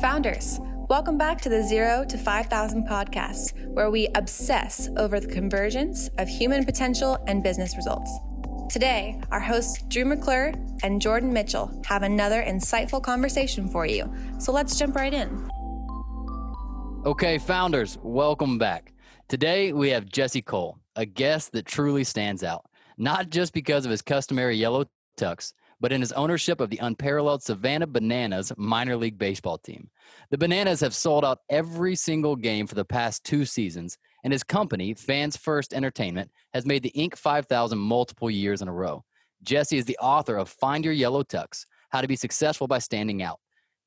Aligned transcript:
Founders, 0.00 0.58
welcome 0.88 1.18
back 1.18 1.42
to 1.42 1.50
the 1.50 1.62
Zero 1.62 2.06
to 2.06 2.16
5,000 2.16 2.88
podcast, 2.88 3.52
where 3.74 3.90
we 3.90 4.08
obsess 4.14 4.88
over 4.96 5.20
the 5.20 5.26
convergence 5.26 6.08
of 6.16 6.26
human 6.26 6.64
potential 6.64 7.22
and 7.26 7.42
business 7.42 7.76
results. 7.76 8.10
Today, 8.70 9.20
our 9.30 9.40
hosts 9.40 9.82
Drew 9.88 10.06
McClure 10.06 10.54
and 10.82 11.02
Jordan 11.02 11.34
Mitchell 11.34 11.82
have 11.84 12.02
another 12.02 12.42
insightful 12.42 13.02
conversation 13.02 13.68
for 13.68 13.84
you. 13.84 14.10
So 14.38 14.52
let's 14.52 14.78
jump 14.78 14.96
right 14.96 15.12
in. 15.12 15.50
Okay, 17.04 17.36
founders, 17.36 17.98
welcome 18.02 18.56
back. 18.56 18.94
Today 19.28 19.74
we 19.74 19.90
have 19.90 20.06
Jesse 20.06 20.40
Cole, 20.40 20.78
a 20.96 21.04
guest 21.04 21.52
that 21.52 21.66
truly 21.66 22.04
stands 22.04 22.42
out, 22.42 22.64
not 22.96 23.28
just 23.28 23.52
because 23.52 23.84
of 23.84 23.90
his 23.90 24.00
customary 24.00 24.56
yellow 24.56 24.86
tux, 25.18 25.52
but 25.80 25.92
in 25.92 26.00
his 26.00 26.12
ownership 26.12 26.60
of 26.60 26.70
the 26.70 26.78
unparalleled 26.78 27.42
Savannah 27.42 27.86
Bananas 27.86 28.52
minor 28.56 28.96
league 28.96 29.18
baseball 29.18 29.58
team. 29.58 29.88
The 30.30 30.38
Bananas 30.38 30.80
have 30.80 30.94
sold 30.94 31.24
out 31.24 31.38
every 31.48 31.94
single 31.94 32.36
game 32.36 32.66
for 32.66 32.74
the 32.74 32.84
past 32.84 33.24
two 33.24 33.44
seasons, 33.44 33.96
and 34.22 34.32
his 34.32 34.44
company, 34.44 34.94
Fans 34.94 35.36
First 35.36 35.72
Entertainment, 35.72 36.30
has 36.52 36.66
made 36.66 36.82
the 36.82 36.92
Inc. 36.96 37.16
5000 37.16 37.78
multiple 37.78 38.30
years 38.30 38.60
in 38.62 38.68
a 38.68 38.72
row. 38.72 39.04
Jesse 39.42 39.78
is 39.78 39.86
the 39.86 39.98
author 39.98 40.36
of 40.36 40.50
Find 40.50 40.84
Your 40.84 40.92
Yellow 40.92 41.22
Tux 41.22 41.64
How 41.88 42.02
to 42.02 42.08
Be 42.08 42.16
Successful 42.16 42.66
by 42.66 42.78
Standing 42.78 43.22
Out. 43.22 43.40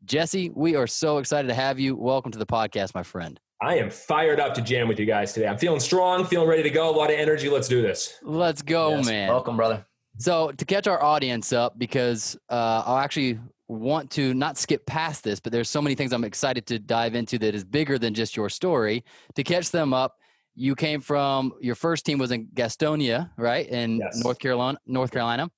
Jesse, 0.05 0.49
we 0.49 0.75
are 0.75 0.88
so 0.88 1.19
excited 1.19 1.47
to 1.47 1.53
have 1.53 1.80
you. 1.80 1.95
Welcome 1.95 2.31
to 2.31 2.39
the 2.39 2.45
podcast, 2.45 2.95
my 2.95 3.03
friend. 3.03 3.39
I 3.61 3.77
am 3.77 3.89
fired 3.89 4.41
up 4.41 4.53
to 4.55 4.61
jam 4.61 4.89
with 4.89 4.99
you 4.99 5.05
guys 5.05 5.31
today. 5.31 5.47
I'm 5.47 5.57
feeling 5.57 5.80
strong, 5.80 6.25
feeling 6.25 6.49
ready 6.49 6.63
to 6.63 6.69
go. 6.69 6.89
A 6.89 6.91
lot 6.91 7.09
of 7.09 7.17
energy. 7.17 7.47
Let's 7.47 7.69
do 7.69 7.81
this. 7.81 8.17
Let's 8.21 8.61
go, 8.61 8.97
yes. 8.97 9.05
man. 9.05 9.30
Welcome, 9.30 9.55
brother. 9.55 9.85
So, 10.17 10.52
to 10.52 10.66
catch 10.66 10.88
our 10.88 11.02
audience 11.02 11.53
up, 11.53 11.77
because 11.77 12.38
uh, 12.49 12.84
I'll 12.85 12.99
actually 12.99 13.40
want 13.67 14.12
to 14.12 14.34
not 14.34 14.58
skip 14.58 14.86
past 14.86 15.23
this, 15.23 15.39
but 15.39 15.52
there's 15.52 15.70
so 15.70 15.81
many 15.81 15.95
things 15.95 16.13
I'm 16.13 16.23
excited 16.23 16.66
to 16.67 16.80
dive 16.80 17.16
into 17.16 17.39
that 17.39 17.55
is 17.55 17.64
bigger 17.64 17.97
than 17.97 18.14
just 18.14 18.36
your 18.36 18.50
story. 18.50 19.03
To 19.36 19.44
catch 19.44 19.72
them 19.72 19.94
up, 19.94 20.17
you 20.55 20.75
came 20.75 21.02
from 21.02 21.53
your 21.61 21.75
first 21.75 22.05
team 22.05 22.20
was 22.20 22.31
in 22.31 22.47
Gastonia, 22.47 23.31
right, 23.38 23.67
in 23.67 23.97
yes. 23.97 24.22
North 24.23 24.39
Carolina, 24.39 24.78
North 24.86 25.11
Carolina, 25.11 25.50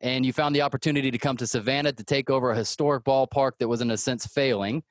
and 0.00 0.26
you 0.26 0.32
found 0.32 0.54
the 0.54 0.62
opportunity 0.62 1.10
to 1.10 1.18
come 1.18 1.36
to 1.36 1.46
Savannah 1.46 1.92
to 1.92 2.04
take 2.04 2.30
over 2.30 2.50
a 2.50 2.56
historic 2.56 3.04
ballpark 3.04 3.52
that 3.60 3.68
was 3.68 3.80
in 3.80 3.90
a 3.92 3.96
sense 3.96 4.26
failing. 4.26 4.82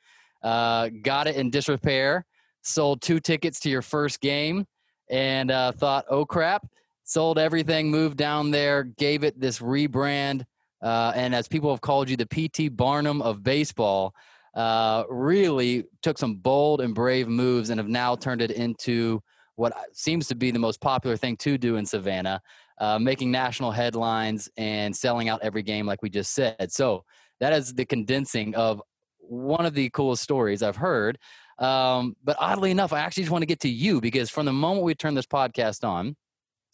Uh, 0.42 0.90
got 1.02 1.28
it 1.28 1.36
in 1.36 1.50
disrepair, 1.50 2.26
sold 2.62 3.02
two 3.02 3.20
tickets 3.20 3.60
to 3.60 3.70
your 3.70 3.82
first 3.82 4.22
game, 4.22 4.66
and 5.10 5.52
uh, 5.52 5.74
thought, 5.74 6.06
oh 6.10 6.26
crap, 6.26 6.66
sold 7.10 7.40
everything, 7.40 7.90
moved 7.90 8.18
down 8.18 8.52
there, 8.52 8.84
gave 8.84 9.24
it 9.24 9.40
this 9.40 9.58
rebrand, 9.58 10.46
uh, 10.84 11.12
and 11.16 11.34
as 11.34 11.48
people 11.48 11.72
have 11.72 11.82
called 11.82 12.08
you, 12.08 12.16
the 12.16 12.28
PT 12.28 12.76
Barnum 12.76 13.22
of 13.22 13.44
baseball. 13.44 14.14
Uh, 14.56 15.04
really 15.10 15.86
took 16.02 16.18
some 16.18 16.36
bold 16.36 16.82
and 16.82 16.96
brave 16.96 17.28
moves 17.28 17.70
and 17.70 17.80
have 17.80 17.88
now 17.88 18.16
turned 18.16 18.42
it 18.42 18.52
into 18.52 19.22
what 19.56 19.74
seems 19.94 20.28
to 20.28 20.36
be 20.36 20.52
the 20.52 20.60
most 20.60 20.82
popular 20.82 21.16
thing 21.16 21.38
to 21.38 21.58
do 21.58 21.76
in 21.78 21.86
Savannah, 21.86 22.42
uh, 22.80 22.98
making 22.98 23.32
national 23.32 23.72
headlines 23.72 24.50
and 24.58 24.96
selling 24.96 25.30
out 25.30 25.40
every 25.44 25.62
game, 25.62 25.86
like 25.86 26.02
we 26.02 26.10
just 26.10 26.34
said. 26.34 26.72
So 26.72 27.04
that 27.40 27.54
is 27.54 27.74
the 27.74 27.86
condensing 27.86 28.56
of 28.56 28.82
one 29.20 29.66
of 29.66 29.74
the 29.74 29.90
coolest 29.92 30.24
stories 30.24 30.64
I've 30.64 30.78
heard. 30.78 31.18
Um, 31.60 32.16
but 32.24 32.36
oddly 32.40 32.72
enough, 32.72 32.92
I 32.92 33.00
actually 33.00 33.24
just 33.24 33.32
want 33.32 33.44
to 33.44 33.48
get 33.48 33.60
to 33.62 33.70
you 33.70 34.02
because 34.02 34.30
from 34.30 34.46
the 34.46 34.54
moment 34.54 34.84
we 34.84 34.96
turned 34.96 35.16
this 35.16 35.28
podcast 35.28 35.88
on, 35.88 36.16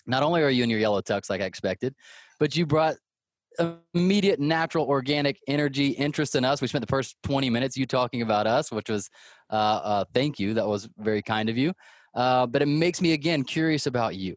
not 0.08 0.23
only 0.23 0.42
are 0.42 0.50
you 0.50 0.64
in 0.64 0.70
your 0.70 0.80
yellow 0.80 1.02
tux 1.02 1.30
like 1.30 1.42
I 1.42 1.45
expected, 1.45 1.95
but 2.39 2.56
you 2.56 2.66
brought 2.66 2.95
immediate 3.94 4.39
natural 4.39 4.86
organic 4.86 5.39
energy 5.47 5.88
interest 5.88 6.36
in 6.36 6.44
us 6.44 6.62
we 6.62 6.67
spent 6.67 6.86
the 6.86 6.92
first 6.92 7.16
20 7.23 7.50
minutes 7.50 7.78
you 7.78 7.86
talking 7.86 8.22
about 8.22 8.45
us 8.45 8.70
which 8.70 8.89
was 8.89 9.09
uh, 9.50 9.80
uh, 9.81 10.06
thank 10.14 10.38
you 10.39 10.53
that 10.53 10.67
was 10.67 10.89
very 10.97 11.22
kind 11.22 11.47
of 11.47 11.58
you 11.58 11.72
uh, 12.16 12.47
but 12.47 12.62
it 12.62 12.67
makes 12.67 13.02
me 13.02 13.13
again 13.13 13.44
curious 13.44 13.85
about 13.85 14.16
you. 14.16 14.35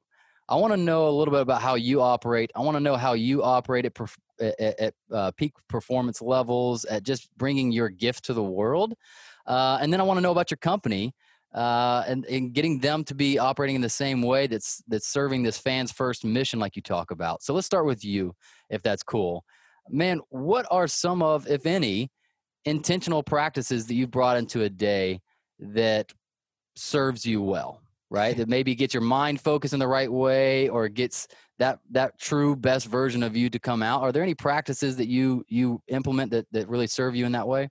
I 0.49 0.57
want 0.57 0.73
to 0.73 0.77
know 0.77 1.09
a 1.09 1.11
little 1.11 1.33
bit 1.33 1.43
about 1.43 1.63
how 1.63 1.77
you 1.77 2.01
operate. 2.01 2.51
I 2.57 2.61
want 2.61 2.77
to 2.77 2.81
know 2.81 2.97
how 2.97 3.13
you 3.13 3.43
operate 3.43 3.85
at, 3.85 3.95
perf- 3.95 4.17
at, 4.41 4.81
at 4.81 4.95
uh, 5.13 5.31
peak 5.37 5.53
performance 5.69 6.21
levels, 6.21 6.85
at 6.87 7.03
just 7.03 7.29
bringing 7.37 7.71
your 7.71 7.89
gift 7.89 8.25
to 8.25 8.35
the 8.35 8.43
world. 8.43 8.95
Uh, 9.47 9.79
and 9.81 9.93
then 9.93 10.01
I 10.01 10.05
want 10.05 10.19
to 10.19 10.23
know 10.23 10.33
about 10.33 10.51
your 10.51 10.59
company 10.59 11.15
uh, 11.59 12.05
and, 12.07 12.25
and 12.27 12.53
getting 12.53 12.79
them 12.79 13.03
to 13.03 13.17
be 13.17 13.37
operating 13.37 13.75
in 13.75 13.83
the 13.83 13.89
same 13.89 14.23
way 14.23 14.47
that's 14.47 14.81
that's 14.87 15.09
serving 15.09 15.43
this 15.43 15.59
fans 15.59 15.91
first 15.91 16.25
mission, 16.25 16.61
like 16.61 16.77
you 16.77 16.83
talk 16.83 17.11
about. 17.11 17.43
So 17.43 17.53
let's 17.53 17.67
start 17.67 17.85
with 17.85 18.05
you, 18.05 18.33
if 18.71 18.81
that's 18.81 19.03
cool. 19.03 19.45
Man, 19.91 20.21
what 20.29 20.67
are 20.71 20.87
some 20.87 21.21
of, 21.21 21.49
if 21.49 21.67
any, 21.67 22.11
intentional 22.65 23.25
practices 23.25 23.87
that 23.89 23.95
you've 23.95 24.11
brought 24.11 24.37
into 24.37 24.63
a 24.63 24.69
day 24.69 25.21
that 25.59 26.13
serves 26.77 27.27
you 27.27 27.43
well 27.43 27.81
right 28.11 28.37
that 28.37 28.49
maybe 28.49 28.75
gets 28.75 28.95
your 28.95 29.03
mind 29.03 29.41
focused 29.41 29.75
in 29.75 29.81
the 29.81 29.89
right 29.89 30.11
way 30.11 30.69
or 30.69 30.89
gets 30.89 31.27
that 31.59 31.81
that 31.91 32.19
true 32.21 32.55
best 32.55 32.87
version 32.87 33.23
of 33.23 33.37
you 33.37 33.51
to 33.51 33.59
come 33.59 33.83
out 33.83 34.01
are 34.03 34.13
there 34.13 34.23
any 34.23 34.35
practices 34.35 34.97
that 34.97 35.09
you 35.09 35.45
you 35.49 35.83
implement 35.89 36.31
that 36.31 36.47
that 36.53 36.69
really 36.69 36.87
serve 36.87 37.17
you 37.17 37.27
in 37.27 37.33
that 37.33 37.47
way 37.47 37.69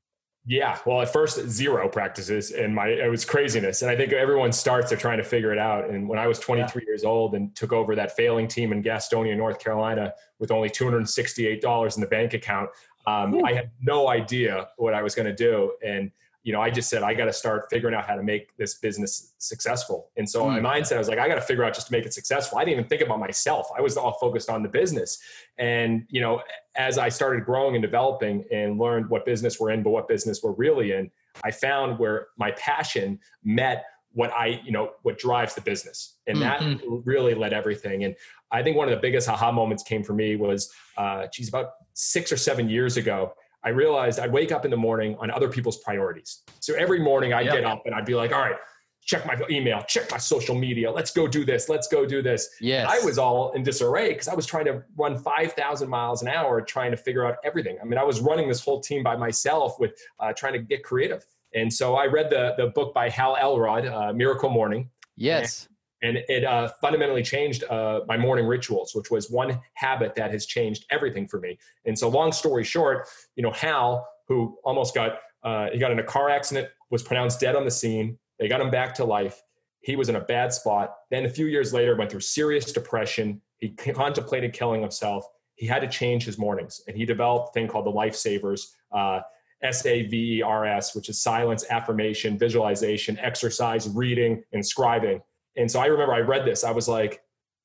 yeah 0.48 0.80
well 0.86 1.02
at 1.02 1.12
first 1.12 1.38
zero 1.50 1.90
practices 1.90 2.52
and 2.52 2.74
my 2.74 2.88
it 2.88 3.12
was 3.12 3.26
craziness. 3.26 3.82
And 3.82 3.92
i 3.92 3.96
think 3.96 4.14
everyone 4.14 4.52
starts 4.52 4.90
they're 4.90 4.98
trying 4.98 5.18
to 5.18 5.24
figure 5.24 5.52
it 5.52 5.60
out. 5.60 5.90
And 5.90 6.08
when 6.08 6.18
i 6.18 6.26
was 6.26 6.40
23 6.40 6.82
yeah. 6.82 6.90
years 6.90 7.04
old 7.04 7.36
and 7.36 7.54
took 7.56 7.74
over 7.74 7.96
that 7.96 8.16
failing 8.16 8.48
team 8.48 8.72
in 8.72 8.82
gastonia 8.82 9.36
north 9.36 9.60
carolina 9.60 10.14
with 10.40 10.50
only 10.52 10.70
$268 10.70 11.96
in 11.96 12.02
the 12.02 12.08
bank 12.08 12.34
account 12.34 12.70
um, 13.06 13.44
i 13.46 13.52
had 13.52 13.70
no 13.82 14.08
idea 14.08 14.70
what 14.78 14.94
i 14.94 15.04
was 15.04 15.14
going 15.14 15.28
to 15.28 15.36
do. 15.36 15.74
And 15.86 16.12
you 16.48 16.54
know, 16.54 16.62
I 16.62 16.70
just 16.70 16.90
said 16.90 17.04
I 17.04 17.14
got 17.14 17.26
to 17.26 17.34
start 17.34 17.68
figuring 17.70 17.94
out 17.94 18.08
how 18.08 18.16
to 18.16 18.24
make 18.24 18.56
this 18.56 18.76
business 18.76 19.34
successful. 19.38 20.12
And 20.16 20.28
so 20.30 20.46
mm. 20.46 20.62
my 20.62 20.80
mindset 20.80 20.96
I 20.96 21.00
was 21.00 21.10
like, 21.10 21.20
I 21.20 21.28
got 21.28 21.36
to 21.36 21.42
figure 21.42 21.66
out 21.66 21.74
just 21.74 21.88
to 21.88 21.92
make 21.92 22.06
it 22.06 22.14
successful. 22.14 22.58
I 22.58 22.64
didn't 22.64 22.80
even 22.80 22.88
think 22.88 23.02
about 23.02 23.20
myself. 23.20 23.68
I 23.78 23.82
was 23.82 23.98
all 23.98 24.14
focused 24.14 24.50
on 24.50 24.64
the 24.64 24.70
business. 24.70 25.20
And 25.58 26.06
you 26.08 26.22
know, 26.22 26.42
as 26.78 26.98
I 26.98 27.10
started 27.10 27.44
growing 27.44 27.76
and 27.76 27.82
developing 27.82 28.46
and 28.50 28.80
learned 28.80 29.10
what 29.10 29.26
business 29.26 29.60
we're 29.60 29.72
in, 29.72 29.84
but 29.84 29.90
what 29.90 30.08
business 30.08 30.42
we're 30.42 30.54
really 30.54 30.94
in, 30.94 31.12
I 31.44 31.52
found 31.52 32.00
where 32.00 32.28
my 32.38 32.52
passion 32.52 33.20
met 33.44 33.84
what 34.14 34.32
I, 34.32 34.62
you 34.64 34.72
know, 34.72 34.92
what 35.02 35.18
drives 35.18 35.54
the 35.54 35.60
business. 35.60 36.16
And 36.28 36.38
mm-hmm. 36.38 36.78
that 36.78 37.02
really 37.04 37.34
led 37.34 37.52
everything. 37.52 38.06
And 38.06 38.16
I 38.52 38.64
think 38.64 38.78
one 38.78 38.88
of 38.88 38.96
the 38.96 39.02
biggest 39.02 39.28
aha 39.28 39.52
moments 39.52 39.84
came 39.84 40.02
for 40.02 40.14
me 40.14 40.38
was, 40.38 40.72
uh, 40.96 41.28
geez, 41.28 41.50
about 41.50 41.72
six 41.94 42.32
or 42.32 42.38
seven 42.38 42.70
years 42.70 42.96
ago 42.96 43.34
I 43.64 43.70
realized 43.70 44.20
I'd 44.20 44.32
wake 44.32 44.52
up 44.52 44.66
in 44.66 44.72
the 44.72 44.78
morning 44.78 45.16
on 45.20 45.32
other 45.32 45.50
people's 45.50 45.78
priorities. 45.78 46.44
So 46.60 46.74
every 46.76 47.00
morning 47.00 47.34
I'd 47.34 47.48
get 47.48 47.64
up 47.64 47.84
and 47.86 47.94
I'd 47.94 48.06
be 48.06 48.16
like, 48.16 48.32
all 48.32 48.40
right, 48.40 48.56
check 49.02 49.26
my 49.26 49.40
email, 49.50 49.82
check 49.88 50.12
my 50.12 50.18
social 50.18 50.56
media. 50.56 50.92
Let's 50.92 51.12
go 51.12 51.28
do 51.28 51.46
this. 51.46 51.70
Let's 51.70 51.88
go 51.88 52.06
do 52.06 52.22
this. 52.22 52.50
Yes. 52.62 52.88
I 52.90 53.04
was 53.06 53.18
all 53.18 53.52
in 53.54 53.64
disarray 53.64 54.10
because 54.10 54.28
I 54.28 54.36
was 54.36 54.46
trying 54.46 54.66
to 54.66 54.84
run 54.98 55.18
5,000 55.18 55.90
miles 55.90 56.22
an 56.22 56.28
hour 56.28 56.62
trying 56.62 56.92
to 56.92 56.98
figure 56.98 57.26
out 57.26 57.38
everything. 57.44 57.78
I 57.82 57.86
mean, 57.86 57.98
I 57.98 58.04
was 58.04 58.20
running 58.20 58.48
this 58.48 58.64
whole 58.64 58.82
team 58.82 59.04
by 59.04 59.16
myself 59.16 59.80
with 59.80 59.94
uh, 60.20 60.34
trying 60.34 60.54
to 60.54 60.60
get 60.60 60.84
creative. 60.84 61.26
And 61.54 61.72
so 61.72 61.96
I 61.96 62.06
read 62.06 62.30
the, 62.30 62.54
the 62.58 62.68
book 62.68 62.94
by 62.94 63.10
Hal 63.10 63.38
Elrod, 63.38 63.86
uh, 63.86 64.14
Miracle 64.14 64.50
Morning. 64.50 64.90
Yes 65.16 65.68
and 66.02 66.18
it 66.28 66.44
uh, 66.44 66.70
fundamentally 66.82 67.24
changed 67.24 67.64
uh, 67.66 68.02
my 68.08 68.18
morning 68.18 68.46
rituals 68.46 68.94
which 68.94 69.10
was 69.10 69.30
one 69.30 69.60
habit 69.74 70.16
that 70.16 70.32
has 70.32 70.46
changed 70.46 70.86
everything 70.92 71.28
for 71.28 71.40
me. 71.40 71.58
And 71.86 71.98
so 71.98 72.10
long 72.10 72.32
story 72.32 72.64
short 72.64 73.08
you 73.36 73.44
know 73.44 73.52
hal 73.52 74.08
who 74.28 74.58
almost 74.64 74.94
got 74.94 75.20
uh, 75.44 75.68
he 75.72 75.80
got 75.80 75.92
in 75.92 76.00
a 76.00 76.04
car 76.04 76.30
accident 76.30 76.68
was 76.90 77.04
pronounced 77.04 77.40
dead 77.40 77.56
on 77.56 77.64
the 77.64 77.72
scene. 77.72 78.18
They 78.40 78.48
got 78.48 78.62
him 78.62 78.72
back 78.72 78.94
to 78.96 79.06
life. 79.06 79.42
He 79.80 79.96
was 79.96 80.10
in 80.10 80.16
a 80.16 80.22
bad 80.22 80.54
spot. 80.54 80.96
Then 81.12 81.26
a 81.26 81.30
few 81.30 81.46
years 81.46 81.74
later 81.74 81.96
went 81.96 82.12
through 82.12 82.22
serious 82.22 82.72
depression. 82.72 83.42
He 83.60 83.70
contemplated 83.70 84.54
killing 84.54 84.82
himself. 84.82 85.26
He 85.56 85.66
had 85.66 85.80
to 85.80 85.88
change 85.88 86.26
his 86.26 86.38
mornings 86.38 86.82
and 86.88 86.96
he 86.96 87.06
developed 87.06 87.50
a 87.50 87.52
thing 87.54 87.68
called 87.68 87.86
the 87.86 87.92
lifesavers 87.92 88.74
uh, 88.92 89.22
s-a-v-e-r-s 89.64 90.96
which 90.96 91.10
is 91.10 91.20
silence 91.20 91.66
affirmation 91.72 92.38
visualization 92.38 93.18
exercise 93.20 93.90
reading 93.90 94.44
and 94.54 94.64
scribing 94.64 95.20
and 95.58 95.70
so 95.70 95.80
I 95.80 95.88
remember 95.88 96.14
I 96.14 96.20
read 96.20 96.46
this. 96.46 96.64
I 96.64 96.72
was 96.72 96.88
like, 96.88 97.22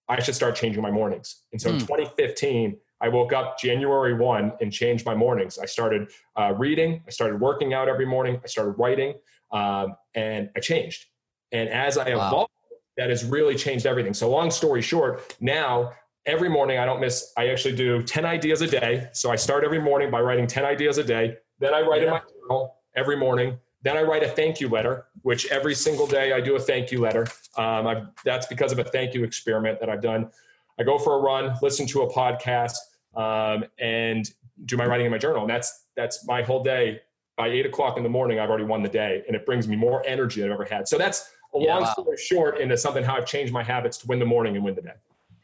I 0.08 0.20
should 0.20 0.34
start 0.34 0.56
changing 0.56 0.82
my 0.82 0.90
mornings. 0.90 1.42
And 1.52 1.60
so 1.60 1.68
mm. 1.68 1.74
in 1.74 1.80
hmm. 1.80 1.86
2015, 1.86 2.76
I 3.00 3.08
woke 3.08 3.32
up 3.32 3.58
January 3.58 4.14
1 4.14 4.52
and 4.60 4.72
changed 4.72 5.04
my 5.04 5.14
mornings. 5.14 5.58
I 5.58 5.66
started 5.66 6.10
uh, 6.36 6.54
reading, 6.56 7.02
I 7.06 7.10
started 7.10 7.40
working 7.40 7.74
out 7.74 7.88
every 7.88 8.06
morning, 8.06 8.40
I 8.42 8.46
started 8.46 8.72
writing, 8.72 9.14
um, 9.50 9.96
and 10.14 10.50
I 10.56 10.60
changed. 10.60 11.06
And 11.50 11.68
as 11.68 11.98
I 11.98 12.14
wow. 12.14 12.28
evolved, 12.28 12.52
that 12.96 13.10
has 13.10 13.24
really 13.24 13.56
changed 13.56 13.86
everything. 13.86 14.14
So, 14.14 14.30
long 14.30 14.50
story 14.50 14.82
short, 14.82 15.36
now 15.40 15.92
every 16.26 16.48
morning 16.48 16.78
I 16.78 16.84
don't 16.84 17.00
miss, 17.00 17.32
I 17.36 17.48
actually 17.48 17.74
do 17.74 18.02
10 18.02 18.24
ideas 18.24 18.60
a 18.62 18.68
day. 18.68 19.08
So, 19.12 19.30
I 19.30 19.36
start 19.36 19.64
every 19.64 19.80
morning 19.80 20.10
by 20.10 20.20
writing 20.20 20.46
10 20.46 20.64
ideas 20.64 20.98
a 20.98 21.04
day. 21.04 21.36
Then 21.58 21.74
I 21.74 21.80
write 21.80 22.02
yeah. 22.02 22.08
in 22.08 22.12
my 22.12 22.20
journal 22.40 22.76
every 22.94 23.16
morning. 23.16 23.58
Then 23.82 23.96
I 23.96 24.02
write 24.02 24.22
a 24.22 24.28
thank 24.28 24.60
you 24.60 24.68
letter, 24.68 25.06
which 25.22 25.50
every 25.50 25.74
single 25.74 26.06
day 26.06 26.32
I 26.32 26.40
do 26.40 26.54
a 26.56 26.60
thank 26.60 26.92
you 26.92 27.00
letter. 27.00 27.26
Um, 27.56 28.12
that's 28.24 28.46
because 28.46 28.72
of 28.72 28.78
a 28.78 28.84
thank 28.84 29.12
you 29.14 29.24
experiment 29.24 29.80
that 29.80 29.90
I've 29.90 30.02
done. 30.02 30.30
I 30.78 30.84
go 30.84 30.98
for 30.98 31.16
a 31.16 31.20
run, 31.20 31.56
listen 31.62 31.86
to 31.88 32.02
a 32.02 32.12
podcast, 32.12 32.74
um, 33.14 33.64
and 33.78 34.30
do 34.64 34.76
my 34.76 34.86
writing 34.86 35.06
in 35.06 35.12
my 35.12 35.18
journal. 35.18 35.42
And 35.42 35.50
that's 35.50 35.86
that's 35.96 36.26
my 36.26 36.42
whole 36.42 36.62
day 36.62 37.00
by 37.36 37.48
eight 37.48 37.66
o'clock 37.66 37.96
in 37.96 38.02
the 38.02 38.08
morning, 38.08 38.38
I've 38.38 38.50
already 38.50 38.64
won 38.64 38.82
the 38.82 38.88
day, 38.88 39.24
and 39.26 39.34
it 39.34 39.46
brings 39.46 39.66
me 39.66 39.74
more 39.74 40.06
energy 40.06 40.40
than 40.42 40.50
I've 40.50 40.60
ever 40.60 40.64
had. 40.64 40.86
So 40.86 40.98
that's 40.98 41.30
a 41.54 41.58
Yeah, 41.58 41.74
long 41.74 41.82
wow. 41.82 41.92
story 41.92 42.16
short 42.16 42.58
into 42.60 42.76
something 42.76 43.02
how 43.02 43.16
I've 43.16 43.26
changed 43.26 43.52
my 43.52 43.62
habits 43.62 43.98
to 43.98 44.06
win 44.06 44.18
the 44.18 44.26
morning 44.26 44.54
and 44.56 44.64
win 44.64 44.74
the 44.74 44.82
day. 44.82 44.94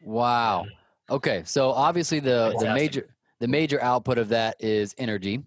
Wow. 0.01 0.65
Okay, 1.09 1.41
so 1.45 1.71
obviously 1.71 2.19
the 2.19 2.55
the 2.59 2.73
major 2.73 3.09
the 3.39 3.47
major 3.47 3.81
output 3.81 4.17
of 4.17 4.29
that 4.29 4.55
is 4.59 4.93
energy. 4.97 5.43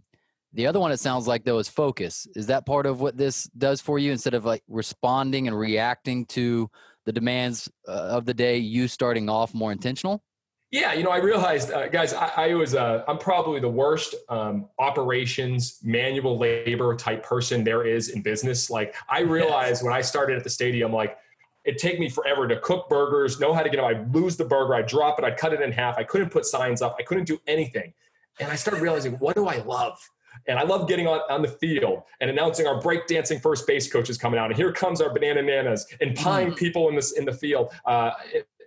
The 0.54 0.66
other 0.66 0.80
one 0.80 0.92
it 0.92 1.00
sounds 1.00 1.26
like 1.26 1.44
though 1.44 1.58
is 1.58 1.68
focus. 1.68 2.26
Is 2.34 2.46
that 2.46 2.66
part 2.66 2.86
of 2.86 3.00
what 3.00 3.16
this 3.16 3.44
does 3.56 3.80
for 3.80 3.98
you 3.98 4.12
instead 4.12 4.34
of 4.34 4.44
like 4.44 4.62
responding 4.68 5.48
and 5.48 5.58
reacting 5.58 6.26
to 6.26 6.70
the 7.04 7.12
demands 7.12 7.70
uh, 7.88 7.92
of 7.92 8.26
the 8.26 8.34
day 8.34 8.58
you 8.58 8.88
starting 8.88 9.28
off 9.28 9.54
more 9.54 9.72
intentional? 9.72 10.22
Yeah, 10.70 10.94
you 10.94 11.04
know, 11.04 11.10
I 11.10 11.18
realized, 11.18 11.70
uh, 11.70 11.88
guys, 11.88 12.14
I, 12.14 12.32
I 12.34 12.54
was, 12.54 12.74
uh, 12.74 13.04
I'm 13.06 13.18
probably 13.18 13.60
the 13.60 13.68
worst 13.68 14.14
um, 14.30 14.70
operations, 14.78 15.78
manual 15.82 16.38
labor 16.38 16.96
type 16.96 17.22
person 17.22 17.62
there 17.62 17.86
is 17.86 18.08
in 18.08 18.22
business. 18.22 18.70
Like, 18.70 18.94
I 19.10 19.20
realized 19.38 19.84
when 19.84 19.92
I 19.92 20.00
started 20.00 20.38
at 20.38 20.44
the 20.44 20.50
stadium, 20.50 20.90
like, 20.90 21.18
it'd 21.64 21.78
take 21.78 22.00
me 22.00 22.08
forever 22.08 22.48
to 22.48 22.58
cook 22.60 22.88
burgers, 22.88 23.38
know 23.38 23.52
how 23.52 23.62
to 23.62 23.68
get 23.68 23.76
them. 23.76 23.84
I'd 23.84 24.14
lose 24.14 24.38
the 24.38 24.46
burger, 24.46 24.74
I'd 24.74 24.86
drop 24.86 25.18
it, 25.18 25.26
I'd 25.26 25.36
cut 25.36 25.52
it 25.52 25.60
in 25.60 25.72
half. 25.72 25.98
I 25.98 26.04
couldn't 26.04 26.30
put 26.30 26.46
signs 26.46 26.80
up, 26.80 26.96
I 26.98 27.02
couldn't 27.02 27.24
do 27.24 27.38
anything. 27.46 27.92
And 28.40 28.50
I 28.50 28.56
started 28.56 28.82
realizing, 28.82 29.12
what 29.18 29.36
do 29.36 29.48
I 29.48 29.58
love? 29.58 29.98
And 30.46 30.58
I 30.58 30.62
love 30.62 30.88
getting 30.88 31.06
on, 31.06 31.20
on 31.30 31.42
the 31.42 31.48
field 31.48 32.02
and 32.20 32.30
announcing 32.30 32.66
our 32.66 32.80
breakdancing 32.80 33.40
first 33.40 33.66
base 33.66 33.90
coach 33.90 34.10
is 34.10 34.18
coming 34.18 34.38
out. 34.38 34.46
And 34.46 34.56
here 34.56 34.72
comes 34.72 35.00
our 35.00 35.12
banana 35.12 35.42
nanas 35.42 35.86
and 36.00 36.16
pieing 36.16 36.56
people 36.56 36.88
in 36.88 36.96
this 36.96 37.12
in 37.12 37.24
the 37.24 37.32
field, 37.32 37.72
uh, 37.84 38.12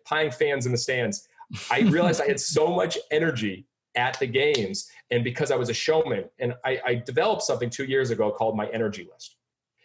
pieing 0.05 0.31
fans 0.31 0.65
in 0.65 0.71
the 0.71 0.77
stands. 0.77 1.27
I 1.69 1.81
realized 1.81 2.21
I 2.21 2.27
had 2.27 2.39
so 2.39 2.67
much 2.67 2.97
energy 3.11 3.65
at 3.95 4.19
the 4.19 4.27
games. 4.27 4.89
And 5.11 5.23
because 5.23 5.51
I 5.51 5.55
was 5.55 5.69
a 5.69 5.73
showman, 5.73 6.25
and 6.39 6.53
I, 6.63 6.79
I 6.85 6.95
developed 6.95 7.43
something 7.43 7.69
two 7.69 7.85
years 7.85 8.09
ago 8.09 8.31
called 8.31 8.55
my 8.55 8.67
energy 8.67 9.07
list. 9.11 9.37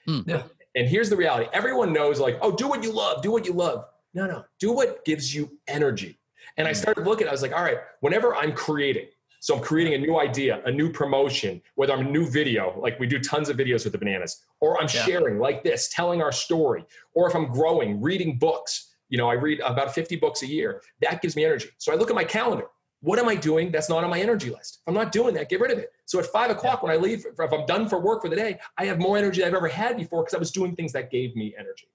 Hmm. 0.06 0.20
Yeah. 0.26 0.42
And 0.74 0.88
here's 0.88 1.10
the 1.10 1.16
reality 1.16 1.48
everyone 1.52 1.92
knows, 1.92 2.20
like, 2.20 2.38
oh, 2.42 2.52
do 2.52 2.68
what 2.68 2.82
you 2.82 2.92
love, 2.92 3.22
do 3.22 3.30
what 3.30 3.46
you 3.46 3.52
love. 3.52 3.84
No, 4.14 4.26
no, 4.26 4.44
do 4.58 4.72
what 4.72 5.04
gives 5.04 5.34
you 5.34 5.58
energy. 5.68 6.18
And 6.56 6.66
I 6.66 6.72
started 6.72 7.06
looking, 7.06 7.28
I 7.28 7.32
was 7.32 7.42
like, 7.42 7.52
all 7.52 7.62
right, 7.62 7.78
whenever 8.00 8.34
I'm 8.34 8.52
creating, 8.52 9.06
so 9.40 9.56
I'm 9.56 9.62
creating 9.62 9.94
a 9.94 9.98
new 9.98 10.18
idea, 10.20 10.62
a 10.66 10.70
new 10.70 10.92
promotion, 10.92 11.62
whether 11.74 11.94
I'm 11.94 12.06
a 12.06 12.10
new 12.10 12.28
video, 12.28 12.78
like 12.78 13.00
we 13.00 13.06
do 13.06 13.18
tons 13.18 13.48
of 13.48 13.56
videos 13.56 13.84
with 13.84 13.92
the 13.92 13.98
bananas, 13.98 14.44
or 14.60 14.76
I'm 14.76 14.88
Yeah. 14.92 15.04
sharing 15.04 15.38
like 15.38 15.64
this, 15.64 15.88
telling 15.88 16.20
our 16.22 16.30
story, 16.30 16.84
or 17.14 17.26
if 17.26 17.34
I'm 17.34 17.50
growing, 17.50 18.00
reading 18.00 18.38
books. 18.38 18.94
You 19.08 19.18
know, 19.18 19.28
I 19.28 19.32
read 19.32 19.60
about 19.60 19.92
50 19.94 20.16
books 20.16 20.42
a 20.42 20.46
year. 20.46 20.82
That 21.00 21.20
gives 21.22 21.34
me 21.34 21.44
energy. 21.44 21.70
So 21.78 21.90
I 21.92 21.96
look 21.96 22.10
at 22.10 22.14
my 22.14 22.22
calendar. 22.22 22.66
What 23.00 23.18
am 23.18 23.28
I 23.30 23.34
doing 23.34 23.72
that's 23.72 23.88
not 23.88 24.04
on 24.04 24.10
my 24.10 24.20
energy 24.20 24.50
list? 24.50 24.80
If 24.82 24.88
I'm 24.88 24.94
not 24.94 25.10
doing 25.10 25.32
that, 25.34 25.48
get 25.48 25.58
rid 25.58 25.70
of 25.70 25.78
it. 25.78 25.90
So 26.04 26.18
at 26.20 26.26
five 26.26 26.50
o'clock 26.50 26.82
when 26.82 26.92
I 26.92 26.96
leave, 26.96 27.24
if 27.26 27.52
I'm 27.52 27.64
done 27.64 27.88
for 27.88 27.98
work 27.98 28.20
for 28.22 28.28
the 28.28 28.36
day, 28.36 28.58
I 28.76 28.84
have 28.84 28.98
more 28.98 29.16
energy 29.16 29.40
than 29.40 29.48
I've 29.48 29.54
ever 29.56 29.68
had 29.68 29.96
before 29.96 30.22
because 30.22 30.34
I 30.34 30.38
was 30.38 30.50
doing 30.50 30.76
things 30.76 30.92
that 30.92 31.10
gave 31.10 31.34
me 31.34 31.54
energy. 31.58 31.88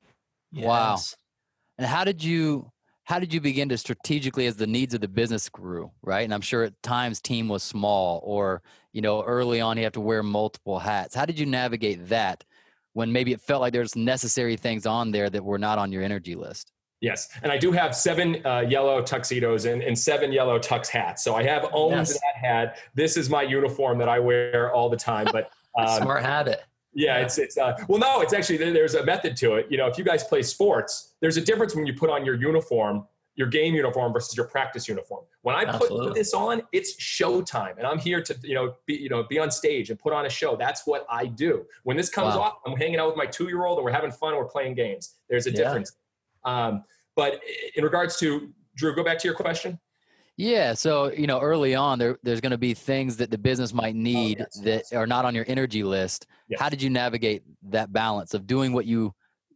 Wow. 0.51 0.93
Yes. 0.93 1.15
And 1.77 1.85
how 1.85 2.03
did 2.05 2.23
you 2.23 2.71
how 3.05 3.19
did 3.19 3.31
you 3.31 3.39
begin 3.39 3.69
to 3.69 3.77
strategically 3.77 4.47
as 4.47 4.55
the 4.55 4.65
needs 4.65 4.95
of 4.95 5.01
the 5.01 5.07
business 5.07 5.47
grew, 5.47 5.91
right? 6.01 6.23
And 6.23 6.33
I'm 6.33 6.41
sure 6.41 6.63
at 6.63 6.81
times 6.81 7.21
team 7.21 7.47
was 7.47 7.61
small 7.61 8.19
or, 8.23 8.63
you 8.93 9.01
know, 9.01 9.23
early 9.23 9.61
on 9.61 9.77
you 9.77 9.83
have 9.83 9.93
to 9.93 10.01
wear 10.01 10.23
multiple 10.23 10.79
hats. 10.79 11.13
How 11.13 11.25
did 11.25 11.37
you 11.37 11.45
navigate 11.45 12.09
that 12.09 12.43
when 12.93 13.11
maybe 13.11 13.31
it 13.31 13.41
felt 13.41 13.61
like 13.61 13.73
there's 13.73 13.95
necessary 13.95 14.57
things 14.57 14.87
on 14.87 15.11
there 15.11 15.29
that 15.29 15.43
were 15.43 15.59
not 15.59 15.77
on 15.77 15.91
your 15.91 16.01
energy 16.01 16.33
list? 16.33 16.71
Yes, 16.99 17.29
and 17.43 17.51
I 17.51 17.57
do 17.59 17.71
have 17.71 17.95
seven 17.95 18.43
uh, 18.43 18.61
yellow 18.61 19.03
tuxedos 19.03 19.65
and, 19.65 19.83
and 19.83 19.97
seven 19.97 20.31
yellow 20.31 20.57
tux 20.57 20.87
hats. 20.87 21.23
So 21.23 21.35
I 21.35 21.43
have 21.43 21.67
owned 21.73 21.91
Yes. 21.97 22.13
that 22.13 22.35
hat. 22.41 22.77
This 22.95 23.17
is 23.17 23.29
my 23.29 23.43
uniform 23.43 23.99
that 23.99 24.09
I 24.09 24.17
wear 24.17 24.73
all 24.73 24.89
the 24.89 24.97
time. 24.97 25.27
But 25.31 25.51
um, 25.77 26.01
Smart 26.01 26.23
habit. 26.23 26.63
Yeah, 26.95 27.17
it's 27.17 27.37
it's 27.37 27.57
uh, 27.57 27.75
well, 27.89 27.99
no, 27.99 28.21
it's 28.21 28.33
actually 28.33 28.57
there's 28.57 28.95
a 28.95 29.03
method 29.05 29.35
to 29.37 29.55
it. 29.55 29.67
You 29.69 29.77
know, 29.77 29.87
if 29.87 29.97
you 29.97 30.03
guys 30.03 30.23
play 30.23 30.41
sports, 30.41 31.13
there's 31.19 31.37
a 31.37 31.41
difference 31.41 31.75
when 31.75 31.85
you 31.85 31.93
put 31.93 32.09
on 32.09 32.25
your 32.25 32.35
uniform, 32.35 33.05
your 33.35 33.47
game 33.47 33.75
uniform 33.75 34.13
versus 34.13 34.35
your 34.37 34.47
practice 34.47 34.87
uniform. 34.87 35.25
When 35.41 35.55
I 35.55 35.65
put 35.77 36.13
this 36.15 36.33
on, 36.33 36.61
it's 36.71 36.95
showtime, 36.95 37.77
and 37.77 37.85
I'm 37.85 37.99
here 37.99 38.21
to 38.23 38.35
you 38.43 38.55
know 38.55 38.75
be 38.85 38.95
you 38.95 39.09
know 39.09 39.23
be 39.23 39.37
on 39.37 39.51
stage 39.51 39.89
and 39.89 39.99
put 39.99 40.13
on 40.13 40.25
a 40.25 40.29
show. 40.29 40.55
That's 40.55 40.87
what 40.87 41.05
I 41.09 41.25
do. 41.25 41.65
When 41.83 41.97
this 41.97 42.09
comes 42.09 42.33
Wow. 42.35 42.41
off, 42.41 42.53
I'm 42.65 42.77
hanging 42.77 42.97
out 42.99 43.07
with 43.09 43.17
my 43.17 43.25
two 43.25 43.45
year 43.49 43.65
old 43.65 43.77
and 43.77 43.83
we're 43.85 43.91
having 43.91 44.11
fun. 44.11 44.33
We're 44.35 44.45
playing 44.45 44.75
games. 44.75 45.15
There's 45.29 45.47
a 45.47 45.51
Yeah. 45.51 45.57
difference. 45.57 45.97
Um, 46.45 46.85
but 47.15 47.41
in 47.75 47.83
regards 47.83 48.17
to 48.19 48.53
Drew, 48.75 48.95
go 48.95 49.03
back 49.03 49.19
to 49.19 49.27
your 49.27 49.35
question. 49.35 49.79
Yeah, 50.37 50.73
so 50.73 51.11
you 51.11 51.27
know, 51.27 51.39
early 51.39 51.75
on, 51.75 51.97
there 51.97 52.17
there's 52.23 52.41
going 52.41 52.51
to 52.51 52.57
be 52.57 52.73
things 52.73 53.17
that 53.17 53.31
the 53.31 53.37
business 53.37 53.73
might 53.73 53.95
oh, 53.95 53.99
need 53.99 54.39
yes, 54.39 54.59
that 54.63 54.83
yes. 54.91 54.93
are 54.93 55.07
not 55.07 55.23
on 55.23 55.33
your 55.33 55.45
energy 55.47 55.83
list. 55.83 56.27
Yes. 56.49 56.59
How 56.59 56.69
did 56.69 56.81
you 56.81 56.89
navigate 56.89 57.43
that 57.69 57.93
balance 57.93 58.33
of 58.33 58.45
doing 58.45 58.73
what 58.73 58.85
you, 58.85 59.13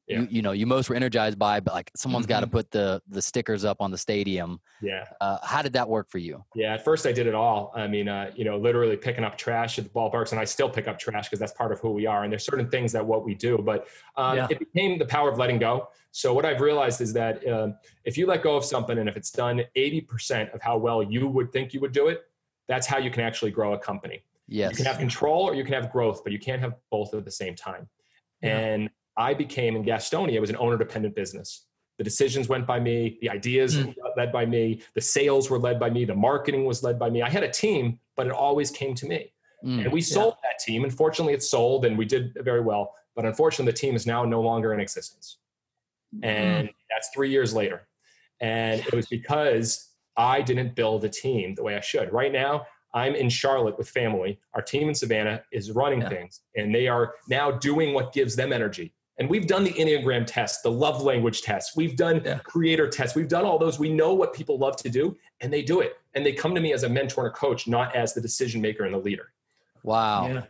Yeah. 0.09 0.21
you 0.21 0.27
you 0.31 0.41
know 0.41 0.51
you 0.51 0.65
most 0.65 0.89
were 0.89 0.95
energized 0.95 1.37
by, 1.37 1.59
but 1.59 1.73
like 1.73 1.91
someone's 1.95 2.25
got 2.25 2.39
to 2.39 2.47
put 2.47 2.71
the 2.71 3.01
the 3.07 3.21
stickers 3.21 3.63
up 3.63 3.77
on 3.79 3.91
the 3.91 3.97
stadium. 3.97 4.59
Yeah. 4.81 5.05
Uh, 5.21 5.37
how 5.43 5.61
did 5.61 5.73
that 5.73 5.87
work 5.87 6.09
for 6.09 6.17
you? 6.17 6.43
Yeah, 6.55 6.73
at 6.73 6.83
first 6.83 7.05
I 7.05 7.11
did 7.11 7.27
it 7.27 7.35
all. 7.35 7.71
I 7.75 7.87
mean, 7.87 8.07
uh, 8.07 8.31
you 8.35 8.43
know, 8.43 8.57
literally 8.57 8.97
picking 8.97 9.23
up 9.23 9.37
trash 9.37 9.77
at 9.77 9.83
the 9.85 9.89
ballparks, 9.91 10.31
and 10.31 10.39
I 10.39 10.45
still 10.45 10.69
pick 10.69 10.87
up 10.87 10.97
trash 10.97 11.27
because 11.27 11.39
that's 11.39 11.53
part 11.53 11.71
of 11.71 11.79
who 11.79 11.91
we 11.91 12.05
are. 12.07 12.23
And 12.23 12.31
there's 12.31 12.43
certain 12.45 12.69
things 12.69 12.91
that 12.93 13.05
what 13.05 13.23
we 13.23 13.35
do, 13.35 13.57
but 13.59 13.87
um, 14.17 14.37
Yeah. 14.37 14.47
it 14.49 14.59
became 14.59 14.97
the 14.97 15.05
power 15.05 15.29
of 15.31 15.37
letting 15.37 15.59
go. 15.59 15.89
So 16.11 16.33
what 16.33 16.43
I've 16.45 16.59
realized 16.61 17.01
is 17.01 17.13
that 17.13 17.47
um, 17.47 17.75
if 18.03 18.17
you 18.17 18.25
let 18.25 18.41
go 18.41 18.55
of 18.57 18.65
something, 18.65 18.97
and 18.97 19.07
if 19.07 19.15
it's 19.15 19.29
done 19.31 19.61
80% 19.77 20.51
of 20.55 20.61
how 20.61 20.77
well 20.77 21.03
you 21.03 21.27
would 21.27 21.51
think 21.51 21.71
you 21.73 21.79
would 21.81 21.91
do 21.91 22.07
it, 22.07 22.21
that's 22.67 22.87
how 22.87 22.97
you 22.97 23.11
can 23.11 23.21
actually 23.23 23.51
grow 23.51 23.73
a 23.73 23.79
company. 23.79 24.23
Yes. 24.47 24.71
You 24.71 24.77
can 24.77 24.85
have 24.85 24.97
control 24.97 25.43
or 25.47 25.53
you 25.53 25.63
can 25.63 25.73
have 25.75 25.91
growth, 25.91 26.23
but 26.23 26.33
you 26.33 26.39
can't 26.39 26.61
have 26.61 26.73
both 26.89 27.13
at 27.13 27.25
the 27.25 27.31
same 27.31 27.53
time. 27.55 27.87
Yeah. 28.41 28.57
And 28.57 28.89
I 29.19 29.33
became 29.33 29.75
in 29.75 29.83
Gastonia, 29.83 30.33
it 30.33 30.39
was 30.39 30.49
an 30.49 30.55
owner 30.57 30.77
dependent 30.77 31.13
business. 31.15 31.65
The 31.97 32.03
decisions 32.05 32.47
went 32.47 32.65
by 32.65 32.79
me, 32.79 33.17
the 33.21 33.29
ideas 33.29 33.75
Mm. 33.75 33.87
were 33.97 34.11
led 34.15 34.31
by 34.31 34.45
me, 34.45 34.81
the 34.95 35.01
sales 35.01 35.49
were 35.49 35.59
led 35.59 35.77
by 35.79 35.89
me, 35.89 36.05
the 36.05 36.15
marketing 36.15 36.63
was 36.65 36.81
led 36.81 36.97
by 36.97 37.09
me. 37.09 37.21
I 37.21 37.29
had 37.29 37.43
a 37.43 37.51
team, 37.51 37.99
but 38.15 38.25
it 38.25 38.31
always 38.31 38.71
came 38.71 38.95
to 38.95 39.05
me. 39.05 39.33
Mm. 39.65 39.83
And 39.83 39.91
we 39.91 40.01
sold 40.01 40.35
that 40.43 40.57
team. 40.59 40.85
Unfortunately, 40.85 41.33
it 41.33 41.43
sold 41.43 41.83
and 41.85 41.97
we 41.97 42.05
did 42.05 42.33
very 42.39 42.61
well. 42.61 42.95
But 43.15 43.25
unfortunately, 43.25 43.69
the 43.73 43.77
team 43.77 43.95
is 43.95 44.07
now 44.07 44.23
no 44.23 44.39
longer 44.41 44.73
in 44.73 44.79
existence. 44.79 45.39
And 46.23 46.69
that's 46.89 47.09
three 47.13 47.29
years 47.29 47.53
later. 47.53 47.87
And 48.39 48.79
it 48.79 48.93
was 48.93 49.07
because 49.07 49.89
I 50.15 50.41
didn't 50.41 50.75
build 50.75 51.03
a 51.03 51.09
team 51.09 51.55
the 51.55 51.63
way 51.63 51.75
I 51.75 51.81
should. 51.81 52.11
Right 52.13 52.31
now, 52.31 52.65
I'm 52.93 53.13
in 53.15 53.29
Charlotte 53.29 53.77
with 53.77 53.89
family. 53.89 54.39
Our 54.53 54.61
team 54.61 54.87
in 54.87 54.95
Savannah 54.95 55.43
is 55.51 55.71
running 55.71 56.01
Yeah. 56.01 56.09
things, 56.09 56.41
and 56.55 56.73
they 56.73 56.87
are 56.87 57.15
now 57.27 57.51
doing 57.51 57.93
what 57.93 58.13
gives 58.13 58.35
them 58.35 58.51
energy. 58.53 58.93
And 59.19 59.29
we've 59.29 59.47
done 59.47 59.65
the 59.65 59.73
Enneagram 59.73 60.25
test, 60.25 60.63
the 60.63 60.71
love 60.71 61.03
language 61.03 61.41
test. 61.41 61.75
We've 61.75 61.95
done 61.97 62.21
Yeah. 62.23 62.39
creator 62.39 62.87
tests. 62.87 63.15
We've 63.15 63.27
done 63.27 63.43
all 63.45 63.59
those. 63.59 63.77
We 63.77 63.91
know 63.93 64.13
what 64.13 64.33
people 64.33 64.57
love 64.57 64.77
to 64.77 64.89
do, 64.89 65.17
and 65.41 65.51
they 65.51 65.61
do 65.61 65.81
it. 65.81 65.97
And 66.15 66.25
they 66.25 66.31
come 66.31 66.55
to 66.55 66.61
me 66.61 66.71
as 66.73 66.83
a 66.83 66.89
mentor 66.89 67.25
and 67.25 67.33
a 67.33 67.37
coach, 67.37 67.67
not 67.67 67.93
as 67.95 68.13
the 68.13 68.21
decision 68.21 68.61
maker 68.61 68.85
and 68.85 68.93
the 68.93 68.97
leader. 68.99 69.33
Wow. 69.83 70.27
Yeah. 70.27 70.43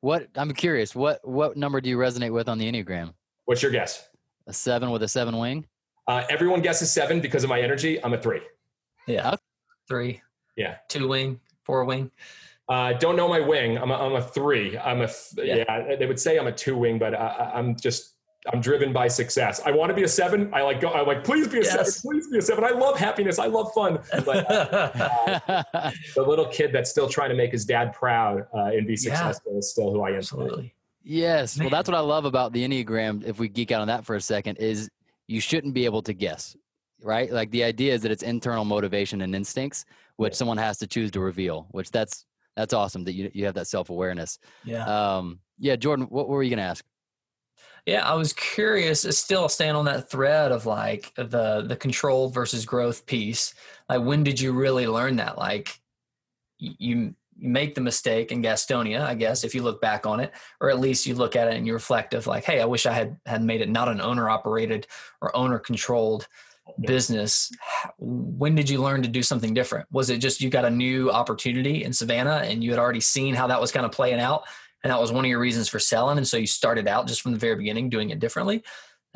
What 0.00 0.28
I'm 0.34 0.52
curious. 0.52 0.94
What 0.94 1.26
what 1.26 1.56
number 1.56 1.80
do 1.80 1.88
you 1.90 1.98
resonate 1.98 2.32
with 2.32 2.48
on 2.48 2.58
the 2.58 2.70
enneagram? 2.70 3.12
What's 3.44 3.62
your 3.62 3.70
guess? 3.72 4.08
A 4.46 4.52
seven 4.52 4.90
with 4.90 5.02
a 5.02 5.08
seven 5.08 5.36
wing. 5.38 5.66
Uh, 6.06 6.24
everyone 6.30 6.62
guesses 6.62 6.92
seven 6.92 7.20
because 7.20 7.44
of 7.44 7.50
my 7.50 7.60
energy. 7.60 8.02
I'm 8.02 8.14
a 8.14 8.18
three. 8.18 8.42
Yeah. 9.06 9.34
Three. 9.88 10.22
Yeah. 10.56 10.76
Two 10.88 11.08
wing, 11.08 11.40
four 11.64 11.84
wing. 11.84 12.10
Uh, 12.68 12.92
don't 12.94 13.14
know 13.16 13.28
my 13.28 13.38
wing. 13.40 13.78
I'm 13.78 13.90
a, 13.90 13.94
I'm 13.94 14.14
a 14.16 14.22
three. 14.22 14.76
I'm 14.78 15.00
a 15.02 15.06
th- 15.06 15.46
Yeah. 15.46 15.64
yeah. 15.68 15.96
They 15.96 16.06
would 16.06 16.18
say 16.18 16.36
I'm 16.38 16.48
a 16.48 16.52
two 16.52 16.76
wing, 16.76 16.98
but 16.98 17.14
I, 17.14 17.26
I- 17.26 17.58
I'm 17.58 17.76
just 17.76 18.14
I'm 18.52 18.60
driven 18.60 18.92
by 18.92 19.08
success. 19.08 19.60
I 19.66 19.72
want 19.72 19.90
to 19.90 19.94
be 19.94 20.04
a 20.04 20.08
seven. 20.08 20.52
I 20.54 20.62
like 20.62 20.80
go. 20.80 20.88
I 20.90 21.02
like 21.02 21.24
please 21.24 21.48
be 21.48 21.60
a 21.60 21.64
seven. 21.64 21.92
Please 22.00 22.28
be 22.30 22.38
a 22.38 22.42
seven. 22.42 22.62
I 22.64 22.70
love 22.70 22.96
happiness. 22.96 23.38
I 23.40 23.46
love 23.46 23.72
fun. 23.74 23.98
But 24.24 24.48
the 26.14 26.22
little 26.26 26.46
kid 26.46 26.70
that's 26.72 26.90
still 26.90 27.08
trying 27.08 27.30
to 27.30 27.34
make 27.36 27.52
his 27.52 27.64
dad 27.64 27.92
proud 27.92 28.46
uh, 28.54 28.66
and 28.66 28.86
be 28.86 28.92
Yeah. 28.94 28.98
successful 29.14 29.58
is 29.58 29.70
still 29.70 29.92
who 29.92 30.02
I 30.02 30.08
am. 30.08 30.14
today. 30.14 30.18
Absolutely. 30.18 30.74
yes. 31.02 31.58
Well, 31.58 31.70
that's 31.70 31.88
what 31.88 31.96
I 31.96 32.00
love 32.00 32.24
about 32.24 32.52
the 32.52 32.66
enneagram. 32.66 33.24
If 33.24 33.38
we 33.38 33.48
geek 33.48 33.70
out 33.72 33.80
on 33.80 33.88
that 33.88 34.04
for 34.04 34.14
a 34.16 34.20
second, 34.20 34.56
is 34.58 34.88
you 35.28 35.40
shouldn't 35.40 35.74
be 35.74 35.84
able 35.84 36.02
to 36.02 36.12
guess, 36.12 36.56
right? 37.02 37.30
Like 37.32 37.50
the 37.50 37.64
idea 37.64 37.94
is 37.94 38.02
that 38.02 38.10
it's 38.12 38.22
internal 38.22 38.64
motivation 38.64 39.22
and 39.22 39.34
instincts, 39.34 39.84
which 40.16 40.32
Yeah. 40.32 40.36
someone 40.36 40.58
has 40.58 40.78
to 40.78 40.86
choose 40.86 41.10
to 41.12 41.20
reveal. 41.20 41.66
Which 41.72 41.90
that's 41.90 42.26
that's 42.56 42.72
awesome 42.72 43.04
that 43.04 43.12
you 43.12 43.30
you 43.34 43.44
have 43.44 43.54
that 43.54 43.66
self 43.66 43.90
awareness. 43.90 44.38
Yeah. 44.64 44.84
Um, 44.86 45.40
yeah, 45.58 45.76
Jordan, 45.76 46.06
what 46.06 46.28
were 46.28 46.42
you 46.42 46.50
gonna 46.50 46.62
ask? 46.62 46.84
Yeah, 47.86 48.08
I 48.08 48.14
was 48.14 48.32
curious. 48.32 49.02
Still 49.16 49.48
staying 49.48 49.76
on 49.76 49.84
that 49.84 50.10
thread 50.10 50.50
of 50.50 50.66
like 50.66 51.12
the 51.16 51.64
the 51.66 51.76
control 51.76 52.28
versus 52.28 52.64
growth 52.64 53.06
piece. 53.06 53.54
Like, 53.88 54.02
when 54.02 54.24
did 54.24 54.40
you 54.40 54.52
really 54.52 54.86
learn 54.86 55.16
that? 55.16 55.38
Like, 55.38 55.78
you 56.58 56.74
you 56.78 57.14
make 57.38 57.74
the 57.74 57.80
mistake 57.80 58.32
in 58.32 58.42
Gastonia, 58.42 59.02
I 59.02 59.14
guess, 59.14 59.44
if 59.44 59.54
you 59.54 59.62
look 59.62 59.80
back 59.80 60.06
on 60.06 60.20
it, 60.20 60.32
or 60.60 60.70
at 60.70 60.80
least 60.80 61.06
you 61.06 61.14
look 61.14 61.36
at 61.36 61.48
it 61.48 61.54
and 61.54 61.66
you 61.66 61.74
reflect 61.74 62.14
of 62.14 62.26
like, 62.26 62.44
hey, 62.44 62.60
I 62.60 62.64
wish 62.64 62.86
I 62.86 62.92
had 62.92 63.18
had 63.26 63.42
made 63.42 63.60
it 63.60 63.68
not 63.68 63.88
an 63.88 64.00
owner 64.00 64.30
operated 64.30 64.86
or 65.20 65.36
owner 65.36 65.58
controlled 65.58 66.22
Yeah. 66.22 66.28
Business. 66.80 67.50
When 67.98 68.54
did 68.54 68.68
you 68.68 68.82
learn 68.82 69.02
to 69.02 69.08
do 69.08 69.22
something 69.22 69.54
different? 69.54 69.86
Was 69.90 70.10
it 70.10 70.18
just 70.18 70.40
you 70.40 70.50
got 70.50 70.64
a 70.64 70.70
new 70.70 71.10
opportunity 71.10 71.84
in 71.84 71.92
Savannah 71.92 72.42
and 72.44 72.62
you 72.62 72.70
had 72.70 72.78
already 72.78 73.00
seen 73.00 73.34
how 73.34 73.46
that 73.46 73.60
was 73.60 73.72
kind 73.72 73.86
of 73.86 73.92
playing 73.92 74.20
out? 74.20 74.44
and 74.86 74.92
that 74.92 75.00
was 75.00 75.10
one 75.10 75.24
of 75.24 75.28
your 75.28 75.40
reasons 75.40 75.68
for 75.68 75.80
selling. 75.80 76.16
And 76.16 76.28
so 76.28 76.36
you 76.36 76.46
started 76.46 76.86
out 76.86 77.08
just 77.08 77.20
from 77.20 77.32
the 77.32 77.38
very 77.38 77.56
beginning 77.56 77.90
doing 77.90 78.10
it 78.10 78.20
differently. 78.20 78.62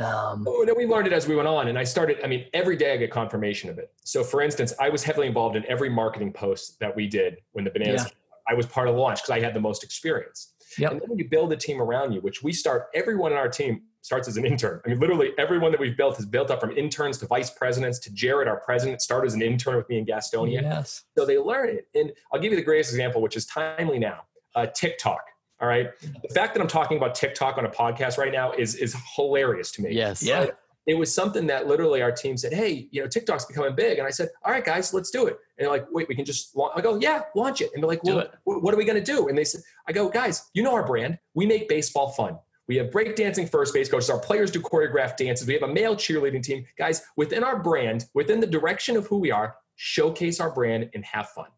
Um, 0.01 0.45
oh, 0.49 0.65
no, 0.67 0.75
we 0.75 0.85
learned 0.85 1.07
it 1.07 1.13
as 1.13 1.29
we 1.29 1.37
went 1.37 1.47
on, 1.47 1.69
and 1.69 1.79
I 1.79 1.85
started. 1.85 2.19
I 2.25 2.27
mean, 2.27 2.47
every 2.55 2.75
day 2.75 2.93
I 2.93 2.97
get 2.97 3.13
confirmation 3.13 3.71
of 3.71 3.79
it. 3.79 3.93
So, 4.03 4.25
for 4.25 4.43
instance, 4.43 4.73
I 4.81 4.89
was 4.89 5.05
heavily 5.05 5.29
involved 5.29 5.55
in 5.55 5.65
every 5.67 5.89
marketing 5.89 6.33
post 6.33 6.81
that 6.81 6.97
we 6.97 7.07
did 7.07 7.37
when 7.53 7.65
the 7.65 7.71
bananas. 7.71 8.05
Yeah. 8.05 8.11
I 8.49 8.55
was 8.55 8.67
part 8.67 8.89
of 8.89 8.97
the 8.97 9.01
launch 9.01 9.19
because 9.19 9.31
I 9.31 9.39
had 9.39 9.55
the 9.55 9.61
most 9.61 9.85
experience. 9.85 10.55
Yep. 10.77 10.91
And 10.91 11.01
then 11.01 11.09
when 11.11 11.19
you 11.19 11.29
build 11.29 11.53
a 11.53 11.57
team 11.57 11.81
around 11.81 12.13
you, 12.13 12.21
which 12.21 12.43
we 12.43 12.53
start, 12.53 12.89
everyone 12.95 13.31
in 13.31 13.39
our 13.39 13.49
team 13.49 13.83
starts 14.03 14.29
as 14.29 14.37
an 14.37 14.47
intern. 14.47 14.81
I 14.85 14.89
mean, 14.89 14.99
literally 14.99 15.33
everyone 15.39 15.71
that 15.73 15.81
we've 15.81 15.97
built 15.97 16.17
has 16.17 16.27
built 16.27 16.51
up 16.51 16.61
from 16.61 16.77
interns 16.77 17.19
to 17.19 17.27
vice 17.27 17.51
presidents 17.51 17.99
to 18.01 18.13
Jared, 18.13 18.49
our 18.49 18.61
president, 18.61 19.03
started 19.03 19.27
as 19.27 19.35
an 19.35 19.43
intern 19.43 19.77
with 19.77 19.89
me 19.89 19.99
in 19.99 20.07
Gastonia. 20.07 20.63
Yes. 20.63 21.05
So 21.17 21.27
they 21.27 21.39
learn 21.39 21.69
it. 21.69 21.89
And 21.95 22.13
I'll 22.33 22.41
give 22.41 22.53
you 22.53 22.57
the 22.57 22.65
greatest 22.65 22.91
example, 22.91 23.21
which 23.21 23.37
is 23.37 23.47
timely 23.47 23.99
now. 23.99 24.23
Uh, 24.55 24.67
TikTok. 24.67 25.23
All 25.61 25.69
right. 25.69 25.91
The 26.01 26.35
fact 26.35 26.55
that 26.55 26.61
I'm 26.61 26.69
talking 26.69 26.97
about 26.97 27.15
TikTok 27.15 27.59
on 27.59 27.67
a 27.67 27.71
podcast 27.71 28.17
right 28.17 28.33
now 28.33 28.53
is 28.53 28.75
is 28.75 28.97
hilarious 29.15 29.71
to 29.73 29.83
me. 29.83 29.93
Yes. 29.93 30.23
Yeah. 30.23 30.47
It 30.87 30.95
was 30.95 31.15
something 31.15 31.47
that 31.49 31.69
literally 31.69 32.01
our 32.01 32.11
team 32.11 32.39
said, 32.39 32.55
"Hey, 32.55 32.89
you 32.91 33.03
know, 33.03 33.07
TikTok's 33.07 33.45
becoming 33.45 33.75
big," 33.77 33.99
and 33.99 34.07
I 34.07 34.11
said, 34.11 34.31
"All 34.43 34.51
right, 34.51 34.65
guys, 34.65 34.95
let's 34.95 35.11
do 35.11 35.27
it." 35.27 35.37
And 35.59 35.67
they're 35.67 35.71
like, 35.71 35.87
"Wait, 35.93 36.09
we 36.09 36.15
can 36.15 36.25
just." 36.25 36.57
Launch. 36.57 36.73
I 36.75 36.81
go, 36.81 36.99
"Yeah, 36.99 37.23
launch 37.37 37.61
it." 37.61 37.71
And 37.75 37.83
they're 37.83 37.89
like, 37.89 38.03
"Well, 38.03 38.27
what 38.45 38.73
are 38.73 38.79
we 38.79 38.87
going 38.87 38.99
to 38.99 39.13
do?" 39.13 39.29
And 39.29 39.37
they 39.37 39.45
said, 39.45 39.61
"I 39.87 39.93
go, 39.93 40.09
guys, 40.09 40.51
you 40.55 40.63
know 40.63 40.73
our 40.73 40.85
brand. 40.85 41.19
We 41.35 41.45
make 41.45 41.69
baseball 41.69 42.13
fun. 42.13 42.39
We 42.71 42.77
have 42.77 42.91
breakdancing 42.91 43.51
first 43.51 43.75
base 43.75 43.91
coaches. 43.91 44.11
Our 44.11 44.21
players 44.21 44.53
do 44.53 44.61
choreographed 44.61 45.17
dances. 45.17 45.45
We 45.45 45.55
have 45.55 45.65
a 45.65 45.73
male 45.73 45.97
cheerleading 45.97 46.45
team. 46.45 46.65
Guys, 46.79 47.03
within 47.17 47.43
our 47.43 47.61
brand, 47.61 48.07
within 48.15 48.39
the 48.39 48.47
direction 48.47 48.97
of 48.97 49.09
who 49.09 49.19
we 49.19 49.33
are, 49.33 49.57
showcase 49.75 50.39
our 50.39 50.53
brand 50.55 50.89
and 50.95 51.05
have 51.05 51.31
fun." 51.31 51.49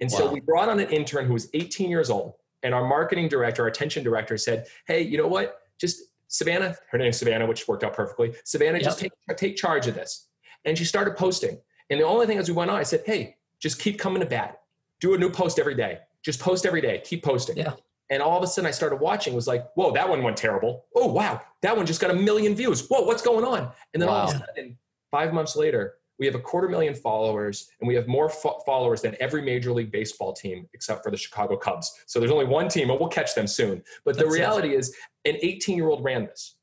And 0.00 0.10
wow. 0.10 0.18
so 0.18 0.32
we 0.32 0.40
brought 0.40 0.68
on 0.68 0.80
an 0.80 0.90
intern 0.90 1.24
who 1.26 1.34
was 1.34 1.48
18 1.54 1.88
years 1.88 2.10
old 2.10 2.34
and 2.64 2.74
our 2.74 2.84
marketing 2.84 3.28
director, 3.28 3.62
our 3.62 3.68
attention 3.68 4.02
director 4.02 4.36
said, 4.36 4.66
Hey, 4.88 5.02
you 5.02 5.16
know 5.16 5.28
what? 5.28 5.58
Just 5.78 6.02
Savannah, 6.26 6.74
her 6.90 6.98
name's 6.98 7.16
Savannah, 7.16 7.46
which 7.46 7.68
worked 7.68 7.84
out 7.84 7.94
perfectly. 7.94 8.34
Savannah, 8.44 8.78
yep. 8.78 8.82
just 8.82 8.98
take, 8.98 9.12
take 9.36 9.54
charge 9.54 9.86
of 9.86 9.94
this. 9.94 10.26
And 10.64 10.76
she 10.76 10.84
started 10.84 11.16
posting. 11.16 11.60
And 11.90 12.00
the 12.00 12.04
only 12.04 12.26
thing 12.26 12.38
as 12.38 12.48
we 12.48 12.54
went 12.54 12.72
on, 12.72 12.76
I 12.76 12.82
said, 12.82 13.02
Hey, 13.06 13.36
just 13.60 13.78
keep 13.78 14.00
coming 14.00 14.20
to 14.20 14.26
bat. 14.26 14.62
Do 15.00 15.14
a 15.14 15.18
new 15.18 15.30
post 15.30 15.60
every 15.60 15.76
day. 15.76 16.00
Just 16.24 16.40
post 16.40 16.66
every 16.66 16.80
day. 16.80 17.00
Keep 17.04 17.22
posting. 17.22 17.56
Yeah. 17.56 17.74
And 18.10 18.22
all 18.22 18.36
of 18.36 18.44
a 18.44 18.46
sudden 18.46 18.68
I 18.68 18.70
started 18.70 18.96
watching, 18.96 19.34
was 19.34 19.48
like, 19.48 19.66
whoa, 19.74 19.92
that 19.92 20.08
one 20.08 20.22
went 20.22 20.36
terrible. 20.36 20.86
Oh, 20.94 21.06
wow. 21.06 21.40
That 21.62 21.76
one 21.76 21.86
just 21.86 22.00
got 22.00 22.10
a 22.10 22.14
million 22.14 22.54
views. 22.54 22.86
Whoa, 22.88 23.02
what's 23.02 23.22
going 23.22 23.44
on? 23.44 23.70
And 23.94 24.00
then 24.00 24.08
wow. 24.08 24.14
all 24.14 24.28
of 24.28 24.36
a 24.36 24.38
sudden, 24.38 24.78
five 25.10 25.32
months 25.32 25.56
later, 25.56 25.94
we 26.18 26.26
have 26.26 26.34
a 26.34 26.40
quarter 26.40 26.68
million 26.68 26.94
followers 26.94 27.68
and 27.80 27.88
we 27.88 27.94
have 27.94 28.06
more 28.06 28.28
fo- 28.28 28.58
followers 28.64 29.02
than 29.02 29.16
every 29.20 29.42
major 29.42 29.72
league 29.72 29.92
baseball 29.92 30.32
team 30.32 30.68
except 30.74 31.04
for 31.04 31.10
the 31.10 31.16
chicago 31.16 31.56
cubs 31.56 31.92
so 32.06 32.18
there's 32.18 32.32
only 32.32 32.46
one 32.46 32.68
team 32.68 32.90
and 32.90 32.98
we'll 32.98 33.08
catch 33.08 33.34
them 33.34 33.46
soon 33.46 33.82
but 34.04 34.16
That's 34.16 34.26
the 34.26 34.34
reality 34.34 34.74
is 34.74 34.94
an 35.24 35.36
18 35.40 35.76
year 35.76 35.88
old 35.88 36.02
ran 36.02 36.24
this 36.24 36.56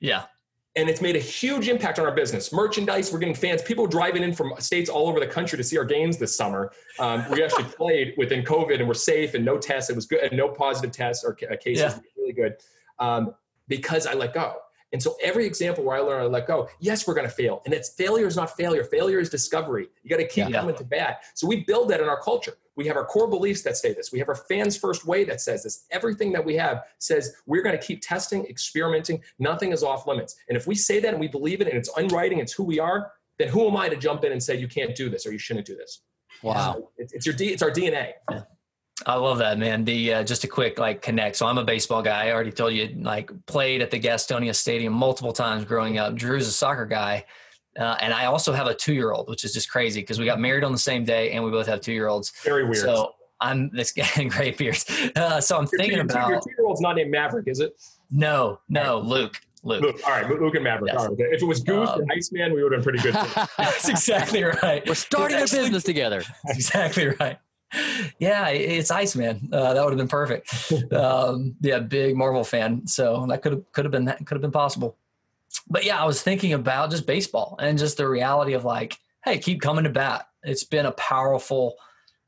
yeah 0.00 0.24
and 0.74 0.88
it's 0.88 1.02
made 1.02 1.16
a 1.16 1.20
huge 1.20 1.68
impact 1.68 1.98
on 1.98 2.06
our 2.06 2.14
business. 2.14 2.52
Merchandise 2.52 3.12
we're 3.12 3.18
getting 3.18 3.34
fans 3.34 3.62
people 3.62 3.86
driving 3.86 4.22
in 4.22 4.32
from 4.32 4.52
states 4.58 4.88
all 4.88 5.08
over 5.08 5.20
the 5.20 5.26
country 5.26 5.56
to 5.56 5.64
see 5.64 5.76
our 5.76 5.84
games 5.84 6.16
this 6.16 6.36
summer. 6.36 6.72
Um, 6.98 7.24
we 7.30 7.42
actually 7.42 7.64
played 7.76 8.14
within 8.16 8.42
covid 8.42 8.78
and 8.78 8.88
we're 8.88 8.94
safe 8.94 9.34
and 9.34 9.44
no 9.44 9.58
tests. 9.58 9.90
It 9.90 9.96
was 9.96 10.06
good 10.06 10.20
and 10.20 10.36
no 10.36 10.48
positive 10.48 10.92
tests 10.92 11.24
or 11.24 11.34
cases. 11.34 11.82
Yeah. 11.82 11.98
really 12.16 12.32
good. 12.32 12.56
Um, 12.98 13.34
because 13.68 14.06
i 14.06 14.12
let 14.12 14.34
go 14.34 14.56
and 14.92 15.02
so 15.02 15.16
every 15.22 15.46
example 15.46 15.84
where 15.84 15.96
I 15.96 16.00
learn 16.00 16.22
to 16.22 16.28
let 16.28 16.46
go, 16.46 16.68
yes, 16.78 17.06
we're 17.06 17.14
going 17.14 17.26
to 17.26 17.34
fail. 17.34 17.62
And 17.64 17.72
it's 17.72 17.90
failure 17.90 18.26
is 18.26 18.36
not 18.36 18.56
failure. 18.56 18.84
Failure 18.84 19.18
is 19.18 19.30
discovery. 19.30 19.88
You 20.02 20.10
got 20.10 20.18
to 20.18 20.26
keep 20.26 20.48
yeah. 20.48 20.60
coming 20.60 20.76
to 20.76 20.84
bat. 20.84 21.22
So 21.34 21.46
we 21.46 21.64
build 21.64 21.88
that 21.90 22.00
in 22.00 22.08
our 22.08 22.20
culture. 22.20 22.54
We 22.76 22.86
have 22.86 22.96
our 22.96 23.04
core 23.04 23.28
beliefs 23.28 23.62
that 23.62 23.76
say 23.76 23.94
this. 23.94 24.12
We 24.12 24.18
have 24.18 24.28
our 24.28 24.34
fans 24.34 24.76
first 24.76 25.06
way 25.06 25.24
that 25.24 25.40
says 25.40 25.62
this. 25.62 25.86
Everything 25.90 26.32
that 26.32 26.44
we 26.44 26.54
have 26.56 26.82
says 26.98 27.34
we're 27.46 27.62
going 27.62 27.78
to 27.78 27.84
keep 27.84 28.02
testing, 28.02 28.44
experimenting. 28.46 29.22
Nothing 29.38 29.72
is 29.72 29.82
off 29.82 30.06
limits. 30.06 30.36
And 30.48 30.56
if 30.56 30.66
we 30.66 30.74
say 30.74 31.00
that 31.00 31.10
and 31.10 31.20
we 31.20 31.28
believe 31.28 31.60
it 31.60 31.68
and 31.68 31.76
it's 31.76 31.90
unwriting, 31.96 32.38
it's 32.38 32.52
who 32.52 32.64
we 32.64 32.78
are, 32.78 33.12
then 33.38 33.48
who 33.48 33.66
am 33.66 33.76
I 33.76 33.88
to 33.88 33.96
jump 33.96 34.24
in 34.24 34.32
and 34.32 34.42
say 34.42 34.56
you 34.56 34.68
can't 34.68 34.94
do 34.94 35.08
this 35.08 35.26
or 35.26 35.32
you 35.32 35.38
shouldn't 35.38 35.66
do 35.66 35.76
this? 35.76 36.00
Wow. 36.42 36.74
So 36.74 36.90
it's, 36.98 37.12
it's, 37.12 37.26
your 37.26 37.34
D, 37.34 37.48
it's 37.48 37.62
our 37.62 37.70
DNA. 37.70 38.12
Yeah. 38.30 38.42
I 39.06 39.14
love 39.14 39.38
that, 39.38 39.58
man. 39.58 39.84
The 39.84 40.14
uh, 40.14 40.24
just 40.24 40.44
a 40.44 40.48
quick 40.48 40.78
like 40.78 41.02
connect. 41.02 41.36
So 41.36 41.46
I'm 41.46 41.58
a 41.58 41.64
baseball 41.64 42.02
guy. 42.02 42.28
I 42.28 42.32
already 42.32 42.52
told 42.52 42.72
you, 42.74 42.88
like 43.00 43.30
played 43.46 43.82
at 43.82 43.90
the 43.90 44.00
Gastonia 44.00 44.54
Stadium 44.54 44.92
multiple 44.92 45.32
times 45.32 45.64
growing 45.64 45.98
up. 45.98 46.14
Drew's 46.14 46.46
a 46.46 46.52
soccer 46.52 46.86
guy, 46.86 47.24
uh, 47.78 47.96
and 48.00 48.12
I 48.12 48.26
also 48.26 48.52
have 48.52 48.66
a 48.66 48.74
two 48.74 48.94
year 48.94 49.12
old, 49.12 49.28
which 49.28 49.44
is 49.44 49.52
just 49.52 49.70
crazy 49.70 50.00
because 50.00 50.18
we 50.18 50.24
got 50.24 50.40
married 50.40 50.64
on 50.64 50.72
the 50.72 50.78
same 50.78 51.04
day 51.04 51.32
and 51.32 51.42
we 51.44 51.50
both 51.50 51.66
have 51.66 51.80
two 51.80 51.92
year 51.92 52.08
olds. 52.08 52.32
Very 52.44 52.64
weird. 52.64 52.76
So 52.76 53.14
I'm 53.40 53.70
this 53.70 53.92
guy, 53.92 54.24
great 54.28 54.58
beers. 54.58 54.84
Uh, 55.16 55.40
so 55.40 55.56
I'm 55.56 55.68
your 55.72 55.78
thinking 55.78 55.98
two, 55.98 56.04
about 56.04 56.28
your 56.28 56.40
two 56.40 56.50
year 56.58 56.66
old's 56.66 56.80
not 56.80 56.96
named 56.96 57.10
Maverick, 57.10 57.48
is 57.48 57.60
it? 57.60 57.74
No, 58.10 58.60
no, 58.68 58.98
Luke. 58.98 59.38
Luke. 59.64 59.82
Luke. 59.82 60.00
All 60.04 60.10
right, 60.10 60.28
Luke 60.28 60.56
and 60.56 60.64
Maverick. 60.64 60.92
Yes. 60.92 61.02
All 61.02 61.08
right. 61.10 61.32
If 61.32 61.40
it 61.40 61.44
was 61.44 61.60
Goose 61.60 61.88
um, 61.88 62.00
and 62.00 62.10
Iceman, 62.12 62.52
we 62.52 62.64
would 62.64 62.72
have 62.72 62.82
been 62.82 62.92
pretty 62.92 62.98
good. 62.98 63.14
That's 63.58 63.88
exactly 63.88 64.42
right. 64.42 64.82
We're 64.88 64.94
starting 64.94 65.38
a 65.38 65.42
business 65.42 65.84
together. 65.84 66.24
That's 66.44 66.56
exactly 66.56 67.14
right 67.20 67.38
yeah, 68.18 68.48
it's 68.48 68.90
Iceman. 68.90 69.48
Uh, 69.52 69.74
that 69.74 69.84
would 69.84 69.92
have 69.92 69.98
been 69.98 70.08
perfect. 70.08 70.72
Um, 70.92 71.54
yeah, 71.60 71.78
big 71.78 72.16
Marvel 72.16 72.44
fan, 72.44 72.86
so 72.86 73.26
that 73.28 73.42
could 73.42 73.52
have 73.52 73.72
could 73.72 73.84
have 73.84 73.92
been 73.92 74.04
that 74.06 74.18
could 74.26 74.34
have 74.34 74.42
been 74.42 74.50
possible. 74.50 74.96
But 75.68 75.84
yeah, 75.84 76.00
I 76.00 76.04
was 76.04 76.22
thinking 76.22 76.52
about 76.52 76.90
just 76.90 77.06
baseball 77.06 77.56
and 77.60 77.78
just 77.78 77.96
the 77.96 78.08
reality 78.08 78.52
of 78.52 78.64
like, 78.64 78.98
hey, 79.24 79.38
keep 79.38 79.60
coming 79.60 79.84
to 79.84 79.90
bat. 79.90 80.28
It's 80.42 80.64
been 80.64 80.86
a 80.86 80.92
powerful. 80.92 81.76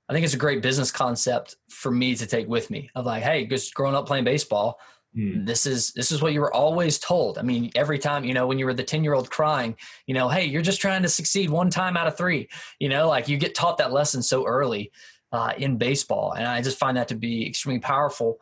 I 0.08 0.12
think 0.12 0.24
it's 0.24 0.34
a 0.34 0.38
great 0.38 0.62
business 0.62 0.90
concept 0.90 1.56
for 1.68 1.90
me 1.90 2.14
to 2.16 2.26
take 2.26 2.48
with 2.48 2.70
me. 2.70 2.90
Of 2.94 3.06
like, 3.06 3.22
hey, 3.22 3.46
just 3.46 3.74
growing 3.74 3.94
up 3.94 4.06
playing 4.06 4.24
baseball, 4.24 4.78
Mm. 5.16 5.46
This 5.46 5.64
is 5.66 5.92
this 5.92 6.10
is 6.10 6.20
what 6.20 6.32
you 6.32 6.40
were 6.40 6.52
always 6.52 6.98
told. 6.98 7.38
I 7.38 7.42
mean, 7.42 7.70
every 7.74 7.98
time, 7.98 8.24
you 8.24 8.34
know, 8.34 8.46
when 8.46 8.58
you 8.58 8.66
were 8.66 8.74
the 8.74 8.82
10-year-old 8.82 9.30
crying, 9.30 9.76
you 10.06 10.14
know, 10.14 10.28
hey, 10.28 10.44
you're 10.44 10.62
just 10.62 10.80
trying 10.80 11.02
to 11.02 11.08
succeed 11.08 11.50
one 11.50 11.70
time 11.70 11.96
out 11.96 12.08
of 12.08 12.16
3. 12.16 12.48
You 12.80 12.88
know, 12.88 13.08
like 13.08 13.28
you 13.28 13.36
get 13.36 13.54
taught 13.54 13.78
that 13.78 13.92
lesson 13.92 14.22
so 14.22 14.44
early 14.44 14.90
uh, 15.34 15.52
in 15.58 15.76
baseball. 15.76 16.32
And 16.32 16.46
I 16.46 16.62
just 16.62 16.78
find 16.78 16.96
that 16.96 17.08
to 17.08 17.16
be 17.16 17.46
extremely 17.46 17.80
powerful. 17.80 18.38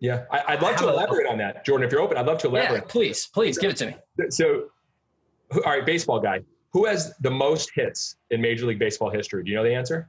Yeah, 0.00 0.24
I, 0.30 0.54
would 0.54 0.62
love 0.62 0.76
to 0.76 0.88
elaborate 0.88 1.26
on 1.26 1.38
that, 1.38 1.64
Jordan. 1.64 1.84
If 1.84 1.92
you're 1.92 2.02
open, 2.02 2.16
I'd 2.16 2.26
love 2.26 2.38
to 2.38 2.48
elaborate. 2.48 2.82
Yeah, 2.82 2.86
please, 2.86 3.26
please 3.26 3.58
give 3.58 3.72
it 3.72 3.76
to 3.78 3.86
me. 3.86 3.96
So, 4.28 4.66
all 5.52 5.62
right, 5.62 5.84
baseball 5.84 6.20
guy, 6.20 6.42
who 6.72 6.84
has 6.84 7.16
the 7.20 7.30
most 7.30 7.72
hits 7.74 8.16
in 8.30 8.40
Major 8.40 8.66
League 8.66 8.78
Baseball 8.78 9.10
history? 9.10 9.42
Do 9.42 9.50
you 9.50 9.56
know 9.56 9.64
the 9.64 9.74
answer? 9.74 10.08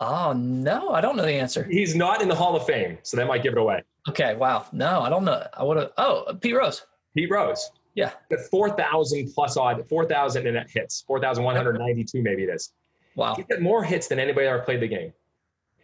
Oh 0.00 0.32
no, 0.32 0.90
I 0.90 1.00
don't 1.00 1.16
know 1.16 1.24
the 1.24 1.32
answer. 1.32 1.64
He's 1.64 1.94
not 1.94 2.22
in 2.22 2.28
the 2.28 2.34
Hall 2.34 2.56
of 2.56 2.64
Fame, 2.64 2.98
so 3.02 3.16
that 3.16 3.26
might 3.26 3.42
give 3.42 3.52
it 3.52 3.58
away. 3.58 3.82
Okay, 4.08 4.34
wow. 4.34 4.66
No, 4.72 5.00
I 5.00 5.10
don't 5.10 5.24
know. 5.24 5.46
I 5.52 5.62
would 5.62 5.76
have. 5.76 5.90
Oh, 5.98 6.32
Pete 6.40 6.54
Rose. 6.54 6.86
Pete 7.14 7.30
Rose. 7.30 7.70
Yeah. 7.94 8.12
The 8.30 8.38
Four 8.50 8.70
thousand 8.70 9.32
plus 9.34 9.56
odd, 9.56 9.86
four 9.88 10.06
thousand 10.06 10.46
in 10.46 10.64
hits, 10.72 11.02
four 11.06 11.18
thousand 11.20 11.44
one 11.44 11.56
hundred 11.56 11.78
ninety-two, 11.78 12.22
maybe 12.22 12.44
it 12.44 12.50
is. 12.50 12.72
Wow. 13.16 13.34
He's 13.34 13.46
got 13.46 13.60
more 13.60 13.82
hits 13.82 14.06
than 14.06 14.20
anybody 14.20 14.46
ever 14.46 14.60
played 14.60 14.80
the 14.80 14.88
game. 14.88 15.12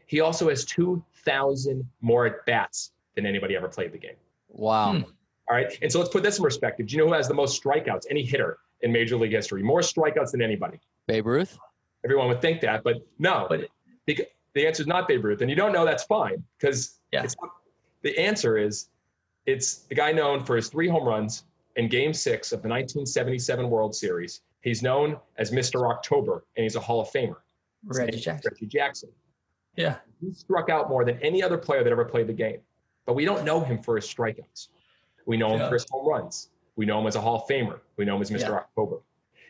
He 0.06 0.20
also 0.20 0.48
has 0.50 0.64
2,000 0.66 1.88
more 2.00 2.26
at 2.26 2.46
bats 2.46 2.92
than 3.16 3.26
anybody 3.26 3.56
ever 3.56 3.68
played 3.68 3.92
the 3.92 3.98
game. 3.98 4.16
Wow. 4.48 4.92
Hmm. 4.92 5.02
All 5.50 5.56
right. 5.56 5.76
And 5.82 5.90
so 5.90 5.98
let's 5.98 6.12
put 6.12 6.22
this 6.22 6.38
in 6.38 6.44
perspective. 6.44 6.86
Do 6.86 6.94
you 6.94 7.02
know 7.02 7.08
who 7.08 7.14
has 7.14 7.28
the 7.28 7.34
most 7.34 7.62
strikeouts? 7.62 8.02
Any 8.10 8.22
hitter 8.22 8.58
in 8.82 8.92
Major 8.92 9.16
League 9.16 9.32
history? 9.32 9.62
More 9.62 9.80
strikeouts 9.80 10.30
than 10.30 10.42
anybody. 10.42 10.78
Babe 11.08 11.26
Ruth? 11.26 11.58
Everyone 12.04 12.28
would 12.28 12.42
think 12.42 12.60
that, 12.60 12.84
but 12.84 12.96
no. 13.18 13.46
But 13.48 13.68
the, 14.06 14.26
the 14.54 14.66
answer 14.66 14.82
is 14.82 14.86
not 14.86 15.08
Babe 15.08 15.24
Ruth. 15.24 15.40
And 15.40 15.48
you 15.48 15.56
don't 15.56 15.72
know 15.72 15.84
that's 15.84 16.04
fine 16.04 16.44
because 16.58 16.98
yeah. 17.10 17.26
the 18.02 18.16
answer 18.18 18.58
is 18.58 18.88
it's 19.46 19.78
the 19.88 19.94
guy 19.94 20.12
known 20.12 20.44
for 20.44 20.56
his 20.56 20.68
three 20.68 20.88
home 20.88 21.04
runs 21.04 21.44
in 21.76 21.88
game 21.88 22.12
six 22.12 22.52
of 22.52 22.62
the 22.62 22.68
1977 22.68 23.68
World 23.70 23.94
Series. 23.94 24.42
He's 24.62 24.82
known 24.82 25.18
as 25.38 25.50
Mr. 25.50 25.90
October, 25.90 26.44
and 26.56 26.62
he's 26.62 26.76
a 26.76 26.80
Hall 26.80 27.00
of 27.00 27.08
Famer. 27.10 27.36
Reggie 27.84 28.18
Jackson. 28.18 28.52
Reggie 28.52 28.66
Jackson. 28.66 29.10
Yeah. 29.76 29.96
He 30.20 30.32
struck 30.32 30.70
out 30.70 30.88
more 30.88 31.04
than 31.04 31.18
any 31.20 31.42
other 31.42 31.58
player 31.58 31.82
that 31.82 31.90
ever 31.90 32.04
played 32.04 32.28
the 32.28 32.32
game. 32.32 32.60
But 33.06 33.14
we 33.14 33.24
don't 33.24 33.44
know 33.44 33.60
him 33.60 33.82
for 33.82 33.96
his 33.96 34.04
strikeouts. 34.04 34.68
We 35.26 35.36
know 35.36 35.52
him 35.52 35.60
yeah. 35.60 35.68
for 35.68 35.74
his 35.74 35.86
home 35.90 36.06
runs. 36.06 36.50
We 36.76 36.86
know 36.86 37.00
him 37.00 37.06
as 37.06 37.16
a 37.16 37.20
Hall 37.20 37.36
of 37.36 37.48
Famer. 37.48 37.80
We 37.96 38.04
know 38.04 38.16
him 38.16 38.22
as 38.22 38.30
Mr. 38.30 38.40
Yeah. 38.40 38.52
October. 38.52 38.98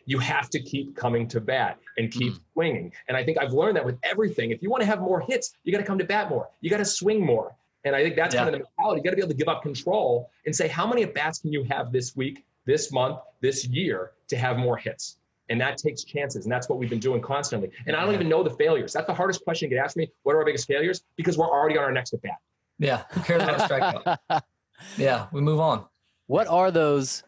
You 0.06 0.18
have 0.18 0.50
to 0.50 0.60
keep 0.60 0.96
coming 0.96 1.28
to 1.28 1.40
bat 1.40 1.78
and 1.96 2.10
keep 2.10 2.32
mm. 2.32 2.40
swinging. 2.54 2.92
And 3.06 3.16
I 3.16 3.24
think 3.24 3.38
I've 3.38 3.52
learned 3.52 3.76
that 3.76 3.84
with 3.84 3.98
everything. 4.02 4.50
If 4.50 4.62
you 4.62 4.70
want 4.70 4.80
to 4.80 4.86
have 4.86 5.00
more 5.00 5.20
hits, 5.20 5.54
you 5.62 5.72
got 5.72 5.78
to 5.78 5.84
come 5.84 5.98
to 5.98 6.04
bat 6.04 6.28
more. 6.28 6.48
You 6.60 6.70
got 6.70 6.78
to 6.78 6.84
swing 6.84 7.24
more. 7.24 7.54
And 7.84 7.94
I 7.94 8.02
think 8.02 8.16
that's 8.16 8.34
yeah. 8.34 8.44
kind 8.44 8.54
of 8.54 8.60
the 8.60 8.66
mentality. 8.66 9.00
You 9.00 9.04
got 9.04 9.10
to 9.10 9.16
be 9.16 9.22
able 9.22 9.30
to 9.30 9.36
give 9.36 9.48
up 9.48 9.62
control 9.62 10.30
and 10.46 10.54
say, 10.54 10.68
how 10.68 10.86
many 10.86 11.02
at 11.02 11.14
bats 11.14 11.38
can 11.38 11.52
you 11.52 11.62
have 11.64 11.92
this 11.92 12.16
week, 12.16 12.44
this 12.64 12.92
month, 12.92 13.18
this 13.40 13.66
year 13.66 14.12
to 14.28 14.36
have 14.36 14.58
more 14.58 14.76
hits? 14.76 15.18
And 15.48 15.60
that 15.60 15.76
takes 15.76 16.04
chances. 16.04 16.44
And 16.44 16.52
that's 16.52 16.68
what 16.68 16.78
we've 16.78 16.88
been 16.88 17.00
doing 17.00 17.20
constantly. 17.20 17.70
And 17.86 17.94
I 17.94 18.04
don't 18.04 18.14
even 18.14 18.28
know 18.28 18.42
the 18.42 18.50
failures. 18.50 18.92
That's 18.92 19.06
the 19.06 19.14
hardest 19.14 19.44
question 19.44 19.68
you 19.70 19.76
could 19.76 19.84
ask 19.84 19.96
me. 19.96 20.10
What 20.22 20.34
are 20.34 20.38
our 20.38 20.44
biggest 20.44 20.66
failures? 20.66 21.04
Because 21.16 21.36
we're 21.36 21.50
already 21.50 21.76
on 21.76 21.84
our 21.84 21.92
next 21.92 22.14
at 22.14 22.22
bat. 22.22 22.38
Yeah. 22.78 23.02
Who 23.10 23.20
cares 23.20 23.42
about 23.42 23.70
strikeout? 23.70 24.42
yeah. 24.96 25.26
We 25.32 25.40
move 25.40 25.60
on. 25.60 25.84
What 26.26 26.46
are 26.46 26.70
those? 26.70 27.22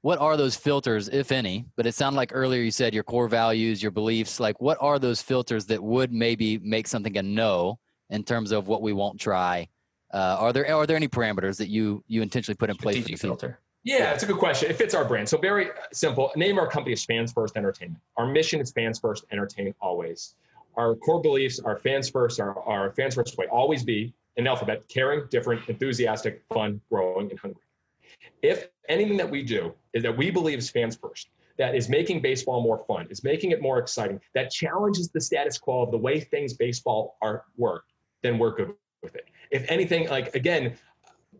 What 0.00 0.20
are 0.20 0.36
those 0.36 0.54
filters, 0.54 1.08
if 1.08 1.32
any? 1.32 1.66
But 1.76 1.84
it 1.84 1.94
sounded 1.94 2.16
like 2.16 2.30
earlier 2.32 2.62
you 2.62 2.70
said 2.70 2.94
your 2.94 3.02
core 3.02 3.28
values, 3.28 3.82
your 3.82 3.90
beliefs. 3.90 4.38
Like, 4.38 4.60
what 4.60 4.78
are 4.80 4.98
those 4.98 5.20
filters 5.20 5.66
that 5.66 5.82
would 5.82 6.12
maybe 6.12 6.58
make 6.58 6.86
something 6.86 7.16
a 7.18 7.22
no 7.22 7.80
in 8.08 8.22
terms 8.22 8.52
of 8.52 8.68
what 8.68 8.80
we 8.80 8.92
won't 8.92 9.20
try 9.20 9.68
Uh, 10.12 10.36
are 10.38 10.52
there 10.54 10.74
are 10.74 10.86
there 10.86 10.96
any 10.96 11.08
parameters 11.08 11.58
that 11.58 11.68
you 11.68 12.02
you 12.06 12.22
intentionally 12.22 12.56
put 12.56 12.70
in 12.70 12.76
place 12.76 12.96
for 12.96 13.10
the 13.10 13.16
Strategic 13.16 13.20
filter. 13.20 13.60
Yeah, 13.84 14.12
it's 14.12 14.22
a 14.22 14.26
good 14.26 14.38
question. 14.38 14.70
It 14.70 14.76
fits 14.76 14.94
our 14.94 15.04
brand. 15.04 15.28
So 15.28 15.38
very 15.38 15.70
uh, 15.70 15.74
simple. 15.92 16.30
Name 16.36 16.58
our 16.58 16.68
company 16.68 16.92
is 16.92 17.04
Fans 17.04 17.32
First 17.32 17.56
Entertainment. 17.56 18.02
Our 18.16 18.26
mission 18.26 18.60
is 18.60 18.72
Fans 18.72 18.98
First 18.98 19.24
Entertainment 19.30 19.76
always. 19.80 20.34
Our 20.76 20.94
core 20.94 21.20
beliefs 21.20 21.58
are 21.58 21.76
fans 21.76 22.08
first, 22.08 22.38
our, 22.38 22.56
our 22.60 22.92
fans 22.92 23.16
first 23.16 23.36
way, 23.36 23.46
always 23.46 23.82
be 23.82 24.14
an 24.36 24.46
alphabet, 24.46 24.86
caring, 24.88 25.26
different, 25.28 25.68
enthusiastic, 25.68 26.44
fun, 26.54 26.80
growing, 26.88 27.30
and 27.30 27.38
hungry. 27.38 27.62
If 28.42 28.68
anything 28.88 29.16
that 29.16 29.28
we 29.28 29.42
do 29.42 29.74
is 29.92 30.04
that 30.04 30.16
we 30.16 30.30
believe 30.30 30.58
is 30.58 30.70
fans 30.70 30.94
first, 30.94 31.30
that 31.58 31.74
is 31.74 31.88
making 31.88 32.22
baseball 32.22 32.62
more 32.62 32.78
fun, 32.78 33.08
is 33.10 33.24
making 33.24 33.50
it 33.50 33.60
more 33.60 33.78
exciting, 33.78 34.20
that 34.34 34.52
challenges 34.52 35.08
the 35.10 35.20
status 35.20 35.58
quo 35.58 35.82
of 35.82 35.90
the 35.90 35.98
way 35.98 36.20
things 36.20 36.54
baseball 36.54 37.16
are 37.20 37.44
work, 37.56 37.84
then 38.22 38.38
we're 38.38 38.54
good 38.54 38.72
with 39.02 39.16
it. 39.16 39.28
If 39.50 39.68
anything, 39.68 40.08
like 40.08 40.32
again, 40.36 40.76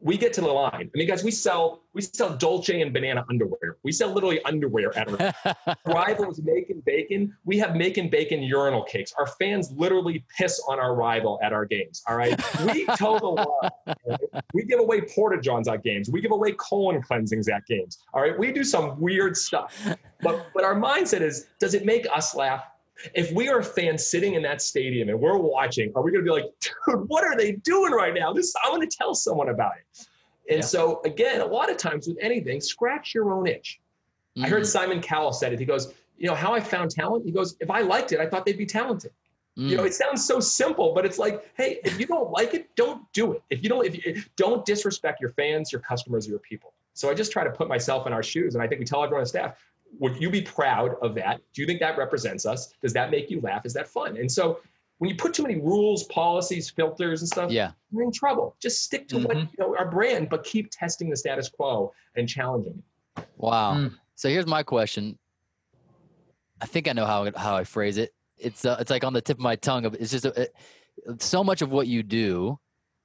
we 0.00 0.16
get 0.16 0.32
to 0.34 0.40
the 0.40 0.46
line. 0.46 0.72
I 0.94 0.98
mean, 0.98 1.08
guys, 1.08 1.24
we 1.24 1.30
sell 1.30 1.82
we 1.94 2.02
sell 2.02 2.36
Dolce 2.36 2.80
and 2.80 2.92
banana 2.92 3.24
underwear. 3.28 3.78
We 3.82 3.92
sell 3.92 4.12
literally 4.12 4.42
underwear 4.44 4.96
at 4.96 5.08
our 5.56 5.76
rivals 5.86 6.40
making 6.42 6.82
bacon. 6.86 7.34
We 7.44 7.58
have 7.58 7.74
making 7.74 8.10
bacon 8.10 8.42
urinal 8.42 8.84
cakes. 8.84 9.12
Our 9.18 9.26
fans 9.26 9.72
literally 9.72 10.24
piss 10.36 10.62
on 10.68 10.78
our 10.78 10.94
rival 10.94 11.38
at 11.42 11.52
our 11.52 11.64
games. 11.64 12.02
All 12.08 12.16
right, 12.16 12.40
we 12.72 12.86
toe 12.96 13.18
the 13.18 13.26
line. 13.26 13.96
right? 14.06 14.44
We 14.54 14.64
give 14.64 14.80
away 14.80 15.00
porta 15.02 15.40
johns 15.40 15.68
at 15.68 15.82
games. 15.82 16.10
We 16.10 16.20
give 16.20 16.32
away 16.32 16.52
colon 16.52 17.02
cleansings 17.02 17.48
at 17.48 17.66
games. 17.66 17.98
All 18.14 18.22
right, 18.22 18.38
we 18.38 18.52
do 18.52 18.64
some 18.64 19.00
weird 19.00 19.36
stuff. 19.36 19.86
But 20.22 20.46
but 20.54 20.64
our 20.64 20.74
mindset 20.74 21.20
is, 21.20 21.46
does 21.58 21.74
it 21.74 21.84
make 21.84 22.06
us 22.14 22.34
laugh? 22.34 22.64
If 23.14 23.30
we 23.32 23.48
are 23.48 23.62
fans 23.62 24.06
sitting 24.06 24.34
in 24.34 24.42
that 24.42 24.60
stadium 24.60 25.08
and 25.08 25.20
we're 25.20 25.36
watching, 25.36 25.92
are 25.94 26.02
we 26.02 26.10
going 26.10 26.24
to 26.24 26.28
be 26.30 26.34
like, 26.34 26.50
dude, 26.60 27.08
what 27.08 27.24
are 27.24 27.36
they 27.36 27.52
doing 27.52 27.92
right 27.92 28.12
now? 28.14 28.32
This 28.32 28.52
I'm 28.64 28.70
going 28.74 28.88
to 28.88 28.96
tell 28.96 29.14
someone 29.14 29.48
about 29.50 29.72
it. 29.78 30.06
And 30.50 30.58
Yeah. 30.60 30.64
so 30.66 31.00
again, 31.04 31.40
a 31.40 31.46
lot 31.46 31.70
of 31.70 31.76
times 31.76 32.08
with 32.08 32.18
anything, 32.20 32.60
scratch 32.60 33.14
your 33.14 33.32
own 33.32 33.46
itch. 33.46 33.80
I 34.40 34.48
heard 34.48 34.66
Simon 34.66 35.00
Cowell 35.00 35.32
said 35.32 35.52
it. 35.52 35.58
He 35.58 35.64
goes, 35.64 35.92
you 36.16 36.28
know, 36.28 36.34
how 36.34 36.54
I 36.54 36.60
found 36.60 36.92
talent. 36.92 37.24
He 37.24 37.32
goes, 37.32 37.56
if 37.60 37.70
I 37.70 37.80
liked 37.80 38.12
it, 38.12 38.20
I 38.20 38.26
thought 38.26 38.46
they'd 38.46 38.56
be 38.56 38.66
talented. 38.66 39.10
Mm. 39.58 39.68
You 39.70 39.76
know, 39.76 39.84
it 39.84 39.94
sounds 39.94 40.24
so 40.24 40.38
simple, 40.38 40.94
but 40.94 41.04
it's 41.04 41.18
like, 41.18 41.50
hey, 41.56 41.80
if 41.84 41.98
you 41.98 42.06
don't 42.06 42.30
like 42.30 42.54
it, 42.54 42.68
don't 42.76 43.02
do 43.12 43.32
it. 43.32 43.42
If 43.50 43.64
you 43.64 43.68
don't, 43.68 43.84
if 43.84 43.96
you 44.06 44.22
don't 44.36 44.64
disrespect 44.64 45.20
your 45.20 45.30
fans, 45.30 45.72
your 45.72 45.80
customers, 45.80 46.28
your 46.28 46.38
people. 46.38 46.72
So 46.94 47.10
I 47.10 47.14
just 47.14 47.32
try 47.32 47.42
to 47.42 47.50
put 47.50 47.68
myself 47.68 48.06
in 48.06 48.12
our 48.12 48.22
shoes, 48.22 48.54
and 48.54 48.62
I 48.62 48.68
think 48.68 48.78
we 48.78 48.84
tell 48.84 49.02
everyone 49.02 49.22
on 49.22 49.26
staff, 49.26 49.56
would 49.98 50.20
you 50.20 50.30
be 50.30 50.42
proud 50.42 50.94
of 51.02 51.14
that? 51.14 51.40
Do 51.54 51.62
you 51.62 51.66
think 51.66 51.80
that 51.80 51.96
represents 51.96 52.46
us? 52.46 52.74
Does 52.82 52.92
that 52.92 53.10
make 53.10 53.30
you 53.30 53.40
laugh? 53.40 53.66
Is 53.66 53.72
that 53.74 53.88
fun? 53.88 54.16
And 54.16 54.30
so 54.30 54.60
when 54.98 55.10
you 55.10 55.16
put 55.16 55.32
too 55.32 55.42
many 55.42 55.56
rules, 55.56 56.04
policies, 56.04 56.70
filters, 56.70 57.22
and 57.22 57.28
stuff, 57.28 57.50
yeah. 57.50 57.72
you're 57.92 58.02
in 58.02 58.12
trouble. 58.12 58.56
Just 58.60 58.82
stick 58.82 59.08
to 59.08 59.18
what 59.18 59.36
Mhm. 59.36 59.50
you 59.52 59.58
know 59.58 59.76
our 59.76 59.88
brand, 59.88 60.28
but 60.28 60.44
keep 60.44 60.70
testing 60.70 61.08
the 61.08 61.16
status 61.16 61.48
quo 61.48 61.92
and 62.16 62.28
challenging 62.28 62.82
it. 63.16 63.28
Wow. 63.36 63.74
Mm. 63.74 63.96
So 64.14 64.28
here's 64.28 64.46
my 64.46 64.62
question. 64.62 65.18
I 66.60 66.66
think 66.66 66.88
I 66.88 66.92
know 66.92 67.06
how 67.06 67.30
how 67.36 67.56
I 67.56 67.64
phrase 67.64 67.98
it. 67.98 68.12
It's 68.36 68.64
uh, 68.64 68.76
it's 68.80 68.90
like 68.90 69.04
on 69.04 69.12
the 69.12 69.20
tip 69.20 69.36
of 69.36 69.42
my 69.42 69.56
tongue. 69.56 69.84
Of 69.84 69.94
it's 69.94 70.10
just 70.10 70.24
a, 70.24 70.42
it, 70.42 70.54
so 71.18 71.44
much 71.44 71.62
of 71.62 71.70
what 71.70 71.86
you 71.86 72.02
do, 72.02 72.58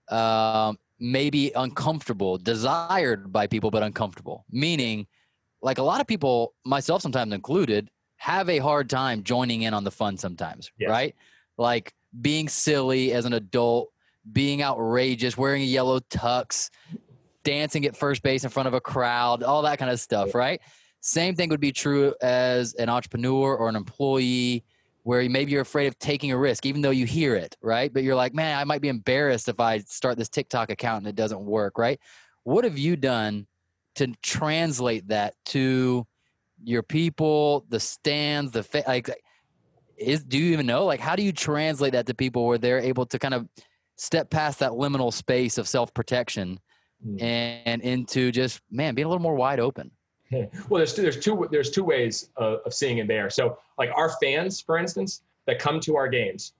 um, 0.09 0.79
may 0.99 1.29
be 1.29 1.51
uncomfortable, 1.55 2.37
desired 2.37 3.31
by 3.31 3.45
people, 3.45 3.69
but 3.69 3.83
uncomfortable. 3.83 4.45
Meaning, 4.49 5.05
like 5.63 5.77
a 5.79 5.83
lot 5.83 6.01
of 6.01 6.07
people, 6.07 6.53
myself 6.65 7.01
sometimes 7.01 7.33
included, 7.33 7.89
have 8.17 8.49
a 8.49 8.59
hard 8.59 8.89
time 8.89 9.23
joining 9.23 9.63
in 9.63 9.73
on 9.73 9.83
the 9.83 9.91
fun 9.91 10.17
sometimes. 10.17 10.71
Yes. 10.77 10.89
Right? 10.89 11.15
Like 11.57 11.93
being 12.21 12.49
silly 12.49 13.13
as 13.13 13.25
an 13.25 13.33
adult, 13.33 13.89
being 14.31 14.61
outrageous, 14.61 15.37
wearing 15.37 15.61
a 15.61 15.65
yellow 15.65 15.99
tux, 15.99 16.69
dancing 17.43 17.85
at 17.85 17.95
first 17.95 18.21
base 18.21 18.43
in 18.43 18.49
front 18.49 18.67
of 18.67 18.73
a 18.73 18.81
crowd, 18.81 19.41
all 19.41 19.63
that 19.63 19.79
kind 19.79 19.89
of 19.89 19.99
stuff, 19.99 20.35
right? 20.35 20.61
Same 20.99 21.35
thing 21.35 21.49
would 21.49 21.59
be 21.59 21.71
true 21.71 22.13
as 22.21 22.73
an 22.75 22.89
entrepreneur 22.89 23.55
or 23.55 23.67
an 23.67 23.75
employee 23.75 24.63
where 25.03 25.27
maybe 25.29 25.51
you're 25.51 25.61
afraid 25.61 25.87
of 25.87 25.99
taking 25.99 26.31
a 26.31 26.37
risk, 26.37 26.65
even 26.65 26.81
though 26.81 26.89
you 26.89 27.05
hear 27.05 27.35
it, 27.35 27.57
right? 27.61 27.93
But 27.93 28.03
you're 28.03 28.15
like, 28.15 28.33
man, 28.33 28.57
I 28.57 28.63
might 28.63 28.81
be 28.81 28.87
embarrassed 28.87 29.49
if 29.49 29.59
I 29.59 29.79
start 29.79 30.17
this 30.17 30.29
TikTok 30.29 30.71
account 30.71 30.99
and 30.99 31.07
it 31.07 31.15
doesn't 31.15 31.41
work, 31.41 31.77
right? 31.77 31.99
What 32.43 32.63
have 32.63 32.77
you 32.77 32.95
done 32.95 33.47
to 33.95 34.07
translate 34.21 35.07
that 35.09 35.35
to 35.45 36.05
your 36.63 36.83
people, 36.83 37.65
the 37.69 37.79
stands, 37.79 38.51
the 38.51 38.63
fa- 38.63 38.83
like? 38.87 39.09
Is 39.97 40.23
do 40.23 40.37
you 40.37 40.53
even 40.53 40.65
know? 40.65 40.85
Like, 40.85 40.99
how 40.99 41.15
do 41.15 41.23
you 41.23 41.31
translate 41.31 41.93
that 41.93 42.07
to 42.07 42.13
people 42.13 42.47
where 42.47 42.57
they're 42.57 42.79
able 42.79 43.05
to 43.05 43.19
kind 43.19 43.33
of 43.33 43.47
step 43.95 44.29
past 44.29 44.59
that 44.59 44.71
liminal 44.71 45.13
space 45.13 45.57
of 45.57 45.67
self 45.67 45.93
protection 45.93 46.59
Mm. 47.05 47.21
and 47.21 47.81
into 47.81 48.31
just 48.31 48.61
man 48.71 48.95
being 48.95 49.05
a 49.05 49.09
little 49.09 49.21
more 49.21 49.35
wide 49.35 49.59
open? 49.59 49.91
Well, 50.67 50.79
there's 50.79 50.95
two, 50.95 51.03
there's 51.03 51.19
two 51.19 51.47
there's 51.51 51.69
two 51.69 51.83
ways 51.83 52.29
of, 52.37 52.61
of 52.65 52.73
seeing 52.73 52.97
it 52.97 53.07
there. 53.07 53.29
So, 53.29 53.59
like 53.77 53.91
our 53.93 54.09
fans, 54.21 54.59
for 54.61 54.79
instance, 54.79 55.21
that 55.45 55.59
come 55.59 55.79
to 55.81 55.95
our 55.95 56.07
games, 56.07 56.53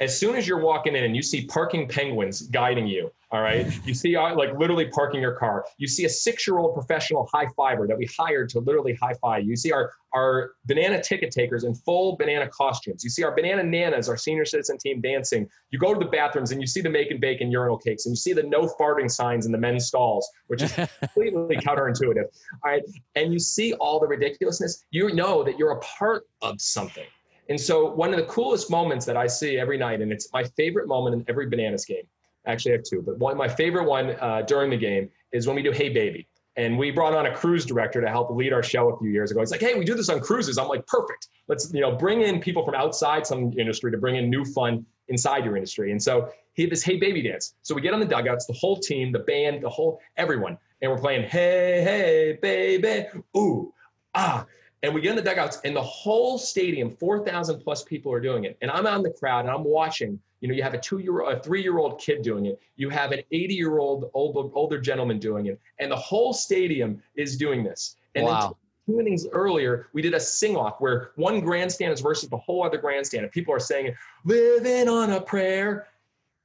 as 0.00 0.18
soon 0.18 0.36
as 0.36 0.48
you're 0.48 0.60
walking 0.60 0.96
in 0.96 1.04
and 1.04 1.14
you 1.14 1.20
see 1.20 1.44
parking 1.44 1.86
penguins 1.86 2.42
guiding 2.42 2.86
you, 2.86 3.10
all 3.30 3.42
right, 3.42 3.66
you 3.84 3.92
see 3.92 4.16
uh, 4.16 4.34
like 4.34 4.58
literally 4.58 4.86
parking 4.86 5.20
your 5.20 5.34
car. 5.34 5.66
You 5.76 5.86
see 5.86 6.06
a 6.06 6.08
six-year-old 6.08 6.74
professional 6.74 7.28
high 7.32 7.48
fiver 7.56 7.86
that 7.86 7.98
we 7.98 8.08
hired 8.18 8.48
to 8.50 8.60
literally 8.60 8.94
high 8.94 9.14
five. 9.20 9.44
You 9.44 9.56
see 9.56 9.72
our 9.72 9.92
our 10.14 10.52
banana 10.64 11.02
ticket 11.02 11.30
takers 11.30 11.64
in 11.64 11.74
full 11.74 12.16
banana 12.16 12.48
costumes. 12.48 13.04
You 13.04 13.10
see 13.10 13.22
our 13.24 13.34
banana 13.34 13.62
nanas, 13.62 14.08
our 14.08 14.16
senior 14.16 14.46
citizen 14.46 14.78
team 14.78 15.02
dancing. 15.02 15.46
You 15.70 15.78
go 15.78 15.92
to 15.92 16.00
the 16.00 16.10
bathrooms 16.10 16.52
and 16.52 16.60
you 16.62 16.66
see 16.66 16.80
the 16.80 16.88
make 16.88 17.08
making 17.08 17.20
bacon 17.20 17.50
urinal 17.50 17.78
cakes, 17.78 18.06
and 18.06 18.12
you 18.12 18.16
see 18.16 18.32
the 18.32 18.42
no 18.42 18.66
farting 18.80 19.10
signs 19.10 19.46
in 19.46 19.52
the 19.52 19.58
men's 19.58 19.86
stalls, 19.86 20.28
which 20.46 20.62
is 20.62 20.72
completely 20.98 21.56
counterintuitive. 21.56 22.24
All 22.64 22.70
right. 22.70 22.82
And 23.14 23.32
you 23.32 23.38
see 23.38 23.74
all 23.74 24.00
the 24.00 24.06
ridiculousness, 24.06 24.84
you 24.90 25.12
know 25.14 25.42
that 25.44 25.58
you're 25.58 25.72
a 25.72 25.80
part 25.80 26.24
of 26.42 26.60
something. 26.60 27.06
And 27.48 27.58
so, 27.58 27.90
one 27.94 28.10
of 28.10 28.16
the 28.16 28.26
coolest 28.26 28.70
moments 28.70 29.06
that 29.06 29.16
I 29.16 29.26
see 29.26 29.58
every 29.58 29.78
night, 29.78 30.02
and 30.02 30.12
it's 30.12 30.30
my 30.32 30.44
favorite 30.44 30.86
moment 30.86 31.14
in 31.16 31.24
every 31.28 31.48
Bananas 31.48 31.84
game. 31.84 32.04
Actually, 32.48 32.72
I 32.72 32.76
have 32.76 32.84
two, 32.84 33.02
but 33.02 33.18
one, 33.18 33.36
my 33.36 33.48
favorite 33.48 33.84
one 33.84 34.16
uh, 34.20 34.42
during 34.42 34.70
the 34.70 34.76
game 34.76 35.10
is 35.32 35.46
when 35.46 35.54
we 35.54 35.62
do 35.62 35.70
Hey 35.70 35.90
Baby. 35.90 36.26
And 36.56 36.76
we 36.76 36.90
brought 36.90 37.14
on 37.14 37.26
a 37.26 37.32
cruise 37.32 37.64
director 37.64 38.00
to 38.00 38.08
help 38.08 38.30
lead 38.30 38.52
our 38.52 38.64
show 38.64 38.88
a 38.88 38.98
few 38.98 39.10
years 39.10 39.30
ago. 39.30 39.38
He's 39.38 39.52
like, 39.52 39.60
hey, 39.60 39.78
we 39.78 39.84
do 39.84 39.94
this 39.94 40.08
on 40.08 40.18
cruises. 40.18 40.58
I'm 40.58 40.66
like, 40.66 40.84
perfect. 40.88 41.28
Let's, 41.46 41.72
you 41.72 41.80
know, 41.80 41.92
bring 41.92 42.22
in 42.22 42.40
people 42.40 42.64
from 42.64 42.74
outside 42.74 43.24
some 43.24 43.52
industry 43.56 43.92
to 43.92 43.98
bring 43.98 44.16
in 44.16 44.28
new 44.28 44.44
fun 44.44 44.84
inside 45.06 45.44
your 45.44 45.56
industry. 45.56 45.92
And 45.92 46.02
so 46.02 46.30
he 46.54 46.62
had 46.62 46.72
this 46.72 46.82
Hey 46.82 46.96
Baby 46.96 47.22
dance. 47.22 47.54
So 47.62 47.76
we 47.76 47.80
get 47.80 47.94
on 47.94 48.00
the 48.00 48.06
dugouts, 48.06 48.46
the 48.46 48.54
whole 48.54 48.76
team, 48.76 49.12
the 49.12 49.20
band, 49.20 49.62
the 49.62 49.68
whole, 49.68 50.00
everyone. 50.16 50.58
And 50.82 50.90
we're 50.90 50.98
playing 50.98 51.28
Hey, 51.28 51.82
Hey, 51.84 52.38
Baby, 52.42 53.06
ooh, 53.36 53.72
ah. 54.14 54.44
And 54.82 54.94
we 54.94 55.00
get 55.00 55.10
in 55.10 55.16
the 55.16 55.22
dugouts, 55.22 55.60
and 55.64 55.74
the 55.74 55.82
whole 55.82 56.38
stadium, 56.38 56.90
4,000 56.90 57.60
plus 57.60 57.82
people 57.82 58.12
are 58.12 58.20
doing 58.20 58.44
it. 58.44 58.56
And 58.62 58.70
I'm 58.70 58.86
out 58.86 58.96
in 58.96 59.02
the 59.02 59.10
crowd, 59.10 59.40
and 59.40 59.50
I'm 59.50 59.64
watching. 59.64 60.20
You 60.40 60.48
know, 60.48 60.54
you 60.54 60.62
have 60.62 60.74
a 60.74 60.78
two-year, 60.78 61.22
old, 61.22 61.32
a 61.32 61.40
three-year-old 61.40 62.00
kid 62.00 62.22
doing 62.22 62.46
it. 62.46 62.60
You 62.76 62.90
have 62.90 63.12
an 63.12 63.20
80-year-old 63.32 64.10
older, 64.14 64.54
older 64.54 64.80
gentleman 64.80 65.18
doing 65.18 65.46
it, 65.46 65.60
and 65.78 65.90
the 65.90 65.96
whole 65.96 66.32
stadium 66.32 67.02
is 67.16 67.36
doing 67.36 67.64
this. 67.64 67.96
And 68.14 68.26
then 68.26 68.50
two 68.86 69.00
innings 69.00 69.26
earlier, 69.32 69.88
we 69.92 70.02
did 70.02 70.14
a 70.14 70.20
sing-off 70.20 70.80
where 70.80 71.10
one 71.16 71.40
grandstand 71.40 71.92
is 71.92 72.00
versus 72.00 72.28
the 72.28 72.36
whole 72.36 72.62
other 72.62 72.78
grandstand, 72.78 73.24
and 73.24 73.32
people 73.32 73.52
are 73.52 73.60
saying, 73.60 73.94
"Living 74.24 74.88
on 74.88 75.12
a 75.12 75.20
prayer." 75.20 75.88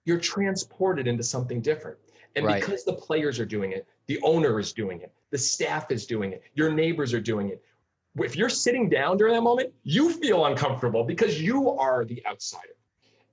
You're 0.05 0.19
transported 0.19 1.07
into 1.07 1.23
something 1.23 1.61
different. 1.61 1.97
And 2.35 2.45
Right. 2.45 2.59
because 2.59 2.83
the 2.83 2.93
players 2.93 3.39
are 3.39 3.45
doing 3.45 3.71
it, 3.71 3.87
the 4.07 4.19
owner 4.21 4.59
is 4.59 4.73
doing 4.73 4.99
it, 4.99 5.13
the 5.29 5.37
staff 5.37 5.91
is 5.91 6.05
doing 6.05 6.33
it, 6.33 6.41
your 6.55 6.71
neighbors 6.73 7.13
are 7.13 7.21
doing 7.21 7.49
it. 7.49 7.63
If 8.17 8.35
you're 8.35 8.49
sitting 8.49 8.89
down 8.89 9.17
during 9.17 9.33
that 9.33 9.41
moment, 9.41 9.73
you 9.83 10.11
feel 10.11 10.45
uncomfortable 10.45 11.05
because 11.05 11.41
you 11.41 11.69
are 11.69 12.03
the 12.03 12.21
outsider. 12.25 12.75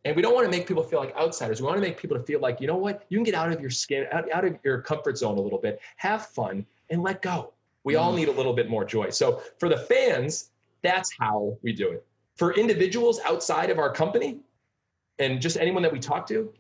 And 0.05 0.17
we 0.17 0.23
don't 0.23 0.35
want 0.35 0.47
to 0.47 0.51
make 0.51 0.67
people 0.67 0.83
feel 0.83 0.99
like 0.99 1.15
outsiders. 1.17 1.61
We 1.61 1.67
want 1.67 1.77
to 1.77 1.83
make 1.83 1.99
people 1.99 2.17
to 2.17 2.23
feel 2.23 2.41
like, 2.41 2.61
you 2.61 2.67
know 2.67 2.77
what? 2.77 3.05
You 3.11 3.19
can 3.19 3.25
get 3.25 3.35
out 3.35 3.53
of 3.53 3.61
your 3.61 3.71
skin, 3.71 4.07
out, 4.13 4.31
out 4.33 4.45
of 4.45 4.57
your 4.65 4.81
comfort 4.81 5.19
zone 5.19 5.37
a 5.37 5.41
little 5.41 5.59
bit, 5.59 5.81
have 5.97 6.27
fun, 6.27 6.65
and 6.89 7.03
let 7.03 7.21
go. 7.21 7.53
We 7.85 7.97
all 7.97 8.13
Mm. 8.13 8.17
need 8.17 8.29
a 8.29 8.33
little 8.33 8.55
bit 8.55 8.71
more 8.71 8.85
joy. 8.85 9.11
So 9.11 9.43
for 9.59 9.69
the 9.69 9.77
fans, 9.77 10.51
that's 10.83 11.11
how 11.19 11.59
we 11.63 11.73
do 11.73 11.91
it. 11.91 12.07
For 12.37 12.55
individuals 12.55 13.21
outside 13.27 13.69
of 13.69 13.79
our 13.79 13.93
company 13.93 14.41
and 15.19 15.41
just 15.41 15.59
anyone 15.59 15.83
that 15.83 15.93
we 15.93 15.99
talk 15.99 16.27
to, 16.29 16.53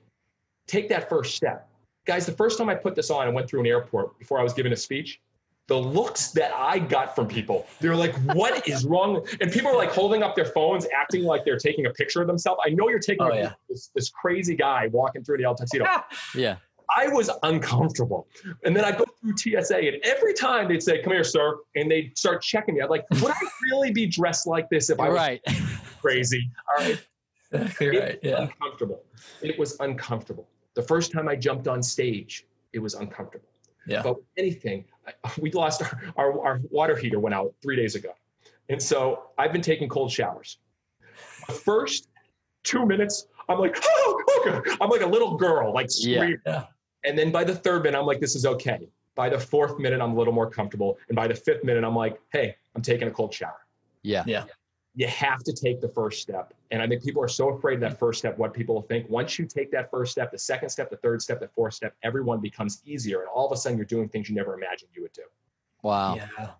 take 0.66 0.88
that 0.90 1.08
first 1.08 1.34
step. 1.34 1.66
Guys, 2.04 2.26
the 2.26 2.32
first 2.32 2.58
time 2.58 2.68
I 2.68 2.74
put 2.74 2.94
this 2.94 3.10
on 3.10 3.26
and 3.26 3.34
went 3.34 3.48
through 3.48 3.60
an 3.60 3.66
airport 3.66 4.18
before 4.18 4.38
I 4.38 4.42
was 4.42 4.52
giving 4.52 4.72
a 4.72 4.76
speech, 4.76 5.20
the 5.68 5.76
looks 5.76 6.32
that 6.32 6.52
I 6.52 6.78
got 6.80 7.14
from 7.14 7.28
people, 7.28 7.66
they're 7.80 7.94
like, 7.96 8.14
what 8.34 8.66
is 8.68 8.84
wrong? 8.84 9.24
And 9.40 9.52
people 9.52 9.70
are 9.70 9.76
like 9.76 9.92
holding 9.92 10.22
up 10.22 10.34
their 10.34 10.46
phones, 10.46 10.86
acting 10.96 11.22
like 11.24 11.44
they're 11.44 11.58
taking 11.58 11.86
a 11.86 11.90
picture 11.90 12.20
of 12.20 12.26
themselves. 12.26 12.60
I 12.66 12.70
know 12.70 12.88
you're 12.88 12.98
taking 12.98 13.22
Oh, 13.24 13.32
yeah. 13.32 13.52
this, 13.68 13.90
this 13.94 14.10
crazy 14.10 14.56
guy 14.56 14.88
walking 14.88 15.22
through 15.22 15.38
the 15.38 15.44
El 15.44 15.54
Tuxedo. 15.54 15.86
Yeah. 16.34 16.56
I 16.96 17.06
was 17.06 17.30
uncomfortable. 17.44 18.26
And 18.64 18.74
then 18.76 18.84
I 18.84 18.90
go 18.90 19.04
through 19.20 19.36
TSA, 19.36 19.76
and 19.76 19.96
every 20.02 20.34
time 20.34 20.66
they'd 20.66 20.82
say, 20.82 21.00
Come 21.02 21.12
here, 21.12 21.22
sir. 21.22 21.58
And 21.76 21.88
they'd 21.88 22.18
start 22.18 22.42
checking 22.42 22.74
me. 22.74 22.80
I'm 22.82 22.88
like, 22.90 23.04
Would 23.12 23.30
I 23.30 23.38
really 23.70 23.92
be 23.92 24.06
dressed 24.06 24.48
like 24.48 24.68
this 24.70 24.90
if 24.90 24.98
I 24.98 25.08
was 25.08 25.16
right. 25.16 25.40
crazy? 26.00 26.50
All 26.68 26.84
right. 26.84 27.00
Exactly 27.52 27.86
It 27.86 27.90
right. 28.00 28.08
was 28.24 28.30
Yeah. 28.32 28.38
uncomfortable. 28.42 29.04
It 29.40 29.56
was 29.56 29.76
uncomfortable. 29.78 30.48
The 30.74 30.82
first 30.82 31.12
time 31.12 31.28
I 31.28 31.36
jumped 31.36 31.68
on 31.68 31.80
stage, 31.80 32.46
it 32.72 32.80
was 32.80 32.94
uncomfortable. 32.94 33.46
Yeah. 33.86 34.02
But 34.02 34.16
anything, 34.36 34.84
we 35.40 35.50
lost 35.52 35.82
our, 35.82 36.00
our, 36.16 36.40
our 36.40 36.60
water 36.70 36.96
heater 36.96 37.18
went 37.18 37.34
out 37.34 37.54
three 37.62 37.76
days 37.76 37.94
ago. 37.94 38.10
And 38.68 38.82
so 38.82 39.24
I've 39.38 39.52
been 39.52 39.62
taking 39.62 39.88
cold 39.88 40.12
showers. 40.12 40.58
The 41.46 41.52
first 41.52 42.08
two 42.62 42.86
minutes, 42.86 43.26
I'm 43.48 43.58
like, 43.58 43.76
oh, 43.84 44.44
okay. 44.46 44.76
I'm 44.80 44.88
like 44.90 45.02
a 45.02 45.06
little 45.06 45.36
girl, 45.36 45.72
like 45.72 45.90
screaming. 45.90 46.38
Yeah. 46.46 46.66
And 47.04 47.18
then 47.18 47.32
by 47.32 47.44
the 47.44 47.54
third 47.54 47.82
minute, 47.82 47.98
I'm 47.98 48.06
like, 48.06 48.20
this 48.20 48.36
is 48.36 48.46
okay. 48.46 48.88
By 49.14 49.28
the 49.28 49.38
fourth 49.38 49.78
minute, 49.78 50.00
I'm 50.00 50.12
a 50.12 50.16
little 50.16 50.32
more 50.32 50.48
comfortable. 50.48 50.98
And 51.08 51.16
by 51.16 51.26
the 51.26 51.34
fifth 51.34 51.64
minute, 51.64 51.82
I'm 51.84 51.96
like, 51.96 52.20
hey, 52.32 52.56
I'm 52.76 52.82
taking 52.82 53.08
a 53.08 53.10
cold 53.10 53.34
shower. 53.34 53.66
Yeah. 54.02 54.22
Yeah. 54.26 54.44
You 54.94 55.06
have 55.06 55.42
to 55.44 55.52
take 55.52 55.80
the 55.80 55.88
first 55.88 56.20
step. 56.20 56.52
And 56.70 56.82
I 56.82 56.86
think 56.88 57.02
people 57.02 57.22
are 57.22 57.28
so 57.28 57.50
afraid 57.50 57.74
of 57.74 57.80
that 57.80 57.98
first 57.98 58.18
step, 58.18 58.36
what 58.38 58.52
people 58.52 58.74
will 58.74 58.82
think. 58.82 59.08
Once 59.08 59.38
you 59.38 59.46
take 59.46 59.70
that 59.70 59.90
first 59.90 60.12
step, 60.12 60.32
the 60.32 60.38
second 60.38 60.68
step, 60.68 60.90
the 60.90 60.96
third 60.96 61.22
step, 61.22 61.40
the 61.40 61.48
fourth 61.48 61.74
step, 61.74 61.94
everyone 62.02 62.40
becomes 62.40 62.82
easier. 62.84 63.20
And 63.20 63.28
all 63.28 63.46
of 63.46 63.52
a 63.52 63.56
sudden, 63.56 63.78
you're 63.78 63.86
doing 63.86 64.08
things 64.08 64.28
you 64.28 64.34
never 64.34 64.54
imagined 64.54 64.90
you 64.94 65.02
would 65.02 65.12
do. 65.12 65.22
Wow. 65.82 66.16
Yeah. 66.16 66.50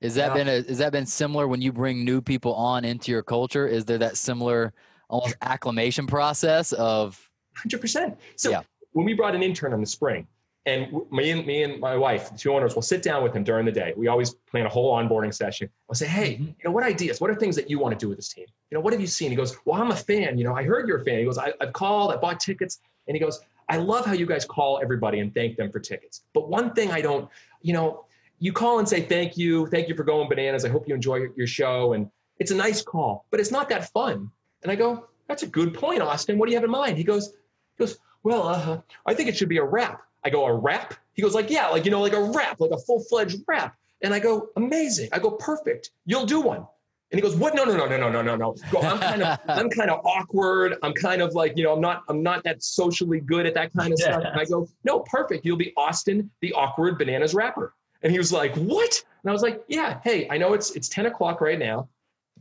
Is 0.00 0.14
that 0.14 0.28
Yeah. 0.28 0.34
been 0.34 0.48
a, 0.48 0.62
has 0.62 0.78
that 0.78 0.92
been 0.92 1.06
similar 1.06 1.48
when 1.48 1.60
you 1.60 1.72
bring 1.72 2.04
new 2.04 2.20
people 2.20 2.54
on 2.54 2.84
into 2.84 3.10
your 3.10 3.22
culture? 3.22 3.66
Is 3.66 3.84
there 3.84 3.98
that 3.98 4.16
similar 4.16 4.72
almost 5.12 5.36
acclimation 5.42 6.06
process 6.06 6.72
of 6.72 7.30
100%. 7.56 8.16
So 8.36 8.50
Yeah. 8.50 8.62
when 8.92 9.04
we 9.04 9.12
brought 9.12 9.34
an 9.34 9.42
intern 9.42 9.72
in 9.74 9.80
the 9.80 9.86
spring, 9.86 10.26
and 10.64 10.92
me 11.10 11.30
and 11.30 11.44
me 11.44 11.64
and 11.64 11.80
my 11.80 11.96
wife, 11.96 12.30
the 12.30 12.38
two 12.38 12.52
owners, 12.54 12.74
will 12.76 12.82
sit 12.82 13.02
down 13.02 13.22
with 13.24 13.34
him 13.34 13.42
during 13.42 13.66
the 13.66 13.72
day. 13.72 13.92
We 13.96 14.06
always 14.06 14.34
plan 14.34 14.64
a 14.64 14.68
whole 14.68 14.96
onboarding 14.96 15.34
session. 15.34 15.68
I'll 15.88 15.96
say, 15.96 16.06
"Hey, 16.06 16.34
Mhm. 16.36 16.46
you 16.46 16.54
know, 16.64 16.70
what 16.70 16.84
ideas? 16.84 17.20
What 17.20 17.30
are 17.30 17.34
things 17.34 17.56
that 17.56 17.68
you 17.68 17.80
want 17.80 17.98
to 17.98 18.04
do 18.04 18.08
with 18.08 18.18
this 18.18 18.32
team? 18.32 18.46
You 18.70 18.76
know, 18.76 18.80
what 18.80 18.92
have 18.92 19.00
you 19.00 19.08
seen?" 19.08 19.30
He 19.30 19.36
goes, 19.36 19.56
"Well, 19.64 19.80
I'm 19.80 19.90
a 19.90 19.96
fan. 19.96 20.38
You 20.38 20.44
know, 20.44 20.54
I 20.54 20.62
heard 20.62 20.86
you're 20.86 20.98
a 20.98 21.04
fan." 21.04 21.18
He 21.18 21.24
goes, 21.24 21.38
I, 21.38 21.52
"I've 21.60 21.72
called. 21.72 22.12
I 22.12 22.16
bought 22.16 22.38
tickets." 22.38 22.80
And 23.08 23.16
he 23.16 23.20
goes, 23.20 23.40
"I 23.68 23.78
love 23.78 24.06
how 24.06 24.12
you 24.12 24.26
guys 24.26 24.44
call 24.44 24.78
everybody 24.80 25.18
and 25.18 25.34
thank 25.34 25.56
them 25.56 25.72
for 25.72 25.80
tickets. 25.80 26.22
But 26.32 26.48
one 26.48 26.72
thing 26.74 26.92
I 26.92 27.00
don't, 27.00 27.28
you 27.62 27.72
know, 27.72 28.04
you 28.38 28.52
call 28.52 28.78
and 28.78 28.88
say 28.88 29.00
thank 29.00 29.36
you, 29.36 29.66
thank 29.66 29.88
you 29.88 29.96
for 29.96 30.04
going 30.04 30.28
bananas. 30.28 30.64
I 30.64 30.68
hope 30.68 30.86
you 30.86 30.94
enjoy 30.94 31.26
your, 31.34 31.46
show, 31.48 31.94
and 31.94 32.08
it's 32.38 32.52
a 32.52 32.56
nice 32.56 32.82
call, 32.82 33.24
but 33.30 33.40
it's 33.40 33.50
not 33.50 33.68
that 33.70 33.90
fun." 33.90 34.30
And 34.62 34.70
I 34.70 34.76
go, 34.76 35.08
"That's 35.26 35.42
a 35.42 35.48
good 35.48 35.74
point, 35.74 36.02
Austin. 36.02 36.38
What 36.38 36.46
do 36.46 36.52
you 36.52 36.56
have 36.56 36.64
in 36.64 36.70
mind?" 36.70 36.96
He 36.98 37.04
goes, 37.04 37.30
"He 37.30 37.78
goes, 37.84 37.98
well, 38.22 38.46
uh, 38.46 38.80
I 39.06 39.14
think 39.14 39.28
it 39.28 39.36
should 39.36 39.48
be 39.48 39.58
a 39.58 39.64
rap." 39.64 40.02
I 40.24 40.30
go, 40.30 40.46
"A 40.46 40.54
rap?" 40.54 40.94
He 41.14 41.22
goes, 41.22 41.34
"Like 41.34 41.50
yeah, 41.50 41.68
like 41.68 41.84
you 41.84 41.90
know, 41.90 42.00
like 42.00 42.12
a 42.12 42.22
rap, 42.22 42.60
like 42.60 42.70
a 42.70 42.78
full-fledged 42.78 43.40
rap." 43.46 43.76
And 44.02 44.12
I 44.14 44.18
go, 44.18 44.48
"Amazing." 44.56 45.08
I 45.12 45.18
go, 45.18 45.32
"Perfect. 45.32 45.90
You'll 46.06 46.26
do 46.26 46.40
one." 46.40 46.66
And 47.10 47.18
he 47.18 47.20
goes, 47.20 47.36
"What? 47.36 47.54
No, 47.54 47.64
no, 47.64 47.76
no, 47.76 47.86
no, 47.86 47.98
no, 47.98 48.10
no, 48.10 48.22
no, 48.22 48.36
no. 48.36 48.56
Go, 48.70 48.80
I'm 48.80 48.98
kind 48.98 49.22
of, 49.22 49.38
I'm 49.48 49.68
kind 49.68 49.90
of 49.90 50.04
awkward. 50.04 50.78
I'm 50.82 50.94
kind 50.94 51.20
of 51.20 51.34
like, 51.34 51.56
you 51.58 51.64
know, 51.64 51.74
I'm 51.74 51.80
not, 51.80 52.04
I'm 52.08 52.22
not 52.22 52.42
that 52.44 52.62
socially 52.62 53.20
good 53.20 53.44
at 53.46 53.54
that 53.54 53.72
kind 53.74 53.92
of 53.92 53.98
stuff." 53.98 54.22
And 54.24 54.40
I 54.40 54.44
go, 54.44 54.66
"No, 54.84 55.00
perfect. 55.00 55.44
You'll 55.44 55.58
be 55.58 55.72
Austin, 55.76 56.30
the 56.40 56.52
awkward 56.54 56.98
bananas 56.98 57.34
rapper." 57.34 57.74
And 58.02 58.10
he 58.10 58.18
was 58.18 58.32
like, 58.32 58.54
"What?" 58.56 59.04
And 59.22 59.30
I 59.30 59.32
was 59.32 59.42
like, 59.42 59.62
"Yeah. 59.68 60.00
Hey, 60.02 60.26
I 60.30 60.38
know 60.38 60.54
it's 60.54 60.70
it's 60.72 60.88
10 60.88 61.06
o'clock 61.06 61.40
right 61.40 61.58
now. 61.58 61.88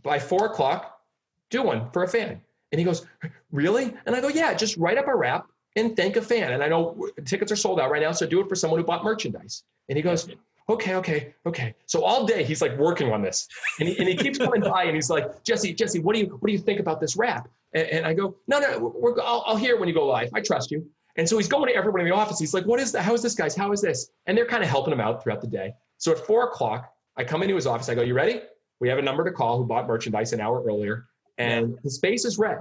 By 0.04 0.18
four 0.18 0.46
o'clock, 0.48 1.02
do 1.50 1.62
one 1.62 1.92
for 1.92 2.04
a 2.04 2.08
fan." 2.08 2.42
And 2.72 2.80
he 2.80 2.86
goes, 2.86 3.06
"Really?" 3.52 3.94
And 4.06 4.16
I 4.16 4.22
go, 4.22 4.30
"Yeah. 4.30 4.54
Just 4.54 4.78
write 4.78 4.98
up 4.98 5.08
a 5.08 5.16
rap 5.16 5.48
and 5.76 5.96
thank 5.96 6.16
a 6.18 6.22
fan. 6.22 6.54
And 6.54 6.64
I 6.64 6.68
know 6.68 7.08
tickets 7.26 7.52
are 7.52 7.56
sold 7.56 7.80
out 7.80 7.92
right 7.92 8.02
now, 8.02 8.12
so 8.12 8.26
do 8.26 8.40
it 8.42 8.50
for 8.50 8.56
someone 8.56 8.80
who 8.80 8.86
bought 8.86 9.04
merchandise." 9.04 9.64
And 9.90 9.98
he 9.98 10.02
goes, 10.02 10.30
"Okay, 10.70 10.96
okay, 10.96 11.34
okay." 11.46 11.74
So 11.86 12.04
all 12.04 12.26
day 12.26 12.44
he's 12.44 12.62
like 12.62 12.78
working 12.78 13.12
on 13.12 13.22
this, 13.22 13.48
and 13.80 13.90
he, 13.90 13.98
and 13.98 14.08
he 14.08 14.16
keeps 14.16 14.38
coming 14.38 14.62
by 14.62 14.84
and 14.84 14.96
he's 14.96 15.10
like, 15.10 15.44
"Jesse, 15.44 15.74
Jesse, 15.74 16.00
what 16.00 16.14
do 16.14 16.22
you 16.22 16.28
what 16.28 16.48
do 16.48 16.54
you 16.54 16.60
think 16.60 16.80
about 16.80 17.00
this 17.00 17.16
rap?" 17.16 17.50
And, 17.74 17.88
and 17.88 18.06
I 18.06 18.14
go, 18.14 18.36
"No, 18.48 18.60
no, 18.60 18.94
we're, 18.96 19.20
I'll, 19.22 19.44
I'll 19.46 19.58
hear 19.58 19.76
it 19.76 19.80
when 19.80 19.88
you 19.88 19.96
go 19.96 20.06
live. 20.06 20.30
I 20.34 20.42
trust 20.42 20.72
you." 20.72 20.86
And 21.18 21.28
so 21.28 21.38
he's 21.38 21.50
going 21.50 21.68
to 21.68 21.76
everyone 21.76 22.02
in 22.02 22.08
the 22.08 22.16
office. 22.16 22.40
He's 22.40 22.54
like, 22.54 22.66
"What 22.66 22.80
is 22.80 22.92
that? 22.94 23.04
How 23.04 23.14
is 23.14 23.22
this, 23.22 23.36
guys? 23.36 23.56
How 23.56 23.72
is 23.72 23.82
this?" 23.82 24.12
And 24.28 24.38
they're 24.38 24.46
kind 24.46 24.64
of 24.64 24.70
helping 24.70 24.94
him 24.94 25.02
out 25.02 25.24
throughout 25.24 25.42
the 25.42 25.48
day. 25.48 25.74
So 25.98 26.12
at 26.12 26.20
four 26.20 26.46
o'clock, 26.46 26.94
I 27.18 27.24
come 27.24 27.44
into 27.44 27.56
his 27.56 27.68
office. 27.68 27.90
I 27.90 27.96
go, 27.96 28.02
"You 28.02 28.14
ready? 28.14 28.42
We 28.80 28.90
have 28.90 28.98
a 28.98 29.02
number 29.02 29.24
to 29.24 29.32
call 29.32 29.58
who 29.58 29.66
bought 29.66 29.88
merchandise 29.88 30.34
an 30.34 30.42
hour 30.42 30.64
earlier, 30.64 31.06
and 31.38 31.78
his 31.84 32.00
face 32.00 32.26
is 32.26 32.38
red." 32.38 32.60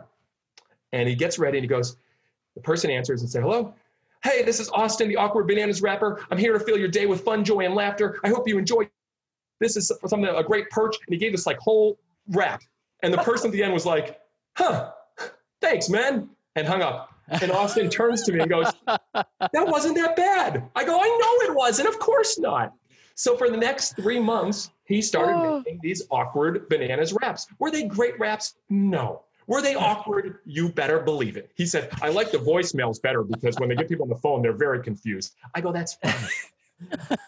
And 0.93 1.09
he 1.09 1.15
gets 1.15 1.39
ready 1.39 1.59
and 1.59 1.65
he 1.65 1.69
goes, 1.69 1.97
the 2.61 2.67
person 2.67 2.91
answers 2.91 3.23
and 3.23 3.31
says, 3.31 3.43
Hello. 3.43 3.75
Hey, 4.23 4.43
this 4.43 4.61
is 4.61 4.69
Austin, 4.71 5.09
the 5.09 5.17
awkward 5.17 5.47
bananas 5.47 5.81
rapper. 5.81 6.23
I'm 6.31 6.37
here 6.37 6.53
to 6.53 6.61
fill 6.63 6.77
your 6.77 6.89
day 6.89 7.07
with 7.07 7.23
fun, 7.23 7.43
joy, 7.43 7.61
and 7.61 7.75
laughter. 7.75 8.21
I 8.23 8.29
hope 8.29 8.47
you 8.47 8.59
enjoy. 8.59 8.87
This 9.61 9.79
is 9.79 9.91
something 10.07 10.27
a 10.27 10.43
great 10.45 10.69
perch. 10.69 10.95
And 11.07 11.15
he 11.15 11.17
gave 11.19 11.33
this 11.33 11.47
like 11.47 11.59
whole 11.59 11.99
rap. 12.29 12.61
And 13.03 13.15
the 13.15 13.19
person 13.19 13.47
at 13.49 13.53
the 13.53 13.63
end 13.63 13.73
was 13.73 13.87
like, 13.87 14.21
Huh, 14.59 14.91
thanks, 15.63 15.89
man. 15.89 16.29
And 16.55 16.67
hung 16.67 16.83
up. 16.83 17.15
And 17.41 17.51
Austin 17.51 17.89
turns 17.89 18.23
to 18.25 18.33
me 18.33 18.41
and 18.41 18.51
goes, 18.51 18.71
That 18.87 19.67
wasn't 19.67 19.97
that 19.97 20.17
bad. 20.17 20.69
I 20.77 20.85
go, 20.85 20.99
I 21.01 21.07
know 21.07 21.51
it 21.53 21.57
wasn't. 21.57 21.89
Of 21.89 21.99
course 21.99 22.39
not. 22.39 22.75
So 23.15 23.37
for 23.37 23.49
the 23.51 23.57
next 23.57 23.97
three 23.97 24.19
months, 24.21 24.71
he 24.85 25.01
started 25.01 25.33
Oh. 25.35 25.59
making 25.65 25.81
these 25.83 26.03
awkward 26.11 26.69
bananas 26.69 27.15
raps. 27.23 27.47
Were 27.59 27.71
they 27.71 27.85
great 27.85 28.19
raps? 28.19 28.55
No. 28.69 29.23
Were 29.51 29.61
they 29.61 29.75
awkward? 29.75 30.39
You 30.47 30.69
better 30.69 31.01
believe 31.01 31.37
it. 31.37 31.51
He 31.57 31.67
said, 31.67 31.91
I 32.01 32.09
like 32.11 32.31
the 32.31 32.39
voicemails 32.39 33.03
better 33.03 33.25
because 33.25 33.59
when 33.59 33.69
they 33.69 33.75
get 33.75 33.89
people 33.89 34.05
on 34.05 34.09
the 34.09 34.15
phone, 34.15 34.43
they're 34.43 34.53
very 34.53 34.81
confused. 34.81 35.35
I 35.57 35.61
go, 35.61 35.73
that's 35.73 35.95
fine. 35.95 37.19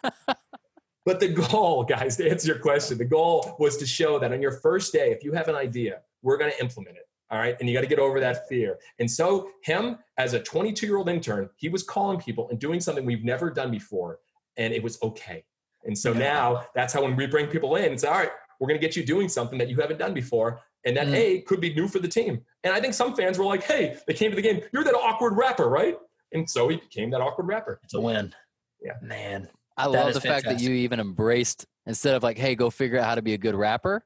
but 1.05 1.19
the 1.19 1.27
goal, 1.29 1.83
guys, 1.83 2.17
to 2.19 2.31
answer 2.31 2.47
your 2.47 2.61
question, 2.61 2.97
the 2.97 3.05
goal 3.05 3.57
was 3.59 3.77
to 3.79 3.87
show 3.87 4.21
that 4.21 4.33
on 4.33 4.41
your 4.41 4.53
first 4.53 4.93
day, 4.93 5.11
if 5.11 5.25
you 5.25 5.33
have 5.33 5.49
an 5.49 5.57
idea, 5.57 6.03
we're 6.23 6.37
going 6.37 6.53
to 6.53 6.61
implement 6.61 6.97
it. 6.97 7.09
All 7.29 7.41
right. 7.41 7.57
And 7.59 7.69
you 7.69 7.75
got 7.75 7.81
to 7.81 7.89
get 7.89 7.99
over 7.99 8.21
that 8.21 8.47
fear. 8.49 8.79
And 9.01 9.11
so, 9.11 9.51
him 9.65 9.99
as 10.17 10.35
a 10.35 10.41
22 10.41 10.87
year 10.87 10.99
old 10.99 11.09
intern, 11.09 11.51
he 11.57 11.69
was 11.69 11.83
calling 11.83 12.21
people 12.21 12.49
and 12.51 12.59
doing 12.61 12.79
something 12.79 13.05
we've 13.05 13.25
never 13.25 13.51
done 13.51 13.73
before. 13.73 14.21
And 14.57 14.73
it 14.73 14.81
was 14.83 14.97
okay. 15.03 15.43
And 15.85 15.99
so 15.99 16.13
Yeah. 16.13 16.19
now 16.19 16.67
that's 16.75 16.93
how 16.93 17.03
when 17.03 17.17
we 17.17 17.27
bring 17.27 17.49
people 17.49 17.75
in 17.75 17.93
it's 17.93 18.05
all 18.05 18.13
right, 18.13 18.31
we're 18.61 18.69
going 18.69 18.79
to 18.79 18.87
get 18.87 18.95
you 18.95 19.05
doing 19.05 19.29
something 19.29 19.59
that 19.59 19.69
you 19.69 19.77
haven't 19.81 19.99
done 19.99 20.15
before. 20.15 20.61
And 20.85 20.97
that 20.97 21.07
Mm. 21.07 21.15
A 21.15 21.41
could 21.43 21.61
be 21.61 21.73
new 21.75 21.87
for 21.89 21.99
the 22.01 22.09
team. 22.09 22.43
And 22.65 22.73
I 22.75 22.81
think 22.81 22.95
some 22.95 23.15
fans 23.15 23.39
were 23.39 23.45
like, 23.45 23.63
hey, 23.63 23.97
they 24.07 24.15
came 24.15 24.31
to 24.31 24.37
the 24.37 24.43
game, 24.43 24.61
you're 24.73 24.85
that 24.85 24.95
awkward 24.95 25.37
rapper, 25.37 25.69
right? 25.69 25.97
And 26.33 26.49
so 26.49 26.69
he 26.69 26.77
became 26.77 27.11
that 27.11 27.21
awkward 27.21 27.47
rapper. 27.47 27.81
It's 27.85 27.95
a 27.95 28.01
win. 28.01 28.35
Yeah. 28.83 28.93
Man. 29.01 29.49
I 29.77 29.87
love 29.87 30.09
is 30.09 30.15
the 30.15 30.21
fact 30.21 30.45
that 30.47 30.61
you 30.61 30.71
even 30.71 30.99
embraced 31.01 31.67
instead 31.87 32.15
of 32.15 32.23
like, 32.23 32.37
hey, 32.37 32.55
go 32.55 32.69
figure 32.71 32.99
out 32.99 33.05
how 33.05 33.15
to 33.15 33.23
be 33.23 33.35
a 33.35 33.39
good 33.39 33.55
rapper. 33.55 34.05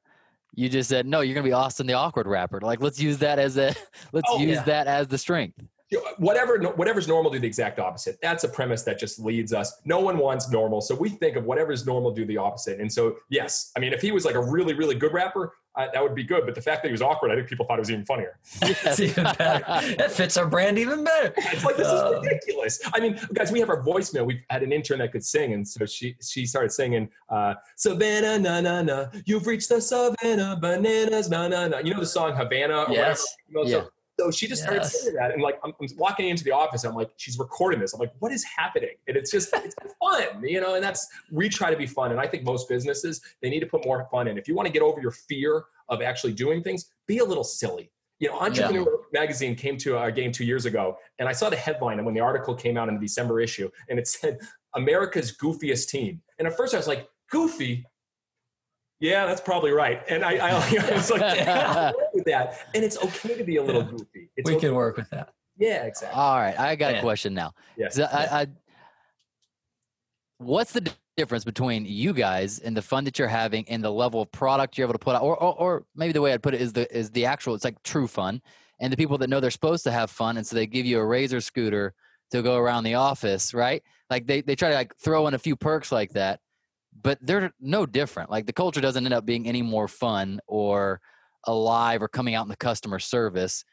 You 0.55 0.69
just 0.69 0.89
said, 0.89 1.07
no, 1.07 1.21
you're 1.21 1.35
gonna 1.35 1.45
be 1.47 1.53
Austin 1.53 1.87
the 1.87 1.95
awkward 1.95 2.27
rapper. 2.27 2.61
Like, 2.61 2.81
let's 2.81 3.01
use 3.01 3.19
that 3.19 3.39
as 3.39 3.57
a 3.59 3.75
let's 4.13 4.29
Oh, 4.31 4.39
use 4.39 4.57
yeah. 4.57 4.63
that 4.65 4.87
as 4.87 5.07
the 5.09 5.19
strength. 5.19 5.59
Whatever 6.19 6.59
whatever's 6.75 7.07
normal 7.07 7.31
do 7.31 7.39
the 7.39 7.47
exact 7.47 7.79
opposite 7.79 8.19
that's 8.21 8.43
a 8.43 8.49
premise 8.49 8.83
that 8.83 8.99
just 8.99 9.21
leads 9.21 9.53
us 9.53 9.81
no 9.85 10.01
one 10.01 10.19
wants 10.19 10.51
normal 10.51 10.81
so 10.81 10.95
we 10.97 11.09
think 11.09 11.37
of 11.37 11.45
whatever's 11.45 11.87
normal 11.87 12.11
do 12.11 12.25
the 12.25 12.37
opposite 12.37 12.81
and 12.81 12.93
so 12.93 13.17
yes 13.29 13.71
i 13.77 13.81
mean 13.81 13.93
if 13.93 14.01
he 14.03 14.11
was 14.11 14.25
like 14.25 14.35
a 14.35 14.41
really 14.43 14.75
really 14.75 14.97
good 14.97 15.13
rapper 15.13 15.53
uh, 15.77 15.87
that 15.93 16.03
would 16.03 16.15
be 16.15 16.25
good 16.25 16.45
but 16.45 16.55
the 16.57 16.61
fact 16.61 16.83
that 16.83 16.89
he 16.89 16.93
was 16.93 17.03
awkward 17.03 17.31
i 17.31 17.37
think 17.37 17.47
people 17.49 17.65
thought 17.67 17.79
it 17.79 17.81
was 17.87 17.91
even 17.91 18.05
funnier 18.05 18.39
It's 18.63 18.99
even 18.99 19.25
better. 19.39 19.65
That 19.97 20.11
fits 20.11 20.37
our 20.37 20.47
brand 20.47 20.77
even 20.79 21.05
better. 21.05 21.33
it's 21.37 21.65
like 21.65 21.77
this 21.77 21.87
Uh, 21.87 22.15
is 22.21 22.25
ridiculous 22.27 22.81
i 22.95 22.99
mean 22.99 23.21
guys 23.35 23.53
we 23.53 23.61
have 23.61 23.69
our 23.71 23.83
voicemail 23.85 24.27
we 24.27 24.43
had 24.51 24.65
an 24.65 24.73
intern 24.73 24.99
that 24.99 25.13
could 25.13 25.25
sing 25.25 25.53
and 25.53 25.67
so 25.69 25.87
she 25.87 26.17
she 26.21 26.47
started 26.47 26.73
singing 26.73 27.09
uh 27.29 27.55
savannah 27.77 28.39
na 28.41 28.61
na 28.61 28.83
na 28.83 29.07
you've 29.25 29.47
reached 29.47 29.69
the 29.69 29.81
savannah 29.81 30.59
bananas 30.61 31.29
na 31.31 31.47
na 31.47 31.69
na 31.69 31.79
you 31.79 31.95
know 31.95 32.01
the 32.01 32.07
song 32.07 32.35
havana 32.35 32.87
Yes. 32.91 32.91
whatever? 32.91 33.21
You 33.49 33.55
know, 33.55 33.63
Yeah. 33.79 33.85
So 33.85 33.91
she 34.31 34.47
just 34.47 34.63
started 34.63 34.83
Yes. 34.83 35.01
singing 35.01 35.17
that, 35.17 35.31
and 35.33 35.43
like 35.43 35.59
I'm, 35.63 35.73
I'm 35.81 35.89
walking 35.97 36.29
into 36.29 36.43
the 36.45 36.53
office, 36.53 36.85
I'm 36.85 36.95
like, 36.95 37.11
she's 37.17 37.39
recording 37.39 37.81
this. 37.81 37.93
I'm 37.95 38.01
like, 38.01 38.13
what 38.19 38.33
is 38.33 38.45
happening? 38.45 38.95
And 39.07 39.17
it's 39.17 39.31
just 39.31 39.53
it's 39.55 39.75
fun, 40.01 40.43
you 40.43 40.61
know. 40.61 40.75
And 40.75 40.83
that's 40.83 41.07
we 41.31 41.49
try 41.49 41.71
to 41.71 41.77
be 41.77 41.87
fun, 41.87 42.11
and 42.13 42.21
I 42.21 42.27
think 42.27 42.45
most 42.45 42.69
businesses 42.69 43.21
they 43.43 43.51
need 43.51 43.61
to 43.61 43.67
put 43.67 43.85
more 43.85 44.07
fun 44.11 44.27
in. 44.29 44.39
If 44.39 44.49
you 44.49 44.55
want 44.55 44.67
to 44.67 44.73
get 44.73 44.83
over 44.83 45.01
your 45.01 45.11
fear 45.11 45.65
of 45.89 46.03
actually 46.03 46.33
doing 46.33 46.63
things, 46.63 46.87
be 47.07 47.19
a 47.19 47.25
little 47.25 47.45
silly. 47.45 47.91
You 48.19 48.29
know, 48.29 48.39
Entrepreneur 48.41 48.87
Magazine 49.13 49.55
came 49.55 49.77
to 49.79 49.99
our 49.99 50.11
game 50.11 50.33
two 50.33 50.45
years 50.47 50.65
ago, 50.65 50.97
and 51.19 51.29
I 51.29 51.33
saw 51.33 51.51
the 51.51 51.57
headline 51.57 51.99
and 51.99 52.07
when 52.07 52.15
the 52.15 52.23
article 52.23 52.55
came 52.55 52.79
out 52.79 52.89
in 52.89 52.95
the 52.95 53.01
December 53.01 53.41
issue, 53.41 53.71
and 53.91 53.99
it 53.99 54.09
said 54.09 54.39
America's 54.75 55.37
goofiest 55.37 55.89
team. 55.89 56.23
And 56.39 56.49
at 56.49 56.57
first, 56.57 56.73
I 56.73 56.79
was 56.79 56.87
like, 56.89 57.09
goofy. 57.31 57.85
Yeah, 59.01 59.27
that's 59.27 59.43
probably 59.43 59.73
right. 59.73 60.03
And 60.09 60.25
I, 60.25 60.37
I, 60.37 60.51
I 60.91 60.93
was 60.95 61.11
like, 61.11 61.21
Yeah. 61.21 61.93
that. 62.27 62.59
And 62.75 62.85
it's 62.85 62.99
okay 62.99 63.37
to 63.37 63.45
be 63.45 63.57
a 63.57 63.63
little 63.63 63.83
Yeah. 63.83 63.91
goofy. 63.91 64.31
It's 64.37 64.49
We 64.49 64.57
okay. 64.57 64.67
can 64.69 64.75
work 64.75 64.97
with 64.97 65.09
that. 65.11 65.33
Yeah, 65.57 65.85
exactly. 65.85 66.21
All 66.21 66.37
right, 66.37 66.59
I 66.59 66.77
got 66.77 66.95
a 66.95 67.01
question 67.01 67.33
now. 67.33 67.55
Yes. 67.79 67.97
'Cause 67.97 68.09
I, 68.13 68.43
I, 68.43 68.47
what's 70.39 70.73
the 70.73 70.93
difference 71.17 71.45
between 71.45 71.87
you 71.87 72.13
guys 72.13 72.59
and 72.59 72.77
the 72.77 72.83
fun 72.83 73.05
that 73.05 73.19
you're 73.19 73.27
having 73.29 73.67
and 73.71 73.83
the 73.83 73.91
level 73.91 74.21
of 74.21 74.31
product 74.33 74.77
you're 74.77 74.85
able 74.85 74.93
to 74.93 74.99
put 74.99 75.17
out, 75.17 75.23
or, 75.23 75.35
or, 75.43 75.55
or 75.59 75.87
maybe 75.95 76.13
the 76.13 76.21
way 76.21 76.35
I'd 76.35 76.43
put 76.43 76.53
it 76.55 76.61
is 76.61 76.75
the 76.75 76.95
is 76.95 77.11
the 77.11 77.25
actual. 77.25 77.55
It's 77.55 77.65
like 77.65 77.83
true 77.83 78.07
fun, 78.07 78.43
and 78.81 78.93
the 78.93 78.99
people 78.99 79.17
that 79.19 79.31
know 79.31 79.41
they're 79.41 79.51
supposed 79.51 79.85
to 79.85 79.93
have 79.93 80.11
fun, 80.11 80.37
and 80.37 80.47
so 80.47 80.55
they 80.57 80.67
give 80.67 80.85
you 80.85 80.99
a 80.99 81.05
razor 81.07 81.41
scooter 81.41 81.95
to 82.33 82.43
go 82.43 82.57
around 82.57 82.85
the 82.85 82.95
office, 82.95 83.55
right? 83.55 83.83
Like 84.11 84.27
they 84.27 84.43
they 84.43 84.57
try 84.57 84.69
to 84.69 84.75
like 84.75 84.95
throw 84.97 85.27
in 85.27 85.33
a 85.33 85.39
few 85.39 85.57
perks 85.57 85.91
like 85.91 86.13
that, 86.13 86.41
but 87.01 87.19
they're 87.23 87.53
no 87.61 87.87
different. 87.87 88.31
Like 88.31 88.45
the 88.45 88.53
culture 88.53 88.83
doesn't 88.83 89.03
end 89.07 89.15
up 89.15 89.25
being 89.25 89.49
any 89.49 89.63
more 89.63 89.89
fun 89.89 90.41
or 90.47 91.01
alive 91.47 92.03
or 92.03 92.09
coming 92.09 92.35
out 92.35 92.45
in 92.45 92.49
the 92.49 92.57
customer 92.57 92.99
service. 92.99 93.65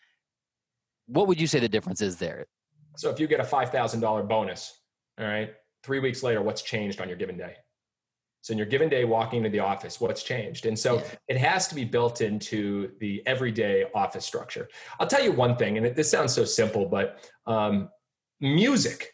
What 1.07 1.27
would 1.27 1.39
you 1.39 1.47
say 1.47 1.59
the 1.59 1.69
difference 1.69 2.01
is 2.01 2.17
there? 2.17 2.45
So 2.97 3.09
if 3.09 3.19
you 3.19 3.27
get 3.27 3.39
a 3.39 3.43
$5,000 3.43 4.27
bonus, 4.27 4.79
all 5.19 5.25
right, 5.25 5.53
three 5.83 5.99
weeks 5.99 6.23
later, 6.23 6.41
what's 6.41 6.62
changed 6.62 7.01
on 7.01 7.07
your 7.07 7.17
given 7.17 7.38
day? 7.38 7.55
So 8.41 8.51
in 8.51 8.57
your 8.57 8.67
given 8.67 8.89
day 8.89 9.05
walking 9.05 9.38
into 9.38 9.49
the 9.49 9.59
office, 9.59 10.01
what's 10.01 10.21
changed? 10.21 10.65
And 10.65 10.77
so 10.77 10.95
yeah. 10.95 11.03
it 11.29 11.38
has 11.38 11.67
to 11.69 11.75
be 11.75 11.86
built 11.86 12.19
into 12.19 12.91
the 12.99 13.23
everyday 13.25 13.86
office 13.95 14.25
structure. 14.25 14.67
I'll 14.99 15.07
tell 15.07 15.23
you 15.23 15.31
one 15.31 15.55
thing, 15.55 15.77
and 15.77 15.86
it, 15.86 15.95
this 15.95 16.12
sounds 16.12 16.33
so 16.33 16.43
simple, 16.43 16.86
but 16.86 17.19
um, 17.47 17.89
music 18.41 19.12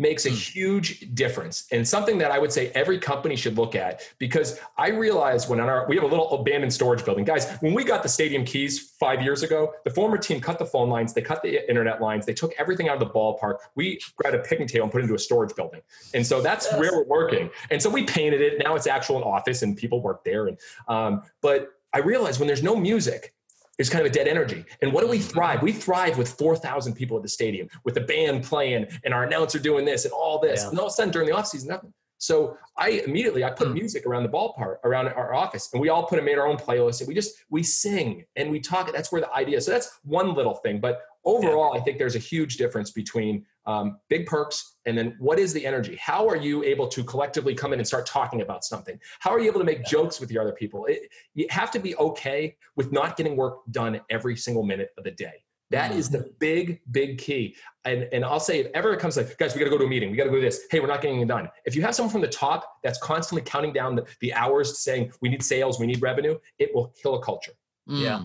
makes 0.00 0.24
a 0.26 0.30
hmm. 0.30 0.34
huge 0.34 1.14
difference 1.14 1.66
and 1.70 1.86
something 1.86 2.18
that 2.18 2.30
I 2.30 2.38
would 2.38 2.50
say 2.50 2.70
every 2.70 2.98
company 2.98 3.36
should 3.36 3.56
look 3.56 3.74
at 3.74 4.02
because 4.18 4.58
I 4.78 4.88
realized 4.88 5.48
when 5.48 5.60
on 5.60 5.68
our 5.68 5.86
we 5.86 5.94
have 5.96 6.04
a 6.04 6.08
little 6.08 6.30
abandoned 6.32 6.72
storage 6.72 7.04
building. 7.04 7.24
Guys, 7.24 7.50
when 7.60 7.74
we 7.74 7.84
got 7.84 8.02
the 8.02 8.08
stadium 8.08 8.44
keys 8.44 8.94
5 8.98 9.22
years 9.22 9.42
ago, 9.42 9.74
the 9.84 9.90
former 9.90 10.16
team 10.16 10.40
cut 10.40 10.58
the 10.58 10.66
phone 10.66 10.88
lines, 10.88 11.12
they 11.12 11.22
cut 11.22 11.42
the 11.42 11.68
internet 11.68 12.00
lines, 12.00 12.24
they 12.24 12.34
took 12.34 12.52
everything 12.58 12.88
out 12.88 13.00
of 13.00 13.06
the 13.06 13.14
ballpark. 13.14 13.58
We 13.74 14.00
grabbed 14.16 14.36
a 14.36 14.40
picnic 14.40 14.68
table 14.68 14.84
and 14.84 14.92
put 14.92 15.02
it 15.02 15.04
into 15.04 15.14
a 15.14 15.18
storage 15.18 15.54
building. 15.54 15.82
And 16.14 16.26
so 16.26 16.40
that's 16.40 16.66
yes. 16.70 16.80
where 16.80 16.92
we're 16.92 17.04
working. 17.04 17.50
And 17.70 17.80
so 17.82 17.90
we 17.90 18.04
painted 18.04 18.40
it. 18.40 18.58
Now 18.58 18.74
it's 18.74 18.86
actual 18.86 19.18
an 19.18 19.22
office 19.22 19.62
and 19.62 19.76
people 19.76 20.00
work 20.00 20.24
there 20.24 20.46
and 20.48 20.58
um, 20.88 21.22
but 21.42 21.74
I 21.92 21.98
realized 21.98 22.38
when 22.38 22.46
there's 22.46 22.62
no 22.62 22.76
music, 22.76 23.34
it's 23.80 23.88
kind 23.88 24.04
of 24.04 24.12
a 24.12 24.14
dead 24.14 24.28
energy. 24.28 24.64
And 24.82 24.92
what 24.92 25.00
do 25.00 25.08
we 25.08 25.18
thrive? 25.18 25.62
We 25.62 25.72
thrive 25.72 26.18
with 26.18 26.28
4,000 26.28 26.92
people 26.92 27.16
at 27.16 27.22
the 27.22 27.28
stadium, 27.28 27.66
with 27.82 27.94
the 27.94 28.02
band 28.02 28.44
playing 28.44 28.86
and 29.04 29.14
our 29.14 29.24
announcer 29.24 29.58
doing 29.58 29.86
this 29.86 30.04
and 30.04 30.12
all 30.12 30.38
this. 30.38 30.62
Yeah. 30.62 30.68
And 30.68 30.78
all 30.78 30.86
of 30.86 30.90
a 30.90 30.94
sudden 30.94 31.10
during 31.10 31.28
the 31.28 31.34
offseason, 31.34 31.68
nothing. 31.68 31.92
So 32.18 32.58
I 32.76 33.02
immediately 33.06 33.42
I 33.42 33.50
put 33.50 33.68
mm. 33.68 33.72
music 33.72 34.04
around 34.04 34.24
the 34.24 34.28
ballpark, 34.28 34.76
around 34.84 35.08
our 35.08 35.34
office, 35.34 35.70
and 35.72 35.80
we 35.80 35.88
all 35.88 36.04
put 36.04 36.18
and 36.18 36.26
made 36.26 36.36
our 36.36 36.46
own 36.46 36.58
playlist, 36.58 37.00
and 37.00 37.08
we 37.08 37.14
just 37.14 37.32
we 37.48 37.62
sing 37.62 38.26
and 38.36 38.50
we 38.50 38.60
talk. 38.60 38.92
That's 38.92 39.10
where 39.10 39.22
the 39.22 39.32
idea. 39.32 39.58
So 39.62 39.70
that's 39.70 39.98
one 40.04 40.34
little 40.34 40.56
thing, 40.56 40.80
but 40.80 41.00
overall, 41.24 41.72
yeah. 41.72 41.80
I 41.80 41.82
think 41.82 41.96
there's 41.96 42.16
a 42.16 42.20
huge 42.20 42.58
difference 42.58 42.90
between 42.90 43.46
um, 43.66 43.98
big 44.08 44.26
perks 44.26 44.76
and 44.86 44.96
then 44.96 45.14
what 45.18 45.38
is 45.38 45.52
the 45.52 45.64
energy 45.64 45.96
how 46.00 46.26
are 46.28 46.36
you 46.36 46.62
able 46.64 46.88
to 46.88 47.04
collectively 47.04 47.54
come 47.54 47.72
in 47.72 47.78
and 47.78 47.86
start 47.86 48.06
talking 48.06 48.40
about 48.40 48.64
something 48.64 48.98
how 49.18 49.30
are 49.30 49.38
you 49.38 49.46
able 49.46 49.60
to 49.60 49.66
make 49.66 49.84
jokes 49.84 50.20
with 50.20 50.30
your 50.30 50.42
other 50.42 50.52
people 50.52 50.86
it, 50.86 51.02
you 51.34 51.46
have 51.50 51.70
to 51.70 51.78
be 51.78 51.94
okay 51.96 52.56
with 52.76 52.90
not 52.92 53.16
getting 53.16 53.36
work 53.36 53.58
done 53.70 54.00
every 54.10 54.36
single 54.36 54.62
minute 54.62 54.90
of 54.96 55.04
the 55.04 55.10
day 55.10 55.44
That 55.70 55.92
is 55.92 56.10
the 56.10 56.18
mm-hmm. 56.18 56.28
big, 56.40 56.80
big 56.90 57.18
key. 57.18 57.54
And, 57.84 58.08
and 58.12 58.24
I'll 58.24 58.40
say, 58.40 58.58
if 58.58 58.66
ever 58.74 58.92
it 58.92 58.98
comes 58.98 59.16
like, 59.16 59.38
guys, 59.38 59.54
we 59.54 59.60
got 59.60 59.66
to 59.66 59.70
go 59.70 59.78
to 59.78 59.84
a 59.84 59.88
meeting, 59.88 60.10
we 60.10 60.16
got 60.16 60.24
to 60.24 60.30
go 60.30 60.36
to 60.36 60.42
this. 60.42 60.62
Hey, 60.68 60.80
we're 60.80 60.88
not 60.88 61.00
getting 61.00 61.20
it 61.20 61.28
done. 61.28 61.48
If 61.64 61.76
you 61.76 61.82
have 61.82 61.94
someone 61.94 62.10
from 62.10 62.22
the 62.22 62.28
top 62.28 62.78
that's 62.82 62.98
constantly 62.98 63.42
counting 63.42 63.72
down 63.72 63.94
the, 63.94 64.04
the 64.20 64.34
hours 64.34 64.80
saying, 64.80 65.12
we 65.22 65.28
need 65.28 65.44
sales, 65.44 65.78
we 65.78 65.86
need 65.86 66.02
revenue, 66.02 66.36
it 66.58 66.74
will 66.74 66.92
kill 67.00 67.14
a 67.14 67.22
culture. 67.22 67.52
Yeah. 67.86 68.24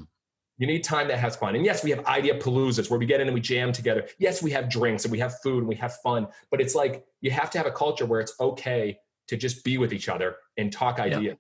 You 0.58 0.68
need 0.68 0.84
time 0.84 1.10
that 1.10 1.20
has 1.20 1.36
fun. 1.36 1.56
And 1.56 1.65
yes, 1.65 1.84
we 1.84 1.89
have 1.91 2.06
idea 2.06 2.39
paloozas 2.39 2.89
where 2.89 2.98
we 2.98 3.06
get 3.06 3.20
in 3.20 3.28
and 3.28 3.34
we 3.34 3.41
jam 3.41 3.72
together. 3.72 4.08
Yes, 4.20 4.41
we 4.41 4.52
have 4.52 4.70
drinks 4.70 5.04
and 5.04 5.12
we 5.12 5.20
have 5.20 5.39
food 5.41 5.60
and 5.60 5.68
we 5.68 5.76
have 5.76 5.96
fun. 5.98 6.28
But 6.50 6.62
it's 6.62 6.76
like 6.76 7.06
you 7.22 7.32
have 7.32 7.50
to 7.52 7.58
have 7.58 7.68
a 7.68 7.72
culture 7.72 8.06
where 8.06 8.22
it's 8.22 8.34
okay 8.39 8.98
to 9.28 9.36
just 9.36 9.63
be 9.63 9.78
with 9.78 9.91
each 9.91 10.08
other 10.08 10.38
and 10.58 10.72
talk 10.72 11.00
ideas. 11.00 11.24
Yeah. 11.24 11.34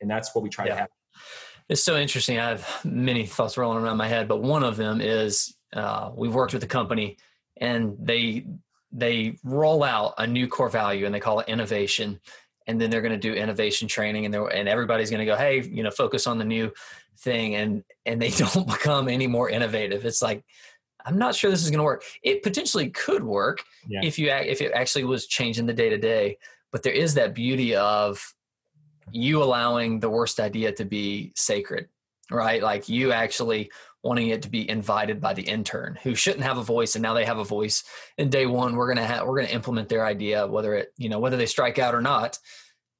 And 0.00 0.10
that's 0.10 0.34
what 0.34 0.42
we 0.42 0.50
try 0.50 0.66
yeah. 0.66 0.74
to 0.74 0.80
have. 0.80 0.88
It's 1.68 1.82
so 1.82 1.96
interesting. 1.96 2.38
I 2.38 2.48
have 2.50 2.80
many 2.84 3.26
thoughts 3.26 3.56
rolling 3.56 3.82
around 3.82 3.96
my 3.96 4.08
head, 4.08 4.28
but 4.28 4.42
one 4.42 4.64
of 4.64 4.76
them 4.76 5.00
is 5.00 5.54
uh, 5.72 6.10
we've 6.14 6.34
worked 6.34 6.54
with 6.54 6.62
a 6.62 6.68
company 6.68 7.18
and 7.60 7.96
they 8.00 8.46
they 8.90 9.36
roll 9.44 9.84
out 9.84 10.14
a 10.16 10.26
new 10.26 10.48
core 10.48 10.70
value 10.70 11.04
and 11.04 11.14
they 11.14 11.20
call 11.20 11.40
it 11.40 11.48
innovation 11.48 12.18
and 12.68 12.80
then 12.80 12.90
they're 12.90 13.02
going 13.02 13.12
to 13.12 13.18
do 13.18 13.34
innovation 13.34 13.88
training 13.88 14.26
and 14.26 14.34
and 14.34 14.68
everybody's 14.68 15.10
going 15.10 15.20
to 15.20 15.26
go 15.26 15.36
hey 15.36 15.62
you 15.62 15.82
know 15.82 15.90
focus 15.90 16.26
on 16.26 16.38
the 16.38 16.44
new 16.44 16.70
thing 17.18 17.56
and 17.56 17.82
and 18.06 18.22
they 18.22 18.30
don't 18.54 18.66
become 18.66 19.08
any 19.08 19.26
more 19.26 19.50
innovative. 19.50 20.04
It's 20.04 20.22
like 20.22 20.44
i'm 21.06 21.18
not 21.18 21.34
sure 21.34 21.50
this 21.50 21.64
is 21.64 21.70
going 21.70 21.78
to 21.78 21.84
work. 21.84 22.04
It 22.22 22.42
potentially 22.42 22.90
could 22.90 23.24
work 23.24 23.64
yeah. 23.88 24.00
if 24.04 24.18
you 24.18 24.30
if 24.30 24.60
it 24.60 24.72
actually 24.72 25.04
was 25.04 25.26
changing 25.26 25.66
the 25.66 25.72
day 25.72 25.88
to 25.88 25.98
day 25.98 26.38
but 26.70 26.82
there 26.82 26.92
is 26.92 27.14
that 27.14 27.34
beauty 27.34 27.74
of 27.74 28.34
you 29.10 29.42
allowing 29.42 30.00
the 30.00 30.10
worst 30.10 30.38
idea 30.38 30.70
to 30.72 30.84
be 30.84 31.32
sacred 31.34 31.88
right? 32.30 32.62
Like 32.62 32.88
you 32.88 33.12
actually 33.12 33.70
wanting 34.02 34.28
it 34.28 34.42
to 34.42 34.48
be 34.48 34.68
invited 34.68 35.20
by 35.20 35.34
the 35.34 35.42
intern 35.42 35.98
who 36.02 36.14
shouldn't 36.14 36.44
have 36.44 36.58
a 36.58 36.62
voice 36.62 36.94
and 36.94 37.02
now 37.02 37.14
they 37.14 37.24
have 37.24 37.38
a 37.38 37.44
voice 37.44 37.84
in 38.16 38.30
day 38.30 38.46
one 38.46 38.76
we're 38.76 38.86
going 38.86 38.96
to 38.96 39.04
have 39.04 39.26
we're 39.26 39.36
going 39.36 39.48
to 39.48 39.54
implement 39.54 39.88
their 39.88 40.06
idea 40.06 40.46
whether 40.46 40.74
it 40.74 40.92
you 40.96 41.08
know 41.08 41.18
whether 41.18 41.36
they 41.36 41.46
strike 41.46 41.78
out 41.78 41.94
or 41.94 42.00
not 42.00 42.38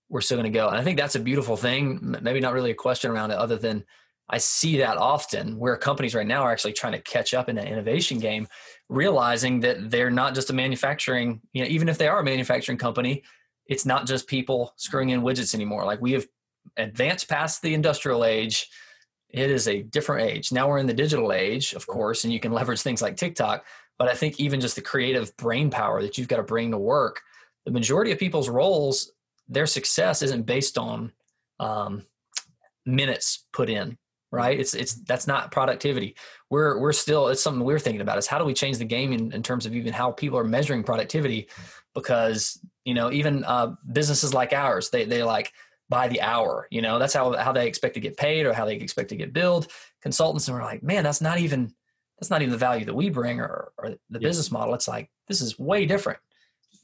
we're 0.09 0.21
still 0.21 0.37
going 0.37 0.51
to 0.51 0.59
go 0.59 0.69
and 0.69 0.77
i 0.77 0.83
think 0.83 0.99
that's 0.99 1.15
a 1.15 1.21
beautiful 1.21 1.57
thing 1.57 2.17
maybe 2.23 2.41
not 2.41 2.53
really 2.53 2.73
a 2.73 2.75
question 2.75 3.11
around 3.11 3.31
it 3.31 3.39
other 3.39 3.57
than 3.57 3.85
I 4.31 4.39
see 4.39 4.79
that 4.79 4.99
often 4.99 5.59
where 5.59 5.77
companies 5.77 6.15
right 6.15 6.27
now 6.27 6.43
are 6.43 6.53
actually 6.53 6.75
trying 6.75 6.93
to 6.93 7.01
catch 7.01 7.33
up 7.33 7.49
in 7.49 7.57
the 7.57 7.67
innovation 7.67 8.19
game, 8.19 8.47
realizing 8.89 9.61
that 9.61 9.91
they're 9.91 10.11
not 10.11 10.35
just 10.35 10.51
a 10.51 10.53
manufacturing, 10.53 11.41
you 11.53 11.63
know, 11.63 11.69
even 11.69 11.89
if 11.89 11.97
they 11.97 12.09
are 12.09 12.21
a 12.21 12.25
manufacturing 12.25 12.77
company, 12.77 13.23
it's 13.67 13.87
not 13.87 14.07
just 14.07 14.27
people 14.27 14.75
screwing 14.77 15.11
in 15.11 15.23
widgets 15.23 15.55
anymore. 15.55 15.85
Like 15.85 16.03
we 16.03 16.13
have 16.13 16.27
advanced 16.77 17.29
past 17.29 17.63
the 17.63 17.73
industrial 17.73 18.25
age. 18.25 18.69
It 19.31 19.51
is 19.51 19.69
a 19.69 19.83
different 19.83 20.31
age. 20.31 20.53
Now 20.53 20.69
we're 20.69 20.79
in 20.79 20.87
the 20.87 20.95
digital 20.95 21.33
age, 21.33 21.75
of 21.75 21.87
course, 21.87 22.25
and 22.25 22.33
you 22.33 22.41
can 22.41 22.53
leverage 22.59 22.83
things 22.83 23.03
like 23.03 23.17
TikTok. 23.17 23.65
But 23.99 24.09
I 24.09 24.15
think 24.15 24.39
even 24.39 24.61
just 24.61 24.77
the 24.77 24.83
creative 24.83 25.37
brain 25.37 25.71
power 25.71 26.03
that 26.03 26.17
you've 26.17 26.29
got 26.29 26.37
to 26.37 26.43
bring 26.45 26.71
to 26.71 26.79
work, 26.79 27.21
the 27.65 27.73
majority 27.73 28.13
of 28.13 28.19
people's 28.19 28.49
roles, 28.49 29.13
their 29.49 29.67
success 29.67 30.23
isn't 30.23 30.47
based 30.47 30.79
on 30.79 31.13
um, 31.59 32.05
minutes 32.87 33.47
put 33.53 33.69
in 33.69 33.99
right 34.31 34.61
it's 34.61 34.75
it's 34.75 34.95
that's 35.05 35.27
not 35.27 35.51
productivity 35.51 36.15
we're 36.51 36.79
we're 36.79 36.93
still 36.93 37.29
it's 37.29 37.43
something 37.43 37.65
we're 37.65 37.79
thinking 37.79 38.03
about 38.03 38.19
is 38.19 38.27
how 38.27 38.39
do 38.39 38.45
we 38.45 38.53
change 38.53 38.77
the 38.77 38.85
game 38.85 39.13
in, 39.13 39.33
in 39.33 39.43
terms 39.43 39.65
of 39.65 39.75
even 39.75 39.93
how 39.93 40.11
people 40.11 40.39
are 40.39 40.45
measuring 40.45 40.83
productivity 40.83 41.49
because 41.95 42.61
you 42.85 42.95
know 42.95 43.11
even 43.11 43.43
uh, 43.45 43.75
businesses 43.93 44.35
like 44.35 44.53
ours 44.53 44.91
they 44.91 45.05
they 45.05 45.23
like 45.23 45.53
by 45.89 46.09
the 46.09 46.21
hour 46.21 46.69
you 46.71 46.83
know 46.83 46.99
that's 46.99 47.15
how 47.15 47.37
how 47.37 47.53
they 47.53 47.67
expect 47.67 47.95
to 47.95 48.01
get 48.01 48.17
paid 48.17 48.47
or 48.47 48.53
how 48.53 48.65
they 48.65 48.77
expect 48.77 49.09
to 49.09 49.17
get 49.17 49.33
billed 49.33 49.69
consultants 50.03 50.49
and 50.49 50.57
we're 50.57 50.63
like 50.63 50.83
man 50.83 51.03
that's 51.03 51.21
not 51.21 51.39
even 51.39 51.73
that's 52.19 52.31
not 52.31 52.43
even 52.43 52.53
the 52.53 52.59
value 52.59 52.85
that 52.85 52.95
we 52.95 53.11
bring 53.11 53.41
or, 53.41 53.73
or 53.79 53.95
the 54.11 54.19
business 54.19 54.51
model 54.51 54.75
it's 54.75 54.89
like 54.89 55.11
this 55.29 55.41
is 55.41 55.59
way 55.59 55.87
different 55.87 56.19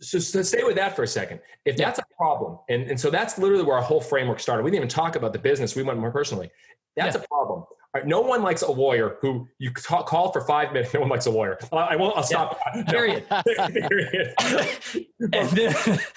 so, 0.01 0.19
so, 0.19 0.43
stay 0.43 0.63
with 0.65 0.77
that 0.77 0.95
for 0.97 1.03
a 1.03 1.07
second. 1.07 1.41
If 1.65 1.77
that's 1.77 1.99
a 1.99 2.05
problem, 2.17 2.59
and, 2.69 2.91
and 2.91 3.01
so 3.01 3.11
that's 3.11 3.39
literally 3.39 3.65
where 3.65 3.77
our 3.77 3.83
whole 3.83 4.01
framework 4.01 4.41
started. 4.41 4.63
We 4.63 4.71
didn't 4.71 4.85
even 4.85 4.89
talk 4.89 5.17
about 5.17 5.33
the 5.33 5.39
business. 5.39 5.75
We 5.77 5.83
went 5.83 5.99
more 5.99 6.11
personally. 6.11 6.51
That's 6.97 7.17
yeah. 7.17 7.23
a 7.23 7.27
problem. 7.29 7.65
Right, 7.95 8.07
no 8.09 8.21
one 8.21 8.43
likes 8.43 8.63
a 8.63 8.71
lawyer 8.71 9.19
who 9.21 9.47
you 9.59 9.71
talk, 9.73 10.07
call 10.07 10.33
for 10.33 10.41
five 10.41 10.73
minutes. 10.73 10.93
No 10.93 11.01
one 11.01 11.09
likes 11.09 11.27
a 11.27 11.31
lawyer. 11.31 11.57
I 11.73 11.95
won't. 11.95 12.17
I'll 12.17 12.25
stop. 12.25 12.59
Yeah. 12.75 12.83
No. 12.85 12.93
Period. 12.93 13.27
Period. 13.89 14.35
and 15.33 15.49
then 15.51 15.73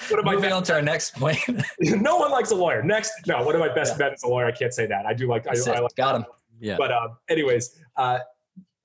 what 0.10 0.20
am 0.20 0.26
moving 0.26 0.52
on 0.52 0.64
to 0.64 0.74
our 0.74 0.82
next 0.82 1.16
point. 1.16 1.38
no 1.80 2.18
one 2.18 2.32
likes 2.32 2.50
a 2.50 2.56
lawyer. 2.56 2.82
Next, 2.82 3.12
no. 3.28 3.44
What 3.44 3.56
are 3.56 3.60
my 3.60 3.72
best 3.72 3.94
yeah. 3.94 4.10
bets 4.10 4.24
as 4.24 4.28
a 4.28 4.32
lawyer? 4.32 4.48
I 4.48 4.52
can't 4.52 4.74
say 4.74 4.88
that. 4.88 5.06
I 5.06 5.14
do 5.14 5.28
like. 5.28 5.46
I, 5.48 5.52
I, 5.52 5.80
like 5.80 5.96
Got 5.96 6.16
him. 6.16 6.26
Yeah. 6.60 6.78
But 6.80 6.92
uh, 6.92 7.10
anyways, 7.30 7.78
uh, 7.96 8.20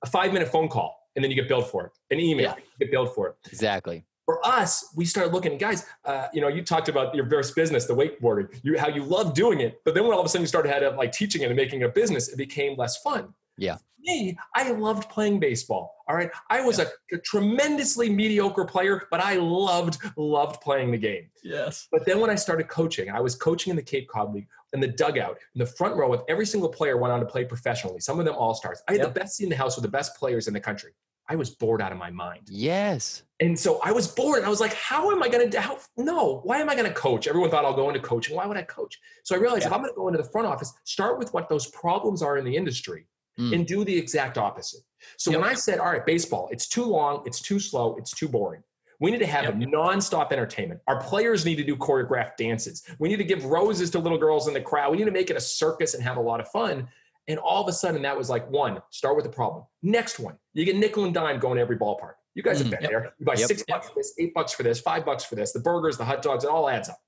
a 0.03 0.07
five 0.07 0.31
minute 0.31 0.49
phone 0.49 0.67
call, 0.67 0.95
and 1.15 1.23
then 1.23 1.31
you 1.31 1.35
get 1.35 1.47
billed 1.47 1.67
for 1.67 1.87
it. 1.87 1.91
An 2.11 2.19
email, 2.19 2.43
yeah. 2.43 2.55
you 2.57 2.85
get 2.85 2.91
billed 2.91 3.15
for 3.15 3.29
it. 3.29 3.35
Exactly 3.51 4.05
for 4.25 4.45
us, 4.45 4.93
we 4.95 5.05
started 5.05 5.33
looking, 5.33 5.57
guys, 5.57 5.85
uh, 6.05 6.27
you 6.33 6.41
know, 6.41 6.47
you 6.47 6.63
talked 6.63 6.89
about 6.89 7.13
your 7.13 7.29
first 7.29 7.55
business, 7.55 7.85
the 7.85 7.95
wakeboarding, 7.95 8.47
you, 8.63 8.77
how 8.77 8.87
you 8.87 9.03
love 9.03 9.33
doing 9.33 9.59
it. 9.59 9.81
But 9.83 9.93
then 9.93 10.03
when 10.03 10.13
all 10.13 10.19
of 10.19 10.25
a 10.25 10.29
sudden 10.29 10.43
you 10.43 10.47
started 10.47 10.71
had 10.71 10.95
like 10.95 11.11
teaching 11.11 11.41
it 11.41 11.47
and 11.47 11.55
making 11.55 11.81
it 11.81 11.85
a 11.85 11.89
business, 11.89 12.29
it 12.29 12.37
became 12.37 12.77
less 12.77 12.97
fun. 12.97 13.33
Yeah. 13.57 13.77
Me, 13.99 14.37
I 14.55 14.71
loved 14.71 15.09
playing 15.09 15.39
baseball. 15.39 15.95
All 16.09 16.15
right. 16.15 16.29
I 16.49 16.61
was 16.61 16.79
yeah. 16.79 16.85
a, 17.11 17.15
a, 17.15 17.19
tremendously 17.19 18.09
mediocre 18.09 18.65
player, 18.65 19.03
but 19.09 19.21
I 19.21 19.35
loved, 19.35 19.97
loved 20.17 20.59
playing 20.61 20.91
the 20.91 20.97
game. 20.97 21.29
Yes. 21.41 21.87
But 21.89 22.05
then 22.05 22.19
when 22.19 22.29
I 22.29 22.35
started 22.35 22.67
coaching, 22.67 23.09
I 23.09 23.21
was 23.21 23.35
coaching 23.35 23.71
in 23.71 23.77
the 23.77 23.83
Cape 23.83 24.09
Cod 24.09 24.33
League 24.33 24.47
in 24.73 24.79
the 24.79 24.87
dugout, 24.87 25.37
in 25.55 25.59
the 25.59 25.65
front 25.65 25.95
row 25.95 26.09
with 26.09 26.21
every 26.27 26.45
single 26.45 26.69
player 26.69 26.97
went 26.97 27.13
on 27.13 27.19
to 27.19 27.25
play 27.25 27.45
professionally, 27.45 27.99
some 27.99 28.19
of 28.19 28.25
them 28.25 28.35
all 28.35 28.53
stars. 28.53 28.81
I 28.89 28.93
had 28.93 29.01
yep. 29.01 29.13
the 29.13 29.19
best 29.19 29.37
seat 29.37 29.45
in 29.45 29.49
the 29.49 29.55
house 29.55 29.77
with 29.77 29.83
the 29.83 29.91
best 29.91 30.17
players 30.17 30.47
in 30.47 30.53
the 30.53 30.59
country. 30.59 30.91
I 31.33 31.35
was 31.35 31.49
bored 31.49 31.81
out 31.81 31.91
of 31.91 31.97
my 31.97 32.11
mind. 32.11 32.43
Yes. 32.47 33.23
And 33.39 33.59
so 33.59 33.79
I 33.83 33.91
was 33.91 34.07
bored. 34.07 34.37
And 34.37 34.45
I 34.45 34.49
was 34.49 34.61
like, 34.61 34.75
how 34.75 35.09
am 35.09 35.23
I 35.23 35.29
going 35.29 35.49
to, 35.49 35.59
how, 35.59 35.79
no, 35.97 36.41
why 36.43 36.59
am 36.59 36.69
I 36.69 36.75
going 36.75 36.87
to 36.87 36.93
coach? 36.93 37.25
Everyone 37.25 37.49
thought 37.49 37.65
I'll 37.65 37.73
go 37.73 37.89
into 37.89 37.99
coaching. 37.99 38.35
Why 38.35 38.45
would 38.45 38.55
I 38.55 38.61
coach? 38.61 38.99
So 39.23 39.35
I 39.35 39.39
realized 39.39 39.63
yeah. 39.63 39.69
if 39.69 39.73
I'm 39.73 39.79
going 39.79 39.91
to 39.91 39.95
go 39.95 40.07
into 40.09 40.21
the 40.21 40.29
front 40.29 40.45
office, 40.45 40.71
start 40.83 41.17
with 41.17 41.33
what 41.33 41.49
those 41.49 41.65
problems 41.71 42.21
are 42.21 42.37
in 42.37 42.45
the 42.45 42.55
industry 42.55 43.07
mm. 43.39 43.51
and 43.51 43.65
do 43.65 43.83
the 43.83 43.97
exact 43.97 44.37
opposite. 44.37 44.81
So 45.17 45.31
yep. 45.31 45.41
when 45.41 45.49
I 45.49 45.55
said, 45.55 45.79
all 45.79 45.91
right, 45.91 46.05
baseball, 46.05 46.49
it's 46.51 46.67
too 46.67 46.85
long, 46.85 47.23
it's 47.25 47.41
too 47.41 47.59
slow, 47.59 47.95
it's 47.97 48.11
too 48.11 48.27
boring. 48.27 48.61
We 48.99 49.09
need 49.09 49.19
to 49.19 49.25
have 49.25 49.45
yep. 49.45 49.55
nonstop 49.55 50.31
entertainment. 50.31 50.81
Our 50.87 51.01
players 51.01 51.45
need 51.45 51.55
to 51.55 51.63
do 51.63 51.75
choreographed 51.75 52.37
dances. 52.37 52.83
We 52.99 53.09
need 53.09 53.17
to 53.17 53.23
give 53.23 53.43
roses 53.43 53.89
to 53.89 53.99
little 53.99 54.19
girls 54.19 54.47
in 54.47 54.53
the 54.53 54.61
crowd. 54.61 54.91
We 54.91 54.97
need 54.97 55.05
to 55.05 55.11
make 55.11 55.31
it 55.31 55.35
a 55.35 55.41
circus 55.41 55.95
and 55.95 56.03
have 56.03 56.17
a 56.17 56.21
lot 56.21 56.39
of 56.39 56.47
fun. 56.49 56.87
And 57.27 57.39
all 57.39 57.61
of 57.61 57.69
a 57.69 57.73
sudden, 57.73 58.01
that 58.01 58.17
was 58.17 58.29
like 58.29 58.49
one, 58.49 58.81
start 58.89 59.15
with 59.15 59.23
the 59.25 59.31
problem. 59.31 59.63
Next 59.81 60.19
one, 60.19 60.37
you 60.53 60.65
get 60.65 60.75
nickel 60.75 61.05
and 61.05 61.13
dime 61.13 61.39
going 61.39 61.55
to 61.55 61.61
every 61.61 61.77
ballpark. 61.77 62.13
You 62.35 62.43
guys 62.43 62.57
have 62.57 62.67
mm, 62.67 62.71
been 62.71 62.81
yep. 62.81 62.91
there. 62.91 63.13
You 63.19 63.25
buy 63.25 63.35
yep. 63.35 63.47
six 63.47 63.63
bucks 63.67 63.89
for 63.89 63.95
this, 63.95 64.13
eight 64.19 64.33
bucks 64.33 64.53
for 64.53 64.63
this, 64.63 64.81
five 64.81 65.05
bucks 65.05 65.23
for 65.23 65.35
this, 65.35 65.53
the 65.53 65.59
burgers, 65.59 65.97
the 65.97 66.05
hot 66.05 66.21
dogs, 66.21 66.43
it 66.43 66.49
all 66.49 66.69
adds 66.69 66.89
up. 66.89 66.99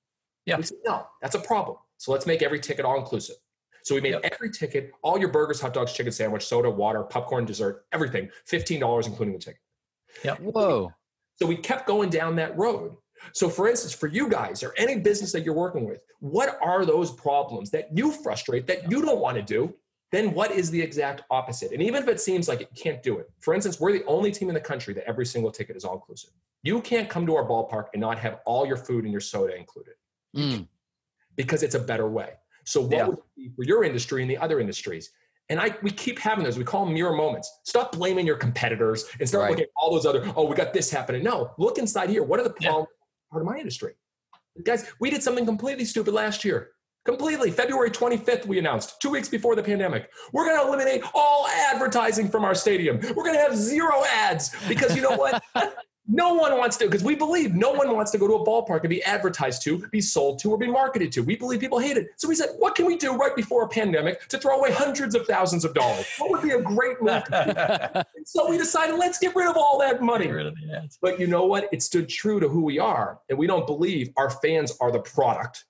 Yeah. 0.45 0.61
Said, 0.61 0.77
no, 0.85 1.07
that's 1.21 1.35
a 1.35 1.39
problem. 1.39 1.77
So 1.97 2.11
let's 2.11 2.25
make 2.25 2.41
every 2.41 2.59
ticket 2.59 2.85
all 2.85 2.99
inclusive. 2.99 3.35
So 3.83 3.95
we 3.95 4.01
made 4.01 4.13
yep. 4.13 4.29
every 4.31 4.51
ticket, 4.51 4.91
all 5.03 5.19
your 5.19 5.29
burgers, 5.29 5.59
hot 5.59 5.73
dogs, 5.73 5.93
chicken 5.93 6.11
sandwich, 6.11 6.45
soda, 6.45 6.69
water, 6.69 7.03
popcorn, 7.03 7.45
dessert, 7.45 7.85
everything, 7.91 8.29
$15 8.49 9.07
including 9.07 9.33
the 9.33 9.39
ticket. 9.39 9.59
Yeah. 10.23 10.35
Whoa. 10.35 10.91
So 11.35 11.45
we 11.45 11.57
kept 11.57 11.87
going 11.87 12.09
down 12.09 12.35
that 12.37 12.57
road. 12.57 12.95
So, 13.33 13.49
for 13.49 13.67
instance, 13.67 13.93
for 13.93 14.07
you 14.07 14.29
guys 14.29 14.63
or 14.63 14.73
any 14.77 14.99
business 14.99 15.31
that 15.31 15.43
you're 15.43 15.55
working 15.55 15.85
with, 15.85 15.99
what 16.19 16.57
are 16.61 16.85
those 16.85 17.11
problems 17.11 17.71
that 17.71 17.95
you 17.95 18.11
frustrate 18.11 18.67
that 18.67 18.89
you 18.91 19.01
don't 19.01 19.19
want 19.19 19.37
to 19.37 19.43
do? 19.43 19.73
Then 20.15 20.33
what 20.33 20.51
is 20.51 20.71
the 20.71 20.81
exact 20.81 21.23
opposite? 21.29 21.73
And 21.73 21.81
even 21.81 22.01
if 22.01 22.07
it 22.07 22.21
seems 22.21 22.47
like 22.47 22.61
it 22.61 22.69
can't 22.73 23.03
do 23.03 23.17
it, 23.19 23.29
for 23.41 23.53
instance, 23.53 23.81
we're 23.81 23.91
the 23.91 24.05
only 24.05 24.31
team 24.31 24.47
in 24.47 24.53
the 24.55 24.61
country 24.61 24.93
that 24.93 25.03
every 25.05 25.25
single 25.25 25.51
ticket 25.51 25.75
is 25.75 25.83
all 25.83 25.95
inclusive. 25.95 26.29
You 26.63 26.79
can't 26.79 27.09
come 27.09 27.25
to 27.25 27.35
our 27.35 27.45
ballpark 27.45 27.87
and 27.93 27.99
not 27.99 28.17
have 28.19 28.39
all 28.45 28.65
your 28.65 28.77
food 28.77 29.03
and 29.03 29.11
your 29.11 29.19
soda 29.19 29.53
included 29.57 29.95
Mm. 30.33 30.69
because 31.35 31.63
it's 31.63 31.75
a 31.75 31.79
better 31.79 32.07
way. 32.07 32.35
So, 32.63 32.79
what 32.79 32.91
Yeah. 32.91 33.07
would 33.07 33.17
it 33.17 33.23
be 33.35 33.49
for 33.57 33.63
your 33.63 33.83
industry 33.83 34.21
and 34.21 34.31
the 34.31 34.37
other 34.37 34.61
industries? 34.61 35.11
And 35.49 35.59
I, 35.59 35.75
we 35.83 35.91
keep 35.91 36.17
having 36.17 36.45
those. 36.45 36.57
We 36.57 36.63
call 36.63 36.85
them 36.85 36.93
mirror 36.93 37.13
moments. 37.13 37.51
Stop 37.63 37.91
blaming 37.91 38.25
your 38.25 38.37
competitors 38.37 39.03
and 39.19 39.27
start 39.27 39.41
Right. 39.43 39.49
looking 39.49 39.63
at 39.65 39.69
all 39.75 39.91
those 39.91 40.05
other. 40.05 40.31
Oh, 40.37 40.45
we 40.45 40.55
got 40.55 40.73
this 40.73 40.89
happening. 40.89 41.23
No, 41.23 41.51
look 41.57 41.77
inside 41.77 42.09
here. 42.09 42.23
What 42.23 42.39
are 42.39 42.43
the 42.43 42.55
Yeah. 42.61 42.69
problems? 42.69 42.89
Part 43.31 43.41
of 43.41 43.47
my 43.47 43.57
industry, 43.57 43.95
guys. 44.63 44.89
We 45.01 45.09
did 45.09 45.21
something 45.21 45.45
completely 45.45 45.83
stupid 45.83 46.13
last 46.13 46.45
year. 46.45 46.71
Completely. 47.05 47.51
February 47.51 47.91
25th, 47.91 48.47
we 48.47 48.57
announced 48.57 48.99
two 48.99 49.11
weeks 49.11 49.29
before 49.29 49.55
the 49.55 49.61
pandemic. 49.61 50.09
We're 50.33 50.45
going 50.45 50.59
to 50.59 50.67
eliminate 50.67 51.03
all 51.13 51.47
advertising 51.47 52.27
from 52.29 52.43
our 52.43 52.55
stadium. 52.55 52.99
We're 53.15 53.23
going 53.23 53.35
to 53.35 53.41
have 53.41 53.55
zero 53.55 54.03
ads 54.05 54.55
because 54.67 54.95
you 54.95 55.03
know 55.03 55.15
what? 55.15 55.43
no 56.07 56.33
one 56.33 56.57
wants 56.57 56.77
to, 56.77 56.85
because 56.85 57.03
we 57.03 57.13
believe 57.13 57.53
no 57.53 57.71
one 57.71 57.93
wants 57.95 58.09
to 58.11 58.17
go 58.17 58.27
to 58.27 58.33
a 58.33 58.45
ballpark 58.45 58.81
and 58.81 58.89
be 58.89 59.03
advertised 59.03 59.61
to, 59.63 59.87
be 59.89 60.01
sold 60.01 60.39
to, 60.39 60.51
or 60.51 60.57
be 60.57 60.65
marketed 60.65 61.11
to. 61.11 61.21
We 61.21 61.35
believe 61.35 61.59
people 61.59 61.77
hate 61.77 61.95
it. 61.95 62.07
So 62.17 62.27
we 62.27 62.33
said, 62.33 62.49
what 62.57 62.73
can 62.73 62.87
we 62.87 62.97
do 62.97 63.15
right 63.15 63.35
before 63.35 63.63
a 63.63 63.67
pandemic 63.67 64.27
to 64.29 64.39
throw 64.39 64.57
away 64.57 64.71
hundreds 64.71 65.13
of 65.13 65.27
thousands 65.27 65.63
of 65.63 65.75
dollars? 65.75 66.07
What 66.17 66.31
would 66.31 66.41
be 66.41 66.51
a 66.51 66.61
great 66.61 67.01
move? 67.01 67.23
So 68.27 68.49
we 68.49 68.57
decided, 68.57 68.95
let's 68.95 69.19
get 69.19 69.35
rid 69.35 69.47
of 69.47 69.55
all 69.55 69.77
that 69.81 70.01
money. 70.01 70.25
Get 70.25 70.31
rid 70.31 70.47
of 70.47 70.55
the 70.55 70.75
ads. 70.75 70.97
But 70.99 71.19
you 71.19 71.27
know 71.27 71.45
what? 71.45 71.69
It 71.71 71.83
stood 71.83 72.09
true 72.09 72.39
to 72.39 72.49
who 72.49 72.63
we 72.63 72.79
are. 72.79 73.19
And 73.29 73.37
we 73.37 73.45
don't 73.45 73.67
believe 73.67 74.11
our 74.17 74.31
fans 74.31 74.75
are 74.81 74.91
the 74.91 74.99
product, 74.99 75.65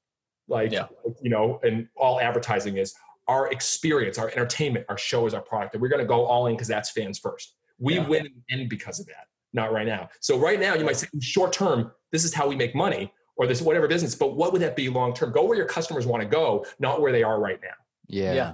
like, 0.48 0.72
Yeah. 0.72 0.88
you 1.22 1.30
know, 1.30 1.60
and 1.64 1.88
all 1.96 2.20
advertising 2.20 2.78
is 2.78 2.94
our 3.28 3.52
experience, 3.52 4.18
our 4.18 4.30
entertainment, 4.30 4.86
our 4.90 4.98
show 4.98 5.26
is 5.26 5.34
our 5.34 5.42
product. 5.42 5.74
And 5.74 5.82
we're 5.82 5.88
going 5.90 6.02
to 6.02 6.08
go 6.08 6.26
all 6.26 6.48
in 6.48 6.56
because 6.56 6.68
that's 6.68 6.92
fans 6.92 7.18
first. 7.20 7.56
We 7.80 7.96
Yeah. 7.96 8.08
win 8.08 8.26
and 8.28 8.44
end 8.60 8.70
because 8.70 9.00
of 9.00 9.08
that, 9.08 9.28
not 9.54 9.72
right 9.74 9.88
now. 9.88 10.10
So, 10.20 10.38
right 10.38 10.60
now, 10.60 10.76
you 10.76 10.86
might 10.86 10.98
say, 10.98 11.08
short 11.20 11.52
term, 11.52 11.92
this 12.12 12.24
is 12.24 12.34
how 12.34 12.48
we 12.48 12.56
make 12.56 12.76
money 12.76 13.12
or 13.38 13.48
this 13.48 13.62
whatever 13.62 13.88
business. 13.88 14.16
But 14.16 14.36
what 14.36 14.54
would 14.54 14.62
that 14.62 14.76
be 14.76 14.90
long 14.90 15.14
term? 15.14 15.32
Go 15.32 15.44
where 15.44 15.58
your 15.58 15.66
customers 15.68 16.06
want 16.06 16.22
to 16.22 16.30
go, 16.30 16.66
not 16.80 17.02
where 17.02 17.12
they 17.12 17.24
are 17.24 17.40
right 17.40 17.60
now. 17.62 17.76
Yeah. 18.08 18.34
Yeah. 18.34 18.54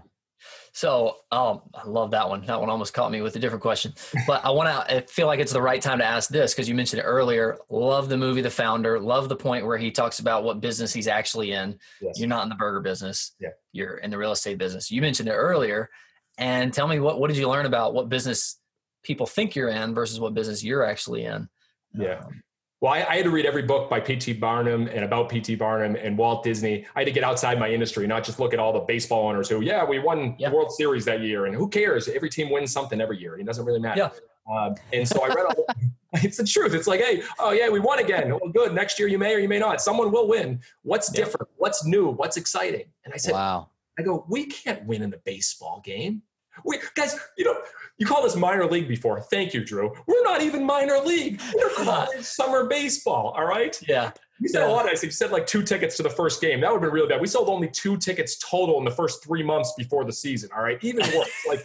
So, 0.73 1.17
um, 1.31 1.61
I 1.73 1.85
love 1.85 2.11
that 2.11 2.27
one. 2.29 2.45
That 2.45 2.59
one 2.59 2.69
almost 2.69 2.93
caught 2.93 3.11
me 3.11 3.21
with 3.21 3.35
a 3.35 3.39
different 3.39 3.61
question, 3.61 3.93
but 4.25 4.43
I 4.45 4.49
want 4.51 4.69
to. 4.69 4.97
I 4.97 5.01
feel 5.01 5.27
like 5.27 5.39
it's 5.39 5.53
the 5.53 5.61
right 5.61 5.81
time 5.81 5.99
to 5.99 6.05
ask 6.05 6.29
this 6.29 6.53
because 6.53 6.69
you 6.69 6.75
mentioned 6.75 7.01
it 7.01 7.05
earlier. 7.05 7.57
Love 7.69 8.09
the 8.09 8.17
movie 8.17 8.41
The 8.41 8.49
Founder. 8.49 8.99
Love 8.99 9.29
the 9.29 9.35
point 9.35 9.65
where 9.65 9.77
he 9.77 9.91
talks 9.91 10.19
about 10.19 10.43
what 10.43 10.61
business 10.61 10.93
he's 10.93 11.07
actually 11.07 11.51
in. 11.51 11.77
Yes. 12.01 12.19
You're 12.19 12.29
not 12.29 12.43
in 12.43 12.49
the 12.49 12.55
burger 12.55 12.79
business. 12.79 13.33
Yeah. 13.39 13.49
You're 13.71 13.97
in 13.97 14.11
the 14.11 14.17
real 14.17 14.31
estate 14.31 14.57
business. 14.57 14.91
You 14.91 15.01
mentioned 15.01 15.29
it 15.29 15.33
earlier, 15.33 15.89
and 16.37 16.73
tell 16.73 16.87
me 16.87 16.99
what 16.99 17.19
what 17.19 17.27
did 17.27 17.37
you 17.37 17.49
learn 17.49 17.65
about 17.65 17.93
what 17.93 18.09
business 18.09 18.59
people 19.03 19.25
think 19.25 19.55
you're 19.55 19.69
in 19.69 19.93
versus 19.93 20.19
what 20.19 20.33
business 20.33 20.63
you're 20.63 20.85
actually 20.85 21.25
in? 21.25 21.49
Yeah. 21.93 22.19
Um, 22.25 22.43
Well, 22.81 22.91
I, 22.91 23.05
I 23.07 23.15
had 23.17 23.25
to 23.25 23.29
read 23.29 23.45
every 23.45 23.61
book 23.61 23.91
by 23.91 23.99
P.T. 23.99 24.33
Barnum 24.33 24.87
and 24.87 25.05
about 25.05 25.29
P.T. 25.29 25.53
Barnum 25.55 25.95
and 25.95 26.17
Walt 26.17 26.43
Disney. 26.43 26.83
I 26.95 27.01
had 27.01 27.05
to 27.05 27.11
get 27.11 27.23
outside 27.23 27.59
my 27.59 27.69
industry, 27.69 28.07
not 28.07 28.23
just 28.23 28.39
look 28.39 28.53
at 28.53 28.59
all 28.59 28.73
the 28.73 28.79
baseball 28.79 29.27
owners 29.27 29.47
who, 29.47 29.61
yeah, 29.61 29.85
we 29.85 29.99
won 29.99 30.35
the 30.39 30.49
World 30.49 30.71
Series 30.71 31.05
that 31.05 31.21
year, 31.21 31.45
and 31.45 31.55
who 31.55 31.69
cares? 31.69 32.07
Every 32.07 32.29
team 32.29 32.49
wins 32.49 32.71
something 32.71 32.99
every 32.99 33.19
year. 33.19 33.39
It 33.39 33.45
doesn't 33.45 33.65
really 33.65 33.79
matter. 33.79 33.99
Yeah. 33.99 34.09
Um, 34.51 34.75
and 34.91 35.07
so 35.07 35.23
I 35.23 35.27
read 35.27 35.45
all. 35.45 35.65
it's 36.13 36.37
the 36.37 36.43
truth. 36.43 36.73
It's 36.73 36.87
like, 36.87 37.01
hey, 37.01 37.21
oh 37.37 37.51
yeah, 37.51 37.69
we 37.69 37.79
won 37.79 37.99
again. 37.99 38.29
Well, 38.31 38.51
good. 38.51 38.73
Next 38.73 38.97
year 38.97 39.07
you 39.07 39.19
may 39.19 39.35
or 39.35 39.37
you 39.37 39.47
may 39.47 39.59
not. 39.59 39.79
Someone 39.79 40.11
will 40.11 40.27
win. 40.27 40.59
What's 40.81 41.09
different? 41.09 41.49
What's 41.57 41.85
new? 41.85 42.09
What's 42.09 42.35
exciting? 42.35 42.85
And 43.05 43.13
I 43.13 43.17
said, 43.17 43.33
Wow. 43.33 43.69
I 43.99 44.01
go, 44.01 44.25
we 44.27 44.45
can't 44.47 44.83
win 44.85 45.03
in 45.03 45.11
the 45.11 45.21
baseball 45.23 45.81
game. 45.85 46.23
We 46.65 46.79
guys, 46.95 47.17
you 47.37 47.45
know, 47.45 47.61
you 48.01 48.07
call 48.07 48.23
this 48.23 48.35
minor 48.35 48.65
league 48.65 48.87
before. 48.87 49.21
Thank 49.21 49.53
you, 49.53 49.63
Drew. 49.63 49.93
We're 50.07 50.23
not 50.23 50.41
even 50.41 50.65
minor 50.65 50.97
league. 50.97 51.39
We're 51.55 51.69
college 51.85 52.23
summer 52.23 52.65
baseball. 52.65 53.31
All 53.37 53.45
right. 53.45 53.79
yeah. 53.87 54.09
You 54.39 54.47
said 54.49 54.61
Yeah. 54.61 54.69
a 54.69 54.71
lot. 54.71 54.87
I 54.87 54.95
said 54.95 55.05
you 55.05 55.11
said 55.11 55.29
like 55.29 55.45
two 55.45 55.61
tickets 55.61 55.97
to 55.97 56.03
the 56.03 56.09
first 56.09 56.41
game. 56.41 56.61
That 56.61 56.71
would 56.71 56.77
have 56.77 56.81
been 56.81 56.95
really 56.95 57.07
bad. 57.07 57.21
We 57.21 57.27
sold 57.27 57.47
only 57.47 57.69
two 57.69 57.97
tickets 57.97 58.39
total 58.39 58.79
in 58.79 58.85
the 58.85 58.89
first 58.89 59.23
three 59.23 59.43
months 59.43 59.73
before 59.77 60.03
the 60.03 60.11
season. 60.11 60.49
All 60.57 60.63
right, 60.63 60.79
even 60.81 61.05
worse. 61.15 61.29
Like 61.47 61.63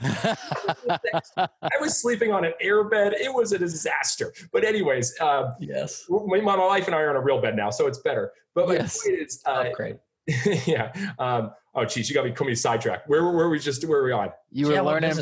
I 1.62 1.70
was 1.80 1.98
sleeping 2.00 2.32
on 2.32 2.44
an 2.44 2.52
airbed. 2.62 3.14
It 3.18 3.32
was 3.32 3.52
a 3.52 3.58
disaster. 3.58 4.34
But 4.52 4.62
anyways, 4.62 5.18
uh, 5.22 5.54
Yes. 5.58 6.04
my, 6.10 6.38
my 6.42 6.56
wife 6.56 6.86
and 6.86 6.94
I 6.94 7.00
are 7.00 7.08
on 7.08 7.16
a 7.16 7.20
real 7.22 7.40
bed 7.40 7.56
now, 7.56 7.70
so 7.70 7.86
it's 7.86 7.98
better. 8.00 8.32
But 8.54 8.68
my 8.68 8.74
Yes. 8.74 9.02
point 9.02 9.20
is, 9.20 9.42
uh, 9.46 9.50
Upgrade. 9.68 9.98
yeah. 10.66 10.92
Um, 11.18 11.52
oh, 11.74 11.86
geez, 11.86 12.10
you 12.10 12.14
got 12.14 12.26
me 12.26 12.32
coming 12.32 12.54
sidetracked. 12.56 13.08
Where, 13.08 13.22
where 13.24 13.32
were 13.32 13.48
we 13.48 13.58
just? 13.58 13.82
Where 13.86 14.00
were 14.02 14.06
we 14.06 14.12
on? 14.12 14.30
you 14.50 14.66
were 14.66 14.74
yeah, 14.74 14.80
what 14.82 15.00
learning. 15.02 15.16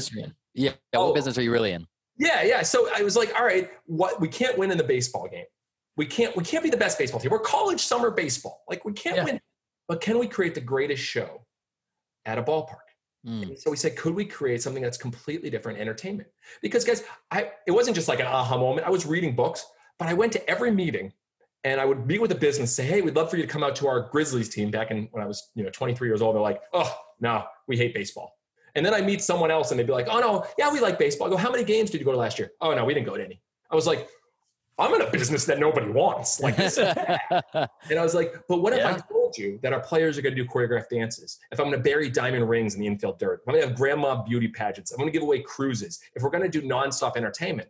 Yeah. 0.55 0.73
Oh. 0.95 1.07
What 1.07 1.15
business 1.17 1.37
are 1.39 1.43
you 1.43 1.53
really 1.53 1.73
in? 1.73 1.87
Yeah, 2.19 2.43
yeah. 2.43 2.63
So 2.63 2.89
I 2.95 3.03
was 3.03 3.17
like, 3.17 3.33
all 3.35 3.45
right, 3.45 3.71
what 3.87 4.21
we 4.21 4.29
can't 4.29 4.57
win 4.57 4.71
in 4.71 4.79
the 4.79 4.85
baseball 4.85 5.29
game. 5.29 5.45
We 5.97 6.07
can't 6.07 6.37
we 6.37 6.45
can't 6.45 6.63
be 6.65 6.71
the 6.71 6.77
best 6.77 6.99
baseball 6.99 7.21
team. 7.21 7.31
We're 7.31 7.39
college 7.41 7.81
summer 7.81 8.11
baseball. 8.11 8.63
Like 8.69 8.85
we 8.85 8.93
can't 8.93 9.17
Yeah. 9.17 9.25
win. 9.25 9.41
But 9.89 10.01
can 10.01 10.19
we 10.19 10.27
create 10.27 10.55
the 10.55 10.61
greatest 10.61 11.03
show 11.03 11.45
at 12.25 12.39
a 12.39 12.43
ballpark? 12.43 12.79
Mm. 13.27 13.43
And 13.43 13.59
So 13.59 13.71
we 13.71 13.77
said, 13.77 13.97
could 13.97 14.15
we 14.15 14.25
create 14.25 14.63
something 14.63 14.83
that's 14.83 14.97
completely 14.97 15.51
different 15.51 15.79
entertainment? 15.79 16.29
Because 16.63 16.85
guys, 16.85 17.03
I 17.31 17.51
it 17.67 17.71
wasn't 17.73 17.97
just 17.97 18.09
like 18.09 18.21
an 18.21 18.27
aha 18.27 18.57
moment. 18.57 18.87
I 18.87 18.91
was 18.91 19.07
reading 19.07 19.35
books, 19.35 19.67
but 19.99 20.09
I 20.09 20.15
went 20.15 20.33
to 20.33 20.49
every 20.51 20.71
meeting 20.71 21.13
and 21.65 21.81
I 21.81 21.85
would 21.85 22.07
meet 22.07 22.21
with 22.21 22.29
the 22.31 22.37
business, 22.37 22.75
say, 22.77 22.85
hey, 22.85 23.01
we'd 23.01 23.17
love 23.17 23.31
for 23.31 23.37
you 23.37 23.43
to 23.43 23.49
come 23.49 23.63
out 23.65 23.75
to 23.77 23.89
our 23.89 24.09
Grizzlies 24.11 24.51
team 24.51 24.71
back 24.71 24.91
in 24.91 25.09
when 25.13 25.23
I 25.23 25.27
was, 25.27 25.51
you 25.55 25.65
know, 25.65 25.71
23 25.71 26.09
years 26.09 26.21
old. 26.21 26.35
They're 26.35 26.43
like, 26.43 26.61
oh, 26.75 26.95
no, 27.21 27.45
we 27.67 27.77
hate 27.79 27.95
baseball. 27.95 28.34
And 28.75 28.85
then 28.85 28.93
I 28.95 29.01
meet 29.01 29.23
someone 29.23 29.51
else 29.51 29.71
and 29.71 29.79
they'd 29.79 29.87
be 29.87 29.93
like, 29.93 30.09
oh 30.11 30.21
no, 30.21 30.45
yeah, 30.59 30.73
we 30.73 30.81
like 30.81 30.99
baseball. 30.99 31.29
I 31.29 31.31
go, 31.31 31.37
how 31.37 31.51
many 31.51 31.65
games 31.65 31.91
did 31.91 32.01
you 32.01 32.05
go 32.05 32.13
to 32.13 32.19
last 32.19 32.39
year? 32.39 32.53
Oh 32.61 32.75
no, 32.75 32.85
we 32.85 32.95
didn't 32.95 33.07
go 33.07 33.17
to 33.17 33.25
any. 33.25 33.41
I 33.71 33.75
was 33.75 33.87
like, 33.87 34.09
I'm 34.79 34.93
in 34.95 35.03
a 35.03 35.11
business 35.11 35.45
that 35.45 35.61
nobody 35.61 35.89
wants. 35.89 36.41
Like 36.45 36.57
this 36.57 36.79
is 36.79 36.93
bad. 36.95 37.21
And 37.91 37.99
I 37.99 38.03
was 38.03 38.15
like, 38.15 38.35
but 38.49 38.61
what 38.61 38.73
if 38.73 38.85
I 38.85 38.99
told 38.99 39.39
you 39.39 39.59
that 39.63 39.73
our 39.73 39.81
players 39.81 40.19
are 40.19 40.23
going 40.23 40.35
to 40.35 40.43
do 40.43 40.49
choreographed 40.49 40.89
dances? 40.91 41.39
If 41.53 41.61
I'm 41.61 41.67
going 41.67 41.77
to 41.77 41.83
bury 41.83 42.11
diamond 42.11 42.49
rings 42.49 42.75
in 42.75 42.81
the 42.81 42.87
infield 42.87 43.19
dirt, 43.19 43.41
if 43.43 43.49
I'm 43.49 43.55
going 43.55 43.63
to 43.63 43.69
have 43.69 43.77
grandma 43.77 44.23
beauty 44.23 44.49
pageants, 44.49 44.91
I'm 44.91 44.99
going 44.99 45.09
to 45.09 45.13
give 45.13 45.23
away 45.23 45.41
cruises. 45.41 46.01
If 46.15 46.23
we're 46.23 46.31
going 46.31 46.51
to 46.51 46.61
do 46.61 46.67
nonstop 46.67 47.17
entertainment, 47.17 47.69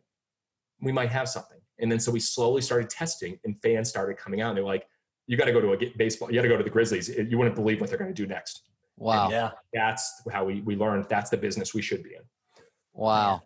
we 0.81 0.93
might 0.93 1.11
have 1.11 1.29
something. 1.29 1.59
And 1.79 1.90
then 1.90 2.01
so 2.01 2.11
we 2.12 2.21
slowly 2.21 2.62
started 2.62 2.88
testing, 2.88 3.38
and 3.45 3.61
fans 3.61 3.88
started 3.88 4.17
coming 4.17 4.40
out. 4.40 4.51
And 4.51 4.57
they're 4.57 4.64
like, 4.64 4.87
"You 5.27 5.37
got 5.37 5.47
to 5.47 5.53
go 5.53 5.61
to 5.61 5.73
a 5.73 5.93
baseball. 5.97 6.31
You 6.31 6.37
got 6.37 6.43
to 6.43 6.49
go 6.49 6.57
to 6.57 6.62
the 6.62 6.71
Grizzlies. 6.71 7.09
You 7.09 7.37
wouldn't 7.37 7.57
believe 7.57 7.81
what 7.81 7.90
they're 7.90 7.99
going 7.99 8.14
to 8.14 8.23
do 8.23 8.29
next." 8.29 8.62
Wow. 8.97 9.31
Yeah. 9.31 9.51
That's 9.73 10.23
how 10.31 10.45
we 10.45 10.61
we 10.63 10.77
learned. 10.77 11.07
That's 11.09 11.31
the 11.31 11.37
business 11.37 11.75
we 11.75 11.83
should 11.83 12.03
be 12.03 12.15
in. 12.15 12.23
Wow. 12.93 13.43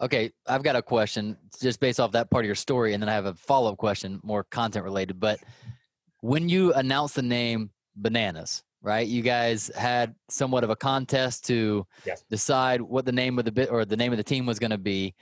Okay, 0.00 0.32
I've 0.48 0.64
got 0.64 0.74
a 0.74 0.82
question 0.82 1.36
just 1.60 1.78
based 1.78 2.00
off 2.00 2.10
that 2.12 2.28
part 2.28 2.44
of 2.44 2.46
your 2.46 2.56
story, 2.56 2.94
and 2.94 3.02
then 3.02 3.08
I 3.08 3.12
have 3.12 3.26
a 3.26 3.34
follow 3.34 3.70
up 3.70 3.78
question, 3.78 4.18
more 4.24 4.42
content 4.42 4.84
related. 4.84 5.20
But 5.20 5.38
when 6.20 6.48
you 6.48 6.72
announced 6.74 7.14
the 7.14 7.22
name 7.22 7.70
Bananas, 7.94 8.64
right? 8.82 9.06
You 9.06 9.22
guys 9.22 9.70
had 9.76 10.14
somewhat 10.28 10.64
of 10.64 10.70
a 10.70 10.76
contest 10.76 11.46
to 11.46 11.86
Yes. 12.04 12.24
decide 12.28 12.80
what 12.82 13.06
the 13.06 13.12
name 13.12 13.38
of 13.38 13.44
the 13.44 13.52
bit 13.52 13.70
or 13.70 13.84
the 13.84 13.96
name 13.96 14.12
of 14.12 14.18
the 14.18 14.24
team 14.24 14.46
was 14.46 14.58
going 14.58 14.72
to 14.72 14.78
be, 14.78 15.14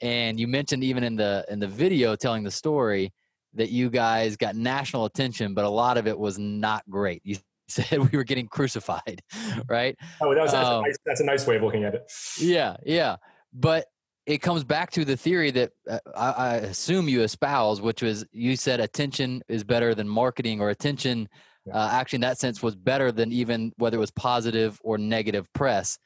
and 0.00 0.40
you 0.40 0.48
mentioned 0.48 0.82
even 0.82 1.04
in 1.04 1.14
the 1.14 1.44
in 1.48 1.60
the 1.60 1.68
video 1.68 2.16
telling 2.16 2.42
the 2.42 2.50
story 2.50 3.12
that 3.54 3.70
you 3.70 3.88
guys 3.88 4.36
got 4.36 4.56
national 4.56 5.04
attention, 5.06 5.54
but 5.54 5.64
a 5.64 5.68
lot 5.68 5.96
of 5.96 6.06
it 6.06 6.18
was 6.18 6.36
not 6.38 6.82
great. 6.90 7.22
You 7.24 7.36
said 7.68 7.98
we 7.98 8.16
were 8.16 8.24
getting 8.24 8.46
crucified, 8.46 9.22
right? 9.68 9.96
Oh, 10.20 10.34
that 10.34 10.42
was, 10.42 10.52
that's, 10.52 10.66
Um, 10.68 10.84
a 10.84 10.86
nice, 10.88 10.96
that's 11.04 11.20
a 11.20 11.24
nice 11.24 11.46
way 11.46 11.56
of 11.56 11.62
looking 11.62 11.84
at 11.84 11.94
it. 11.94 12.10
Yeah, 12.38 12.76
yeah. 12.84 13.16
But 13.52 13.86
it 14.26 14.38
comes 14.38 14.64
back 14.64 14.90
to 14.92 15.04
the 15.04 15.16
theory 15.16 15.50
that 15.52 15.72
uh, 15.88 15.98
I, 16.16 16.30
I 16.30 16.54
assume 16.56 17.08
you 17.08 17.22
espouse, 17.22 17.80
which 17.80 18.02
was 18.02 18.24
you 18.32 18.56
said 18.56 18.80
attention 18.80 19.42
is 19.48 19.64
better 19.64 19.94
than 19.94 20.08
marketing, 20.08 20.60
or 20.60 20.70
attention, 20.70 21.28
Yeah. 21.66 21.74
uh, 21.74 21.88
actually, 21.92 22.18
in 22.18 22.20
that 22.22 22.38
sense, 22.38 22.62
was 22.62 22.76
better 22.76 23.10
than 23.12 23.32
even 23.32 23.72
whether 23.76 23.96
it 23.96 24.00
was 24.00 24.10
positive 24.12 24.80
or 24.82 24.98
negative 24.98 25.52
press. 25.52 25.98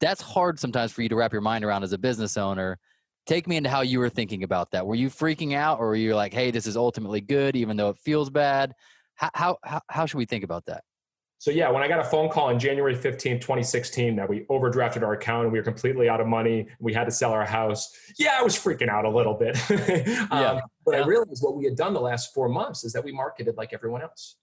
That's 0.00 0.20
hard 0.20 0.58
sometimes 0.58 0.92
for 0.92 1.02
you 1.02 1.08
to 1.10 1.16
wrap 1.16 1.32
your 1.32 1.42
mind 1.42 1.64
around 1.64 1.84
as 1.84 1.92
a 1.92 1.98
business 1.98 2.36
owner. 2.36 2.78
Take 3.24 3.46
me 3.46 3.56
into 3.56 3.70
how 3.70 3.82
you 3.82 4.00
were 4.00 4.10
thinking 4.10 4.42
about 4.42 4.72
that. 4.72 4.84
Were 4.84 4.96
you 4.96 5.08
freaking 5.08 5.54
out, 5.54 5.78
or 5.78 5.88
were 5.88 5.94
you 5.94 6.14
like, 6.16 6.34
"Hey, 6.34 6.50
this 6.50 6.66
is 6.66 6.76
ultimately 6.76 7.20
good, 7.20 7.54
even 7.54 7.76
though 7.76 7.90
it 7.90 7.98
feels 7.98 8.28
bad"? 8.30 8.72
How 9.16 9.58
how 9.62 9.80
how, 9.88 10.06
should 10.06 10.18
we 10.18 10.24
think 10.24 10.44
about 10.44 10.64
that? 10.66 10.84
So 11.38 11.50
yeah, 11.50 11.70
when 11.70 11.82
I 11.82 11.88
got 11.88 11.98
a 11.98 12.04
phone 12.04 12.28
call 12.28 12.48
on 12.48 12.58
January 12.58 12.94
15, 12.94 13.40
2016 13.40 14.14
that 14.14 14.28
we 14.28 14.44
overdrafted 14.44 15.02
our 15.02 15.14
account 15.14 15.44
and 15.44 15.52
we 15.52 15.58
were 15.58 15.64
completely 15.64 16.08
out 16.08 16.20
of 16.20 16.28
money, 16.28 16.68
we 16.78 16.92
had 16.92 17.04
to 17.04 17.10
sell 17.10 17.32
our 17.32 17.44
house. 17.44 17.90
Yeah, 18.16 18.36
I 18.38 18.42
was 18.42 18.54
freaking 18.54 18.88
out 18.88 19.04
a 19.04 19.08
little 19.08 19.34
bit. 19.34 19.56
um, 20.30 20.60
but 20.86 20.94
I 20.94 21.04
realized 21.04 21.42
what 21.42 21.56
we 21.56 21.64
had 21.64 21.76
done 21.76 21.94
the 21.94 22.00
last 22.00 22.32
four 22.32 22.48
months 22.48 22.84
is 22.84 22.92
that 22.92 23.02
we 23.02 23.10
marketed 23.10 23.56
like 23.56 23.72
everyone 23.72 24.02
else. 24.02 24.36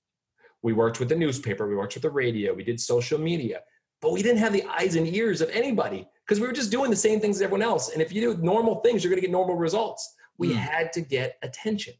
We 0.61 0.73
worked 0.73 0.99
with 0.99 1.07
the 1.07 1.15
newspaper, 1.15 1.69
we 1.69 1.75
worked 1.77 1.93
with 1.93 2.03
the 2.03 2.09
radio, 2.09 2.53
we 2.53 2.65
did 2.65 2.81
social 2.81 3.17
media, 3.17 3.61
but 4.01 4.11
we 4.11 4.21
didn't 4.21 4.39
have 4.39 4.51
the 4.51 4.63
eyes 4.63 4.95
and 4.95 5.07
ears 5.07 5.39
of 5.39 5.49
anybody 5.51 6.05
because 6.25 6.41
we 6.41 6.47
were 6.47 6.53
just 6.53 6.69
doing 6.69 6.89
the 6.89 6.97
same 6.97 7.21
things 7.21 7.37
as 7.37 7.41
everyone 7.41 7.61
else. 7.61 7.93
And 7.93 8.01
if 8.01 8.11
you 8.11 8.19
do 8.19 8.43
normal 8.43 8.81
things, 8.81 9.03
you're 9.03 9.09
going 9.09 9.21
to 9.21 9.25
get 9.25 9.31
normal 9.31 9.55
results. 9.55 10.15
We 10.37 10.49
Mm. 10.49 10.55
had 10.55 10.93
to 10.93 11.01
get 11.01 11.37
attention. 11.43 11.93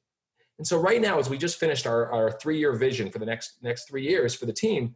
And 0.60 0.68
so 0.68 0.78
right 0.78 1.02
now, 1.02 1.18
as 1.18 1.30
we 1.30 1.38
just 1.38 1.58
finished 1.58 1.88
our, 1.88 2.12
our 2.12 2.32
three-year 2.32 2.74
vision 2.74 3.10
for 3.10 3.18
the 3.18 3.26
next 3.26 3.58
next 3.64 3.88
three 3.88 4.04
years 4.04 4.36
for 4.36 4.46
the 4.46 4.54
team, 4.54 4.94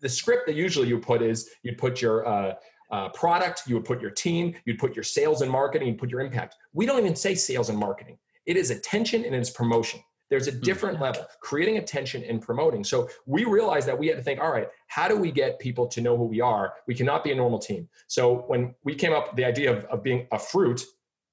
the 0.00 0.08
script 0.08 0.46
that 0.46 0.56
usually 0.56 0.88
you 0.88 0.98
put 0.98 1.22
is 1.22 1.50
you'd 1.62 1.78
put 1.78 2.02
your 2.02 2.26
uh, 2.26 2.54
uh, 2.90 3.08
product, 3.10 3.62
you 3.66 3.74
would 3.74 3.84
put 3.84 4.00
your 4.00 4.10
team, 4.10 4.54
you'd 4.64 4.78
put 4.78 4.96
your 4.96 5.04
sales 5.04 5.42
and 5.42 5.50
marketing, 5.50 5.88
you'd 5.88 5.98
put 5.98 6.10
your 6.10 6.20
impact. 6.20 6.56
We 6.72 6.86
don't 6.86 6.98
even 6.98 7.14
say 7.14 7.34
sales 7.34 7.68
and 7.68 7.78
marketing. 7.78 8.18
It 8.46 8.56
is 8.56 8.70
attention 8.70 9.24
and 9.24 9.34
it's 9.34 9.50
promotion. 9.50 10.00
There's 10.30 10.48
a 10.48 10.52
different 10.52 10.98
level, 10.98 11.26
creating 11.40 11.76
attention 11.76 12.24
and 12.24 12.40
promoting. 12.40 12.84
So 12.84 13.08
we 13.26 13.44
realized 13.44 13.86
that 13.86 13.98
we 13.98 14.06
had 14.06 14.16
to 14.16 14.22
think, 14.22 14.40
all 14.40 14.50
right, 14.50 14.66
how 14.86 15.06
do 15.06 15.14
we 15.14 15.30
get 15.30 15.58
people 15.58 15.86
to 15.88 16.00
know 16.00 16.16
who 16.16 16.24
we 16.24 16.40
are? 16.40 16.72
We 16.86 16.94
cannot 16.94 17.22
be 17.22 17.32
a 17.32 17.34
normal 17.34 17.58
team. 17.58 17.86
So 18.06 18.44
when 18.46 18.74
we 18.82 18.94
came 18.94 19.12
up 19.12 19.28
with 19.28 19.36
the 19.36 19.44
idea 19.44 19.76
of, 19.76 19.84
of 19.84 20.02
being 20.02 20.26
a 20.32 20.38
fruit, 20.38 20.82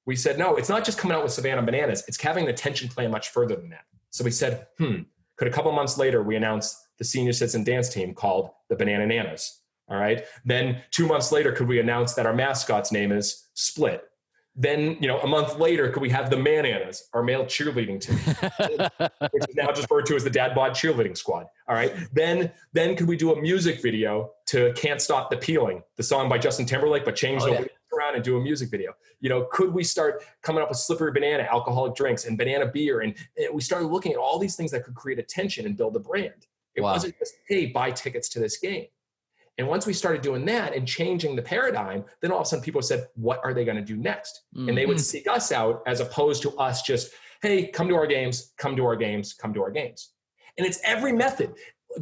we 0.10 0.16
said, 0.16 0.40
no, 0.40 0.56
it's 0.56 0.70
not 0.70 0.84
just 0.84 0.98
coming 0.98 1.16
out 1.16 1.22
with 1.22 1.32
Savannah 1.32 1.62
bananas. 1.62 2.04
It's 2.08 2.20
having 2.20 2.46
the 2.46 2.50
attention 2.50 2.90
plan 2.90 3.12
much 3.12 3.30
further 3.30 3.56
than 3.56 3.70
that. 3.70 3.84
So 4.10 4.24
we 4.24 4.32
said, 4.32 4.66
hmm, 4.80 5.02
could 5.38 5.48
a 5.48 5.52
couple 5.52 5.72
months 5.72 6.00
later 6.00 6.24
we 6.24 6.36
announced 6.36 6.76
the 6.98 7.04
senior 7.06 7.32
citizen 7.32 7.64
dance 7.64 7.90
team 7.90 8.16
called 8.16 8.50
the 8.70 8.76
Banana 8.76 9.06
Nanas? 9.06 9.60
All 9.88 9.98
right. 9.98 10.26
Then 10.44 10.82
two 10.90 11.06
months 11.06 11.32
later, 11.32 11.52
could 11.52 11.68
we 11.68 11.80
announce 11.80 12.16
that 12.16 12.26
our 12.26 12.34
mascot's 12.34 12.92
name 12.92 13.12
is 13.12 13.50
Split? 13.54 14.04
Then, 14.56 14.98
you 15.00 15.08
know, 15.08 15.20
a 15.20 15.28
month 15.28 15.60
later, 15.60 15.90
could 15.90 16.02
we 16.02 16.10
have 16.10 16.32
the 16.32 16.38
Mananas, 16.38 17.08
our 17.14 17.22
male 17.22 17.46
cheerleading 17.46 18.02
team, 18.02 18.18
which 19.32 19.48
is 19.48 19.56
now 19.56 19.68
just 19.68 19.84
referred 19.84 20.08
to 20.08 20.16
as 20.16 20.24
the 20.24 20.30
Dad 20.32 20.56
Bod 20.56 20.72
Cheerleading 20.72 21.16
Squad. 21.16 21.46
All 21.68 21.76
right. 21.76 21.94
Then, 22.14 22.52
then 22.74 22.96
could 22.96 23.08
we 23.08 23.16
do 23.16 23.32
a 23.32 23.40
music 23.40 23.80
video 23.80 24.32
to 24.48 24.74
"Can't 24.74 25.02
Stop 25.02 25.30
the 25.30 25.38
Peeling," 25.38 25.84
the 25.98 26.04
song 26.04 26.28
by 26.28 26.40
Justin 26.40 26.66
Timberlake, 26.66 27.06
but 27.06 27.16
change 27.16 27.44
Oh, 27.44 27.46
the 27.46 27.52
yeah. 27.54 27.68
Around 28.00 28.16
and 28.16 28.24
do 28.24 28.38
a 28.38 28.42
music 28.42 28.70
video? 28.70 28.94
You 29.20 29.30
know, 29.30 29.48
could 29.52 29.74
we 29.74 29.84
start 29.84 30.24
coming 30.42 30.64
up 30.64 30.70
with 30.70 30.78
slippery 30.78 31.12
banana, 31.12 31.44
alcoholic 31.52 31.96
drinks, 31.96 32.26
and 32.26 32.38
banana 32.38 32.66
beer? 32.66 33.02
And, 33.02 33.16
and 33.38 33.54
we 33.54 33.62
started 33.62 33.88
looking 33.88 34.14
at 34.14 34.18
all 34.18 34.40
these 34.40 34.56
things 34.56 34.72
that 34.72 34.84
could 34.84 34.96
create 34.96 35.20
attention 35.20 35.66
and 35.66 35.76
build 35.78 35.96
a 35.96 36.00
brand. 36.00 36.48
It 36.76 36.82
Wow. 36.82 36.94
wasn't 36.94 37.18
just, 37.20 37.34
hey, 37.48 37.68
buy 37.68 37.92
tickets 37.92 38.30
to 38.30 38.40
this 38.40 38.58
game. 38.58 38.86
And 39.58 39.68
once 39.68 39.86
we 39.86 39.92
started 39.92 40.22
doing 40.22 40.46
that 40.46 40.74
and 40.74 40.88
changing 40.88 41.36
the 41.36 41.42
paradigm, 41.42 42.06
then 42.22 42.32
all 42.32 42.40
of 42.40 42.44
a 42.44 42.46
sudden 42.46 42.64
people 42.64 42.82
said, 42.82 43.08
what 43.16 43.42
are 43.44 43.54
they 43.54 43.66
going 43.66 43.76
to 43.76 43.84
do 43.84 43.98
next? 43.98 44.44
And 44.56 44.78
they 44.78 44.86
would 44.86 44.98
Mhm. 44.98 45.02
seek 45.02 45.28
us 45.28 45.52
out 45.52 45.84
as 45.86 46.00
opposed 46.00 46.42
to 46.44 46.58
us 46.58 46.82
just, 46.82 47.12
hey, 47.42 47.68
come 47.68 47.90
to 47.90 47.96
our 47.96 48.08
games, 48.08 48.54
come 48.58 48.78
to 48.78 48.86
our 48.86 48.96
games, 48.96 49.34
come 49.34 49.54
to 49.54 49.62
our 49.62 49.72
games. 49.72 50.12
And 50.58 50.66
it's 50.66 50.80
every 50.86 51.12
method. 51.12 51.54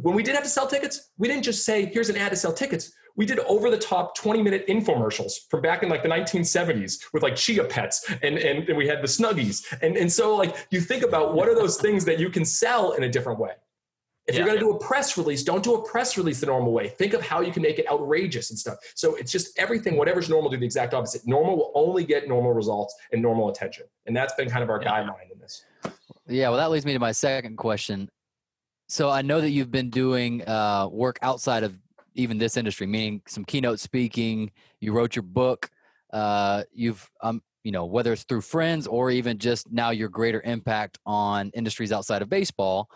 When 0.02 0.14
we 0.14 0.22
did 0.22 0.34
have 0.36 0.44
to 0.44 0.50
sell 0.50 0.68
tickets, 0.68 1.10
we 1.18 1.26
didn't 1.26 1.42
just 1.42 1.64
say, 1.64 1.86
here's 1.86 2.10
an 2.10 2.16
ad 2.16 2.30
to 2.30 2.36
sell 2.36 2.52
tickets. 2.52 2.92
We 3.18 3.26
did 3.26 3.40
over 3.40 3.68
the 3.68 3.76
top 3.76 4.16
20 4.16 4.42
minute 4.42 4.66
infomercials 4.68 5.48
from 5.50 5.60
back 5.60 5.82
in 5.82 5.88
like 5.88 6.04
the 6.04 6.08
1970s 6.08 7.12
with 7.12 7.24
like 7.24 7.34
Chia 7.34 7.64
Pets 7.64 8.10
and, 8.22 8.38
and, 8.38 8.68
and 8.68 8.78
we 8.78 8.86
had 8.86 9.02
the 9.02 9.08
Snuggies. 9.08 9.66
And, 9.82 9.96
and 9.96 10.10
so 10.10 10.36
like 10.36 10.54
you 10.70 10.80
think 10.80 11.02
about 11.02 11.34
what 11.34 11.48
are 11.48 11.54
those 11.56 11.78
things 11.78 12.04
that 12.04 12.20
you 12.20 12.30
can 12.30 12.44
sell 12.44 12.92
in 12.92 13.02
a 13.02 13.08
different 13.08 13.40
way. 13.40 13.52
If 14.28 14.36
you're 14.36 14.44
going 14.44 14.58
to 14.58 14.64
do 14.64 14.72
a 14.72 14.78
press 14.78 15.16
release, 15.16 15.42
don't 15.42 15.64
do 15.64 15.74
a 15.74 15.82
press 15.88 16.16
release 16.18 16.38
the 16.40 16.46
normal 16.46 16.70
way. 16.70 16.88
Think 16.88 17.14
of 17.14 17.22
how 17.22 17.40
you 17.40 17.50
can 17.50 17.62
make 17.62 17.78
it 17.78 17.90
outrageous 17.90 18.50
and 18.50 18.58
stuff. 18.58 18.76
So 18.94 19.16
it's 19.16 19.32
just 19.32 19.58
everything, 19.58 19.96
whatever's 19.96 20.28
normal, 20.28 20.50
do 20.50 20.58
the 20.58 20.66
exact 20.66 20.92
opposite. 20.92 21.26
Normal 21.26 21.56
will 21.56 21.72
only 21.74 22.04
get 22.04 22.28
normal 22.28 22.52
results 22.52 22.94
and 23.10 23.22
normal 23.22 23.48
attention. 23.48 23.86
And 24.06 24.14
that's 24.14 24.34
been 24.34 24.50
kind 24.50 24.62
of 24.62 24.68
our 24.68 24.80
Yeah. 24.82 24.90
guideline 24.90 25.32
in 25.32 25.38
this. 25.40 25.64
Yeah, 26.28 26.50
well, 26.50 26.58
that 26.58 26.70
leads 26.70 26.84
me 26.84 26.92
to 26.92 26.98
my 26.98 27.12
second 27.12 27.56
question. 27.56 28.10
So 28.88 29.08
I 29.10 29.22
know 29.22 29.40
that 29.40 29.50
you've 29.50 29.72
been 29.72 29.88
doing 29.90 30.46
uh, 30.46 30.88
work 30.92 31.18
outside 31.22 31.64
of 31.64 31.74
even 32.14 32.38
this 32.38 32.56
industry, 32.56 32.86
meaning 32.86 33.22
some 33.26 33.44
keynote 33.44 33.80
speaking. 33.80 34.50
You 34.80 34.92
wrote 34.92 35.16
your 35.16 35.22
book. 35.22 35.70
Uh, 36.12 36.64
you've, 36.72 37.08
um, 37.22 37.42
you 37.64 37.72
know, 37.72 37.84
whether 37.84 38.12
it's 38.12 38.24
through 38.24 38.40
friends 38.40 38.86
or 38.86 39.10
even 39.10 39.38
just 39.38 39.70
now 39.70 39.90
your 39.90 40.08
greater 40.08 40.40
impact 40.42 40.98
on 41.04 41.50
industries 41.54 41.92
outside 41.92 42.22
of 42.22 42.28
baseball. 42.28 42.88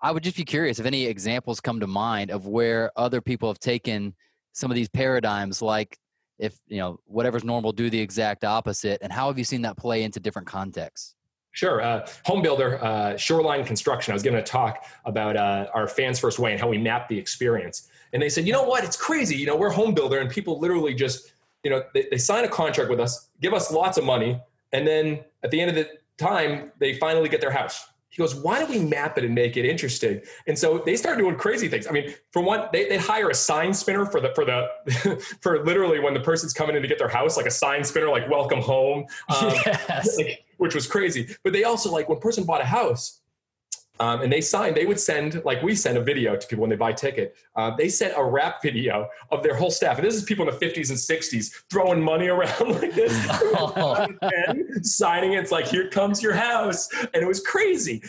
I 0.00 0.12
would 0.12 0.22
just 0.22 0.36
be 0.36 0.44
curious 0.44 0.78
if 0.78 0.86
any 0.86 1.06
examples 1.06 1.60
come 1.60 1.80
to 1.80 1.86
mind 1.86 2.30
of 2.30 2.46
where 2.46 2.90
other 2.96 3.20
people 3.20 3.48
have 3.48 3.58
taken 3.58 4.14
some 4.52 4.70
of 4.70 4.74
these 4.74 4.88
paradigms, 4.88 5.62
like 5.62 5.96
if 6.38 6.56
you 6.66 6.78
know 6.78 6.98
whatever's 7.04 7.44
normal, 7.44 7.72
do 7.72 7.90
the 7.90 8.00
exact 8.00 8.44
opposite, 8.44 8.98
and 9.02 9.12
how 9.12 9.28
have 9.28 9.38
you 9.38 9.44
seen 9.44 9.62
that 9.62 9.76
play 9.76 10.02
into 10.04 10.20
different 10.20 10.48
contexts? 10.48 11.14
Sure. 11.58 11.82
Uh, 11.82 12.06
home 12.24 12.40
builder, 12.40 12.78
uh, 12.84 13.16
shoreline 13.16 13.64
construction. 13.64 14.12
I 14.12 14.14
was 14.14 14.22
giving 14.22 14.38
a 14.38 14.42
talk 14.44 14.84
about 15.04 15.36
uh, 15.36 15.66
our 15.74 15.88
fans 15.88 16.20
first 16.20 16.38
way 16.38 16.52
and 16.52 16.60
how 16.60 16.68
we 16.68 16.78
map 16.78 17.08
the 17.08 17.18
experience. 17.18 17.90
And 18.12 18.22
they 18.22 18.28
said, 18.28 18.46
you 18.46 18.52
know 18.52 18.62
what? 18.62 18.84
It's 18.84 18.96
crazy. 18.96 19.34
You 19.34 19.46
know, 19.46 19.56
we're 19.56 19.72
home 19.72 19.92
builder 19.92 20.20
and 20.20 20.30
people 20.30 20.60
literally 20.60 20.94
just, 20.94 21.32
you 21.64 21.70
know, 21.72 21.82
they, 21.94 22.06
they 22.12 22.16
sign 22.16 22.44
a 22.44 22.48
contract 22.48 22.88
with 22.88 23.00
us, 23.00 23.30
give 23.40 23.54
us 23.54 23.72
lots 23.72 23.98
of 23.98 24.04
money. 24.04 24.40
And 24.72 24.86
then 24.86 25.24
at 25.42 25.50
the 25.50 25.60
end 25.60 25.70
of 25.70 25.74
the 25.74 25.90
time, 26.16 26.70
they 26.78 26.94
finally 26.94 27.28
get 27.28 27.40
their 27.40 27.50
house. 27.50 27.88
He 28.10 28.18
goes, 28.18 28.34
why 28.34 28.58
don't 28.58 28.70
we 28.70 28.78
map 28.78 29.18
it 29.18 29.24
and 29.24 29.34
make 29.34 29.56
it 29.56 29.64
interesting? 29.64 30.20
And 30.46 30.58
so 30.58 30.78
they 30.78 30.96
start 30.96 31.18
doing 31.18 31.36
crazy 31.36 31.68
things. 31.68 31.86
I 31.86 31.90
mean, 31.90 32.14
for 32.32 32.40
one, 32.42 32.68
they, 32.72 32.88
they 32.88 32.96
hire 32.96 33.28
a 33.28 33.34
sign 33.34 33.74
spinner 33.74 34.06
for 34.06 34.20
the, 34.20 34.32
for 34.34 34.44
the, 34.44 35.24
for 35.42 35.64
literally 35.64 36.00
when 36.00 36.14
the 36.14 36.20
person's 36.20 36.52
coming 36.52 36.74
in 36.74 36.82
to 36.82 36.88
get 36.88 36.98
their 36.98 37.08
house, 37.08 37.36
like 37.36 37.46
a 37.46 37.50
sign 37.50 37.84
spinner, 37.84 38.08
like 38.08 38.28
welcome 38.30 38.60
home. 38.60 39.04
Um, 39.28 39.52
yes. 39.66 40.16
like, 40.16 40.44
which 40.56 40.74
was 40.74 40.86
crazy. 40.86 41.34
But 41.44 41.52
they 41.52 41.64
also 41.64 41.90
like 41.90 42.08
when 42.08 42.18
person 42.18 42.44
bought 42.44 42.60
a 42.60 42.66
house 42.66 43.20
um, 44.00 44.22
and 44.22 44.32
they 44.32 44.40
signed, 44.40 44.76
they 44.76 44.86
would 44.86 45.00
send 45.00 45.42
like 45.44 45.62
we 45.62 45.74
send 45.74 45.98
a 45.98 46.02
video 46.02 46.36
to 46.36 46.46
people 46.46 46.62
when 46.62 46.70
they 46.70 46.76
buy 46.76 46.90
a 46.90 46.94
ticket. 46.94 47.36
Uh, 47.56 47.74
they 47.76 47.88
sent 47.88 48.14
a 48.16 48.24
rap 48.24 48.62
video 48.62 49.08
of 49.30 49.42
their 49.42 49.54
whole 49.56 49.70
staff, 49.70 49.98
and 49.98 50.06
this 50.06 50.14
is 50.14 50.22
people 50.22 50.48
in 50.48 50.58
the 50.58 50.66
50s 50.66 50.90
and 50.90 50.98
60s 50.98 51.62
throwing 51.70 52.00
money 52.02 52.28
around 52.28 52.60
like 52.80 52.94
this, 52.94 53.12
Oh. 53.30 54.06
and 54.22 54.86
signing 54.86 55.32
it. 55.32 55.40
It's 55.40 55.52
like 55.52 55.66
here 55.66 55.88
comes 55.88 56.22
your 56.22 56.34
house, 56.34 56.88
and 56.92 57.22
it 57.22 57.26
was 57.26 57.40
crazy. 57.40 58.02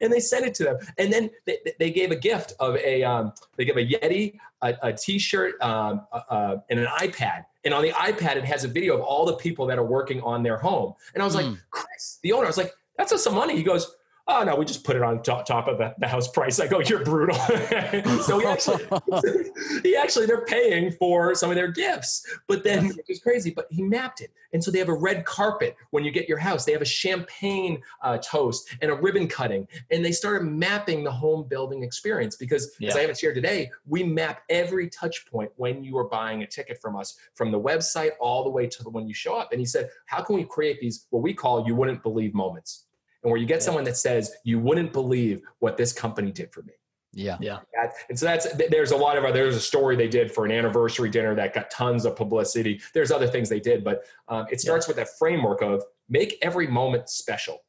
And 0.00 0.12
they 0.12 0.18
sent 0.20 0.44
it 0.44 0.54
to 0.54 0.64
them, 0.64 0.78
and 0.98 1.12
then 1.12 1.30
they, 1.46 1.58
they 1.78 1.90
gave 1.92 2.10
a 2.10 2.16
gift 2.16 2.54
of 2.58 2.76
a 2.76 3.04
um, 3.04 3.32
they 3.56 3.64
gave 3.64 3.76
a 3.76 3.86
Yeti, 3.86 4.36
a, 4.60 4.74
a 4.82 4.92
T-shirt, 4.92 5.60
um, 5.62 6.04
uh, 6.10 6.20
uh, 6.28 6.56
and 6.70 6.80
an 6.80 6.86
iPad. 6.98 7.44
And 7.64 7.72
on 7.72 7.82
the 7.82 7.90
iPad, 7.92 8.34
it 8.34 8.44
has 8.44 8.64
a 8.64 8.68
video 8.68 8.96
of 8.96 9.00
all 9.02 9.24
the 9.24 9.36
people 9.36 9.64
that 9.66 9.78
are 9.78 9.84
working 9.84 10.20
on 10.22 10.42
their 10.42 10.56
home. 10.56 10.94
And 11.14 11.22
I 11.22 11.24
was 11.26 11.36
like, 11.36 11.46
Mm. 11.46 11.58
Chris, 11.70 12.18
the 12.24 12.32
owner, 12.32 12.46
I 12.46 12.48
was 12.48 12.56
like, 12.56 12.72
that's 12.98 13.12
us 13.12 13.22
some 13.22 13.34
money. 13.36 13.56
He 13.56 13.62
goes, 13.62 13.94
oh 14.28 14.44
no, 14.44 14.54
we 14.56 14.64
just 14.64 14.84
put 14.84 14.96
it 14.96 15.02
on 15.02 15.22
top, 15.22 15.46
top 15.46 15.68
of 15.68 15.78
the, 15.78 15.94
the 15.98 16.08
house 16.08 16.28
price. 16.28 16.60
I 16.60 16.66
go, 16.66 16.80
you're 16.80 17.04
brutal. 17.04 17.36
so 18.22 18.38
he 18.38 18.46
actually, 18.46 18.84
he 19.82 19.96
actually, 19.96 20.26
they're 20.26 20.44
paying 20.44 20.92
for 20.92 21.34
some 21.34 21.50
of 21.50 21.56
their 21.56 21.70
gifts, 21.70 22.24
but 22.46 22.64
then 22.64 22.88
which 22.88 23.08
is 23.08 23.20
crazy, 23.20 23.50
but 23.50 23.66
he 23.70 23.82
mapped 23.82 24.20
it. 24.20 24.30
And 24.52 24.62
so 24.62 24.70
they 24.70 24.78
have 24.78 24.88
a 24.88 24.94
red 24.94 25.24
carpet 25.24 25.76
when 25.90 26.04
you 26.04 26.10
get 26.10 26.28
your 26.28 26.38
house. 26.38 26.64
They 26.64 26.72
have 26.72 26.82
a 26.82 26.86
champagne 26.86 27.80
uh, 28.02 28.18
toast 28.18 28.76
and 28.82 28.90
a 28.90 28.94
ribbon 28.94 29.26
cutting. 29.26 29.66
And 29.90 30.04
they 30.04 30.12
started 30.12 30.46
mapping 30.46 31.04
the 31.04 31.10
home 31.10 31.48
building 31.48 31.82
experience 31.82 32.36
because 32.36 32.76
as 32.82 32.94
I 32.94 33.00
haven't 33.00 33.18
shared 33.18 33.34
today, 33.34 33.70
we 33.86 34.02
map 34.02 34.42
every 34.50 34.88
touch 34.90 35.26
point 35.26 35.50
when 35.56 35.82
you 35.82 35.96
are 35.96 36.04
buying 36.04 36.42
a 36.42 36.46
ticket 36.46 36.80
from 36.82 36.96
us, 36.96 37.16
from 37.34 37.50
the 37.50 37.60
website 37.60 38.10
all 38.20 38.44
the 38.44 38.50
way 38.50 38.66
to 38.66 38.82
the, 38.82 38.90
when 38.90 39.08
you 39.08 39.14
show 39.14 39.36
up. 39.36 39.52
And 39.52 39.60
he 39.60 39.66
said, 39.66 39.88
how 40.06 40.22
can 40.22 40.36
we 40.36 40.44
create 40.44 40.80
these, 40.80 41.06
what 41.10 41.22
we 41.22 41.32
call 41.32 41.66
you 41.66 41.74
wouldn't 41.74 42.02
believe 42.02 42.34
moments? 42.34 42.84
And 43.22 43.30
where 43.30 43.40
you 43.40 43.46
get 43.46 43.56
Yeah. 43.56 43.66
someone 43.66 43.84
that 43.84 43.96
says, 43.96 44.34
you 44.44 44.58
wouldn't 44.58 44.92
believe 44.92 45.42
what 45.60 45.76
this 45.76 45.92
company 45.92 46.32
did 46.32 46.52
for 46.52 46.62
me. 46.62 46.72
Yeah. 47.14 47.36
Yeah. 47.40 47.58
That, 47.74 47.92
and 48.08 48.18
so 48.18 48.24
that's 48.26 48.46
there's 48.54 48.90
a 48.90 48.96
lot 48.96 49.18
of 49.18 49.34
there's 49.34 49.54
a 49.54 49.60
story 49.60 49.96
they 49.96 50.08
did 50.08 50.32
for 50.32 50.46
an 50.46 50.50
anniversary 50.52 51.10
dinner 51.10 51.34
that 51.34 51.52
got 51.52 51.70
tons 51.70 52.06
of 52.06 52.16
publicity. 52.16 52.80
There's 52.94 53.10
other 53.12 53.26
things 53.26 53.48
they 53.50 53.60
did, 53.60 53.84
but 53.84 54.04
um, 54.28 54.46
it 54.50 54.60
starts 54.62 54.88
with 54.88 54.96
that 54.96 55.18
framework 55.18 55.60
of 55.60 55.84
make 56.08 56.38
every 56.40 56.66
moment 56.66 57.10
special 57.10 57.64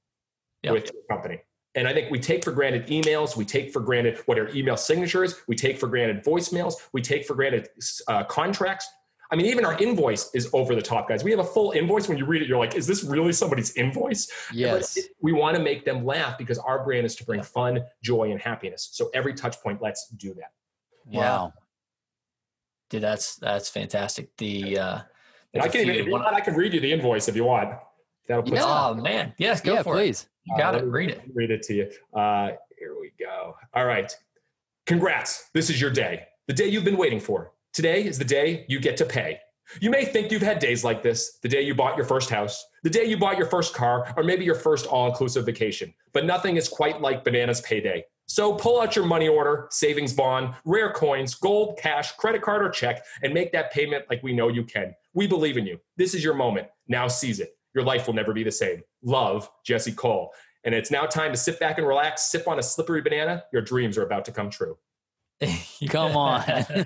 Yeah. 0.61 0.71
with 0.71 0.85
your 0.93 1.03
company. 1.09 1.41
And 1.75 1.87
I 1.87 1.93
think 1.93 2.09
we 2.09 2.19
take 2.19 2.43
for 2.43 2.51
granted 2.51 2.87
emails, 2.87 3.35
we 3.35 3.43
take 3.45 3.73
for 3.73 3.79
granted 3.81 4.19
what 4.27 4.39
are 4.39 4.47
email 4.55 4.77
signatures, 4.77 5.41
we 5.47 5.55
take 5.55 5.77
for 5.77 5.87
granted 5.87 6.23
voicemails, 6.23 6.75
we 6.93 7.01
take 7.01 7.25
for 7.25 7.33
granted 7.33 7.67
uh, 8.07 8.23
contracts. 8.25 8.87
I 9.33 9.35
mean, 9.35 9.47
even 9.47 9.65
our 9.65 9.75
invoice 9.81 10.29
is 10.35 10.47
over 10.53 10.75
the 10.75 10.81
top, 10.81 11.09
guys. 11.09 11.23
We 11.23 11.31
have 11.31 11.39
a 11.39 11.43
full 11.43 11.71
invoice. 11.71 12.07
When 12.07 12.19
you 12.19 12.25
read 12.25 12.43
it, 12.43 12.47
you're 12.47 12.59
like, 12.59 12.75
is 12.75 12.85
this 12.85 13.03
really 13.03 13.33
somebody's 13.33 13.75
invoice? 13.75 14.31
Yes. 14.53 14.95
it- 14.95 15.07
we 15.21 15.31
want 15.33 15.57
to 15.57 15.63
make 15.63 15.85
them 15.85 16.05
laugh 16.05 16.37
because 16.37 16.59
our 16.59 16.83
brand 16.85 17.03
is 17.07 17.15
to 17.15 17.25
bring 17.25 17.41
fun, 17.41 17.83
joy, 18.03 18.29
and 18.29 18.39
happiness. 18.39 18.89
So 18.91 19.09
every 19.15 19.33
touch 19.33 19.59
point, 19.61 19.81
let's 19.81 20.07
do 20.09 20.35
that. 20.35 20.51
Wow. 21.05 21.51
Dude, 22.91 23.01
that's 23.01 23.37
that's 23.37 23.69
fantastic. 23.69 24.29
The 24.37 24.77
uh 24.77 24.99
And 25.55 25.63
I 25.63 25.65
there's 25.65 25.65
a 25.65 25.69
can 25.69 25.81
even, 25.81 25.95
if 25.95 26.05
you 26.05 26.11
one- 26.11 26.21
want, 26.21 26.35
I 26.35 26.39
can 26.41 26.53
read 26.53 26.71
you 26.75 26.79
the 26.79 26.91
invoice 26.93 27.27
if 27.27 27.35
you 27.35 27.45
want. 27.45 27.73
That'll 28.27 28.43
put 28.43 28.53
Yeah. 28.53 28.65
Oh 28.65 28.93
man. 28.93 29.33
Yes, 29.39 29.61
go 29.61 29.73
Yeah, 29.73 29.81
for 29.81 29.95
it. 29.95 29.97
please. 29.97 30.27
You 30.43 30.57
got 30.59 30.75
Uh, 30.75 30.77
it. 30.77 30.83
Read 30.83 31.09
it. 31.09 31.21
Read 31.33 31.49
it 31.49 31.63
to 31.63 31.73
you. 31.73 31.91
Uh, 32.15 32.51
here 32.77 32.95
we 32.99 33.11
go. 33.19 33.55
All 33.73 33.85
right. 33.87 34.15
Congrats. 34.85 35.49
This 35.55 35.71
is 35.71 35.81
your 35.81 35.89
day, 35.89 36.27
the 36.45 36.53
day 36.53 36.67
you've 36.67 36.83
been 36.85 36.97
waiting 36.97 37.19
for. 37.19 37.51
Today 37.73 38.05
is 38.05 38.19
the 38.19 38.25
day 38.25 38.65
you 38.69 38.79
get 38.79 38.97
to 38.97 39.05
pay. 39.05 39.39
You 39.81 39.89
may 39.89 40.05
think 40.05 40.31
you've 40.31 40.43
had 40.43 40.59
days 40.59 40.83
like 40.83 41.01
this 41.01 41.39
the 41.41 41.49
day 41.49 41.63
you 41.63 41.73
bought 41.73 41.97
your 41.97 42.05
first 42.05 42.29
house, 42.29 42.63
the 42.83 42.89
day 42.89 43.05
you 43.05 43.17
bought 43.17 43.35
your 43.35 43.47
first 43.47 43.73
car, 43.73 44.13
or 44.15 44.23
maybe 44.23 44.45
your 44.45 44.53
first 44.53 44.85
all 44.85 45.07
inclusive 45.07 45.47
vacation. 45.47 45.91
But 46.13 46.25
nothing 46.25 46.55
is 46.55 46.69
quite 46.69 47.01
like 47.01 47.23
Bananas 47.23 47.61
Payday. 47.61 48.05
So 48.27 48.53
pull 48.53 48.79
out 48.79 48.95
your 48.95 49.07
money 49.07 49.27
order, 49.27 49.67
savings 49.71 50.13
bond, 50.13 50.53
rare 50.65 50.91
coins, 50.93 51.33
gold, 51.33 51.79
cash, 51.81 52.11
credit 52.11 52.43
card, 52.43 52.63
or 52.63 52.69
check, 52.69 53.03
and 53.23 53.33
make 53.33 53.51
that 53.53 53.73
payment 53.73 54.05
like 54.07 54.21
we 54.21 54.33
know 54.33 54.49
you 54.49 54.63
can. 54.63 54.93
We 55.15 55.25
believe 55.25 55.57
in 55.57 55.65
you. 55.65 55.79
This 55.97 56.13
is 56.13 56.23
your 56.23 56.35
moment. 56.35 56.67
Now 56.87 57.07
seize 57.07 57.39
it. 57.39 57.57
your 57.73 57.83
life 57.83 58.05
will 58.05 58.13
never 58.13 58.33
be 58.33 58.43
the 58.43 58.51
same. 58.51 58.83
Love, 59.01 59.49
Jesse 59.65 59.93
Cole. 59.93 60.31
And 60.63 60.75
it's 60.75 60.91
now 60.91 61.07
time 61.07 61.31
to 61.31 61.37
sit 61.37 61.59
back 61.59 61.79
and 61.79 61.87
relax, 61.87 62.29
sip 62.29 62.47
on 62.47 62.59
a 62.59 62.63
slippery 62.63 63.01
banana. 63.01 63.45
Your 63.51 63.63
dreams 63.63 63.97
are 63.97 64.05
about 64.05 64.25
to 64.25 64.31
come 64.31 64.51
true. 64.51 64.77
Come 65.89 66.15
on. 66.17 66.41
I 66.47 66.79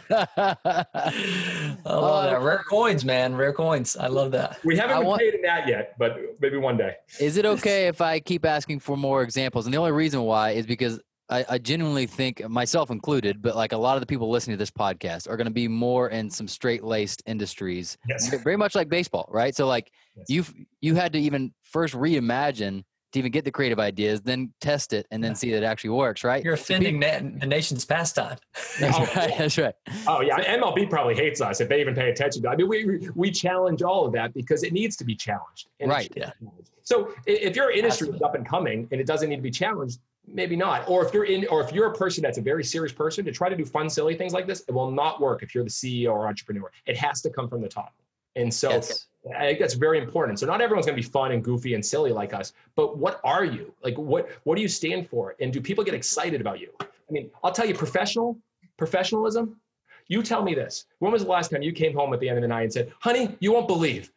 love 1.85 2.23
that. 2.31 2.41
Rare 2.41 2.63
coins, 2.69 3.05
man. 3.05 3.35
Rare 3.35 3.53
coins. 3.53 3.95
I 3.97 4.07
love 4.07 4.31
that. 4.31 4.59
We 4.63 4.77
haven't 4.77 4.97
been 4.99 5.07
want- 5.07 5.19
paid 5.21 5.33
in 5.35 5.41
that 5.43 5.67
yet, 5.67 5.95
but 5.97 6.17
maybe 6.39 6.57
one 6.57 6.77
day. 6.77 6.95
Is 7.19 7.37
it 7.37 7.45
okay 7.57 7.87
if 7.87 8.01
I 8.01 8.19
keep 8.19 8.45
asking 8.45 8.79
for 8.79 8.97
more 8.97 9.23
examples? 9.23 9.65
And 9.65 9.73
the 9.73 9.77
only 9.77 9.91
reason 9.91 10.21
why 10.23 10.51
is 10.51 10.65
because 10.65 10.99
I, 11.29 11.45
I 11.49 11.57
genuinely 11.57 12.05
think, 12.05 12.47
myself 12.47 12.89
included, 12.89 13.41
but 13.41 13.53
like 13.55 13.73
a 13.73 13.77
lot 13.77 13.97
of 13.97 14.01
the 14.01 14.05
people 14.05 14.29
listening 14.29 14.55
to 14.55 14.59
this 14.59 14.71
podcast 14.71 15.29
are 15.29 15.35
going 15.35 15.45
to 15.47 15.51
be 15.51 15.67
more 15.67 16.09
in 16.09 16.29
some 16.29 16.47
straight 16.47 16.83
laced 16.85 17.21
industries, 17.25 17.97
Yes. 18.07 18.33
very 18.43 18.55
much 18.55 18.75
like 18.75 18.87
baseball, 18.87 19.27
right? 19.31 19.53
So 19.55 19.67
like 19.67 19.91
Yes. 20.15 20.25
you've 20.29 20.53
you 20.81 20.95
had 20.95 21.13
to 21.13 21.19
even 21.19 21.53
first 21.63 21.93
reimagine 21.93 22.83
to 23.13 23.19
even 23.19 23.31
get 23.31 23.45
the 23.45 23.51
creative 23.51 23.79
ideas, 23.79 24.21
then 24.21 24.51
test 24.59 24.93
it, 24.93 25.07
and 25.11 25.23
then 25.23 25.33
see 25.35 25.51
that 25.51 25.57
it 25.57 25.65
actually 25.65 25.91
works, 25.91 26.23
right? 26.23 26.43
You're 26.43 26.57
So 26.57 26.77
people- 26.77 26.99
offending 27.03 27.39
the 27.39 27.45
nation's 27.45 27.85
pastime. 27.85 28.37
That's 28.79 28.97
Oh, 28.97 29.03
right. 29.15 29.33
That's 29.37 29.57
right. 29.57 29.73
Oh 30.07 30.21
yeah, 30.21 30.57
MLB 30.57 30.89
probably 30.89 31.15
hates 31.15 31.39
us 31.41 31.61
if 31.61 31.69
they 31.69 31.79
even 31.81 31.95
pay 31.95 32.09
attention. 32.09 32.41
to 32.43 32.49
I 32.49 32.55
mean, 32.55 32.67
we 32.67 33.09
we 33.15 33.31
challenge 33.31 33.81
all 33.81 34.05
of 34.05 34.13
that 34.13 34.33
because 34.33 34.63
it 34.63 34.73
needs 34.73 34.95
to 34.97 35.05
be 35.05 35.15
challenged. 35.15 35.67
and 35.79 35.89
Right. 35.89 36.13
be 36.13 36.21
Yeah. 36.21 36.31
challenged. 36.39 36.69
So 36.83 37.13
if 37.25 37.55
your 37.55 37.71
industry 37.71 38.09
is 38.09 38.21
up 38.21 38.35
and 38.35 38.47
coming 38.47 38.87
and 38.91 38.99
it 39.01 39.07
doesn't 39.07 39.29
need 39.29 39.35
to 39.37 39.41
be 39.41 39.51
challenged, 39.51 39.99
maybe 40.25 40.55
not. 40.55 40.87
Or 40.89 41.05
if 41.05 41.13
you're 41.13 41.25
in, 41.25 41.45
or 41.49 41.61
if 41.63 41.71
you're 41.73 41.87
a 41.87 41.93
person 41.93 42.21
that's 42.21 42.37
a 42.37 42.41
very 42.41 42.63
serious 42.63 42.93
person 42.93 43.23
to 43.25 43.31
try 43.31 43.49
to 43.49 43.55
do 43.55 43.65
fun, 43.65 43.89
silly 43.89 44.15
things 44.15 44.33
like 44.33 44.47
this, 44.47 44.63
it 44.67 44.71
will 44.73 44.91
not 44.91 45.19
work 45.21 45.43
if 45.43 45.53
you're 45.53 45.63
the 45.65 45.69
CEO 45.69 46.11
or 46.13 46.27
entrepreneur. 46.27 46.71
It 46.85 46.97
has 46.97 47.21
to 47.21 47.29
come 47.29 47.47
from 47.49 47.61
the 47.61 47.67
top. 47.69 47.93
And 48.37 48.53
so 48.53 48.69
Yes. 48.69 49.07
I 49.37 49.45
think 49.45 49.59
that's 49.59 49.73
very 49.73 49.99
important. 49.99 50.39
So 50.39 50.45
not 50.45 50.61
everyone's 50.61 50.85
going 50.85 50.95
to 50.95 51.03
be 51.03 51.09
fun 51.09 51.33
and 51.33 51.43
goofy 51.43 51.73
and 51.73 51.85
silly 51.85 52.11
like 52.11 52.33
us, 52.33 52.53
but 52.75 52.97
what 52.97 53.19
are 53.25 53.43
you? 53.43 53.73
Like 53.83 53.97
what 53.97 54.29
what 54.43 54.55
do 54.55 54.61
you 54.61 54.69
stand 54.69 55.09
for? 55.09 55.35
And 55.41 55.51
do 55.51 55.59
people 55.59 55.83
get 55.83 55.93
excited 55.93 56.39
about 56.39 56.61
you? 56.61 56.71
I 56.81 57.11
mean, 57.11 57.29
I'll 57.43 57.51
tell 57.51 57.65
you 57.65 57.73
professional 57.73 58.37
professionalism. 58.77 59.59
You 60.07 60.23
tell 60.23 60.43
me 60.43 60.55
this. 60.55 60.85
When 60.99 61.11
was 61.11 61.23
the 61.23 61.29
last 61.29 61.51
time 61.51 61.61
you 61.61 61.73
came 61.73 61.93
home 61.93 62.13
at 62.13 62.21
the 62.21 62.29
end 62.29 62.37
of 62.37 62.41
the 62.41 62.47
night 62.47 62.63
and 62.63 62.73
said, 62.73 62.93
"Honey, 62.99 63.35
you 63.41 63.51
won't 63.51 63.67
believe 63.67 64.11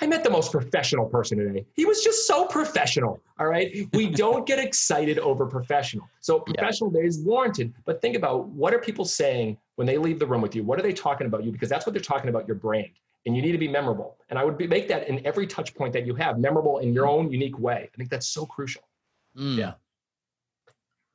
I 0.00 0.06
met 0.06 0.22
the 0.22 0.30
most 0.30 0.52
professional 0.52 1.06
person 1.06 1.38
today. 1.38 1.64
He 1.74 1.86
was 1.86 2.04
just 2.04 2.26
so 2.26 2.44
professional. 2.46 3.20
All 3.38 3.46
right. 3.46 3.88
We 3.92 4.08
don't 4.24 4.46
get 4.46 4.58
excited 4.58 5.18
over 5.18 5.46
professional. 5.46 6.06
So 6.20 6.40
professional 6.40 6.94
is 6.96 7.20
warranted. 7.20 7.72
But 7.86 8.02
think 8.02 8.16
about 8.16 8.48
what 8.48 8.74
are 8.74 8.78
people 8.78 9.04
saying 9.04 9.56
when 9.76 9.86
they 9.86 9.96
leave 9.96 10.18
the 10.18 10.26
room 10.26 10.42
with 10.42 10.54
you? 10.54 10.64
What 10.64 10.78
are 10.78 10.82
they 10.82 10.92
talking 10.92 11.26
about 11.26 11.44
you? 11.44 11.52
Because 11.52 11.70
that's 11.70 11.86
what 11.86 11.94
they're 11.94 12.02
talking 12.02 12.28
about 12.28 12.46
your 12.46 12.56
brand. 12.56 12.90
And 13.26 13.36
you 13.36 13.42
need 13.42 13.52
to 13.52 13.58
be 13.58 13.68
memorable. 13.68 14.16
And 14.30 14.38
I 14.38 14.44
would 14.44 14.56
be, 14.56 14.66
make 14.66 14.88
that 14.88 15.08
in 15.08 15.24
every 15.26 15.46
touch 15.46 15.74
point 15.74 15.92
that 15.92 16.06
you 16.06 16.14
have, 16.14 16.38
memorable 16.38 16.78
in 16.78 16.92
your 16.92 17.06
own 17.06 17.30
unique 17.30 17.58
way. 17.58 17.90
I 17.92 17.96
think 17.96 18.08
that's 18.08 18.28
so 18.28 18.46
crucial. 18.46 18.82
Mm. 19.36 19.58
Yeah. 19.58 19.72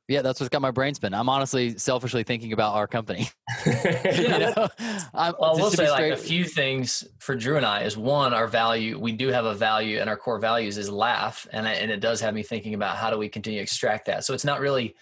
Yeah, 0.08 0.20
that's 0.20 0.40
what's 0.40 0.50
got 0.50 0.60
my 0.60 0.70
brain 0.70 0.94
spin. 0.94 1.14
I'm 1.14 1.28
honestly 1.28 1.78
selfishly 1.78 2.22
thinking 2.22 2.52
about 2.52 2.74
our 2.74 2.86
company. 2.86 3.28
Yeah. 3.64 4.68
I'm, 5.14 5.34
Well, 5.38 5.50
I 5.50 5.52
will 5.52 5.58
just 5.58 5.72
to 5.72 5.76
say 5.78 5.90
like 5.90 6.12
a 6.12 6.16
few 6.16 6.44
things 6.44 7.04
for 7.18 7.34
Drew 7.34 7.56
and 7.56 7.64
I 7.64 7.82
is 7.82 7.96
one, 7.96 8.34
our 8.34 8.46
value, 8.46 8.98
we 8.98 9.12
do 9.12 9.28
have 9.28 9.44
a 9.44 9.54
value 9.54 10.00
and 10.00 10.10
our 10.10 10.16
core 10.16 10.38
values 10.38 10.76
is 10.76 10.90
laugh. 10.90 11.46
And, 11.52 11.66
I, 11.66 11.74
and 11.74 11.90
it 11.90 12.00
does 12.00 12.20
have 12.20 12.34
me 12.34 12.42
thinking 12.42 12.74
about 12.74 12.96
how 12.96 13.10
do 13.10 13.16
we 13.16 13.28
continue 13.28 13.60
to 13.60 13.62
extract 13.62 14.06
that. 14.06 14.24
So 14.24 14.34
it's 14.34 14.44
not 14.44 14.60
really 14.60 14.94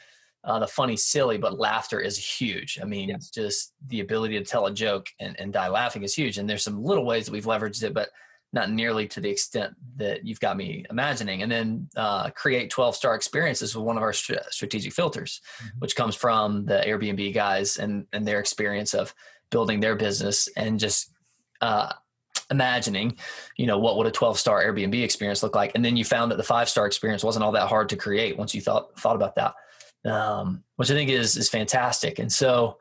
uh, 0.45 0.59
the 0.59 0.67
funny, 0.67 0.97
silly, 0.97 1.37
but 1.39 1.59
laughter 1.59 2.01
is 2.01 2.17
huge. 2.17 2.79
I 2.81 2.85
mean, 2.87 3.11
Yes. 3.11 3.31
just 3.31 3.75
the 3.89 4.01
ability 4.01 4.39
to 4.39 4.45
tell 4.45 4.67
a 4.67 4.73
joke 4.73 5.07
and, 5.21 5.39
and 5.39 5.53
die 5.53 5.69
laughing 5.69 6.03
is 6.03 6.15
huge. 6.15 6.39
And 6.39 6.49
there's 6.49 6.65
some 6.65 6.83
little 6.83 7.05
ways 7.05 7.27
that 7.27 7.33
we've 7.33 7.45
leveraged 7.45 7.83
it, 7.83 7.93
but 7.93 8.09
not 8.53 8.71
nearly 8.71 9.07
to 9.07 9.21
the 9.21 9.29
extent 9.31 9.75
that 9.97 10.25
you've 10.27 10.41
got 10.41 10.57
me 10.57 10.85
imagining. 10.91 11.43
And 11.43 11.53
then 11.53 11.89
uh, 11.97 12.31
create 12.31 12.71
12 12.71 12.97
star 12.97 13.15
experiences 13.15 13.77
with 13.77 13.85
one 13.85 13.97
of 13.97 14.03
our 14.03 14.13
stra- 14.13 14.51
strategic 14.51 14.93
filters, 14.93 15.41
which 15.79 15.95
comes 15.95 16.17
from 16.17 16.65
the 16.65 16.83
Airbnb 16.87 17.33
guys 17.35 17.77
and, 17.77 18.07
and 18.13 18.27
their 18.27 18.41
experience 18.41 18.93
of 18.95 19.15
building 19.51 19.79
their 19.79 19.95
business 19.95 20.49
and 20.57 20.81
just 20.81 21.13
uh, 21.61 21.93
imagining, 22.51 23.17
you 23.57 23.67
know, 23.67 23.79
what 23.79 23.97
would 23.97 24.07
a 24.07 24.11
12 24.11 24.39
star 24.39 24.65
Airbnb 24.65 25.01
experience 25.03 25.43
look 25.43 25.55
like? 25.55 25.73
And 25.75 25.85
then 25.85 25.97
you 25.97 26.05
found 26.05 26.33
that 26.33 26.37
the 26.37 26.43
five 26.43 26.69
star 26.69 26.87
experience 26.87 27.23
wasn't 27.23 27.45
all 27.45 27.53
that 27.53 27.69
hard 27.69 27.89
to 27.91 27.97
create 27.97 28.37
once 28.37 28.55
you 28.55 28.61
thought, 28.61 28.99
thought 28.99 29.17
about 29.17 29.37
that, 29.37 29.55
um, 30.05 30.63
which 30.77 30.91
I 30.91 30.95
think 30.95 31.11
is, 31.11 31.37
is 31.37 31.49
fantastic. 31.49 32.19
And 32.19 32.33
so 32.33 32.79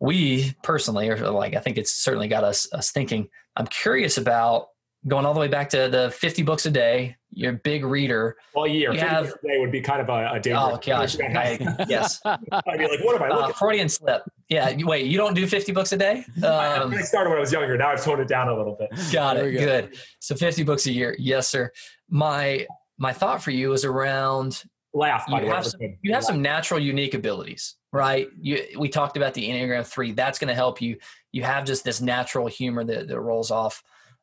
we 0.00 0.54
personally 0.62 1.08
are 1.08 1.30
like, 1.30 1.54
I 1.54 1.60
think 1.60 1.78
it's 1.78 1.92
certainly 1.92 2.28
got 2.28 2.44
us, 2.44 2.66
us 2.72 2.90
thinking, 2.90 3.28
I'm 3.56 3.66
curious 3.66 4.18
about 4.18 4.68
going 5.08 5.26
all 5.26 5.34
the 5.34 5.40
way 5.40 5.48
back 5.48 5.68
to 5.70 5.88
the 5.88 6.10
50 6.16 6.42
books 6.42 6.64
a 6.66 6.70
day. 6.70 7.16
You're 7.32 7.52
a 7.52 7.56
big 7.56 7.84
reader. 7.84 8.36
Well, 8.54 8.66
year. 8.66 8.92
You 8.92 8.98
50 9.00 9.08
have- 9.08 9.24
days 9.24 9.32
a 9.42 9.48
day 9.48 9.58
would 9.58 9.72
be 9.72 9.80
kind 9.80 10.00
of 10.00 10.08
a, 10.08 10.32
a 10.34 10.40
dangerous. 10.40 10.74
Oh 10.74 10.78
gosh. 10.84 11.16
I, 11.20 11.58
yes. 11.88 12.20
I'd 12.24 12.38
be 12.78 12.86
like, 12.88 13.02
what 13.04 13.16
am 13.16 13.22
I 13.22 13.28
Uh, 13.30 13.36
looking 13.40 13.54
Freudian 13.54 13.88
slip. 13.88 14.22
Yeah. 14.48 14.72
Wait, 14.84 15.06
you 15.06 15.16
don't 15.18 15.34
do 15.34 15.46
50 15.46 15.72
books 15.72 15.92
a 15.92 15.96
day? 15.96 16.24
Um, 16.44 16.92
I 16.92 17.00
started 17.02 17.30
when 17.30 17.38
I 17.38 17.40
was 17.40 17.52
younger. 17.52 17.76
Now 17.76 17.90
I've 17.90 18.04
toned 18.04 18.20
it 18.20 18.28
down 18.28 18.48
a 18.48 18.56
little 18.56 18.76
bit. 18.76 18.90
Got 19.12 19.36
There 19.36 19.48
it. 19.48 19.52
go. 19.54 19.58
Good. 19.64 19.96
So 20.20 20.34
50 20.36 20.62
books 20.64 20.86
a 20.86 20.92
year. 20.92 21.16
Yes, 21.18 21.48
sir. 21.48 21.72
My 22.08 22.66
my 22.98 23.12
thought 23.12 23.42
for 23.42 23.50
you 23.50 23.72
is 23.72 23.84
around 23.84 24.62
Laugh. 24.94 25.26
By 25.26 25.38
you 25.38 25.40
the 25.42 25.46
way. 25.48 25.54
have 25.54 25.66
some 25.66 25.80
you 26.02 26.12
have 26.12 26.24
some 26.24 26.42
natural 26.42 26.78
unique 26.78 27.14
abilities, 27.14 27.76
right? 27.92 28.28
You 28.40 28.62
we 28.78 28.88
talked 28.88 29.16
about 29.16 29.34
the 29.34 29.48
Enneagram 29.48 29.86
3. 29.86 30.12
That's 30.12 30.38
going 30.38 30.48
to 30.48 30.54
help 30.54 30.82
you. 30.82 30.98
You 31.32 31.42
have 31.44 31.64
just 31.64 31.84
this 31.84 32.00
natural 32.00 32.46
humor 32.46 32.84
that, 32.84 33.08
that 33.08 33.20
rolls 33.20 33.50
off 33.50 33.82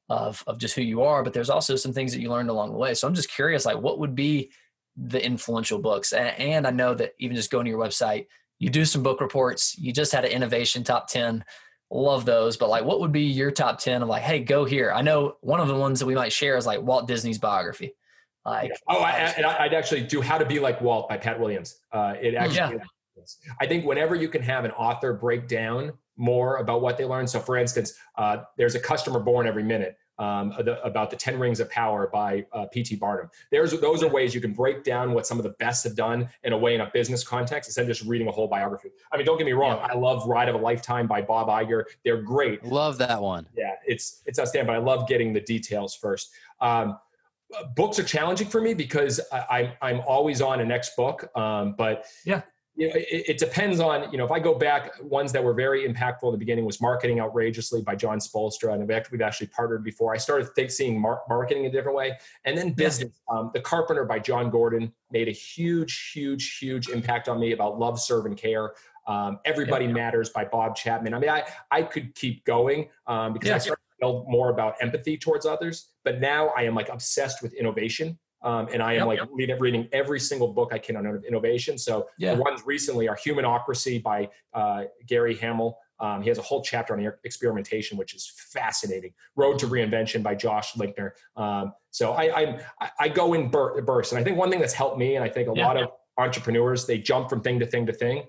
of 0.09 0.43
of 0.45 0.59
just 0.59 0.75
who 0.75 0.81
you 0.81 1.01
are, 1.01 1.23
but 1.23 1.33
there's 1.33 1.49
also 1.49 1.75
some 1.75 1.93
things 1.93 2.13
that 2.13 2.21
you 2.21 2.29
learned 2.29 2.49
along 2.49 2.71
the 2.71 2.77
way. 2.77 2.93
So 2.93 3.07
I'm 3.07 3.15
just 3.15 3.31
curious 3.31 3.65
like 3.65 3.79
what 3.79 3.99
would 3.99 4.13
be 4.13 4.51
the 4.95 5.23
influential 5.23 5.79
books? 5.79 6.13
And, 6.13 6.37
and 6.37 6.67
I 6.67 6.71
know 6.71 6.93
that 6.93 7.13
even 7.19 7.35
just 7.35 7.51
going 7.51 7.65
to 7.65 7.71
your 7.71 7.79
website, 7.79 8.27
you 8.59 8.69
do 8.69 8.85
some 8.85 9.01
book 9.01 9.21
reports. 9.21 9.77
You 9.77 9.91
just 9.91 10.11
had 10.11 10.25
an 10.25 10.31
innovation 10.31 10.83
top 10.83 11.07
10 11.07 11.43
love 11.91 12.23
those 12.23 12.55
but 12.55 12.69
like 12.69 12.83
what 12.83 12.99
would 12.99 13.11
be 13.11 13.23
your 13.23 13.49
top 13.49 13.79
10 13.79 14.03
of 14.03 14.07
like 14.07 14.21
hey 14.21 14.39
go 14.39 14.63
here 14.63 14.91
i 14.91 15.01
know 15.01 15.37
one 15.41 15.59
of 15.59 15.67
the 15.67 15.75
ones 15.75 15.99
that 15.99 16.05
we 16.05 16.13
might 16.13 16.31
share 16.31 16.55
is 16.55 16.67
like 16.67 16.79
walt 16.81 17.07
disney's 17.07 17.39
biography 17.39 17.95
like 18.45 18.71
Oh, 18.87 18.99
I, 18.99 19.11
and 19.11 19.45
I- 19.45 19.63
I'd 19.65 19.73
actually 19.73 20.01
do 20.03 20.21
How 20.21 20.37
to 20.37 20.45
Be 20.45 20.59
Like 20.59 20.81
Walt 20.81 21.09
by 21.09 21.17
Pat 21.17 21.39
Williams. 21.39 21.81
Uh, 21.91 22.15
it 22.21 22.35
actually, 22.35 22.79
I 23.59 23.65
think 23.67 23.85
whenever 23.85 24.15
you 24.15 24.29
can 24.29 24.41
have 24.41 24.65
an 24.65 24.71
author 24.71 25.13
break 25.13 25.47
down 25.47 25.93
more 26.15 26.57
about 26.57 26.81
what 26.81 26.97
they 26.97 27.05
learned. 27.05 27.29
So, 27.29 27.39
for 27.39 27.57
instance, 27.57 27.93
uh, 28.17 28.37
there's 28.57 28.75
a 28.75 28.79
customer 28.79 29.19
born 29.19 29.47
every 29.47 29.63
minute. 29.63 29.97
Um, 30.17 30.49
the, 30.65 30.83
about 30.83 31.11
the 31.11 31.15
10 31.15 31.39
rings 31.39 31.61
of 31.61 31.69
power 31.69 32.09
by 32.11 32.45
uh, 32.51 32.65
pt 32.73 32.99
barnum 32.99 33.29
there's 33.51 33.71
those 33.79 34.03
are 34.03 34.09
ways 34.09 34.35
you 34.35 34.41
can 34.41 34.51
break 34.51 34.83
down 34.83 35.13
what 35.13 35.25
some 35.25 35.37
of 35.37 35.43
the 35.43 35.51
best 35.51 35.81
have 35.85 35.95
done 35.95 36.27
in 36.43 36.51
a 36.51 36.57
way 36.57 36.75
in 36.75 36.81
a 36.81 36.91
business 36.93 37.23
context 37.23 37.69
instead 37.69 37.83
of 37.83 37.87
just 37.87 38.03
reading 38.05 38.27
a 38.27 38.31
whole 38.31 38.45
biography 38.49 38.89
i 39.13 39.15
mean 39.15 39.25
don't 39.25 39.37
get 39.37 39.45
me 39.45 39.53
wrong 39.53 39.79
i 39.81 39.93
love 39.95 40.27
ride 40.27 40.49
of 40.49 40.55
a 40.55 40.57
lifetime 40.57 41.07
by 41.07 41.21
bob 41.21 41.47
Iger. 41.47 41.85
they're 42.03 42.21
great 42.21 42.61
Love 42.65 42.97
that 42.97 43.21
one. 43.21 43.47
yeah, 43.55 43.75
it's 43.87 44.21
it's 44.25 44.37
outstanding. 44.39 44.67
But 44.67 44.75
I 44.75 44.79
love 44.83 45.07
getting 45.07 45.31
the 45.31 45.39
details 45.39 45.95
first. 45.95 46.31
Um, 46.59 46.97
books 47.75 47.99
are 47.99 48.03
challenging 48.03 48.47
for 48.47 48.61
me 48.61 48.73
because 48.73 49.19
I, 49.31 49.45
I'm 49.49 49.71
I'm 49.81 50.01
always 50.07 50.41
on 50.41 50.61
a 50.61 50.65
next 50.65 50.95
book. 50.95 51.29
Um, 51.35 51.73
but 51.77 52.05
Yeah. 52.25 52.41
you 52.75 52.87
know, 52.87 52.93
it, 52.95 53.29
it 53.29 53.37
depends 53.37 53.79
on 53.79 54.11
you 54.11 54.17
know 54.17 54.25
if 54.25 54.31
I 54.31 54.39
go 54.39 54.53
back, 54.53 54.91
ones 55.01 55.31
that 55.33 55.43
were 55.43 55.53
very 55.53 55.87
impactful 55.87 56.23
in 56.23 56.31
the 56.31 56.37
beginning 56.37 56.65
was 56.65 56.79
"Marketing 56.79 57.19
Outrageously" 57.19 57.81
by 57.81 57.95
Jon 57.95 58.19
Spoelstra, 58.19 58.73
and 58.73 58.81
we've 58.81 58.91
actually, 58.91 59.17
we've 59.17 59.25
actually 59.25 59.47
partnered 59.47 59.83
before. 59.83 60.13
I 60.13 60.17
started 60.17 60.47
think, 60.55 60.71
seeing 60.71 60.99
mar- 60.99 61.23
marketing 61.27 61.65
a 61.65 61.71
different 61.71 61.97
way, 61.97 62.17
and 62.45 62.57
then 62.57 62.71
business. 62.73 63.19
Um, 63.29 63.51
the 63.53 63.61
Carpenter 63.61 64.05
by 64.05 64.19
Jon 64.19 64.49
Gordon 64.49 64.93
made 65.11 65.27
a 65.27 65.31
huge, 65.31 66.11
huge, 66.13 66.57
huge 66.59 66.89
impact 66.89 67.27
on 67.27 67.39
me 67.39 67.51
about 67.51 67.79
love, 67.79 67.99
serve, 67.99 68.25
and 68.25 68.37
care. 68.37 68.73
Um, 69.07 69.39
Everybody 69.43 69.87
Matters 69.87 70.29
by 70.29 70.45
Bob 70.45 70.75
Chapman. 70.75 71.15
I 71.15 71.19
mean, 71.19 71.31
I 71.31 71.43
I 71.71 71.81
could 71.81 72.13
keep 72.13 72.45
going 72.45 72.89
um, 73.07 73.33
because 73.33 73.49
I 73.49 73.57
started 73.57 73.81
know 74.01 74.25
more 74.27 74.49
about 74.49 74.75
empathy 74.81 75.17
towards 75.17 75.45
others, 75.45 75.89
but 76.03 76.19
now 76.19 76.49
I 76.49 76.63
am 76.63 76.75
like 76.75 76.89
obsessed 76.89 77.41
with 77.41 77.53
innovation. 77.53 78.17
Um, 78.41 78.69
and 78.71 78.81
I 78.81 78.93
am 78.93 78.99
Yep, 78.99 79.07
like 79.07 79.19
yep. 79.19 79.27
reading, 79.33 79.59
reading 79.59 79.89
every 79.91 80.19
single 80.19 80.53
book 80.53 80.71
I 80.71 80.79
can 80.79 80.95
on 80.95 81.21
innovation. 81.27 81.77
So 81.77 82.07
Yeah. 82.17 82.35
the 82.35 82.41
ones 82.41 82.61
recently 82.65 83.09
are 83.09 83.17
Humanocracy 83.17 84.01
by 84.01 84.29
uh, 84.53 84.85
Gary 85.05 85.35
Hamel. 85.35 85.77
Um, 85.99 86.21
he 86.21 86.29
has 86.29 86.37
a 86.37 86.41
whole 86.41 86.61
chapter 86.61 86.93
on 86.97 87.13
experimentation, 87.25 87.97
which 87.97 88.13
is 88.13 88.31
fascinating. 88.33 89.13
Road 89.35 89.59
to 89.59 89.67
Reinvention 89.67 90.23
by 90.23 90.35
Josh 90.35 90.73
Linkner. 90.75 91.11
Um, 91.35 91.73
so 91.91 92.13
I, 92.13 92.55
I 92.79 92.91
I 92.97 93.09
go 93.09 93.33
in 93.33 93.49
bur- 93.49 93.81
bursts, 93.81 94.13
and 94.13 94.21
I 94.21 94.23
think 94.23 94.37
one 94.37 94.49
thing 94.49 94.61
that's 94.61 94.71
helped 94.73 94.97
me, 94.97 95.15
and 95.17 95.25
I 95.25 95.27
think 95.27 95.49
a 95.49 95.53
Yeah. 95.53 95.67
lot 95.67 95.75
of 95.75 95.89
entrepreneurs, 96.17 96.85
they 96.85 96.97
jump 96.97 97.29
from 97.29 97.41
thing 97.41 97.59
to 97.59 97.65
thing 97.65 97.85
to 97.87 97.91
thing. 97.93 98.23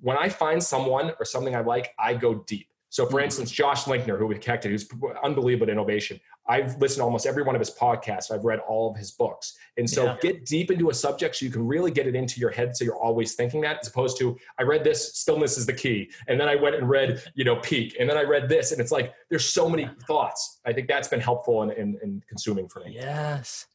When 0.00 0.16
I 0.16 0.28
find 0.28 0.62
someone 0.62 1.12
or 1.18 1.24
something 1.24 1.56
I 1.56 1.60
like, 1.62 1.92
I 1.98 2.14
go 2.14 2.34
deep. 2.46 2.68
So, 2.92 3.06
for 3.06 3.20
Mhm. 3.20 3.24
instance, 3.24 3.50
Josh 3.52 3.84
Linkner, 3.84 4.18
who 4.18 4.26
we 4.26 4.36
connected, 4.36 4.70
who's 4.72 4.88
unbelievable 5.22 5.66
at 5.68 5.70
innovation. 5.72 6.20
I've 6.46 6.76
listened 6.78 7.00
to 7.00 7.04
almost 7.04 7.24
every 7.24 7.44
one 7.44 7.54
of 7.54 7.60
his 7.60 7.70
podcasts. 7.70 8.32
I've 8.32 8.44
read 8.44 8.58
all 8.68 8.90
of 8.90 8.96
his 8.96 9.12
books. 9.12 9.56
And 9.76 9.88
so 9.88 10.06
Yeah. 10.06 10.16
get 10.20 10.44
deep 10.44 10.72
into 10.72 10.90
a 10.90 10.94
subject 10.94 11.36
so 11.36 11.44
you 11.46 11.52
can 11.52 11.64
really 11.68 11.92
get 11.92 12.08
it 12.08 12.16
into 12.16 12.40
your 12.40 12.50
head 12.50 12.76
so 12.76 12.84
you're 12.84 12.96
always 12.98 13.34
thinking 13.36 13.60
that 13.60 13.78
as 13.80 13.86
opposed 13.88 14.18
to 14.18 14.36
I 14.58 14.64
read 14.64 14.82
this, 14.82 15.14
stillness 15.14 15.56
is 15.56 15.66
the 15.66 15.72
key. 15.72 16.10
And 16.26 16.40
then 16.40 16.48
I 16.48 16.56
went 16.56 16.74
and 16.74 16.88
read, 16.88 17.22
you 17.34 17.44
know, 17.44 17.56
peak. 17.56 17.96
And 18.00 18.10
then 18.10 18.16
I 18.16 18.24
read 18.24 18.48
this. 18.48 18.72
And 18.72 18.80
it's 18.80 18.90
like 18.90 19.14
there's 19.28 19.46
so 19.46 19.68
many 19.68 19.88
thoughts. 20.08 20.58
I 20.64 20.72
think 20.72 20.88
that's 20.88 21.06
been 21.06 21.20
helpful 21.20 21.62
in, 21.62 21.70
in, 21.70 21.96
in 22.02 22.22
consuming 22.28 22.68
for 22.68 22.80
me. 22.80 22.90
Yes. 22.94 23.66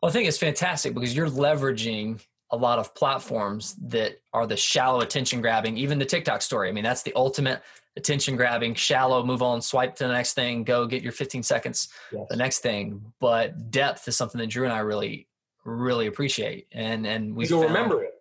Well, 0.00 0.10
I 0.10 0.12
think 0.12 0.28
it's 0.28 0.38
fantastic 0.38 0.94
because 0.94 1.14
you're 1.16 1.28
leveraging 1.28 2.24
a 2.52 2.56
lot 2.56 2.78
of 2.78 2.94
platforms 2.94 3.74
that 3.82 4.20
are 4.32 4.46
the 4.46 4.56
shallow 4.56 5.00
attention 5.00 5.40
grabbing, 5.40 5.76
even 5.76 5.98
the 5.98 6.04
TikTok 6.04 6.42
story. 6.42 6.68
I 6.68 6.72
mean, 6.72 6.84
that's 6.84 7.02
the 7.02 7.12
ultimate 7.14 7.62
attention 7.96 8.36
grabbing, 8.36 8.74
shallow, 8.74 9.24
move 9.24 9.42
on, 9.42 9.60
swipe 9.62 9.94
to 9.96 10.06
the 10.06 10.12
next 10.12 10.34
thing, 10.34 10.64
go 10.64 10.86
get 10.86 11.02
your 11.02 11.12
15 11.12 11.42
seconds, 11.42 11.88
Yes. 12.12 12.26
the 12.28 12.36
next 12.36 12.58
thing. 12.60 13.02
But 13.20 13.70
depth 13.70 14.06
is 14.08 14.16
something 14.16 14.40
that 14.40 14.48
Drew 14.48 14.64
and 14.64 14.72
I 14.72 14.78
really, 14.78 15.26
really 15.64 16.06
appreciate. 16.06 16.66
And, 16.72 17.06
and 17.06 17.34
we 17.36 17.46
You'll 17.46 17.62
remember 17.62 18.02
it. 18.04 18.14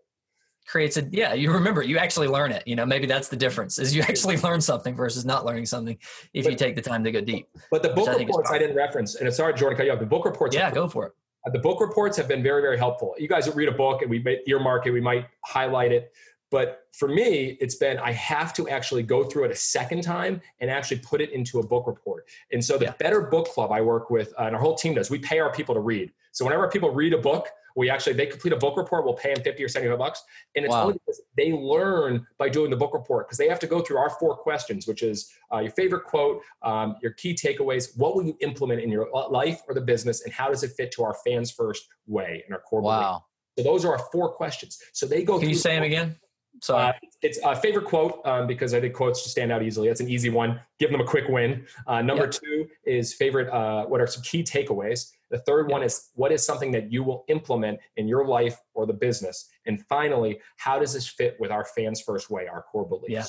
creates 0.67 0.97
a, 0.97 1.07
yeah, 1.11 1.33
you 1.33 1.51
remember 1.51 1.81
it. 1.81 1.87
You 1.89 1.97
actually 1.97 2.27
learn 2.27 2.51
it. 2.51 2.63
You 2.67 2.75
know, 2.75 2.85
maybe 2.85 3.07
that's 3.07 3.29
the 3.29 3.37
difference 3.37 3.79
is 3.79 3.95
you 3.95 4.01
actually 4.03 4.37
learn 4.37 4.61
something 4.61 4.95
versus 4.95 5.25
not 5.25 5.45
learning 5.45 5.65
something 5.65 5.97
if 6.33 6.45
you 6.45 6.55
take 6.55 6.75
the 6.75 6.81
time 6.81 7.03
to 7.03 7.11
go 7.11 7.21
deep. 7.21 7.47
But 7.71 7.81
the 7.81 7.89
book 7.89 8.09
I 8.09 8.15
reports 8.15 8.51
I 8.51 8.57
didn't 8.59 8.75
reference, 8.75 9.15
and 9.15 9.27
it's 9.27 9.37
sorry, 9.37 9.53
Jordan, 9.55 9.77
cut 9.77 9.85
you 9.87 9.91
off. 9.93 9.99
The 9.99 10.05
book 10.05 10.25
reports 10.25 10.55
Yeah, 10.55 10.69
go 10.71 10.87
for 10.87 11.07
it. 11.07 11.13
The 11.51 11.59
book 11.59 11.81
reports 11.81 12.17
have 12.17 12.27
been 12.27 12.43
very 12.43 12.61
very 12.61 12.77
helpful. 12.77 13.15
You 13.17 13.27
guys 13.27 13.53
read 13.53 13.69
a 13.69 13.73
book 13.73 14.01
and 14.01 14.09
we 14.09 14.19
earmark 14.47 14.87
it 14.87 14.91
we 14.91 15.01
might 15.01 15.25
highlight 15.45 15.91
it 15.91 16.13
but 16.51 16.83
for 16.93 17.07
me 17.07 17.57
it's 17.61 17.75
been 17.75 17.97
i 17.99 18.11
have 18.11 18.53
to 18.53 18.67
actually 18.69 19.03
go 19.03 19.23
through 19.23 19.43
it 19.45 19.51
a 19.51 19.55
second 19.55 20.01
time 20.01 20.41
and 20.59 20.69
actually 20.69 20.97
put 20.99 21.21
it 21.21 21.31
into 21.31 21.59
a 21.59 21.65
book 21.65 21.87
report 21.87 22.25
and 22.51 22.63
so 22.63 22.77
the 22.77 22.85
Yeah. 22.85 22.93
better 22.99 23.21
book 23.21 23.47
club 23.49 23.71
i 23.71 23.81
work 23.81 24.09
with 24.09 24.33
uh, 24.39 24.43
and 24.43 24.55
our 24.55 24.61
whole 24.61 24.75
team 24.75 24.93
does 24.95 25.09
we 25.09 25.19
pay 25.19 25.39
our 25.39 25.51
people 25.51 25.75
to 25.75 25.81
read 25.81 26.11
so 26.31 26.45
whenever 26.45 26.67
people 26.69 26.91
read 26.91 27.13
a 27.13 27.17
book 27.17 27.47
we 27.75 27.89
actually 27.89 28.13
they 28.13 28.25
complete 28.25 28.51
a 28.51 28.57
book 28.57 28.75
report 28.77 29.05
we'll 29.05 29.13
pay 29.13 29.33
them 29.33 29.43
50 29.43 29.63
or 29.63 29.67
75 29.67 29.97
bucks 29.99 30.23
and 30.55 30.65
it's 30.65 30.73
Wow. 30.73 30.83
only 30.83 30.93
because 30.93 31.21
they 31.37 31.51
learn 31.53 32.25
by 32.37 32.49
doing 32.49 32.69
the 32.71 32.75
book 32.75 32.93
report 32.93 33.27
because 33.27 33.37
they 33.37 33.47
have 33.47 33.59
to 33.59 33.67
go 33.67 33.79
through 33.81 33.97
our 33.97 34.09
four 34.09 34.35
questions 34.35 34.87
which 34.87 35.03
is 35.03 35.31
uh, 35.53 35.59
your 35.59 35.71
favorite 35.71 36.03
quote 36.03 36.41
um, 36.63 36.95
your 37.01 37.11
key 37.11 37.33
takeaways 37.35 37.97
what 37.97 38.15
will 38.15 38.23
you 38.23 38.35
implement 38.41 38.81
in 38.81 38.89
your 38.89 39.07
life 39.29 39.61
or 39.67 39.73
the 39.75 39.81
business 39.81 40.23
and 40.23 40.33
how 40.33 40.49
does 40.49 40.63
it 40.63 40.71
fit 40.75 40.91
to 40.91 41.03
our 41.03 41.15
fans 41.25 41.51
first 41.51 41.87
way 42.07 42.43
and 42.45 42.53
our 42.55 42.61
core 42.61 42.81
belief? 42.81 42.97
Wow. 43.01 43.25
so 43.57 43.63
those 43.63 43.85
are 43.85 43.91
our 43.93 44.03
four 44.11 44.29
questions 44.33 44.79
so 44.93 45.05
they 45.05 45.23
go 45.23 45.39
Can 45.39 45.47
you 45.49 45.55
say 45.55 45.75
them 45.75 45.83
again? 45.83 46.17
Sorry. 46.61 46.89
uh, 46.89 46.93
it's 47.21 47.39
a 47.43 47.55
favorite 47.55 47.85
quote 47.85 48.21
um, 48.25 48.47
because 48.47 48.73
I 48.73 48.81
think 48.81 48.93
quotes 48.93 49.19
just 49.21 49.31
stand 49.31 49.51
out 49.51 49.63
easily. 49.63 49.87
That's 49.87 50.01
an 50.01 50.09
easy 50.09 50.29
one. 50.29 50.59
Give 50.79 50.91
them 50.91 51.01
a 51.01 51.05
quick 51.05 51.27
win. 51.29 51.65
Uh, 51.87 52.01
number 52.01 52.23
Yep. 52.25 52.31
two 52.33 52.67
is 52.85 53.13
favorite. 53.13 53.49
Uh, 53.49 53.85
what 53.85 54.01
are 54.01 54.07
some 54.07 54.23
key 54.23 54.43
takeaways? 54.43 55.09
The 55.31 55.39
third 55.39 55.69
one 55.69 55.83
is 55.83 56.09
what 56.15 56.31
is 56.31 56.43
something 56.45 56.71
that 56.71 56.91
you 56.91 57.03
will 57.03 57.23
implement 57.27 57.79
in 57.97 58.07
your 58.07 58.25
life 58.25 58.57
or 58.73 58.85
the 58.85 58.93
business? 58.93 59.47
And 59.65 59.85
finally, 59.87 60.39
how 60.57 60.79
does 60.79 60.93
this 60.93 61.07
fit 61.07 61.37
with 61.39 61.51
our 61.51 61.65
fans 61.65 62.01
first 62.01 62.29
way, 62.29 62.47
our 62.47 62.63
core 62.63 62.87
beliefs? 62.87 63.09
Yeah. 63.11 63.25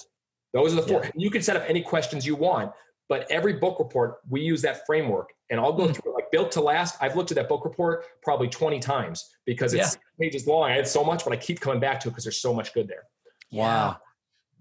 Those 0.60 0.72
are 0.72 0.80
the 0.80 0.86
four. 0.88 1.04
Yeah. 1.04 1.10
You 1.14 1.30
can 1.30 1.42
set 1.42 1.56
up 1.56 1.64
any 1.68 1.82
questions 1.82 2.26
you 2.26 2.34
want, 2.36 2.72
but 3.08 3.30
every 3.30 3.52
book 3.52 3.78
report 3.78 4.18
we 4.28 4.40
use 4.40 4.62
that 4.62 4.84
framework, 4.86 5.30
and 5.50 5.60
I'll 5.60 5.72
go 5.72 5.86
Hmm. 5.86 5.92
through 5.92 6.12
it 6.12 6.14
like 6.14 6.30
built 6.32 6.50
to 6.52 6.60
last. 6.60 6.96
I've 7.00 7.16
looked 7.16 7.30
at 7.30 7.34
that 7.36 7.48
book 7.48 7.64
report 7.64 8.04
probably 8.22 8.48
20 8.48 8.78
times 8.80 9.28
because 9.44 9.74
it's 9.74 9.94
Yeah. 9.94 10.00
pages 10.18 10.46
long. 10.46 10.70
I 10.70 10.74
had 10.76 10.88
so 10.88 11.04
much, 11.04 11.22
but 11.24 11.32
I 11.32 11.36
keep 11.36 11.60
coming 11.60 11.80
back 11.80 12.00
to 12.00 12.08
it 12.08 12.12
because 12.12 12.24
there's 12.24 12.40
so 12.40 12.52
much 12.54 12.72
good 12.72 12.88
there. 12.88 13.04
Wow. 13.52 13.98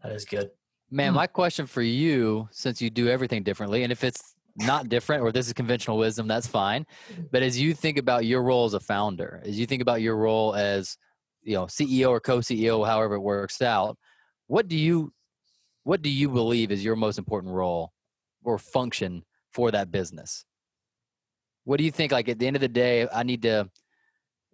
That 0.04 0.12
is 0.14 0.26
good. 0.26 0.52
Man, 0.92 1.12
Hmm. 1.12 1.18
my 1.18 1.28
question 1.28 1.68
for 1.68 1.82
you, 1.82 2.48
since 2.52 2.82
you 2.82 2.90
do 2.90 3.08
everything 3.10 3.44
differently, 3.44 3.84
and 3.84 3.92
if 3.92 4.04
it's 4.04 4.36
not 4.56 4.90
different 4.90 5.22
or 5.24 5.32
this 5.32 5.48
is 5.48 5.54
conventional 5.54 5.98
wisdom, 5.98 6.28
that's 6.28 6.48
fine. 6.48 6.86
But 7.32 7.44
as 7.44 7.60
you 7.60 7.74
think 7.74 7.98
about 7.98 8.26
your 8.26 8.42
role 8.42 8.66
as 8.66 8.74
a 8.74 8.80
founder, 8.80 9.42
as 9.46 9.60
you 9.60 9.66
think 9.66 9.82
about 9.82 10.02
your 10.02 10.18
role 10.18 10.56
as 10.56 10.98
you 11.44 11.54
know 11.54 11.66
CEO 11.66 12.10
or 12.10 12.20
co-CEO, 12.20 12.86
however 12.86 13.16
it 13.16 13.22
works 13.22 13.62
out, 13.62 13.98
what 14.48 14.68
do 14.68 14.76
you 14.76 15.14
what 15.84 16.02
do 16.02 16.10
you 16.10 16.30
believe 16.30 16.72
is 16.72 16.84
your 16.84 16.96
most 16.96 17.18
important 17.18 17.54
role 17.54 17.94
or 18.44 18.58
function 18.58 19.24
for 19.54 19.72
that 19.72 19.92
business? 19.92 20.44
What 21.64 21.78
do 21.78 21.84
you 21.84 21.92
think? 21.92 22.12
Like 22.12 22.28
at 22.30 22.40
the 22.40 22.48
end 22.48 22.56
of 22.56 22.62
the 22.62 22.68
day, 22.68 23.08
I 23.14 23.24
need 23.24 23.44
to. 23.44 23.70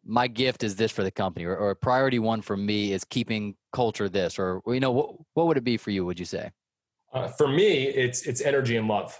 My 0.05 0.27
gift 0.27 0.63
is 0.63 0.75
this 0.75 0.91
for 0.91 1.03
the 1.03 1.11
company, 1.11 1.45
or, 1.45 1.55
or 1.55 1.73
priority 1.73 2.19
one 2.19 2.41
for 2.41 2.55
me 2.55 2.93
is 2.93 3.03
keeping 3.03 3.55
culture 3.73 4.07
this, 4.07 4.37
or 4.37 4.61
you 4.67 4.79
know, 4.79 4.91
what 4.91 5.15
what 5.33 5.47
would 5.47 5.57
it 5.57 5.63
be 5.63 5.77
for 5.77 5.91
you? 5.91 6.05
Would 6.05 6.19
you 6.19 6.25
say? 6.25 6.51
Uh, 7.13 7.27
for 7.27 7.47
me, 7.47 7.87
it's 7.87 8.23
it's 8.23 8.41
energy 8.41 8.77
and 8.77 8.87
love. 8.87 9.19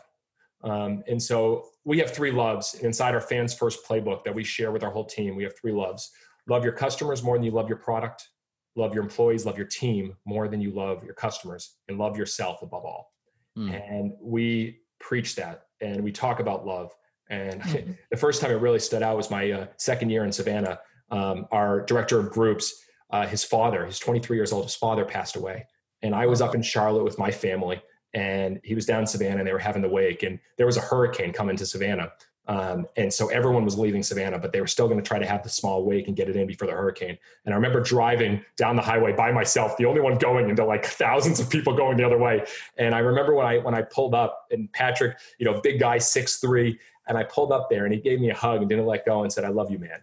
Um, 0.64 1.04
and 1.08 1.22
so 1.22 1.66
we 1.86 2.00
have 2.00 2.12
three 2.12 2.32
loves 2.32 2.76
inside 2.76 3.14
our 3.14 3.22
fans 3.22 3.54
first 3.54 3.88
playbook 3.88 4.24
that 4.24 4.34
we 4.34 4.44
share 4.44 4.72
with 4.72 4.84
our 4.84 4.92
whole 4.92 5.06
team. 5.06 5.36
We 5.36 5.44
have 5.44 5.58
three 5.60 5.72
loves: 5.72 6.12
love 6.48 6.64
your 6.64 6.74
customers 6.74 7.24
more 7.24 7.36
than 7.38 7.44
you 7.44 7.52
love 7.52 7.68
your 7.68 7.78
product, 7.78 8.30
love 8.76 8.94
your 8.94 9.04
employees, 9.04 9.46
love 9.46 9.58
your 9.58 9.68
team 9.68 10.16
more 10.26 10.48
than 10.48 10.62
you 10.62 10.72
love 10.72 11.04
your 11.04 11.14
customers, 11.14 11.78
and 11.88 11.98
love 11.98 12.18
yourself 12.18 12.62
above 12.62 12.86
all. 12.86 13.12
Hmm. 13.56 13.72
And 13.72 14.14
we 14.22 14.82
preach 15.00 15.36
that, 15.36 15.64
and 15.82 16.04
we 16.04 16.12
talk 16.12 16.40
about 16.40 16.66
love. 16.66 16.92
And 17.30 17.62
Mhm. 17.62 17.98
the 18.12 18.18
first 18.18 18.42
time 18.42 18.52
it 18.52 18.56
really 18.56 18.80
stood 18.80 19.04
out 19.04 19.18
was 19.18 19.30
my 19.32 19.52
uh, 19.52 19.68
second 19.78 20.10
year 20.10 20.24
in 20.24 20.32
Savannah. 20.32 20.80
Um, 21.12 21.48
our 21.52 21.82
director 21.82 22.20
of 22.20 22.30
groups, 22.32 22.84
uh, 23.12 23.28
his 23.28 23.44
father, 23.44 23.86
he's 23.86 24.00
23 24.00 24.38
years 24.38 24.52
old. 24.52 24.64
His 24.66 24.76
father 24.76 25.06
passed 25.06 25.36
away, 25.36 25.68
and 26.02 26.16
I 26.16 26.26
was 26.26 26.42
up 26.42 26.56
in 26.56 26.62
Charlotte 26.62 27.04
with 27.04 27.20
my 27.20 27.32
family, 27.32 27.82
and 28.14 28.60
he 28.64 28.74
was 28.76 28.86
down 28.86 29.02
in 29.02 29.08
Savannah, 29.08 29.40
and 29.40 29.48
they 29.48 29.54
were 29.54 29.60
having 29.60 29.82
the 29.84 29.90
wake, 29.90 30.24
and 30.24 30.40
there 30.58 30.66
was 30.66 30.78
a 30.78 30.82
hurricane 30.82 31.32
coming 31.32 31.56
to 31.58 31.66
Savannah, 31.66 32.12
um, 32.48 32.86
and 32.96 33.12
so 33.12 33.28
everyone 33.30 33.66
was 33.66 33.78
leaving 33.78 34.04
Savannah, 34.04 34.38
but 34.38 34.52
they 34.52 34.62
were 34.62 34.68
still 34.68 34.88
going 34.88 35.00
to 35.02 35.08
try 35.08 35.18
to 35.18 35.26
have 35.26 35.42
the 35.42 35.50
small 35.50 35.84
wake 35.84 36.08
and 36.08 36.16
get 36.16 36.30
it 36.30 36.36
in 36.36 36.46
before 36.46 36.68
the 36.68 36.74
hurricane. 36.74 37.18
And 37.46 37.54
I 37.54 37.58
remember 37.58 37.80
driving 37.82 38.44
down 38.56 38.76
the 38.76 38.84
highway 38.84 39.14
by 39.14 39.32
myself, 39.32 39.78
the 39.78 39.86
only 39.86 40.02
one 40.02 40.18
going 40.20 40.50
into 40.50 40.64
like 40.64 40.86
thousands 40.86 41.40
of 41.40 41.50
people 41.50 41.76
going 41.76 41.98
the 41.98 42.04
other 42.04 42.20
way. 42.20 42.44
And 42.78 42.94
I 42.94 43.00
remember 43.00 43.34
when 43.34 43.48
I 43.48 43.58
when 43.58 43.74
I 43.74 43.82
pulled 43.82 44.14
up, 44.14 44.46
and 44.52 44.72
Patrick, 44.74 45.18
you 45.40 45.46
know, 45.46 45.60
big 45.62 45.80
guy, 45.80 45.98
six 45.98 46.38
three, 46.38 46.80
and 47.08 47.18
I 47.18 47.24
pulled 47.24 47.52
up 47.52 47.70
there, 47.70 47.86
and 47.86 47.94
he 47.94 48.00
gave 48.00 48.20
me 48.20 48.30
a 48.30 48.36
hug 48.36 48.60
and 48.62 48.70
didn't 48.70 48.86
let 48.86 49.06
go, 49.06 49.24
and 49.24 49.32
said, 49.32 49.44
"I 49.44 49.50
love 49.50 49.72
you, 49.72 49.80
man." 49.80 50.02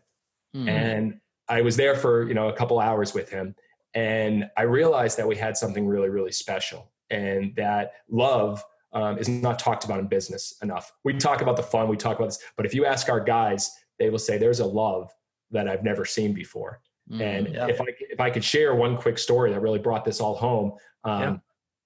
Hmm. 0.55 0.69
and 0.69 1.21
I 1.49 1.63
was 1.63 1.77
there 1.77 1.95
for 1.95 2.29
you 2.29 2.35
know 2.35 2.49
a 2.49 2.53
couple 2.53 2.79
hours 2.79 3.15
with 3.15 3.31
him, 3.31 3.55
and 3.95 4.51
I 4.57 4.63
realized 4.63 5.17
that 5.19 5.27
we 5.27 5.37
had 5.37 5.57
something 5.57 5.87
really 5.87 6.09
really 6.11 6.33
special, 6.33 6.91
and 7.11 7.55
that 7.57 7.93
love 8.11 8.63
um, 8.93 9.17
is 9.19 9.29
not 9.29 9.59
talked 9.59 9.85
about 9.85 9.99
in 10.01 10.07
business 10.07 10.55
enough. 10.63 10.93
We 11.05 11.15
talk 11.15 11.41
about 11.41 11.57
the 11.57 11.63
fun, 11.63 11.89
we 11.89 11.97
talk 11.97 12.19
about 12.19 12.27
this, 12.27 12.39
but 12.57 12.67
if 12.67 12.75
you 12.75 12.85
ask 12.85 13.09
our 13.09 13.21
guys, 13.21 13.71
they 13.99 14.11
will 14.11 14.19
say 14.19 14.37
there's 14.37 14.61
a 14.61 14.67
love 14.67 15.11
that 15.51 15.67
I've 15.67 15.83
never 15.83 16.05
seen 16.05 16.35
before. 16.35 16.81
Mm. 17.11 17.21
And 17.21 17.49
Yeah. 17.55 17.67
if 17.69 17.81
I 17.81 17.87
if 18.11 18.21
I 18.21 18.31
could 18.31 18.45
share 18.45 18.75
one 18.75 18.97
quick 18.99 19.19
story 19.19 19.51
that 19.53 19.61
really 19.61 19.79
brought 19.79 20.05
this 20.05 20.21
all 20.21 20.35
home, 20.35 20.75
um, 21.05 21.21
Yeah. 21.23 21.37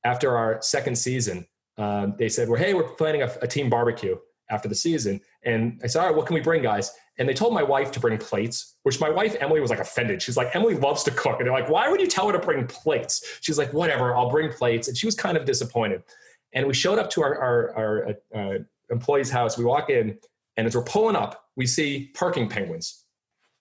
after 0.05 0.37
our 0.37 0.61
second 0.63 0.97
season, 0.97 1.47
um, 1.79 2.15
they 2.19 2.29
said, 2.29 2.49
"Well, 2.49 2.61
hey, 2.61 2.75
we're 2.75 2.89
planning 2.95 3.23
a, 3.23 3.33
a 3.43 3.47
team 3.47 3.71
barbecue 3.71 4.17
after 4.51 4.69
the 4.69 4.75
season." 4.75 5.21
And 5.45 5.81
I 5.83 5.87
said, 5.87 6.01
"All 6.01 6.07
right, 6.07 6.17
what 6.17 6.27
can 6.27 6.35
we 6.35 6.41
bring, 6.41 6.63
guys?" 6.63 6.93
And 7.19 7.29
they 7.29 7.35
told 7.35 7.55
my 7.55 7.63
wife 7.63 7.91
to 7.93 8.01
bring 8.01 8.19
plates, 8.19 8.77
which 8.83 9.01
my 9.01 9.11
wife 9.11 9.37
Emily 9.41 9.61
was 9.61 9.71
like 9.71 9.79
offended. 9.79 10.23
She's 10.23 10.37
like, 10.37 10.55
"Emily 10.55 10.75
loves 10.75 11.03
to 11.05 11.11
cook," 11.11 11.39
and 11.39 11.47
they're 11.47 11.53
like, 11.53 11.71
"Why 11.71 11.89
would 11.89 12.01
you 12.01 12.07
tell 12.07 12.27
her 12.27 12.33
to 12.33 12.39
bring 12.39 12.67
plates?" 12.67 13.39
She's 13.41 13.59
like, 13.59 13.73
"Whatever, 13.73 14.15
I'll 14.15 14.31
bring 14.31 14.53
plates." 14.53 14.89
And 14.89 14.97
she 14.97 15.07
was 15.07 15.15
kind 15.15 15.37
of 15.37 15.45
disappointed. 15.45 16.03
And 16.53 16.67
we 16.67 16.75
showed 16.75 16.99
up 16.99 17.11
to 17.11 17.23
our 17.23 17.39
our, 17.39 17.77
our 17.77 18.09
uh, 18.09 18.39
uh, 18.39 18.59
employee's 18.91 19.31
house. 19.31 19.59
We 19.59 19.65
walk 19.65 19.91
in, 19.91 20.19
and 20.57 20.67
as 20.67 20.75
we're 20.75 20.85
pulling 20.85 21.17
up, 21.17 21.45
we 21.57 21.67
see 21.67 22.11
parking 22.15 22.49
penguins 22.49 23.05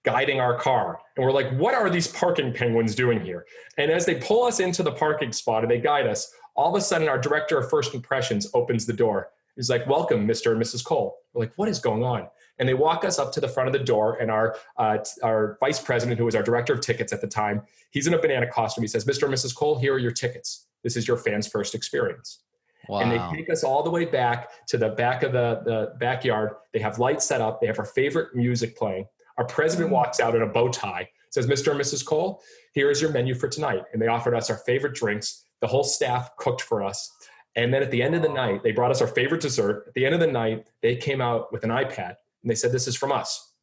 guiding 0.06 0.40
our 0.40 0.58
car. 0.58 1.00
And 1.18 1.26
we're 1.26 1.32
like, 1.32 1.52
what 1.58 1.74
are 1.74 1.90
these 1.90 2.08
parking 2.08 2.54
penguins 2.54 2.96
doing 2.96 3.20
here? 3.20 3.46
And 3.78 3.92
as 3.92 4.06
they 4.06 4.16
pull 4.16 4.44
us 4.44 4.60
into 4.60 4.84
the 4.84 4.92
parking 4.92 5.34
spot 5.34 5.64
and 5.64 5.72
they 5.72 5.80
guide 5.80 6.08
us, 6.08 6.32
all 6.56 6.74
of 6.74 6.80
a 6.80 6.86
sudden 6.86 7.10
our 7.10 7.18
director 7.18 7.58
of 7.58 7.70
first 7.70 7.94
impressions 7.94 8.48
opens 8.54 8.86
the 8.86 8.94
door. 8.94 9.32
He's 9.56 9.70
like, 9.70 9.88
welcome, 9.88 10.28
Mr. 10.28 10.52
and 10.52 10.62
Mrs. 10.62 10.84
Cole. 10.84 11.18
We're 11.34 11.46
like, 11.46 11.54
what 11.56 11.70
is 11.70 11.80
going 11.80 12.04
on? 12.04 12.28
And 12.60 12.68
they 12.68 12.74
walk 12.74 13.06
us 13.06 13.20
up 13.20 13.32
to 13.34 13.42
the 13.42 13.48
front 13.48 13.68
of 13.68 13.74
the 13.74 13.84
door, 13.84 14.16
and 14.16 14.32
our 14.32 14.56
uh, 14.78 14.98
our 15.24 15.58
vice 15.60 15.80
president, 15.80 16.18
who 16.18 16.26
was 16.26 16.36
our 16.36 16.44
director 16.44 16.74
of 16.74 16.80
tickets 16.80 17.12
at 17.12 17.20
the 17.20 17.28
time, 17.28 17.62
he's 17.92 18.08
in 18.08 18.14
a 18.14 18.18
banana 18.18 18.48
costume. 18.50 18.82
He 18.82 18.88
says, 18.88 19.04
"Mr. 19.04 19.24
and 19.24 19.34
Mrs. 19.34 19.54
Cole, 19.54 19.78
here 19.78 19.94
are 19.94 20.00
your 20.00 20.12
tickets. 20.12 20.68
This 20.82 20.96
is 20.96 21.06
your 21.06 21.18
fans' 21.18 21.48
first 21.48 21.76
experience." 21.76 22.40
wow. 22.88 23.00
and 23.00 23.12
they 23.12 23.38
take 23.38 23.50
us 23.50 23.64
all 23.64 23.84
the 23.84 23.90
way 23.90 24.06
back 24.06 24.66
to 24.68 24.78
the 24.78 24.90
back 24.90 25.24
of 25.24 25.32
the, 25.32 25.62
the 25.66 25.96
backyard. 26.00 26.52
They 26.74 26.80
have 26.80 27.00
lights 27.00 27.26
set 27.26 27.42
up. 27.42 27.62
They 27.62 27.68
have 27.68 27.80
our 27.80 27.86
favorite 27.86 28.36
music 28.36 28.78
playing. 28.78 29.08
Our 29.38 29.46
president 29.46 29.90
walks 29.90 30.20
out 30.20 30.36
in 30.36 30.42
a 30.42 30.48
bow 30.48 30.70
tie, 30.70 31.10
says, 31.30 31.48
Mr. 31.48 31.72
and 31.72 31.80
Mrs. 31.80 32.06
Cole, 32.06 32.42
here 32.74 32.90
is 32.90 33.02
your 33.02 33.12
menu 33.12 33.36
for 33.36 33.48
tonight. 33.48 33.84
And 33.92 34.02
they 34.02 34.08
offered 34.08 34.34
us 34.34 34.50
our 34.50 34.58
favorite 34.58 34.96
drinks. 34.96 35.44
The 35.62 35.68
whole 35.68 35.84
staff 35.84 36.36
cooked 36.38 36.62
for 36.62 36.84
us. 36.84 37.12
And 37.56 37.74
then 37.74 37.82
at 37.82 37.92
the 37.92 38.04
end 38.04 38.16
of 38.16 38.22
the 38.22 38.30
night, 38.30 38.64
they 38.64 38.72
brought 38.72 38.92
us 38.92 39.02
our 39.02 39.08
favorite 39.08 39.42
dessert. 39.42 39.86
At 39.88 39.94
the 39.94 40.06
end 40.06 40.14
of 40.14 40.20
the 40.20 40.28
night, 40.28 40.66
they 40.82 40.96
came 40.96 41.22
out 41.22 41.52
with 41.54 41.64
an 41.64 41.70
iPad 41.70 42.16
and 42.44 42.52
they 42.52 42.56
said, 42.56 42.72
This 42.72 42.88
is 42.88 42.96
from 42.96 43.12
us. 43.12 43.54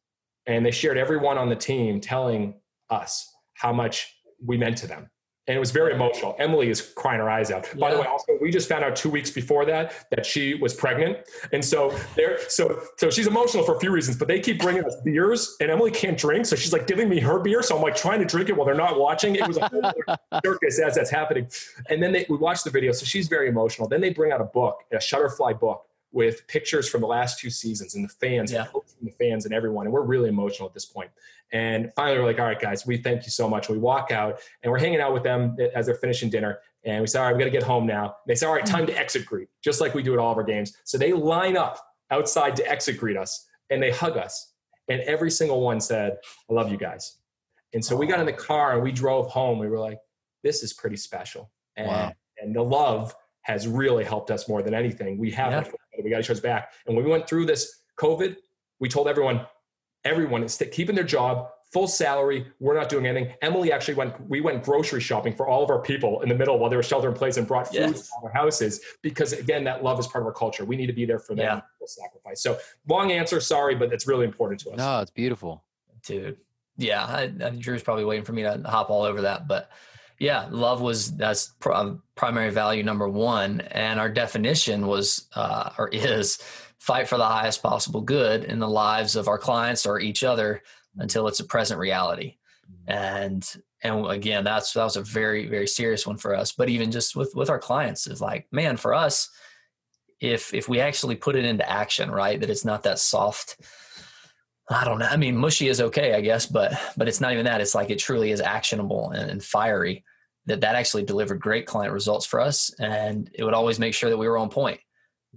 And 0.45 0.65
they 0.65 0.71
shared 0.71 0.97
everyone 0.97 1.37
on 1.37 1.49
the 1.49 1.55
team 1.55 2.01
telling 2.01 2.55
us 2.89 3.31
how 3.53 3.71
much 3.71 4.13
we 4.43 4.57
meant 4.57 4.77
to 4.77 4.87
them. 4.87 5.09
And 5.47 5.57
it 5.57 5.59
was 5.59 5.71
very 5.71 5.93
emotional. 5.93 6.35
Emily 6.39 6.69
is 6.69 6.81
crying 6.81 7.19
her 7.19 7.29
eyes 7.29 7.51
out. 7.51 7.67
By 7.77 7.93
the 7.93 7.99
way, 7.99 8.07
also 8.07 8.37
we 8.39 8.49
just 8.49 8.69
found 8.69 8.85
out 8.85 8.95
two 8.95 9.09
weeks 9.09 9.29
before 9.29 9.65
that 9.65 9.93
that 10.11 10.25
she 10.25 10.53
was 10.53 10.73
pregnant, 10.73 11.17
and 11.51 11.63
so 11.63 11.97
there, 12.15 12.39
so 12.47 12.81
so 12.97 13.09
she's 13.09 13.27
emotional 13.27 13.63
for 13.63 13.75
a 13.75 13.79
few 13.79 13.91
reasons. 13.91 14.17
But 14.17 14.29
they 14.29 14.39
keep 14.39 14.59
bringing 14.59 14.85
us 14.85 14.95
beers, 15.03 15.57
and 15.59 15.69
Emily 15.69 15.91
can't 15.91 16.17
drink, 16.17 16.45
so 16.45 16.55
she's 16.55 16.71
like 16.71 16.87
giving 16.87 17.09
me 17.09 17.19
her 17.19 17.39
beer. 17.39 17.61
So 17.61 17.75
I'm 17.75 17.81
like 17.81 17.95
trying 17.95 18.19
to 18.19 18.25
drink 18.25 18.49
it 18.49 18.55
while 18.55 18.65
they're 18.65 18.75
not 18.75 18.97
watching. 18.97 19.35
It 19.35 19.47
was 19.47 19.57
a 19.57 19.67
whole 19.67 19.91
circus 20.45 20.79
as 20.79 20.95
that's 20.95 21.09
happening. 21.09 21.47
And 21.89 22.01
then 22.01 22.13
they, 22.13 22.25
we 22.29 22.37
watch 22.37 22.63
the 22.63 22.71
video, 22.71 22.93
so 22.93 23.05
she's 23.05 23.27
very 23.27 23.49
emotional. 23.49 23.87
Then 23.87 24.01
they 24.01 24.11
bring 24.11 24.31
out 24.31 24.39
a 24.39 24.45
book, 24.45 24.83
a 24.93 24.97
Shutterfly 24.97 25.59
book 25.59 25.87
with 26.13 26.47
pictures 26.47 26.87
from 26.87 27.01
the 27.01 27.07
last 27.07 27.39
two 27.39 27.49
seasons 27.49 27.95
and 27.95 28.05
the 28.05 28.09
fans, 28.09 28.51
yeah. 28.51 28.67
and 28.99 29.09
the 29.09 29.11
fans 29.11 29.45
and 29.45 29.53
everyone. 29.53 29.87
And 29.87 29.93
we're 29.93 30.03
really 30.03 30.29
emotional 30.29 30.67
at 30.67 30.73
this 30.73 30.85
point. 30.85 31.09
And 31.53 31.91
finally, 31.95 32.19
we're 32.19 32.25
like, 32.25 32.39
all 32.39 32.45
right, 32.45 32.59
guys, 32.59 32.85
we 32.85 32.97
thank 32.97 33.23
you 33.25 33.31
so 33.31 33.47
much. 33.47 33.69
We 33.69 33.77
walk 33.77 34.11
out 34.11 34.39
and 34.61 34.71
we're 34.71 34.79
hanging 34.79 34.99
out 34.99 35.13
with 35.13 35.23
them 35.23 35.55
as 35.75 35.85
they're 35.85 35.95
finishing 35.95 36.29
dinner. 36.29 36.59
And 36.83 36.99
we 37.01 37.07
say, 37.07 37.19
all 37.19 37.25
right, 37.25 37.35
we 37.35 37.39
got 37.39 37.45
to 37.45 37.51
get 37.51 37.63
home 37.63 37.85
now. 37.85 38.15
They 38.27 38.35
say, 38.35 38.45
all 38.45 38.53
right, 38.53 38.65
time 38.65 38.85
to 38.87 38.97
exit 38.97 39.25
greet, 39.25 39.47
just 39.63 39.79
like 39.79 39.93
we 39.93 40.03
do 40.03 40.13
at 40.13 40.19
all 40.19 40.31
of 40.31 40.37
our 40.37 40.43
games. 40.43 40.75
So 40.83 40.97
they 40.97 41.13
line 41.13 41.55
up 41.55 41.79
outside 42.11 42.55
to 42.57 42.69
exit 42.69 42.97
greet 42.97 43.15
us 43.15 43.47
and 43.69 43.81
they 43.81 43.91
hug 43.91 44.17
us. 44.17 44.53
And 44.89 45.01
every 45.01 45.31
single 45.31 45.61
one 45.61 45.79
said, 45.79 46.17
I 46.49 46.53
love 46.53 46.71
you 46.71 46.77
guys. 46.77 47.19
And 47.73 47.85
so 47.85 47.95
we 47.95 48.07
got 48.07 48.19
in 48.19 48.25
the 48.25 48.33
car 48.33 48.73
and 48.73 48.83
we 48.83 48.91
drove 48.91 49.27
home. 49.27 49.59
We 49.59 49.67
were 49.67 49.79
like, 49.79 49.99
this 50.43 50.63
is 50.63 50.73
pretty 50.73 50.97
special. 50.97 51.51
And, 51.77 51.87
wow. 51.87 52.13
and 52.41 52.55
the 52.55 52.61
love 52.61 53.15
has 53.43 53.67
really 53.67 54.03
helped 54.03 54.31
us 54.31 54.49
more 54.49 54.61
than 54.61 54.73
anything. 54.73 55.17
We 55.17 55.31
have 55.31 55.51
yeah 55.67 55.71
we 56.03 56.09
got 56.09 56.19
each 56.19 56.29
other's 56.29 56.41
back. 56.41 56.71
And 56.85 56.95
when 56.95 57.05
we 57.05 57.11
went 57.11 57.27
through 57.27 57.45
this 57.45 57.81
COVID, 57.99 58.35
we 58.79 58.89
told 58.89 59.07
everyone, 59.07 59.45
everyone 60.05 60.43
is 60.43 60.61
keeping 60.71 60.95
their 60.95 61.03
job, 61.03 61.49
full 61.71 61.87
salary. 61.87 62.45
We're 62.59 62.75
not 62.75 62.87
doing 62.87 63.07
anything. 63.07 63.33
Emily 63.41 63.71
actually 63.71 63.95
went, 63.95 64.13
we 64.29 64.41
went 64.41 64.63
grocery 64.63 65.01
shopping 65.01 65.33
for 65.33 65.47
all 65.47 65.63
of 65.63 65.69
our 65.69 65.81
people 65.81 66.21
in 66.21 66.29
the 66.29 66.35
middle 66.35 66.59
while 66.59 66.69
they 66.69 66.75
were 66.75 66.83
shelter 66.83 67.09
in 67.09 67.15
place 67.15 67.37
and 67.37 67.47
brought 67.47 67.67
food 67.67 67.77
yes. 67.77 68.07
to 68.07 68.13
our 68.23 68.31
houses 68.31 68.79
because 69.01 69.33
again, 69.33 69.63
that 69.63 69.83
love 69.83 69.99
is 69.99 70.07
part 70.07 70.21
of 70.21 70.27
our 70.27 70.33
culture. 70.33 70.65
We 70.65 70.75
need 70.75 70.87
to 70.87 70.93
be 70.93 71.05
there 71.05 71.19
for 71.19 71.35
them. 71.35 71.45
Yeah. 71.45 71.87
Sacrifice. 71.87 72.41
So 72.41 72.57
long 72.87 73.11
answer. 73.11 73.41
Sorry, 73.41 73.75
but 73.75 73.91
it's 73.91 74.07
really 74.07 74.25
important 74.25 74.61
to 74.61 74.71
us. 74.71 74.77
No, 74.77 74.99
it's 74.99 75.11
beautiful. 75.11 75.63
Dude. 76.05 76.37
Yeah. 76.77 77.05
I, 77.05 77.23
I, 77.43 77.49
Drew's 77.49 77.83
probably 77.83 78.05
waiting 78.05 78.23
for 78.23 78.33
me 78.33 78.43
to 78.43 78.61
hop 78.65 78.89
all 78.89 79.03
over 79.03 79.21
that, 79.21 79.47
but 79.47 79.69
yeah, 80.19 80.47
love 80.51 80.79
was 80.79 81.15
that's 81.17 81.49
pr- 81.59 81.73
um, 81.73 82.03
primary 82.15 82.51
value 82.51 82.83
number 82.83 83.09
one, 83.09 83.61
and 83.71 83.99
our 83.99 84.09
definition 84.09 84.87
was 84.87 85.27
uh, 85.35 85.71
or 85.77 85.89
is 85.89 86.41
fight 86.83 87.07
for 87.07 87.17
the 87.17 87.25
highest 87.25 87.63
possible 87.63 88.01
good 88.01 88.43
in 88.43 88.59
the 88.59 88.67
lives 88.67 89.15
of 89.15 89.29
our 89.29 89.37
clients 89.37 89.85
or 89.85 90.01
each 90.01 90.21
other 90.21 90.61
until 90.97 91.29
it's 91.29 91.39
a 91.39 91.45
present 91.45 91.79
reality. 91.79 92.35
And 92.87 93.47
and 93.83 94.05
again, 94.07 94.43
that's 94.43 94.73
that 94.73 94.83
was 94.83 94.97
a 94.97 95.01
very 95.01 95.47
very 95.47 95.67
serious 95.67 96.05
one 96.05 96.17
for 96.17 96.35
us. 96.35 96.51
But 96.51 96.67
even 96.67 96.91
just 96.91 97.15
with 97.15 97.31
with 97.35 97.49
our 97.49 97.57
clients, 97.57 98.05
is 98.05 98.19
like, 98.19 98.47
man, 98.51 98.75
for 98.75 98.93
us, 98.93 99.29
if 100.19 100.53
if 100.53 100.67
we 100.67 100.81
actually 100.81 101.15
put 101.15 101.37
it 101.37 101.45
into 101.45 101.69
action, 101.69 102.11
right, 102.11 102.37
that 102.41 102.49
it's 102.49 102.65
not 102.65 102.83
that 102.83 102.99
soft 102.99 103.61
I 104.69 104.83
don't 104.83 104.99
know. 104.99 105.07
I 105.07 105.17
mean, 105.17 105.37
mushy 105.37 105.67
is 105.67 105.79
okay, 105.79 106.13
I 106.13 106.21
guess, 106.21 106.45
but 106.45 106.73
but 106.97 107.07
it's 107.07 107.21
not 107.21 107.31
even 107.31 107.45
that. 107.45 107.61
It's 107.61 107.75
like 107.75 107.91
it 107.91 107.99
truly 107.99 108.31
is 108.31 108.41
actionable 108.41 109.11
and, 109.11 109.31
and 109.31 109.41
fiery 109.41 110.03
that 110.47 110.59
that 110.61 110.75
actually 110.75 111.03
delivered 111.03 111.39
great 111.39 111.65
client 111.65 111.93
results 111.93 112.25
for 112.25 112.41
us 112.41 112.73
and 112.77 113.29
it 113.33 113.45
would 113.45 113.53
always 113.53 113.79
make 113.79 113.93
sure 113.93 114.09
that 114.09 114.17
we 114.17 114.27
were 114.27 114.37
on 114.37 114.49
point 114.49 114.81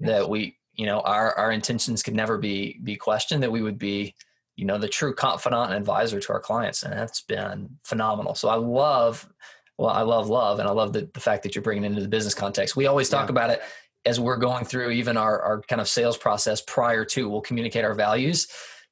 yes. 0.00 0.10
that 0.10 0.28
we 0.28 0.56
you 0.76 0.86
know 0.86 1.00
our 1.00 1.34
our 1.36 1.52
intentions 1.52 2.02
could 2.02 2.14
never 2.14 2.38
be 2.38 2.78
be 2.82 2.96
questioned 2.96 3.42
that 3.42 3.50
we 3.50 3.62
would 3.62 3.78
be 3.78 4.14
you 4.56 4.64
know 4.64 4.78
the 4.78 4.88
true 4.88 5.14
confidant 5.14 5.70
and 5.70 5.74
advisor 5.74 6.20
to 6.20 6.32
our 6.32 6.40
clients 6.40 6.82
and 6.82 6.92
that's 6.92 7.22
been 7.22 7.68
phenomenal 7.84 8.34
so 8.34 8.48
i 8.48 8.54
love 8.54 9.28
well 9.78 9.90
i 9.90 10.02
love 10.02 10.28
love 10.28 10.58
and 10.58 10.68
i 10.68 10.72
love 10.72 10.92
the, 10.92 11.08
the 11.14 11.20
fact 11.20 11.42
that 11.42 11.54
you're 11.54 11.62
bringing 11.62 11.84
it 11.84 11.88
into 11.88 12.02
the 12.02 12.08
business 12.08 12.34
context 12.34 12.76
we 12.76 12.86
always 12.86 13.08
talk 13.08 13.28
yeah. 13.28 13.32
about 13.32 13.50
it 13.50 13.62
as 14.04 14.20
we're 14.20 14.36
going 14.36 14.64
through 14.64 14.90
even 14.90 15.16
our, 15.16 15.40
our 15.40 15.62
kind 15.62 15.80
of 15.80 15.88
sales 15.88 16.16
process 16.16 16.60
prior 16.60 17.04
to 17.04 17.28
we'll 17.28 17.40
communicate 17.40 17.84
our 17.84 17.94
values 17.94 18.48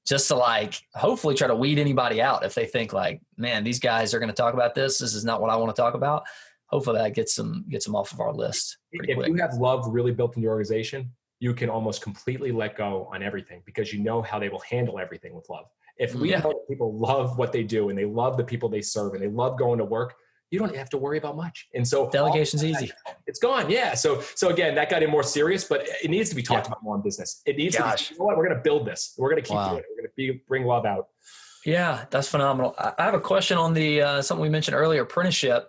just 0.06 0.28
to 0.28 0.36
like 0.36 0.82
hopefully 0.94 1.34
try 1.34 1.48
to 1.48 1.54
weed 1.54 1.78
anybody 1.78 2.20
out 2.20 2.44
if 2.44 2.54
they 2.54 2.66
think 2.66 2.92
like, 2.92 3.20
man, 3.36 3.64
these 3.64 3.80
guys 3.80 4.12
are 4.12 4.18
going 4.18 4.28
to 4.28 4.34
talk 4.34 4.54
about 4.54 4.74
this. 4.74 4.98
This 4.98 5.14
is 5.14 5.24
not 5.24 5.40
what 5.40 5.50
I 5.50 5.56
want 5.56 5.74
to 5.74 5.80
talk 5.80 5.94
about. 5.94 6.24
Hopefully 6.66 6.98
that 6.98 7.14
gets 7.14 7.34
them 7.36 7.64
gets 7.68 7.84
them 7.84 7.94
off 7.94 8.12
of 8.12 8.20
our 8.20 8.32
list. 8.32 8.78
If 8.92 9.16
quick. 9.16 9.28
you 9.28 9.36
have 9.36 9.54
love 9.54 9.86
really 9.88 10.12
built 10.12 10.36
in 10.36 10.42
your 10.42 10.52
organization, 10.52 11.10
you 11.40 11.54
can 11.54 11.68
almost 11.68 12.02
completely 12.02 12.52
let 12.52 12.76
go 12.76 13.08
on 13.12 13.22
everything 13.22 13.62
because 13.66 13.92
you 13.92 14.00
know 14.02 14.22
how 14.22 14.38
they 14.38 14.48
will 14.48 14.60
handle 14.60 14.98
everything 14.98 15.34
with 15.34 15.48
love. 15.50 15.66
If 15.98 16.14
we 16.14 16.30
yeah. 16.30 16.40
know 16.40 16.52
people 16.68 16.96
love 16.98 17.38
what 17.38 17.52
they 17.52 17.62
do 17.62 17.88
and 17.88 17.98
they 17.98 18.04
love 18.04 18.36
the 18.36 18.44
people 18.44 18.68
they 18.68 18.82
serve 18.82 19.14
and 19.14 19.22
they 19.22 19.28
love 19.28 19.58
going 19.58 19.78
to 19.78 19.84
work, 19.84 20.14
you 20.50 20.58
don't 20.58 20.74
have 20.76 20.90
to 20.90 20.98
worry 20.98 21.18
about 21.18 21.36
much. 21.36 21.68
And 21.74 21.86
so 21.86 22.08
delegation's 22.10 22.62
that, 22.62 22.68
easy. 22.68 22.92
It's 23.26 23.38
gone. 23.38 23.70
Yeah. 23.70 23.94
So 23.94 24.22
so 24.34 24.50
again, 24.50 24.74
that 24.76 24.88
got 24.90 25.02
in 25.02 25.10
more 25.10 25.22
serious, 25.22 25.64
but 25.64 25.86
it 26.02 26.10
needs 26.10 26.30
to 26.30 26.36
be 26.36 26.42
talked 26.42 26.66
yeah. 26.66 26.72
about 26.72 26.82
more 26.82 26.96
in 26.96 27.02
business. 27.02 27.42
It 27.46 27.56
needs 27.56 27.76
Gosh. 27.76 28.08
to 28.08 28.10
be, 28.10 28.14
you 28.14 28.18
know 28.20 28.26
what, 28.26 28.36
we're 28.36 28.46
going 28.46 28.56
to 28.56 28.62
build 28.62 28.86
this. 28.86 29.14
We're 29.18 29.30
going 29.30 29.42
to 29.42 29.48
keep 29.48 29.56
wow. 29.56 29.70
doing 29.70 29.80
it. 29.80 29.86
We're 29.90 30.02
going 30.02 30.08
to 30.08 30.14
be, 30.16 30.42
bring 30.46 30.64
love 30.64 30.86
out. 30.86 31.08
Yeah, 31.64 32.04
that's 32.10 32.28
phenomenal. 32.28 32.74
I 32.78 33.02
have 33.02 33.14
a 33.14 33.20
question 33.20 33.56
on 33.56 33.72
the 33.72 34.02
uh, 34.02 34.22
something 34.22 34.42
we 34.42 34.50
mentioned 34.50 34.76
earlier, 34.76 35.02
apprenticeship. 35.02 35.68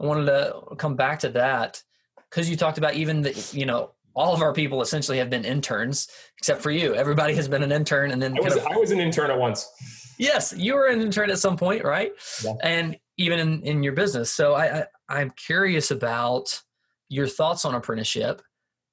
I 0.00 0.06
wanted 0.06 0.26
to 0.26 0.76
come 0.76 0.96
back 0.96 1.20
to 1.20 1.28
that 1.30 1.82
because 2.28 2.50
you 2.50 2.56
talked 2.56 2.78
about 2.78 2.94
even 2.94 3.22
the, 3.22 3.50
you 3.52 3.64
know, 3.64 3.92
all 4.16 4.32
of 4.34 4.40
our 4.40 4.54
people 4.54 4.80
essentially 4.80 5.18
have 5.18 5.28
been 5.28 5.44
interns, 5.44 6.08
except 6.38 6.62
for 6.62 6.70
you. 6.70 6.94
Everybody 6.94 7.34
has 7.34 7.48
been 7.48 7.62
an 7.62 7.70
intern, 7.70 8.10
and 8.10 8.20
then 8.20 8.36
I 8.36 8.40
was, 8.40 8.56
of, 8.56 8.66
I 8.66 8.76
was 8.76 8.90
an 8.90 8.98
intern 8.98 9.30
at 9.30 9.38
once. 9.38 9.70
Yes, 10.18 10.54
you 10.56 10.74
were 10.74 10.86
an 10.86 11.02
intern 11.02 11.30
at 11.30 11.38
some 11.38 11.58
point, 11.58 11.84
right? 11.84 12.12
Yeah. 12.42 12.54
And 12.62 12.98
even 13.18 13.38
in, 13.38 13.62
in 13.62 13.82
your 13.82 13.92
business. 13.92 14.30
So 14.30 14.54
I, 14.54 14.80
I 14.80 14.86
I'm 15.08 15.30
curious 15.30 15.90
about 15.90 16.60
your 17.08 17.28
thoughts 17.28 17.64
on 17.64 17.74
apprenticeship, 17.74 18.42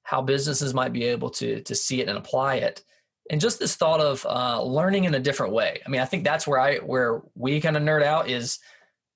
how 0.02 0.20
businesses 0.20 0.74
might 0.74 0.92
be 0.92 1.04
able 1.04 1.30
to 1.30 1.62
to 1.62 1.74
see 1.74 2.02
it 2.02 2.08
and 2.08 2.18
apply 2.18 2.56
it, 2.56 2.84
and 3.30 3.40
just 3.40 3.58
this 3.58 3.76
thought 3.76 4.00
of 4.00 4.26
uh, 4.26 4.62
learning 4.62 5.04
in 5.04 5.14
a 5.14 5.20
different 5.20 5.54
way. 5.54 5.80
I 5.84 5.88
mean, 5.88 6.02
I 6.02 6.04
think 6.04 6.24
that's 6.24 6.46
where 6.46 6.60
I 6.60 6.76
where 6.76 7.22
we 7.34 7.62
kind 7.62 7.78
of 7.78 7.82
nerd 7.82 8.02
out 8.02 8.28
is 8.28 8.58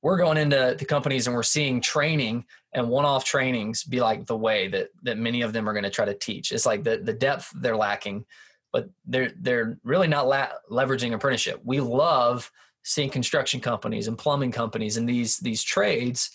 we're 0.02 0.18
going 0.18 0.38
into 0.38 0.76
the 0.78 0.84
companies 0.84 1.26
and 1.26 1.34
we're 1.34 1.42
seeing 1.42 1.80
training 1.80 2.44
and 2.72 2.88
one-off 2.88 3.24
trainings 3.24 3.82
be 3.82 4.00
like 4.00 4.26
the 4.26 4.36
way 4.36 4.68
that 4.68 4.90
that 5.02 5.18
many 5.18 5.42
of 5.42 5.52
them 5.52 5.68
are 5.68 5.72
going 5.72 5.84
to 5.84 5.90
try 5.90 6.04
to 6.04 6.14
teach. 6.14 6.52
It's 6.52 6.66
like 6.66 6.84
the 6.84 6.98
the 6.98 7.12
depth 7.12 7.50
they're 7.54 7.76
lacking, 7.76 8.24
but 8.72 8.88
they're 9.06 9.32
they're 9.40 9.78
really 9.82 10.08
not 10.08 10.28
la- 10.28 10.52
leveraging 10.70 11.14
apprenticeship. 11.14 11.60
We 11.64 11.80
love 11.80 12.50
seeing 12.84 13.10
construction 13.10 13.60
companies 13.60 14.08
and 14.08 14.16
plumbing 14.16 14.52
companies 14.52 14.96
and 14.96 15.08
these 15.08 15.38
these 15.38 15.62
trades 15.62 16.30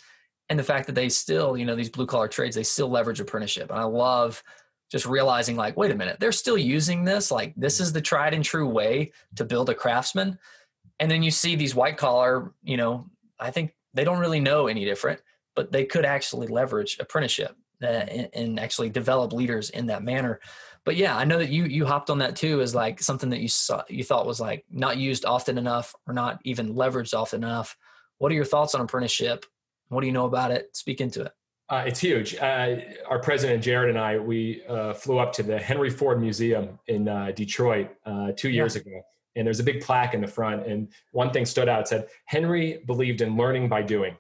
and 0.50 0.60
the 0.60 0.64
fact 0.64 0.86
that 0.86 0.94
they 0.94 1.10
still 1.10 1.58
you 1.58 1.66
know 1.66 1.76
these 1.76 1.90
blue 1.90 2.06
collar 2.06 2.28
trades 2.28 2.56
they 2.56 2.64
still 2.64 2.90
leverage 2.90 3.20
apprenticeship 3.20 3.70
and 3.72 3.80
i 3.80 3.84
love 3.84 4.44
just 4.92 5.06
realizing 5.06 5.56
like 5.56 5.76
wait 5.78 5.90
a 5.90 5.96
minute 5.96 6.18
they're 6.20 6.32
still 6.32 6.58
using 6.58 7.04
this 7.04 7.32
like 7.32 7.54
this 7.56 7.80
is 7.80 7.92
the 7.92 8.02
tried 8.02 8.34
and 8.34 8.44
true 8.44 8.68
way 8.68 9.12
to 9.36 9.46
build 9.46 9.70
a 9.70 9.74
craftsman 9.74 10.38
and 11.00 11.10
then 11.10 11.24
you 11.24 11.32
see 11.32 11.56
these 11.56 11.74
white 11.74 11.98
collar 11.98 12.54
you 12.64 12.78
know 12.78 13.10
i 13.44 13.52
think 13.52 13.74
they 13.94 14.04
don't 14.04 14.20
really 14.20 14.40
know 14.40 14.68
any 14.68 14.86
different 14.86 15.22
but 15.56 15.72
they 15.72 15.86
could 15.86 16.06
actually 16.06 16.48
leverage 16.48 16.98
apprenticeship 17.00 17.56
uh, 17.84 17.86
and, 17.86 18.30
and 18.34 18.60
actually 18.60 18.90
develop 18.90 19.34
leaders 19.34 19.70
in 19.70 19.86
that 19.88 20.04
manner 20.04 20.40
but 20.86 20.98
yeah, 20.98 21.18
I 21.18 21.24
know 21.24 21.38
that 21.38 21.50
you 21.50 21.66
you 21.66 21.86
hopped 21.86 22.10
on 22.10 22.20
that 22.20 22.36
too 22.36 22.62
as 22.62 22.76
like 22.76 23.02
something 23.02 23.30
that 23.30 23.40
you 23.40 23.48
saw 23.48 23.84
you 23.88 24.04
thought 24.04 24.26
was 24.26 24.40
like 24.40 24.66
not 24.70 24.98
used 24.98 25.26
often 25.26 25.58
enough 25.58 25.96
or 26.08 26.14
not 26.14 26.40
even 26.44 26.76
leveraged 26.76 27.18
often 27.18 27.44
enough. 27.44 27.78
What 28.18 28.32
are 28.32 28.36
your 28.36 28.46
thoughts 28.46 28.76
on 28.76 28.82
apprenticeship? 28.82 29.46
What 29.88 30.02
do 30.02 30.08
you 30.08 30.14
know 30.14 30.26
about 30.26 30.52
it? 30.52 30.76
Speak 30.76 31.00
into 31.00 31.24
it. 31.24 31.32
Uh, 31.70 31.84
it's 31.88 32.00
huge. 32.00 32.36
Uh, 32.36 32.76
our 33.08 33.20
president 33.20 33.64
Jared 33.64 33.90
and 33.90 33.98
I 33.98 34.20
we 34.20 34.64
uh, 34.68 34.94
flew 34.94 35.20
up 35.20 35.32
to 35.34 35.44
the 35.44 35.58
Henry 35.58 35.90
Ford 35.90 36.20
Museum 36.20 36.80
in 36.88 37.08
uh, 37.08 37.32
Detroit 37.34 37.90
uh, 38.06 38.34
two 38.36 38.50
years 38.50 38.76
yeah. 38.76 38.82
ago, 38.82 39.02
and 39.36 39.48
there's 39.48 39.60
a 39.60 39.64
big 39.64 39.82
plaque 39.82 40.14
in 40.14 40.22
the 40.22 40.28
front. 40.28 40.68
And 40.68 40.90
one 41.12 41.32
thing 41.32 41.46
stood 41.46 41.70
out: 41.70 41.82
it 41.82 41.88
said 41.88 42.08
Henry 42.26 42.82
believed 42.86 43.22
in 43.22 43.36
learning 43.36 43.70
by 43.70 43.82
doing. 43.82 44.18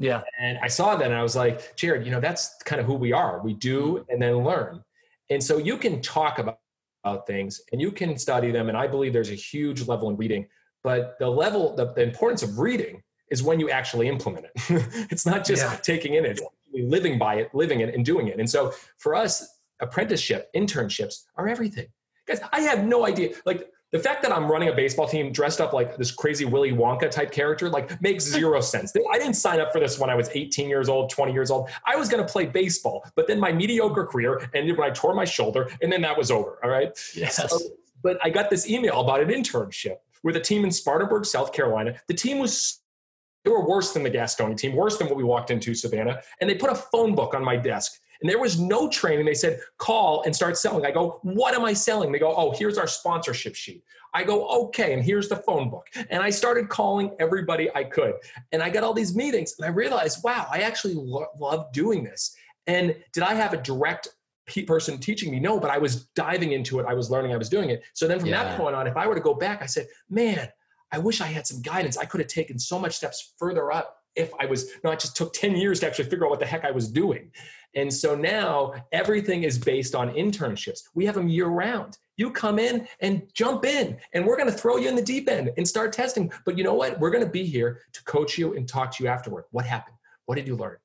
Yeah. 0.00 0.22
And 0.38 0.58
I 0.62 0.68
saw 0.68 0.96
that 0.96 1.04
and 1.04 1.14
I 1.14 1.22
was 1.22 1.36
like, 1.36 1.76
Jared, 1.76 2.06
you 2.06 2.10
know, 2.10 2.20
that's 2.20 2.56
kind 2.64 2.80
of 2.80 2.86
who 2.86 2.94
we 2.94 3.12
are. 3.12 3.42
We 3.44 3.52
do 3.52 3.80
mm-hmm. 3.82 4.10
and 4.10 4.22
then 4.22 4.42
learn. 4.42 4.82
And 5.28 5.44
so 5.44 5.58
you 5.58 5.76
can 5.76 6.00
talk 6.00 6.38
about, 6.38 6.58
about 7.04 7.26
things 7.26 7.60
and 7.70 7.80
you 7.80 7.92
can 7.92 8.16
study 8.18 8.50
them. 8.50 8.68
And 8.68 8.78
I 8.78 8.86
believe 8.86 9.12
there's 9.12 9.30
a 9.30 9.34
huge 9.34 9.86
level 9.86 10.08
in 10.08 10.16
reading, 10.16 10.46
but 10.82 11.18
the 11.18 11.28
level, 11.28 11.76
the, 11.76 11.92
the 11.92 12.02
importance 12.02 12.42
of 12.42 12.58
reading 12.58 13.02
is 13.30 13.42
when 13.42 13.60
you 13.60 13.68
actually 13.68 14.08
implement 14.08 14.46
it. 14.46 14.52
it's 15.10 15.26
not 15.26 15.44
just 15.44 15.62
yeah. 15.62 15.76
taking 15.76 16.14
in 16.14 16.24
it, 16.24 16.40
living 16.72 17.18
by 17.18 17.34
it, 17.36 17.54
living 17.54 17.80
it, 17.80 17.94
and 17.94 18.04
doing 18.04 18.28
it. 18.28 18.40
And 18.40 18.48
so 18.48 18.72
for 18.96 19.14
us, 19.14 19.58
apprenticeship, 19.80 20.48
internships 20.56 21.24
are 21.36 21.46
everything. 21.46 21.86
Guys, 22.26 22.40
I 22.52 22.62
have 22.62 22.84
no 22.84 23.06
idea. 23.06 23.34
Like 23.44 23.70
the 23.92 23.98
fact 23.98 24.22
that 24.22 24.32
I'm 24.32 24.50
running 24.50 24.68
a 24.68 24.72
baseball 24.72 25.08
team 25.08 25.32
dressed 25.32 25.60
up 25.60 25.72
like 25.72 25.96
this 25.96 26.12
crazy 26.12 26.44
Willy 26.44 26.72
Wonka 26.72 27.10
type 27.10 27.32
character 27.32 27.68
like 27.68 28.00
makes 28.00 28.24
zero 28.24 28.60
sense. 28.72 28.92
I 29.12 29.18
didn't 29.18 29.34
sign 29.34 29.60
up 29.60 29.72
for 29.72 29.80
this 29.80 29.98
when 29.98 30.10
I 30.10 30.14
was 30.14 30.30
18 30.32 30.68
years 30.68 30.88
old, 30.88 31.10
20 31.10 31.32
years 31.32 31.50
old. 31.50 31.68
I 31.84 31.96
was 31.96 32.08
going 32.08 32.24
to 32.24 32.30
play 32.30 32.46
baseball, 32.46 33.04
but 33.16 33.26
then 33.26 33.40
my 33.40 33.52
mediocre 33.52 34.04
career 34.04 34.48
ended 34.54 34.76
when 34.78 34.88
I 34.88 34.92
tore 34.92 35.14
my 35.14 35.24
shoulder, 35.24 35.68
and 35.82 35.90
then 35.92 36.02
that 36.02 36.16
was 36.16 36.30
over. 36.30 36.58
All 36.62 36.70
right. 36.70 36.90
Yes. 37.14 37.36
So, 37.36 37.58
but 38.02 38.18
I 38.22 38.30
got 38.30 38.48
this 38.48 38.68
email 38.68 39.00
about 39.00 39.20
an 39.20 39.28
internship 39.28 39.96
with 40.22 40.36
a 40.36 40.40
team 40.40 40.64
in 40.64 40.70
Spartanburg, 40.70 41.24
South 41.24 41.52
Carolina. 41.52 41.94
The 42.06 42.14
team 42.14 42.38
was 42.38 42.80
They 43.44 43.50
were 43.50 43.66
worse 43.66 43.92
than 43.92 44.02
the 44.02 44.10
Gastonia 44.10 44.56
team, 44.56 44.76
worse 44.76 44.98
than 44.98 45.08
what 45.08 45.16
we 45.16 45.24
walked 45.24 45.50
into, 45.50 45.74
Savannah. 45.74 46.22
And 46.40 46.48
they 46.48 46.54
put 46.54 46.70
a 46.70 46.74
phone 46.74 47.14
book 47.14 47.34
on 47.34 47.44
my 47.44 47.56
desk. 47.56 47.99
And 48.20 48.30
there 48.30 48.38
was 48.38 48.60
no 48.60 48.88
training. 48.88 49.26
They 49.26 49.34
said, 49.34 49.60
call 49.78 50.22
and 50.24 50.34
start 50.34 50.56
selling. 50.56 50.84
I 50.84 50.90
go, 50.90 51.20
what 51.22 51.54
am 51.54 51.64
I 51.64 51.72
selling? 51.72 52.12
They 52.12 52.18
go, 52.18 52.34
oh, 52.34 52.52
here's 52.52 52.78
our 52.78 52.86
sponsorship 52.86 53.54
sheet. 53.54 53.82
I 54.12 54.24
go, 54.24 54.46
okay, 54.64 54.92
and 54.92 55.02
here's 55.02 55.28
the 55.28 55.36
phone 55.36 55.70
book. 55.70 55.86
And 56.10 56.22
I 56.22 56.30
started 56.30 56.68
calling 56.68 57.14
everybody 57.20 57.70
I 57.74 57.84
could. 57.84 58.14
And 58.52 58.62
I 58.62 58.68
got 58.68 58.82
all 58.82 58.92
these 58.92 59.14
meetings, 59.14 59.54
and 59.58 59.66
I 59.66 59.70
realized, 59.70 60.24
wow, 60.24 60.46
I 60.50 60.60
actually 60.60 60.94
lo- 60.94 61.28
love 61.38 61.72
doing 61.72 62.02
this. 62.02 62.34
And 62.66 62.96
did 63.12 63.22
I 63.22 63.34
have 63.34 63.52
a 63.52 63.56
direct 63.56 64.08
person 64.66 64.98
teaching 64.98 65.30
me? 65.30 65.38
No, 65.38 65.60
but 65.60 65.70
I 65.70 65.78
was 65.78 66.06
diving 66.16 66.52
into 66.52 66.80
it. 66.80 66.86
I 66.86 66.94
was 66.94 67.08
learning, 67.08 67.32
I 67.32 67.36
was 67.36 67.48
doing 67.48 67.70
it. 67.70 67.84
So 67.92 68.08
then 68.08 68.18
from 68.18 68.30
yeah. 68.30 68.42
that 68.42 68.58
point 68.58 68.74
on, 68.74 68.88
if 68.88 68.96
I 68.96 69.06
were 69.06 69.14
to 69.14 69.20
go 69.20 69.34
back, 69.34 69.62
I 69.62 69.66
said, 69.66 69.86
man, 70.08 70.48
I 70.92 70.98
wish 70.98 71.20
I 71.20 71.26
had 71.26 71.46
some 71.46 71.62
guidance. 71.62 71.96
I 71.96 72.04
could 72.04 72.20
have 72.20 72.28
taken 72.28 72.58
so 72.58 72.78
much 72.78 72.96
steps 72.96 73.34
further 73.38 73.70
up 73.70 73.98
if 74.16 74.32
I 74.40 74.46
was 74.46 74.70
not 74.82 74.98
just 74.98 75.16
took 75.16 75.32
10 75.32 75.56
years 75.56 75.80
to 75.80 75.86
actually 75.86 76.06
figure 76.06 76.24
out 76.24 76.30
what 76.30 76.40
the 76.40 76.46
heck 76.46 76.64
I 76.64 76.72
was 76.72 76.88
doing. 76.88 77.30
And 77.74 77.92
so 77.92 78.14
now 78.14 78.74
everything 78.92 79.44
is 79.44 79.58
based 79.58 79.94
on 79.94 80.10
internships. 80.10 80.80
We 80.94 81.06
have 81.06 81.14
them 81.14 81.28
year 81.28 81.46
round. 81.46 81.98
You 82.16 82.30
come 82.30 82.58
in 82.58 82.86
and 83.00 83.22
jump 83.32 83.64
in, 83.64 83.96
and 84.12 84.26
we're 84.26 84.36
going 84.36 84.50
to 84.50 84.56
throw 84.56 84.76
you 84.76 84.88
in 84.88 84.96
the 84.96 85.02
deep 85.02 85.28
end 85.28 85.52
and 85.56 85.66
start 85.66 85.92
testing. 85.92 86.30
But 86.44 86.58
you 86.58 86.64
know 86.64 86.74
what? 86.74 86.98
We're 86.98 87.10
going 87.10 87.24
to 87.24 87.30
be 87.30 87.44
here 87.44 87.80
to 87.92 88.04
coach 88.04 88.36
you 88.36 88.54
and 88.56 88.68
talk 88.68 88.94
to 88.96 89.04
you 89.04 89.08
afterward. 89.08 89.44
What 89.52 89.64
happened? 89.64 89.96
What 90.26 90.34
did 90.34 90.46
you 90.46 90.56
learn? 90.56 90.76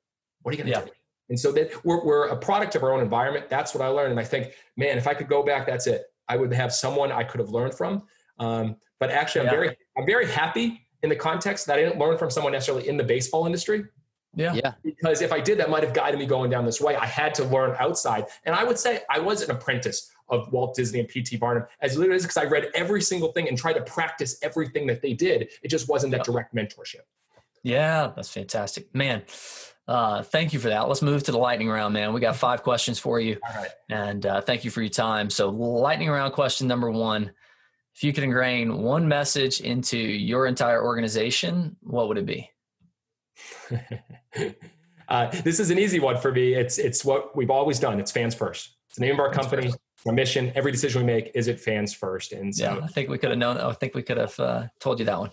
What 0.42 0.54
are 0.54 0.56
you 0.56 0.62
going 0.62 0.72
to 0.72 0.80
yeah. 0.80 0.86
do? 0.86 0.92
And 1.28 1.38
so 1.38 1.50
that 1.52 1.84
we're, 1.84 2.04
we're 2.04 2.28
a 2.28 2.36
product 2.36 2.76
of 2.76 2.84
our 2.84 2.92
own 2.92 3.00
environment. 3.00 3.48
That's 3.50 3.74
what 3.74 3.84
I 3.84 3.88
learned. 3.88 4.12
And 4.12 4.20
I 4.20 4.24
think, 4.24 4.52
man, 4.76 4.96
if 4.96 5.06
I 5.08 5.14
could 5.14 5.28
go 5.28 5.42
back, 5.42 5.66
that's 5.66 5.86
it. 5.88 6.04
I 6.28 6.36
would 6.36 6.52
have 6.52 6.72
someone 6.72 7.10
I 7.10 7.24
could 7.24 7.40
have 7.40 7.50
learned 7.50 7.74
from. 7.74 8.04
Um, 8.38 8.76
but 9.00 9.10
actually, 9.10 9.42
I'm 9.42 9.46
yeah. 9.46 9.50
very, 9.50 9.76
I'm 9.98 10.06
very 10.06 10.26
happy 10.30 10.86
in 11.02 11.10
the 11.10 11.16
context 11.16 11.66
that 11.66 11.78
I 11.78 11.82
didn't 11.82 11.98
learn 11.98 12.16
from 12.16 12.30
someone 12.30 12.52
necessarily 12.52 12.88
in 12.88 12.96
the 12.96 13.04
baseball 13.04 13.44
industry. 13.44 13.84
Yeah. 14.36 14.54
yeah. 14.54 14.72
Because 14.84 15.22
if 15.22 15.32
I 15.32 15.40
did, 15.40 15.58
that 15.58 15.70
might 15.70 15.82
have 15.82 15.94
guided 15.94 16.20
me 16.20 16.26
going 16.26 16.50
down 16.50 16.64
this 16.64 16.80
way. 16.80 16.94
I 16.94 17.06
had 17.06 17.34
to 17.36 17.44
learn 17.44 17.74
outside. 17.80 18.26
And 18.44 18.54
I 18.54 18.62
would 18.62 18.78
say 18.78 19.00
I 19.10 19.18
was 19.18 19.42
an 19.42 19.50
apprentice 19.50 20.12
of 20.28 20.52
Walt 20.52 20.76
Disney 20.76 21.00
and 21.00 21.08
P.T. 21.08 21.36
Barnum 21.38 21.64
as 21.80 21.96
literally 21.96 22.20
because 22.20 22.36
I 22.36 22.44
read 22.44 22.68
every 22.74 23.00
single 23.00 23.32
thing 23.32 23.48
and 23.48 23.56
tried 23.56 23.74
to 23.74 23.82
practice 23.82 24.38
everything 24.42 24.86
that 24.88 25.00
they 25.00 25.14
did. 25.14 25.48
It 25.62 25.68
just 25.68 25.88
wasn't 25.88 26.12
that 26.12 26.24
direct 26.24 26.54
mentorship. 26.54 27.02
Yeah, 27.62 28.12
that's 28.14 28.28
fantastic. 28.28 28.94
Man, 28.94 29.22
uh, 29.88 30.22
thank 30.22 30.52
you 30.52 30.58
for 30.58 30.68
that. 30.68 30.86
Let's 30.86 31.02
move 31.02 31.22
to 31.24 31.32
the 31.32 31.38
lightning 31.38 31.68
round, 31.68 31.94
man. 31.94 32.12
We 32.12 32.20
got 32.20 32.36
five 32.48 32.62
questions 32.62 32.98
for 32.98 33.18
you. 33.18 33.38
All 33.48 33.62
right. 33.62 33.70
And 33.88 34.26
uh, 34.26 34.40
thank 34.42 34.64
you 34.64 34.70
for 34.70 34.82
your 34.82 34.90
time. 34.90 35.30
So, 35.30 35.48
lightning 35.48 36.10
round 36.10 36.34
question 36.34 36.68
number 36.68 36.90
one 36.90 37.32
if 37.94 38.04
you 38.04 38.12
could 38.12 38.24
ingrain 38.24 38.82
one 38.82 39.08
message 39.08 39.62
into 39.62 39.96
your 39.96 40.46
entire 40.46 40.84
organization, 40.84 41.76
what 41.80 42.08
would 42.08 42.18
it 42.18 42.26
be? 42.26 42.50
uh, 45.08 45.30
this 45.42 45.60
is 45.60 45.70
an 45.70 45.78
easy 45.78 46.00
one 46.00 46.16
for 46.18 46.32
me. 46.32 46.54
It's 46.54 46.78
it's 46.78 47.04
what 47.04 47.36
we've 47.36 47.50
always 47.50 47.78
done. 47.78 48.00
It's 48.00 48.10
fans 48.10 48.34
first. 48.34 48.76
It's 48.88 48.96
the 48.96 49.02
name 49.02 49.14
of 49.14 49.20
our 49.20 49.30
company. 49.30 49.72
Our 50.06 50.12
mission. 50.12 50.52
Every 50.54 50.70
decision 50.70 51.02
we 51.02 51.06
make 51.06 51.32
is 51.34 51.48
it 51.48 51.58
fans 51.58 51.92
first. 51.92 52.32
And 52.32 52.54
so, 52.54 52.64
yeah, 52.64 52.84
I 52.84 52.86
think 52.86 53.08
we 53.08 53.18
could 53.18 53.30
have 53.30 53.38
known. 53.38 53.58
I 53.58 53.72
think 53.72 53.94
we 53.94 54.02
could 54.02 54.18
have 54.18 54.38
uh, 54.38 54.66
told 54.78 55.00
you 55.00 55.04
that 55.06 55.18
one. 55.18 55.30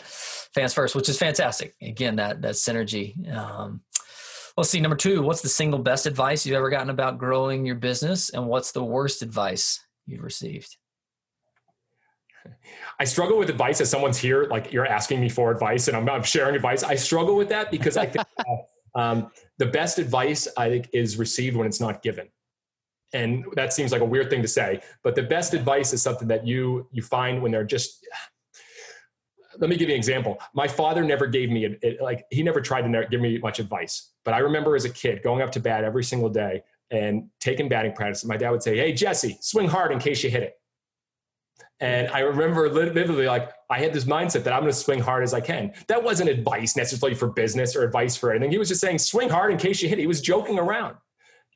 Fans 0.55 0.73
first, 0.73 0.95
which 0.95 1.09
is 1.09 1.17
fantastic. 1.17 1.75
Again, 1.79 2.15
that 2.15 2.41
that 2.41 2.55
synergy. 2.55 3.31
Um, 3.31 3.81
let's 4.57 4.71
see. 4.71 4.79
Number 4.79 4.97
two. 4.97 5.21
What's 5.21 5.41
the 5.41 5.49
single 5.49 5.79
best 5.79 6.07
advice 6.07 6.45
you've 6.45 6.55
ever 6.55 6.71
gotten 6.71 6.89
about 6.89 7.19
growing 7.19 7.67
your 7.67 7.75
business, 7.75 8.31
and 8.31 8.47
what's 8.47 8.71
the 8.71 8.83
worst 8.83 9.21
advice 9.21 9.79
you've 10.07 10.23
received? 10.23 10.75
I 12.99 13.03
struggle 13.03 13.37
with 13.37 13.49
advice 13.49 13.81
as 13.81 13.89
someone's 13.89 14.17
here, 14.17 14.45
like 14.45 14.71
you're 14.71 14.85
asking 14.85 15.19
me 15.19 15.29
for 15.29 15.51
advice 15.51 15.87
and 15.87 15.97
I'm, 15.97 16.09
I'm 16.09 16.23
sharing 16.23 16.55
advice. 16.55 16.83
I 16.83 16.95
struggle 16.95 17.35
with 17.35 17.49
that 17.49 17.71
because 17.71 17.97
I 17.97 18.05
think 18.05 18.25
uh, 18.95 18.99
um, 18.99 19.31
the 19.57 19.65
best 19.65 19.99
advice 19.99 20.47
I 20.57 20.69
think 20.69 20.89
is 20.93 21.17
received 21.17 21.55
when 21.55 21.67
it's 21.67 21.79
not 21.79 22.01
given. 22.01 22.29
And 23.13 23.45
that 23.55 23.73
seems 23.73 23.91
like 23.91 24.01
a 24.01 24.05
weird 24.05 24.29
thing 24.29 24.41
to 24.41 24.47
say, 24.47 24.81
but 25.03 25.15
the 25.15 25.23
best 25.23 25.53
advice 25.53 25.93
is 25.93 26.01
something 26.01 26.27
that 26.29 26.47
you 26.47 26.87
you 26.91 27.01
find 27.01 27.41
when 27.41 27.51
they're 27.51 27.63
just. 27.63 28.05
Let 29.59 29.69
me 29.69 29.77
give 29.77 29.87
you 29.87 29.93
an 29.93 29.99
example. 29.99 30.39
My 30.55 30.67
father 30.67 31.03
never 31.03 31.27
gave 31.27 31.51
me 31.51 31.77
a, 31.83 31.97
like 32.01 32.25
he 32.31 32.41
never 32.41 32.59
tried 32.59 32.91
to 32.91 33.07
give 33.11 33.21
me 33.21 33.37
much 33.37 33.59
advice, 33.59 34.13
but 34.25 34.33
I 34.33 34.39
remember 34.39 34.75
as 34.75 34.85
a 34.85 34.89
kid 34.89 35.21
going 35.21 35.43
up 35.43 35.51
to 35.51 35.59
bat 35.59 35.83
every 35.83 36.03
single 36.03 36.29
day 36.29 36.63
and 36.89 37.29
taking 37.39 37.69
batting 37.69 37.93
practice. 37.93 38.25
My 38.25 38.35
dad 38.35 38.49
would 38.49 38.63
say, 38.63 38.75
"Hey 38.77 38.93
Jesse, 38.93 39.37
swing 39.41 39.67
hard 39.67 39.91
in 39.91 39.99
case 39.99 40.23
you 40.23 40.31
hit 40.31 40.41
it." 40.41 40.55
And 41.83 42.07
I 42.11 42.19
remember 42.19 42.69
vividly, 42.69 43.25
like, 43.25 43.51
I 43.69 43.77
had 43.77 43.91
this 43.91 44.05
mindset 44.05 44.45
that 44.45 44.53
I'm 44.53 44.61
going 44.61 44.71
to 44.71 44.77
swing 44.77 45.01
hard 45.01 45.21
as 45.21 45.33
I 45.33 45.41
can. 45.41 45.73
That 45.89 46.01
wasn't 46.01 46.29
advice 46.29 46.77
necessarily 46.77 47.13
for 47.13 47.27
business 47.27 47.75
or 47.75 47.83
advice 47.83 48.15
for 48.15 48.31
anything. 48.31 48.51
He 48.51 48.57
was 48.57 48.69
just 48.69 48.79
saying, 48.79 48.99
swing 48.99 49.27
hard 49.27 49.51
in 49.51 49.57
case 49.57 49.81
you 49.81 49.89
hit 49.89 49.97
it. 49.97 50.01
He 50.01 50.07
was 50.07 50.21
joking 50.21 50.57
around. 50.57 50.95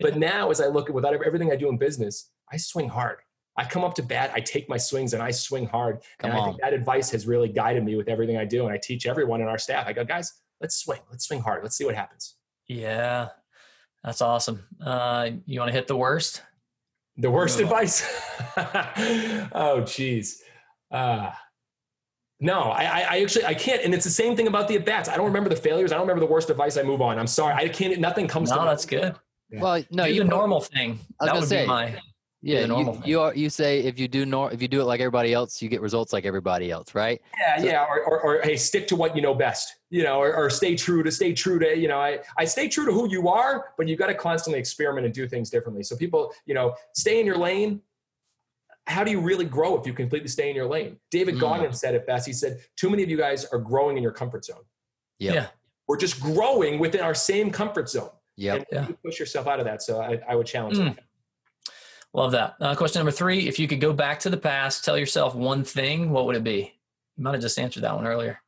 But 0.01 0.17
now, 0.17 0.51
as 0.51 0.59
I 0.59 0.67
look 0.67 0.89
at 0.89 0.95
without 0.95 1.13
everything 1.13 1.53
I 1.53 1.55
do 1.55 1.69
in 1.69 1.77
business, 1.77 2.29
I 2.51 2.57
swing 2.57 2.89
hard. 2.89 3.19
I 3.55 3.63
come 3.63 3.85
up 3.85 3.95
to 3.95 4.03
bat, 4.03 4.31
I 4.35 4.41
take 4.41 4.67
my 4.67 4.75
swings, 4.75 5.13
and 5.13 5.23
I 5.23 5.31
swing 5.31 5.65
hard. 5.65 6.03
Come 6.19 6.31
and 6.31 6.39
I 6.39 6.45
think 6.45 6.61
that 6.61 6.73
advice 6.73 7.09
has 7.11 7.25
really 7.25 7.47
guided 7.47 7.85
me 7.85 7.95
with 7.95 8.09
everything 8.09 8.35
I 8.35 8.43
do. 8.43 8.65
And 8.65 8.73
I 8.73 8.77
teach 8.77 9.07
everyone 9.07 9.39
in 9.39 9.47
our 9.47 9.57
staff. 9.57 9.87
I 9.87 9.93
go, 9.93 10.03
guys, 10.03 10.33
let's 10.59 10.75
swing. 10.75 10.99
Let's 11.09 11.25
swing 11.25 11.39
hard. 11.39 11.63
Let's 11.63 11.77
see 11.77 11.85
what 11.85 11.95
happens. 11.95 12.35
Yeah, 12.67 13.29
that's 14.03 14.21
awesome. 14.21 14.65
Uh, 14.83 15.29
you 15.45 15.59
want 15.59 15.69
to 15.69 15.73
hit 15.73 15.87
the 15.87 15.95
worst? 15.95 16.43
The 17.17 17.31
worst 17.31 17.59
advice? 17.59 18.05
oh, 19.51 19.83
geez. 19.85 20.43
Uh, 20.91 21.31
no, 22.39 22.59
I, 22.61 22.83
I 22.83 23.21
actually 23.21 23.45
I 23.45 23.55
can't, 23.55 23.83
and 23.83 23.93
it's 23.93 24.03
the 24.03 24.11
same 24.11 24.35
thing 24.35 24.47
about 24.47 24.67
the 24.67 24.75
at 24.75 24.85
bats. 24.85 25.09
I 25.09 25.17
don't 25.17 25.25
remember 25.25 25.49
the 25.49 25.55
failures. 25.55 25.91
I 25.91 25.95
don't 25.95 26.07
remember 26.07 26.25
the 26.25 26.31
worst 26.31 26.51
advice. 26.51 26.77
I 26.77 26.83
move 26.83 27.01
on. 27.01 27.17
I'm 27.17 27.25
sorry. 27.25 27.55
I 27.55 27.67
can't. 27.67 27.99
Nothing 27.99 28.27
comes. 28.27 28.51
No, 28.51 28.57
to 28.57 28.65
that's 28.65 28.85
good. 28.85 29.15
Yeah. 29.49 29.61
Well, 29.61 29.83
no, 29.89 30.05
Do 30.05 30.13
you 30.13 30.23
the 30.23 30.29
normal 30.29 30.61
thing. 30.61 30.99
That 31.19 31.33
would 31.33 31.45
say, 31.45 31.63
be 31.63 31.67
my 31.67 31.99
yeah, 32.41 32.65
you, 32.65 33.01
you, 33.03 33.19
are, 33.19 33.33
you 33.33 33.49
say 33.49 33.79
if 33.79 33.97
you 33.97 34.07
do 34.07 34.25
nor 34.25 34.51
if 34.51 34.61
you 34.61 34.67
do 34.67 34.79
it 34.79 34.83
like 34.83 34.99
everybody 34.99 35.33
else, 35.33 35.59
you 35.61 35.69
get 35.69 35.81
results 35.81 36.13
like 36.13 36.23
everybody 36.23 36.69
else, 36.69 36.93
right? 36.93 37.19
Yeah, 37.39 37.57
so, 37.57 37.65
yeah. 37.65 37.85
Or, 37.85 38.03
or, 38.03 38.21
or, 38.21 38.41
hey, 38.43 38.55
stick 38.55 38.87
to 38.89 38.95
what 38.95 39.15
you 39.15 39.23
know 39.23 39.33
best, 39.33 39.73
you 39.89 40.03
know, 40.03 40.19
or, 40.19 40.35
or, 40.35 40.49
stay 40.51 40.75
true 40.75 41.01
to 41.01 41.11
stay 41.11 41.33
true 41.33 41.57
to, 41.57 41.75
you 41.75 41.87
know, 41.87 41.99
I, 41.99 42.19
I 42.37 42.45
stay 42.45 42.67
true 42.67 42.85
to 42.85 42.91
who 42.91 43.09
you 43.09 43.27
are, 43.27 43.73
but 43.75 43.87
you've 43.87 43.97
got 43.97 44.07
to 44.07 44.13
constantly 44.13 44.59
experiment 44.59 45.05
and 45.05 45.15
do 45.15 45.27
things 45.27 45.49
differently. 45.49 45.81
So 45.81 45.95
people, 45.95 46.31
you 46.45 46.53
know, 46.53 46.75
stay 46.93 47.19
in 47.19 47.25
your 47.25 47.37
lane. 47.37 47.81
How 48.85 49.03
do 49.03 49.09
you 49.11 49.19
really 49.19 49.45
grow 49.45 49.77
if 49.77 49.87
you 49.87 49.93
completely 49.93 50.29
stay 50.29 50.49
in 50.49 50.55
your 50.55 50.67
lane? 50.67 50.97
David 51.09 51.35
mm. 51.35 51.39
Goggins 51.39 51.79
said 51.79 51.95
it 51.95 52.05
best. 52.05 52.25
He 52.25 52.33
said, 52.33 52.59
"Too 52.77 52.89
many 52.89 53.03
of 53.03 53.09
you 53.09 53.17
guys 53.17 53.45
are 53.45 53.59
growing 53.59 53.97
in 53.97 54.03
your 54.03 54.13
comfort 54.13 54.45
zone. 54.45 54.63
Yep. 55.19 55.35
Yeah, 55.35 55.47
we're 55.87 55.97
just 55.97 56.21
growing 56.21 56.79
within 56.79 57.01
our 57.01 57.15
same 57.15 57.51
comfort 57.51 57.89
zone. 57.89 58.11
Yep. 58.37 58.55
And 58.55 58.65
yeah, 58.71 58.95
push 59.03 59.19
yourself 59.19 59.47
out 59.47 59.59
of 59.59 59.65
that. 59.65 59.81
So 59.81 59.99
I, 59.99 60.21
I 60.29 60.35
would 60.35 60.47
challenge 60.47 60.77
mm. 60.77 60.95
that. 60.95 61.03
Love 62.17 62.31
that. 62.31 62.55
Uh, 62.59 62.73
question 62.73 62.99
number 62.99 63.11
three: 63.11 63.47
If 63.47 63.59
you 63.59 63.67
could 63.67 63.79
go 63.79 63.93
back 63.93 64.19
to 64.21 64.31
the 64.31 64.37
past, 64.37 64.83
tell 64.83 64.97
yourself 64.97 65.35
one 65.35 65.63
thing, 65.63 66.09
what 66.09 66.25
would 66.25 66.35
it 66.35 66.43
be? 66.43 66.73
You 67.15 67.23
might 67.23 67.33
have 67.33 67.41
just 67.41 67.59
answered 67.59 67.83
that 67.83 67.95
one 67.95 68.07
earlier. 68.07 68.39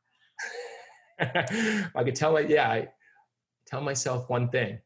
I 1.20 2.02
could 2.02 2.16
tell 2.16 2.36
it. 2.38 2.50
Yeah, 2.50 2.68
I 2.68 2.88
tell 3.68 3.80
myself 3.80 4.28
one 4.28 4.48
thing. 4.48 4.80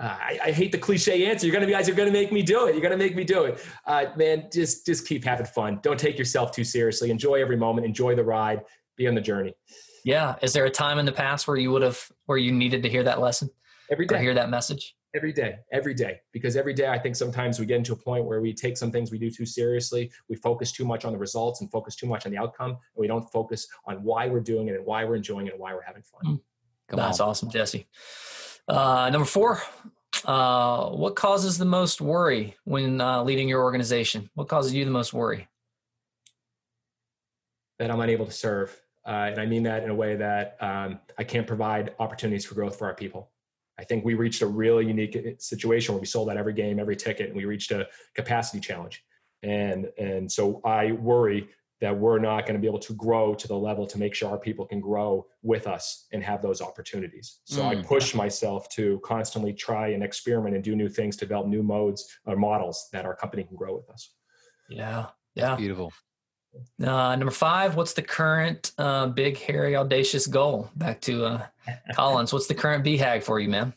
Uh, 0.00 0.16
I, 0.20 0.40
I, 0.46 0.50
hate 0.50 0.72
the 0.72 0.78
cliche 0.78 1.26
answer. 1.26 1.46
You're 1.46 1.52
gonna 1.52 1.66
be 1.66 1.72
guys. 1.72 1.86
You're 1.86 1.96
gonna 1.96 2.10
make 2.10 2.32
me 2.32 2.42
do 2.42 2.66
it. 2.66 2.74
You're 2.74 2.82
gonna 2.82 2.96
make 2.96 3.14
me 3.14 3.22
do 3.22 3.44
it. 3.44 3.64
Uh, 3.86 4.06
man, 4.16 4.48
just 4.52 4.84
just 4.84 5.06
keep 5.06 5.24
having 5.24 5.46
fun. 5.46 5.78
Don't 5.84 5.98
take 5.98 6.18
yourself 6.18 6.50
too 6.50 6.64
seriously. 6.64 7.12
Enjoy 7.12 7.40
every 7.40 7.56
moment. 7.56 7.86
Enjoy 7.86 8.16
the 8.16 8.24
ride. 8.24 8.62
Be 8.96 9.06
on 9.06 9.14
the 9.14 9.20
journey. 9.20 9.54
Yeah. 10.04 10.34
Is 10.42 10.52
there 10.52 10.64
a 10.64 10.70
time 10.70 10.98
in 10.98 11.06
the 11.06 11.12
past 11.12 11.46
where 11.46 11.56
you 11.56 11.70
would 11.70 11.82
have 11.82 12.02
where 12.26 12.38
you 12.38 12.50
needed 12.50 12.82
to 12.82 12.88
hear 12.88 13.04
that 13.04 13.20
lesson? 13.20 13.48
Every 13.92 14.06
day. 14.06 14.20
hear 14.20 14.34
that 14.34 14.50
message 14.50 14.96
every 15.14 15.32
day 15.32 15.56
every 15.72 15.94
day 15.94 16.20
because 16.32 16.56
every 16.56 16.74
day 16.74 16.88
i 16.88 16.98
think 16.98 17.16
sometimes 17.16 17.58
we 17.58 17.64
get 17.64 17.76
into 17.76 17.92
a 17.92 17.96
point 17.96 18.24
where 18.24 18.40
we 18.40 18.52
take 18.52 18.76
some 18.76 18.90
things 18.90 19.10
we 19.10 19.18
do 19.18 19.30
too 19.30 19.46
seriously 19.46 20.10
we 20.28 20.36
focus 20.36 20.70
too 20.70 20.84
much 20.84 21.04
on 21.04 21.12
the 21.12 21.18
results 21.18 21.60
and 21.60 21.70
focus 21.70 21.96
too 21.96 22.06
much 22.06 22.26
on 22.26 22.32
the 22.32 22.38
outcome 22.38 22.70
and 22.70 22.78
we 22.96 23.06
don't 23.06 23.24
focus 23.32 23.66
on 23.86 24.02
why 24.02 24.28
we're 24.28 24.40
doing 24.40 24.68
it 24.68 24.74
and 24.74 24.84
why 24.84 25.04
we're 25.04 25.16
enjoying 25.16 25.46
it 25.46 25.52
and 25.52 25.60
why 25.60 25.72
we're 25.72 25.82
having 25.82 26.02
fun 26.02 26.38
hmm. 26.90 26.96
that's 26.96 27.20
on. 27.20 27.28
awesome 27.30 27.50
jesse 27.50 27.86
uh, 28.68 29.08
number 29.10 29.24
four 29.24 29.62
uh, 30.24 30.90
what 30.90 31.16
causes 31.16 31.56
the 31.56 31.64
most 31.64 32.00
worry 32.00 32.54
when 32.64 33.00
uh, 33.00 33.22
leading 33.22 33.48
your 33.48 33.62
organization 33.62 34.28
what 34.34 34.46
causes 34.48 34.74
you 34.74 34.84
the 34.84 34.90
most 34.90 35.14
worry 35.14 35.48
that 37.78 37.90
i'm 37.90 38.00
unable 38.00 38.26
to 38.26 38.32
serve 38.32 38.78
uh, 39.06 39.30
and 39.30 39.40
i 39.40 39.46
mean 39.46 39.62
that 39.62 39.82
in 39.82 39.88
a 39.88 39.94
way 39.94 40.16
that 40.16 40.58
um, 40.60 41.00
i 41.16 41.24
can't 41.24 41.46
provide 41.46 41.94
opportunities 41.98 42.44
for 42.44 42.54
growth 42.54 42.76
for 42.76 42.86
our 42.86 42.94
people 42.94 43.30
I 43.78 43.84
think 43.84 44.04
we 44.04 44.14
reached 44.14 44.42
a 44.42 44.46
really 44.46 44.86
unique 44.86 45.16
eh, 45.16 45.32
situation 45.38 45.94
where 45.94 46.00
we 46.00 46.06
sold 46.06 46.30
out 46.30 46.36
every 46.36 46.52
game, 46.52 46.78
every 46.78 46.96
ticket, 46.96 47.28
and 47.28 47.36
we 47.36 47.44
reached 47.44 47.70
a 47.70 47.86
capacity 48.14 48.60
challenge. 48.60 49.04
And 49.42 49.88
and 49.98 50.30
so 50.30 50.60
I 50.64 50.92
worry 50.92 51.48
that 51.80 51.96
we're 51.96 52.18
not 52.18 52.44
going 52.44 52.54
to 52.54 52.60
be 52.60 52.66
able 52.66 52.80
to 52.80 52.92
grow 52.94 53.34
to 53.34 53.46
the 53.46 53.54
level 53.54 53.86
to 53.86 53.98
make 53.98 54.14
sure 54.14 54.28
our 54.28 54.38
people 54.38 54.66
can 54.66 54.80
grow 54.80 55.24
with 55.42 55.68
us 55.68 56.06
and 56.12 56.24
have 56.24 56.42
those 56.42 56.60
opportunities. 56.60 57.38
So 57.44 57.62
mm. 57.62 57.66
I 57.66 57.82
push 57.82 58.14
myself 58.14 58.68
to 58.70 59.00
constantly 59.04 59.52
try 59.52 59.88
and 59.88 60.02
experiment 60.02 60.56
and 60.56 60.64
do 60.64 60.74
new 60.74 60.88
things, 60.88 61.16
develop 61.16 61.46
new 61.46 61.62
modes 61.62 62.18
or 62.26 62.34
models 62.34 62.88
that 62.92 63.04
our 63.04 63.14
company 63.14 63.44
can 63.44 63.56
grow 63.56 63.76
with 63.76 63.88
us. 63.90 64.12
Yeah. 64.68 65.06
Yeah. 65.36 65.54
Beautiful. 65.54 65.92
Uh, 66.82 67.16
number 67.16 67.30
five, 67.30 67.74
what's 67.76 67.92
the 67.92 68.02
current 68.02 68.72
uh, 68.78 69.06
big, 69.06 69.38
hairy, 69.38 69.76
audacious 69.76 70.26
goal? 70.26 70.70
Back 70.76 71.00
to 71.02 71.24
uh, 71.24 71.46
Collins. 71.94 72.32
What's 72.32 72.46
the 72.46 72.54
current 72.54 72.84
BHAG 72.84 73.22
for 73.22 73.40
you, 73.40 73.48
man? 73.48 73.72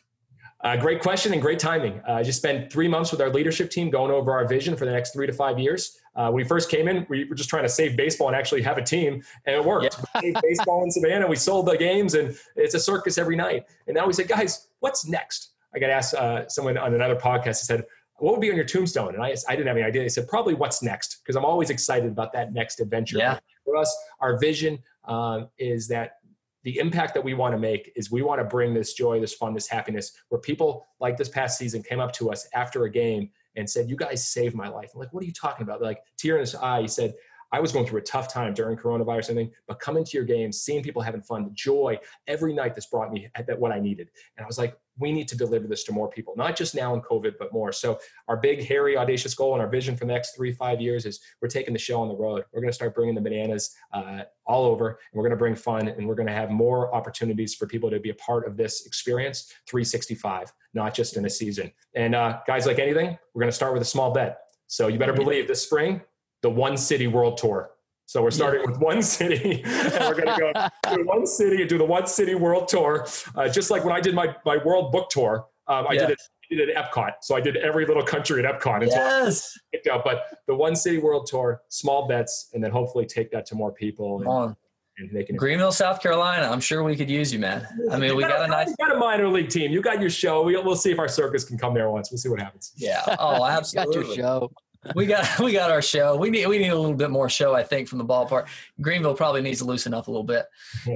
Uh, 0.62 0.76
great 0.76 1.00
question 1.00 1.32
and 1.32 1.42
great 1.42 1.58
timing. 1.58 2.00
Uh, 2.08 2.12
I 2.12 2.22
just 2.22 2.38
spent 2.38 2.72
three 2.72 2.86
months 2.86 3.10
with 3.10 3.20
our 3.20 3.30
leadership 3.30 3.68
team 3.68 3.90
going 3.90 4.12
over 4.12 4.30
our 4.30 4.46
vision 4.46 4.76
for 4.76 4.84
the 4.84 4.92
next 4.92 5.12
three 5.12 5.26
to 5.26 5.32
five 5.32 5.58
years. 5.58 5.98
Uh, 6.14 6.26
when 6.26 6.34
we 6.34 6.44
first 6.44 6.70
came 6.70 6.86
in, 6.86 7.04
we 7.08 7.24
were 7.24 7.34
just 7.34 7.50
trying 7.50 7.64
to 7.64 7.68
save 7.68 7.96
baseball 7.96 8.28
and 8.28 8.36
actually 8.36 8.62
have 8.62 8.78
a 8.78 8.82
team, 8.82 9.22
and 9.46 9.56
it 9.56 9.64
worked. 9.64 9.98
Yeah. 10.14 10.20
We 10.22 10.28
saved 10.28 10.42
baseball 10.42 10.84
in 10.84 10.90
Savannah. 10.90 11.26
We 11.26 11.34
sold 11.34 11.66
the 11.66 11.76
games, 11.76 12.14
and 12.14 12.36
it's 12.54 12.74
a 12.74 12.78
circus 12.78 13.18
every 13.18 13.34
night. 13.34 13.64
And 13.88 13.96
now 13.96 14.06
we 14.06 14.12
said, 14.12 14.28
guys, 14.28 14.68
what's 14.78 15.04
next? 15.04 15.50
I 15.74 15.80
got 15.80 15.90
asked 15.90 16.14
uh, 16.14 16.48
someone 16.48 16.78
on 16.78 16.94
another 16.94 17.16
podcast. 17.16 17.60
He 17.60 17.64
said, 17.64 17.84
"What 18.22 18.32
would 18.32 18.40
be 18.40 18.50
on 18.50 18.56
your 18.56 18.64
tombstone?" 18.64 19.14
And 19.14 19.22
I, 19.22 19.34
I 19.48 19.56
didn't 19.56 19.66
have 19.66 19.76
any 19.76 19.84
idea. 19.84 20.02
They 20.02 20.08
said, 20.08 20.28
"Probably 20.28 20.54
what's 20.54 20.82
next," 20.82 21.20
because 21.22 21.36
I'm 21.36 21.44
always 21.44 21.70
excited 21.70 22.10
about 22.10 22.32
that 22.34 22.52
next 22.52 22.80
adventure. 22.80 23.18
Yeah. 23.18 23.38
For 23.64 23.76
us, 23.76 23.94
our 24.20 24.38
vision 24.38 24.78
um, 25.04 25.48
is 25.58 25.88
that 25.88 26.18
the 26.64 26.78
impact 26.78 27.14
that 27.14 27.24
we 27.24 27.34
want 27.34 27.52
to 27.54 27.58
make 27.58 27.92
is 27.96 28.10
we 28.10 28.22
want 28.22 28.40
to 28.40 28.44
bring 28.44 28.72
this 28.72 28.94
joy, 28.94 29.20
this 29.20 29.34
fun, 29.34 29.52
this 29.52 29.68
happiness, 29.68 30.12
where 30.28 30.40
people 30.40 30.86
like 31.00 31.16
this 31.16 31.28
past 31.28 31.58
season 31.58 31.82
came 31.82 31.98
up 31.98 32.12
to 32.12 32.30
us 32.30 32.48
after 32.54 32.84
a 32.84 32.90
game 32.90 33.30
and 33.56 33.68
said, 33.68 33.90
"You 33.90 33.96
guys 33.96 34.26
saved 34.26 34.54
my 34.54 34.68
life." 34.68 34.92
I'm 34.94 35.00
like, 35.00 35.12
"What 35.12 35.22
are 35.24 35.26
you 35.26 35.32
talking 35.32 35.64
about?" 35.64 35.82
like 35.82 36.02
tear 36.16 36.36
in 36.36 36.40
his 36.40 36.54
eye. 36.54 36.82
He 36.82 36.88
said, 36.88 37.14
I 37.52 37.60
was 37.60 37.70
going 37.70 37.86
through 37.86 38.00
a 38.00 38.04
tough 38.04 38.32
time 38.32 38.54
during 38.54 38.76
coronavirus 38.76 39.28
and 39.28 39.38
everything, 39.38 39.52
but 39.68 39.78
coming 39.78 40.04
to 40.04 40.16
your 40.16 40.24
games, 40.24 40.60
seeing 40.60 40.82
people 40.82 41.02
having 41.02 41.20
fun, 41.20 41.44
the 41.44 41.50
joy 41.50 41.98
every 42.26 42.54
night 42.54 42.74
that's 42.74 42.86
brought 42.86 43.12
me 43.12 43.28
that 43.46 43.58
what 43.58 43.72
I 43.72 43.78
needed. 43.78 44.10
And 44.36 44.44
I 44.44 44.46
was 44.46 44.58
like, 44.58 44.78
we 44.98 45.12
need 45.12 45.28
to 45.28 45.36
deliver 45.36 45.66
this 45.66 45.84
to 45.84 45.92
more 45.92 46.08
people, 46.08 46.34
not 46.36 46.56
just 46.56 46.74
now 46.74 46.94
in 46.94 47.00
COVID, 47.00 47.34
but 47.38 47.52
more. 47.52 47.72
So 47.72 47.98
our 48.28 48.36
big, 48.36 48.64
hairy, 48.64 48.96
audacious 48.96 49.34
goal 49.34 49.54
and 49.54 49.62
our 49.62 49.68
vision 49.68 49.96
for 49.96 50.04
the 50.04 50.12
next 50.12 50.36
three, 50.36 50.52
five 50.52 50.80
years 50.80 51.06
is 51.06 51.20
we're 51.40 51.48
taking 51.48 51.72
the 51.72 51.78
show 51.78 52.00
on 52.00 52.08
the 52.08 52.14
road. 52.14 52.44
We're 52.52 52.60
going 52.60 52.70
to 52.70 52.74
start 52.74 52.94
bringing 52.94 53.14
the 53.14 53.20
bananas 53.20 53.74
uh, 53.92 54.22
all 54.46 54.64
over, 54.66 54.88
and 54.88 54.98
we're 55.14 55.22
going 55.22 55.30
to 55.30 55.36
bring 55.36 55.54
fun, 55.54 55.88
and 55.88 56.06
we're 56.06 56.14
going 56.14 56.28
to 56.28 56.34
have 56.34 56.50
more 56.50 56.94
opportunities 56.94 57.54
for 57.54 57.66
people 57.66 57.90
to 57.90 58.00
be 58.00 58.10
a 58.10 58.14
part 58.14 58.46
of 58.46 58.56
this 58.56 58.86
experience 58.86 59.52
365, 59.66 60.52
not 60.74 60.94
just 60.94 61.16
in 61.16 61.24
a 61.24 61.30
season. 61.30 61.70
And 61.94 62.14
uh, 62.14 62.40
guys, 62.46 62.66
like 62.66 62.78
anything, 62.78 63.18
we're 63.34 63.40
going 63.40 63.50
to 63.50 63.56
start 63.56 63.72
with 63.72 63.82
a 63.82 63.86
small 63.86 64.12
bet. 64.12 64.40
So 64.66 64.88
you 64.88 64.98
better 64.98 65.12
believe 65.12 65.48
this 65.48 65.62
spring, 65.62 66.00
the 66.42 66.50
One 66.50 66.76
City 66.76 67.06
World 67.06 67.38
Tour. 67.38 67.70
So 68.12 68.22
we're 68.22 68.30
starting 68.30 68.60
yeah. 68.60 68.70
with 68.70 68.78
one 68.78 69.02
city, 69.02 69.62
and 69.64 70.04
we're 70.04 70.22
going 70.22 70.26
to 70.26 70.70
go 70.84 70.94
to 70.96 71.02
one 71.04 71.26
city 71.26 71.62
and 71.62 71.68
do 71.68 71.78
the 71.78 71.84
one 71.84 72.06
city 72.06 72.34
world 72.34 72.68
tour. 72.68 73.06
Uh, 73.34 73.48
just 73.48 73.70
like 73.70 73.84
when 73.84 73.94
I 73.94 74.00
did 74.00 74.14
my, 74.14 74.36
my 74.44 74.58
world 74.58 74.92
book 74.92 75.08
tour, 75.08 75.46
um, 75.66 75.86
I 75.88 75.94
yeah. 75.94 76.00
did 76.00 76.10
it. 76.10 76.22
Did 76.50 76.68
it 76.68 76.76
at 76.76 76.92
Epcot, 76.92 77.12
so 77.22 77.34
I 77.34 77.40
did 77.40 77.56
every 77.56 77.86
little 77.86 78.02
country 78.02 78.44
at 78.44 78.60
Epcot. 78.60 78.86
Yes. 78.86 79.58
Picked 79.72 79.86
out, 79.86 80.04
but 80.04 80.24
the 80.46 80.54
one 80.54 80.76
city 80.76 80.98
world 80.98 81.26
tour, 81.26 81.62
small 81.70 82.06
bets, 82.06 82.50
and 82.52 82.62
then 82.62 82.70
hopefully 82.70 83.06
take 83.06 83.30
that 83.30 83.46
to 83.46 83.54
more 83.54 83.72
people. 83.72 84.20
And, 84.20 84.54
and 84.98 85.16
they 85.16 85.24
can 85.24 85.36
Greenville, 85.36 85.72
South 85.72 86.02
Carolina. 86.02 86.48
I'm 86.48 86.60
sure 86.60 86.84
we 86.84 86.94
could 86.94 87.08
use 87.08 87.32
you, 87.32 87.38
man. 87.38 87.66
I 87.90 87.96
mean, 87.96 88.14
we 88.14 88.24
got, 88.24 88.32
got, 88.32 88.44
a 88.44 88.48
nice. 88.48 88.76
got 88.76 88.94
a 88.94 88.98
minor 88.98 89.28
league 89.28 89.48
team. 89.48 89.72
You 89.72 89.80
got 89.80 89.98
your 89.98 90.10
show. 90.10 90.42
We, 90.42 90.54
will 90.58 90.76
see 90.76 90.90
if 90.90 90.98
our 90.98 91.08
circus 91.08 91.42
can 91.42 91.56
come 91.56 91.72
there 91.72 91.88
once. 91.88 92.10
We'll 92.10 92.18
see 92.18 92.28
what 92.28 92.40
happens. 92.40 92.72
Yeah. 92.76 93.02
Oh, 93.18 93.46
absolutely. 93.46 93.94
got 93.94 94.06
your 94.06 94.14
show 94.14 94.52
we 94.94 95.06
got 95.06 95.38
we 95.38 95.52
got 95.52 95.70
our 95.70 95.82
show. 95.82 96.16
We 96.16 96.30
need 96.30 96.46
we 96.46 96.58
need 96.58 96.68
a 96.68 96.76
little 96.76 96.96
bit 96.96 97.10
more 97.10 97.28
show, 97.28 97.54
I 97.54 97.62
think, 97.62 97.88
from 97.88 97.98
the 97.98 98.04
ballpark. 98.04 98.46
Greenville 98.80 99.14
probably 99.14 99.42
needs 99.42 99.58
to 99.58 99.64
loosen 99.64 99.94
up 99.94 100.08
a 100.08 100.10
little 100.10 100.24
bit. 100.24 100.46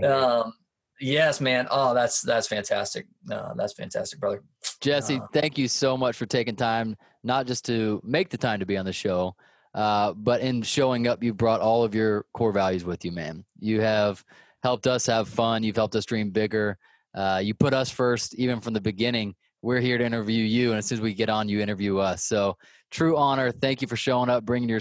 Um, 0.05 0.53
yes, 1.01 1.41
man. 1.41 1.66
Oh, 1.70 1.95
that's 1.95 2.22
that's 2.22 2.47
fantastic. 2.47 3.07
Uh, 3.30 3.55
that's 3.55 3.72
fantastic, 3.72 4.20
brother. 4.20 4.43
Jesse, 4.80 5.18
uh, 5.18 5.26
thank 5.32 5.59
you 5.59 5.68
so 5.68 5.97
much 5.97 6.16
for 6.16 6.26
taking 6.26 6.57
time, 6.57 6.97
not 7.22 7.47
just 7.47 7.64
to 7.66 8.01
make 8.05 8.30
the 8.30 8.39
time 8.39 8.61
to 8.61 8.66
be 8.66 8.76
on 8.76 8.84
the 8.84 8.93
show, 8.93 9.34
uh, 9.74 10.12
but 10.14 10.41
in 10.41 10.62
showing 10.62 11.07
up, 11.07 11.22
you 11.22 11.34
brought 11.34 11.61
all 11.61 11.84
of 11.84 11.95
your 11.95 12.24
core 12.34 12.53
values 12.53 12.84
with 12.84 13.05
you, 13.05 13.12
man. 13.12 13.45
You 13.59 13.80
have 13.80 14.24
helped 14.62 14.87
us 14.87 15.07
have 15.07 15.28
fun. 15.28 15.62
You've 15.62 15.76
helped 15.76 15.95
us 15.95 16.05
dream 16.05 16.30
bigger. 16.30 16.78
Uh, 17.14 17.41
you 17.43 17.55
put 17.55 17.72
us 17.72 17.91
first, 17.91 18.34
even 18.34 18.61
from 18.61 18.74
the 18.74 18.80
beginning. 18.80 19.34
We're 19.66 19.80
here 19.80 19.98
to 19.98 20.04
interview 20.04 20.44
you, 20.44 20.70
and 20.70 20.78
as 20.78 20.86
soon 20.86 20.98
as 20.98 21.02
we 21.02 21.12
get 21.12 21.28
on, 21.28 21.48
you 21.48 21.60
interview 21.60 21.98
us. 21.98 22.22
So 22.22 22.56
true 22.92 23.16
honor. 23.16 23.50
Thank 23.50 23.82
you 23.82 23.88
for 23.88 23.96
showing 23.96 24.30
up, 24.30 24.44
bringing 24.44 24.68
your 24.68 24.78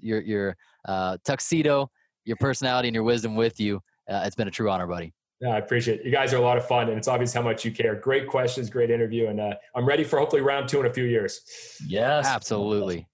your 0.00 0.20
your 0.22 0.56
uh, 0.88 1.18
tuxedo, 1.24 1.88
your 2.24 2.36
personality, 2.38 2.88
and 2.88 2.96
your 2.96 3.04
wisdom 3.04 3.36
with 3.36 3.60
you. 3.60 3.76
Uh, 4.10 4.24
it's 4.26 4.34
been 4.34 4.48
a 4.48 4.50
true 4.50 4.68
honor, 4.68 4.88
buddy. 4.88 5.14
Yeah, 5.40 5.50
I 5.50 5.58
appreciate 5.58 6.00
it. 6.00 6.06
You 6.06 6.10
guys 6.10 6.34
are 6.34 6.38
a 6.38 6.40
lot 6.40 6.56
of 6.56 6.66
fun, 6.66 6.88
and 6.88 6.98
it's 6.98 7.06
obvious 7.06 7.32
how 7.32 7.42
much 7.42 7.64
you 7.64 7.70
care. 7.70 7.94
Great 7.94 8.26
questions, 8.26 8.68
great 8.68 8.90
interview, 8.90 9.28
and 9.28 9.40
uh, 9.40 9.54
I'm 9.76 9.86
ready 9.86 10.02
for 10.02 10.18
hopefully 10.18 10.42
round 10.42 10.68
two 10.68 10.80
in 10.80 10.86
a 10.86 10.92
few 10.92 11.04
years. 11.04 11.78
Yes, 11.86 12.26
absolutely. 12.26 13.06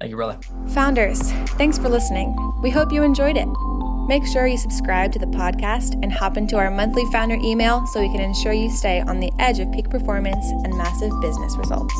Thank 0.00 0.08
you, 0.08 0.16
brother. 0.16 0.40
Founders, 0.68 1.30
thanks 1.58 1.76
for 1.76 1.90
listening. 1.90 2.34
We 2.62 2.70
hope 2.70 2.90
you 2.90 3.02
enjoyed 3.02 3.36
it. 3.36 3.48
Make 4.06 4.26
sure 4.26 4.46
you 4.46 4.58
subscribe 4.58 5.12
to 5.12 5.18
the 5.18 5.26
podcast 5.26 5.98
and 6.02 6.12
hop 6.12 6.36
into 6.36 6.56
our 6.56 6.70
monthly 6.70 7.04
founder 7.10 7.36
email 7.36 7.86
so 7.86 8.00
we 8.00 8.08
can 8.08 8.20
ensure 8.20 8.52
you 8.52 8.70
stay 8.70 9.00
on 9.00 9.20
the 9.20 9.32
edge 9.38 9.60
of 9.60 9.72
peak 9.72 9.88
performance 9.88 10.44
and 10.64 10.76
massive 10.76 11.12
business 11.22 11.56
results. 11.56 11.94